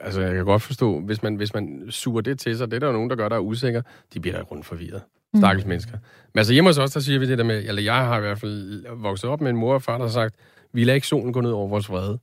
altså, 0.02 0.22
jeg 0.22 0.36
kan 0.36 0.46
godt 0.46 0.62
forstå, 0.62 1.00
hvis 1.00 1.24
man, 1.24 1.36
hvis 1.36 1.54
man 1.54 1.86
suger 1.90 2.22
det 2.22 2.40
til 2.40 2.58
sig, 2.58 2.72
det 2.72 2.76
er 2.76 2.80
der 2.80 2.88
jo 2.88 2.94
nogen, 2.94 3.10
der 3.10 3.16
gør, 3.16 3.30
der 3.30 3.36
er 3.36 3.40
usikker, 3.40 3.82
de 4.14 4.20
bliver 4.20 4.36
der 4.36 4.44
rundt 4.44 4.66
forvirret. 4.66 5.02
Stakkels 5.38 5.66
mm. 5.66 5.70
mennesker. 5.70 5.98
Men 6.34 6.40
altså 6.40 6.54
hjemme 6.54 6.70
hos 6.70 6.78
os, 6.78 6.92
der 6.92 7.00
siger 7.00 7.20
vi 7.20 7.28
det 7.28 7.38
der 7.38 7.44
med, 7.44 7.64
eller 7.68 7.82
jeg 7.82 7.96
har 7.96 8.18
i 8.18 8.22
hvert 8.22 8.40
fald 8.40 8.86
vokset 8.96 9.30
op 9.30 9.42
med 9.42 9.50
en 9.50 9.58
mor 9.58 9.74
og 9.74 9.82
far, 9.82 9.98
der 9.98 10.06
har 10.06 10.12
sagt, 10.12 10.36
vi 10.74 10.84
lader 10.84 10.96
ikke 10.96 11.08
solen 11.08 11.34
gå 11.34 11.42
ned 11.42 11.52
over 11.52 11.68
vores 11.68 11.90
vrede. 11.90 12.20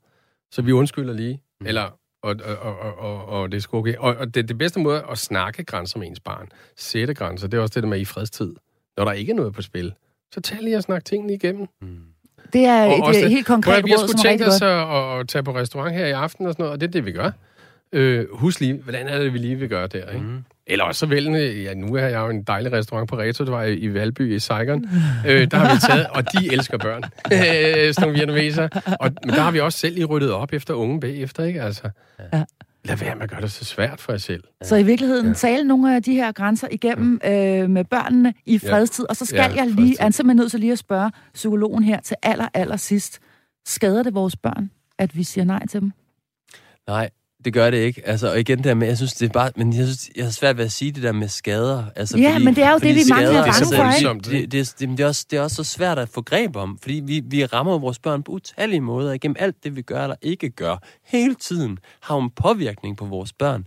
Så 0.52 0.62
vi 0.62 0.72
undskylder 0.72 1.14
lige. 1.14 1.40
Mm. 1.60 1.66
Eller, 1.66 1.98
og, 2.28 2.58
og, 2.60 2.78
og, 2.78 2.98
og, 2.98 3.28
og 3.28 3.52
det 3.52 3.56
er 3.56 3.60
sgu 3.60 3.78
okay. 3.78 3.94
Og, 3.96 4.16
og 4.16 4.34
det, 4.34 4.48
det 4.48 4.58
bedste 4.58 4.80
måde 4.80 5.04
at 5.10 5.18
snakke 5.18 5.64
grænser 5.64 5.98
med 5.98 6.06
ens 6.06 6.20
barn, 6.20 6.48
sætte 6.76 7.14
grænser, 7.14 7.48
det 7.48 7.58
er 7.58 7.62
også 7.62 7.74
det 7.74 7.82
der 7.82 7.88
med 7.88 8.00
i 8.00 8.04
fredstid. 8.04 8.54
Når 8.96 9.04
der 9.04 9.12
ikke 9.12 9.32
er 9.32 9.36
noget 9.36 9.54
på 9.54 9.62
spil, 9.62 9.92
så 10.34 10.40
tag 10.40 10.58
lige 10.60 10.76
og 10.76 10.82
snak 10.82 11.04
tingene 11.04 11.34
igennem. 11.34 11.66
Mm. 11.80 11.98
Det 12.52 12.64
er 12.64 13.02
og 13.02 13.10
et, 13.10 13.24
et 13.24 13.30
helt 13.30 13.46
konkret 13.46 13.84
råd, 13.84 13.88
som 13.88 13.88
godt. 13.88 13.88
Vi 13.88 13.90
har 13.90 13.98
os 14.46 15.20
at 15.20 15.28
tage 15.28 15.42
på 15.42 15.54
restaurant 15.54 15.94
her 15.94 16.06
i 16.06 16.10
aften 16.10 16.46
og 16.46 16.52
sådan 16.52 16.62
noget, 16.62 16.72
og 16.72 16.80
det 16.80 16.86
er 16.86 16.90
det, 16.90 17.06
vi 17.06 17.12
gør. 17.12 17.30
Øh, 17.92 18.26
husk 18.32 18.60
lige, 18.60 18.74
hvordan 18.74 19.08
er 19.08 19.18
det, 19.18 19.32
vi 19.32 19.38
lige 19.38 19.56
vil 19.56 19.68
gøre 19.68 19.86
der, 19.86 20.10
ikke? 20.10 20.26
Mm. 20.26 20.44
Eller 20.70 20.84
også 20.84 20.98
så 20.98 21.06
vælgende, 21.06 21.62
ja, 21.62 21.74
nu 21.74 21.94
er 21.94 22.06
jeg 22.06 22.20
jo 22.20 22.28
en 22.28 22.42
dejlig 22.42 22.72
restaurant 22.72 23.08
på 23.08 23.18
Reto, 23.18 23.44
det 23.44 23.52
var 23.52 23.64
i, 23.64 23.94
Valby 23.94 24.34
i 24.34 24.38
Saigon. 24.38 24.84
øh, 25.26 25.50
der 25.50 25.56
har 25.56 25.74
vi 25.74 25.80
taget, 25.80 26.06
og 26.06 26.24
de 26.32 26.52
elsker 26.52 26.78
børn, 26.78 27.02
øh, 27.32 27.94
sådan 27.94 28.08
nogle 28.08 28.14
vietnameser. 28.14 28.68
Og, 29.00 29.10
men 29.24 29.34
der 29.34 29.40
har 29.40 29.50
vi 29.50 29.60
også 29.60 29.78
selv 29.78 29.94
lige 29.94 30.04
ryddet 30.04 30.32
op 30.32 30.52
efter 30.52 30.74
unge 30.74 31.00
bagefter, 31.00 31.44
ikke? 31.44 31.62
Altså, 31.62 31.90
ja. 32.32 32.42
Lad 32.84 32.96
være 32.96 33.14
med 33.14 33.22
at 33.22 33.30
gøre 33.30 33.40
det 33.40 33.52
så 33.52 33.64
svært 33.64 34.00
for 34.00 34.12
jer 34.12 34.18
selv. 34.18 34.44
Så 34.62 34.76
i 34.76 34.82
virkeligheden 34.82 35.26
ja. 35.26 35.32
tale 35.32 35.64
nogle 35.64 35.96
af 35.96 36.02
de 36.02 36.14
her 36.14 36.32
grænser 36.32 36.68
igennem 36.70 37.20
ja. 37.24 37.62
øh, 37.62 37.70
med 37.70 37.84
børnene 37.84 38.34
i 38.46 38.58
fredstid, 38.58 39.04
ja. 39.04 39.10
og 39.10 39.16
så 39.16 39.26
skal 39.26 39.36
ja, 39.36 39.54
jeg 39.54 39.66
lige, 39.66 39.76
fredstid. 39.76 40.06
er 40.06 40.10
simpelthen 40.10 40.36
nødt 40.36 40.50
til 40.50 40.60
lige 40.60 40.72
at 40.72 40.78
spørge 40.78 41.10
psykologen 41.34 41.84
her 41.84 42.00
til 42.00 42.16
aller, 42.22 42.48
aller 42.54 42.76
sidst. 42.76 43.18
Skader 43.66 44.02
det 44.02 44.14
vores 44.14 44.36
børn, 44.36 44.70
at 44.98 45.16
vi 45.16 45.22
siger 45.22 45.44
nej 45.44 45.66
til 45.66 45.80
dem? 45.80 45.92
Nej, 46.88 47.10
det 47.44 47.52
gør 47.52 47.70
det 47.70 47.78
ikke. 47.78 48.08
Altså, 48.08 48.30
og 48.30 48.40
igen 48.40 48.64
der 48.64 48.74
med, 48.74 48.86
jeg 48.86 48.96
synes, 48.96 49.12
det 49.12 49.28
er 49.28 49.32
bare, 49.32 49.50
men 49.56 49.72
jeg 49.72 49.84
synes, 49.84 50.10
jeg 50.16 50.24
har 50.24 50.30
svært 50.30 50.56
ved 50.56 50.64
at 50.64 50.72
sige 50.72 50.92
det 50.92 51.02
der 51.02 51.12
med 51.12 51.28
skader. 51.28 51.84
Altså, 51.96 52.18
ja, 52.18 52.32
fordi, 52.32 52.44
men 52.44 52.56
det 52.56 52.64
er 52.64 52.72
jo 52.72 52.78
det, 52.78 52.94
vi 52.94 53.00
mange 53.10 53.26
er 53.26 53.44
bange 53.44 53.76
for, 53.76 54.08
ikke? 54.08 54.20
Det, 54.20 54.52
det, 54.52 54.74
det, 54.78 54.88
det, 54.88 55.00
er 55.00 55.06
også, 55.06 55.26
det 55.30 55.36
er 55.36 55.42
også 55.42 55.56
så 55.56 55.64
svært 55.64 55.98
at 55.98 56.08
få 56.08 56.22
greb 56.22 56.56
om, 56.56 56.78
fordi 56.82 57.02
vi, 57.04 57.22
vi 57.24 57.44
rammer 57.44 57.78
vores 57.78 57.98
børn 57.98 58.22
på 58.22 58.32
utallige 58.32 58.80
måder, 58.80 59.12
igennem 59.12 59.36
alt 59.38 59.64
det, 59.64 59.76
vi 59.76 59.82
gør 59.82 60.02
eller 60.02 60.16
ikke 60.22 60.50
gør. 60.50 60.76
Hele 61.06 61.34
tiden 61.34 61.78
har 62.00 62.18
en 62.18 62.30
påvirkning 62.30 62.96
på 62.96 63.04
vores 63.04 63.32
børn. 63.32 63.66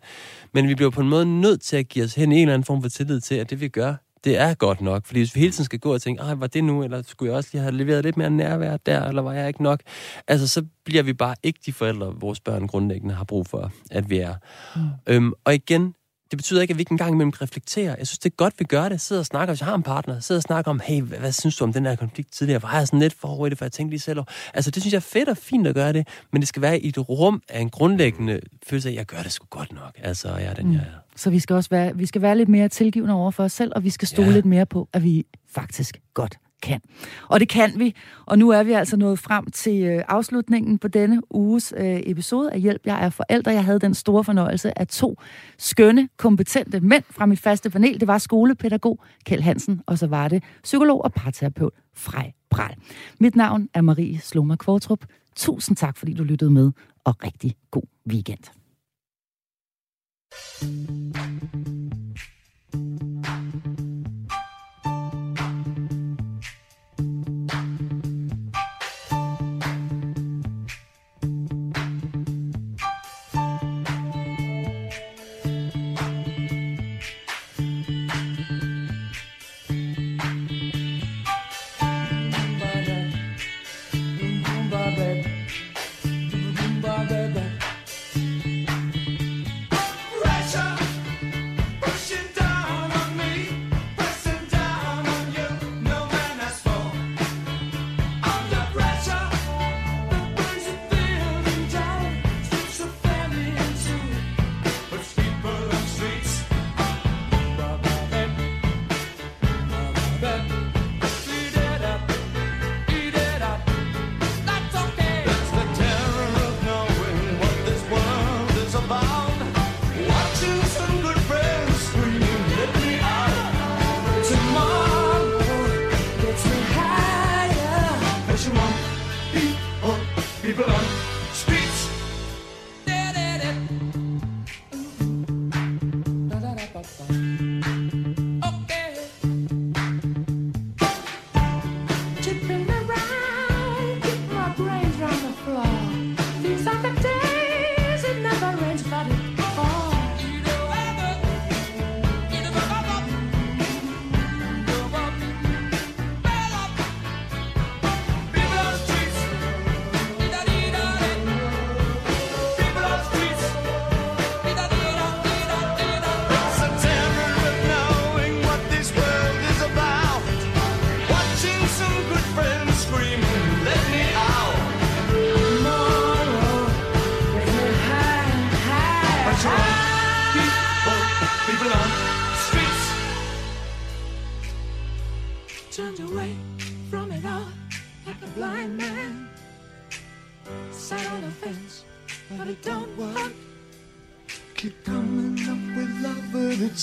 Men 0.54 0.68
vi 0.68 0.76
bliver 0.76 0.92
på 0.92 1.02
en 1.02 1.10
måde 1.10 1.42
nødt 1.42 1.62
til 1.62 1.78
at 1.78 1.88
give 1.88 2.06
os 2.06 2.16
hen 2.16 2.32
en 2.32 2.38
eller 2.38 2.54
anden 2.54 2.66
form 2.66 2.82
for 2.82 2.90
tillid 2.90 3.22
til, 3.22 3.36
at 3.36 3.50
det 3.50 3.62
vi 3.62 3.68
gør, 3.68 3.96
det 4.24 4.38
er 4.38 4.54
godt 4.54 4.82
nok. 4.82 5.06
Fordi 5.06 5.20
hvis 5.20 5.36
vi 5.36 5.40
hele 5.40 5.52
tiden 5.52 5.66
skal 5.66 5.80
gå 5.80 5.94
og 5.94 6.02
tænke, 6.02 6.24
var 6.38 6.48
det 6.48 6.64
nu, 6.64 6.84
eller 6.84 7.02
skulle 7.02 7.30
jeg 7.30 7.38
også 7.38 7.50
lige 7.54 7.62
have 7.62 7.76
leveret 7.76 8.04
lidt 8.04 8.18
mere 8.18 8.30
nærvær 8.30 8.78
der, 8.78 9.08
eller 9.08 9.22
var 9.22 9.34
jeg 9.34 9.48
ikke 9.48 9.64
nok? 9.64 9.80
Altså, 10.28 10.48
så 10.48 10.66
bliver 10.86 11.04
vi 11.04 11.14
bare 11.14 11.36
ikke 11.44 11.60
de 11.66 11.74
forældre, 11.74 12.14
vores 12.20 12.40
børn 12.40 12.68
grundlæggende 12.68 13.16
har 13.16 13.24
brug 13.24 13.48
for, 13.48 13.72
at 13.92 14.10
vi 14.10 14.18
er. 14.18 14.36
Mm. 14.76 14.82
Øhm, 15.08 15.34
og 15.44 15.54
igen, 15.54 15.94
det 16.32 16.38
betyder 16.38 16.62
ikke, 16.62 16.72
at 16.72 16.78
vi 16.78 16.82
ikke 16.82 16.92
engang 16.92 17.12
imellem 17.14 17.30
reflekterer. 17.42 17.96
Jeg 17.98 18.08
synes, 18.08 18.20
det 18.20 18.30
er 18.30 18.36
godt, 18.36 18.54
vi 18.60 18.66
gør 18.66 18.90
det. 18.90 19.02
Sidder 19.02 19.20
og 19.20 19.26
snakker, 19.26 19.54
hvis 19.54 19.62
jeg 19.62 19.68
har 19.68 19.76
en 19.76 19.84
partner, 19.84 20.20
sidder 20.20 20.40
og 20.40 20.44
snakker 20.44 20.72
om, 20.72 20.82
hey, 20.84 21.02
hvad, 21.02 21.18
hvad 21.18 21.32
synes 21.32 21.56
du 21.56 21.64
om 21.64 21.74
den 21.74 21.86
her 21.86 21.96
konflikt 21.96 22.32
tidligere? 22.32 22.62
Var 22.62 22.78
jeg 22.78 22.88
sådan 22.88 23.00
lidt 23.00 23.14
for 23.14 23.46
i 23.46 23.50
det, 23.50 23.58
for 23.58 23.66
jeg 23.66 23.72
tænkte 23.72 23.92
lige 23.92 24.00
selv? 24.00 24.20
Altså, 24.54 24.72
det 24.72 24.84
synes 24.84 24.94
jeg 24.94 24.98
er 24.98 25.02
fedt 25.02 25.30
og 25.30 25.38
fint 25.38 25.68
at 25.68 25.76
gøre 25.76 25.94
det, 25.94 26.08
men 26.32 26.42
det 26.42 26.48
skal 26.48 26.62
være 26.62 26.80
i 26.80 26.88
et 26.88 27.10
rum 27.10 27.42
af 27.50 27.60
en 27.60 27.70
grundlæggende 27.70 28.40
følelse 28.68 28.90
af, 28.90 28.92
at 28.92 28.98
jeg 28.98 29.06
gør 29.06 29.22
det 29.24 29.32
sgu 29.32 29.46
godt 29.50 29.74
nok. 29.74 29.92
Altså, 30.04 30.36
jeg 30.36 30.44
er 30.44 30.54
den, 30.54 30.68
mm. 30.68 30.74
jeg 30.74 30.82
er. 30.82 31.00
Så 31.16 31.30
vi 31.30 31.40
skal 31.40 31.56
også 31.56 31.70
være, 31.70 31.98
vi 31.98 32.06
skal 32.06 32.22
være 32.22 32.38
lidt 32.38 32.50
mere 32.50 32.70
tilgivende 32.70 33.14
over 33.14 33.32
for 33.32 33.44
os 33.44 33.52
selv, 33.52 33.72
og 33.76 33.84
vi 33.84 33.90
skal 33.90 34.08
stole 34.08 34.28
ja. 34.28 34.34
lidt 34.34 34.46
mere 34.46 34.66
på, 34.66 34.90
at 34.94 35.04
vi 35.04 35.26
faktisk 35.50 36.02
godt 36.14 36.38
kan. 36.62 36.82
Og 37.28 37.40
det 37.40 37.50
kan 37.50 37.80
vi. 37.80 37.96
Og 38.26 38.40
nu 38.40 38.50
er 38.50 38.64
vi 38.64 38.72
altså 38.72 38.98
nået 38.98 39.20
frem 39.20 39.52
til 39.52 39.84
øh, 39.84 40.04
afslutningen 40.08 40.78
på 40.78 40.88
denne 40.88 41.22
uges 41.30 41.74
øh, 41.78 42.02
episode 42.06 42.52
af 42.52 42.62
Hjælp, 42.62 42.82
jeg 42.86 43.06
er 43.06 43.10
forældre. 43.10 43.52
Jeg 43.52 43.66
havde 43.66 43.80
den 43.80 43.94
store 43.94 44.24
fornøjelse 44.24 44.80
af 44.80 44.88
to 44.88 45.18
skønne, 45.58 46.10
kompetente 46.18 46.80
mænd 46.80 47.04
fra 47.10 47.26
mit 47.26 47.40
faste 47.40 47.70
panel. 47.70 48.00
Det 48.00 48.08
var 48.08 48.18
skolepædagog 48.18 49.00
Kjeld 49.26 49.42
Hansen, 49.42 49.82
og 49.86 49.98
så 49.98 50.08
var 50.08 50.28
det 50.28 50.44
psykolog 50.64 51.04
og 51.04 51.14
parterapeut 51.14 51.74
Frej 51.96 52.32
Bral. 52.50 52.76
Mit 53.20 53.36
navn 53.36 53.70
er 53.74 53.82
Marie 53.82 54.20
Sloma 54.20 54.56
Kvartrup. 54.56 55.06
Tusind 55.36 55.78
tak, 55.78 55.98
fordi 55.98 56.14
du 56.14 56.24
lyttede 56.24 56.52
med, 56.52 56.72
og 57.06 57.16
rigtig 57.24 57.56
god 57.72 57.84
weekend. 58.08 58.44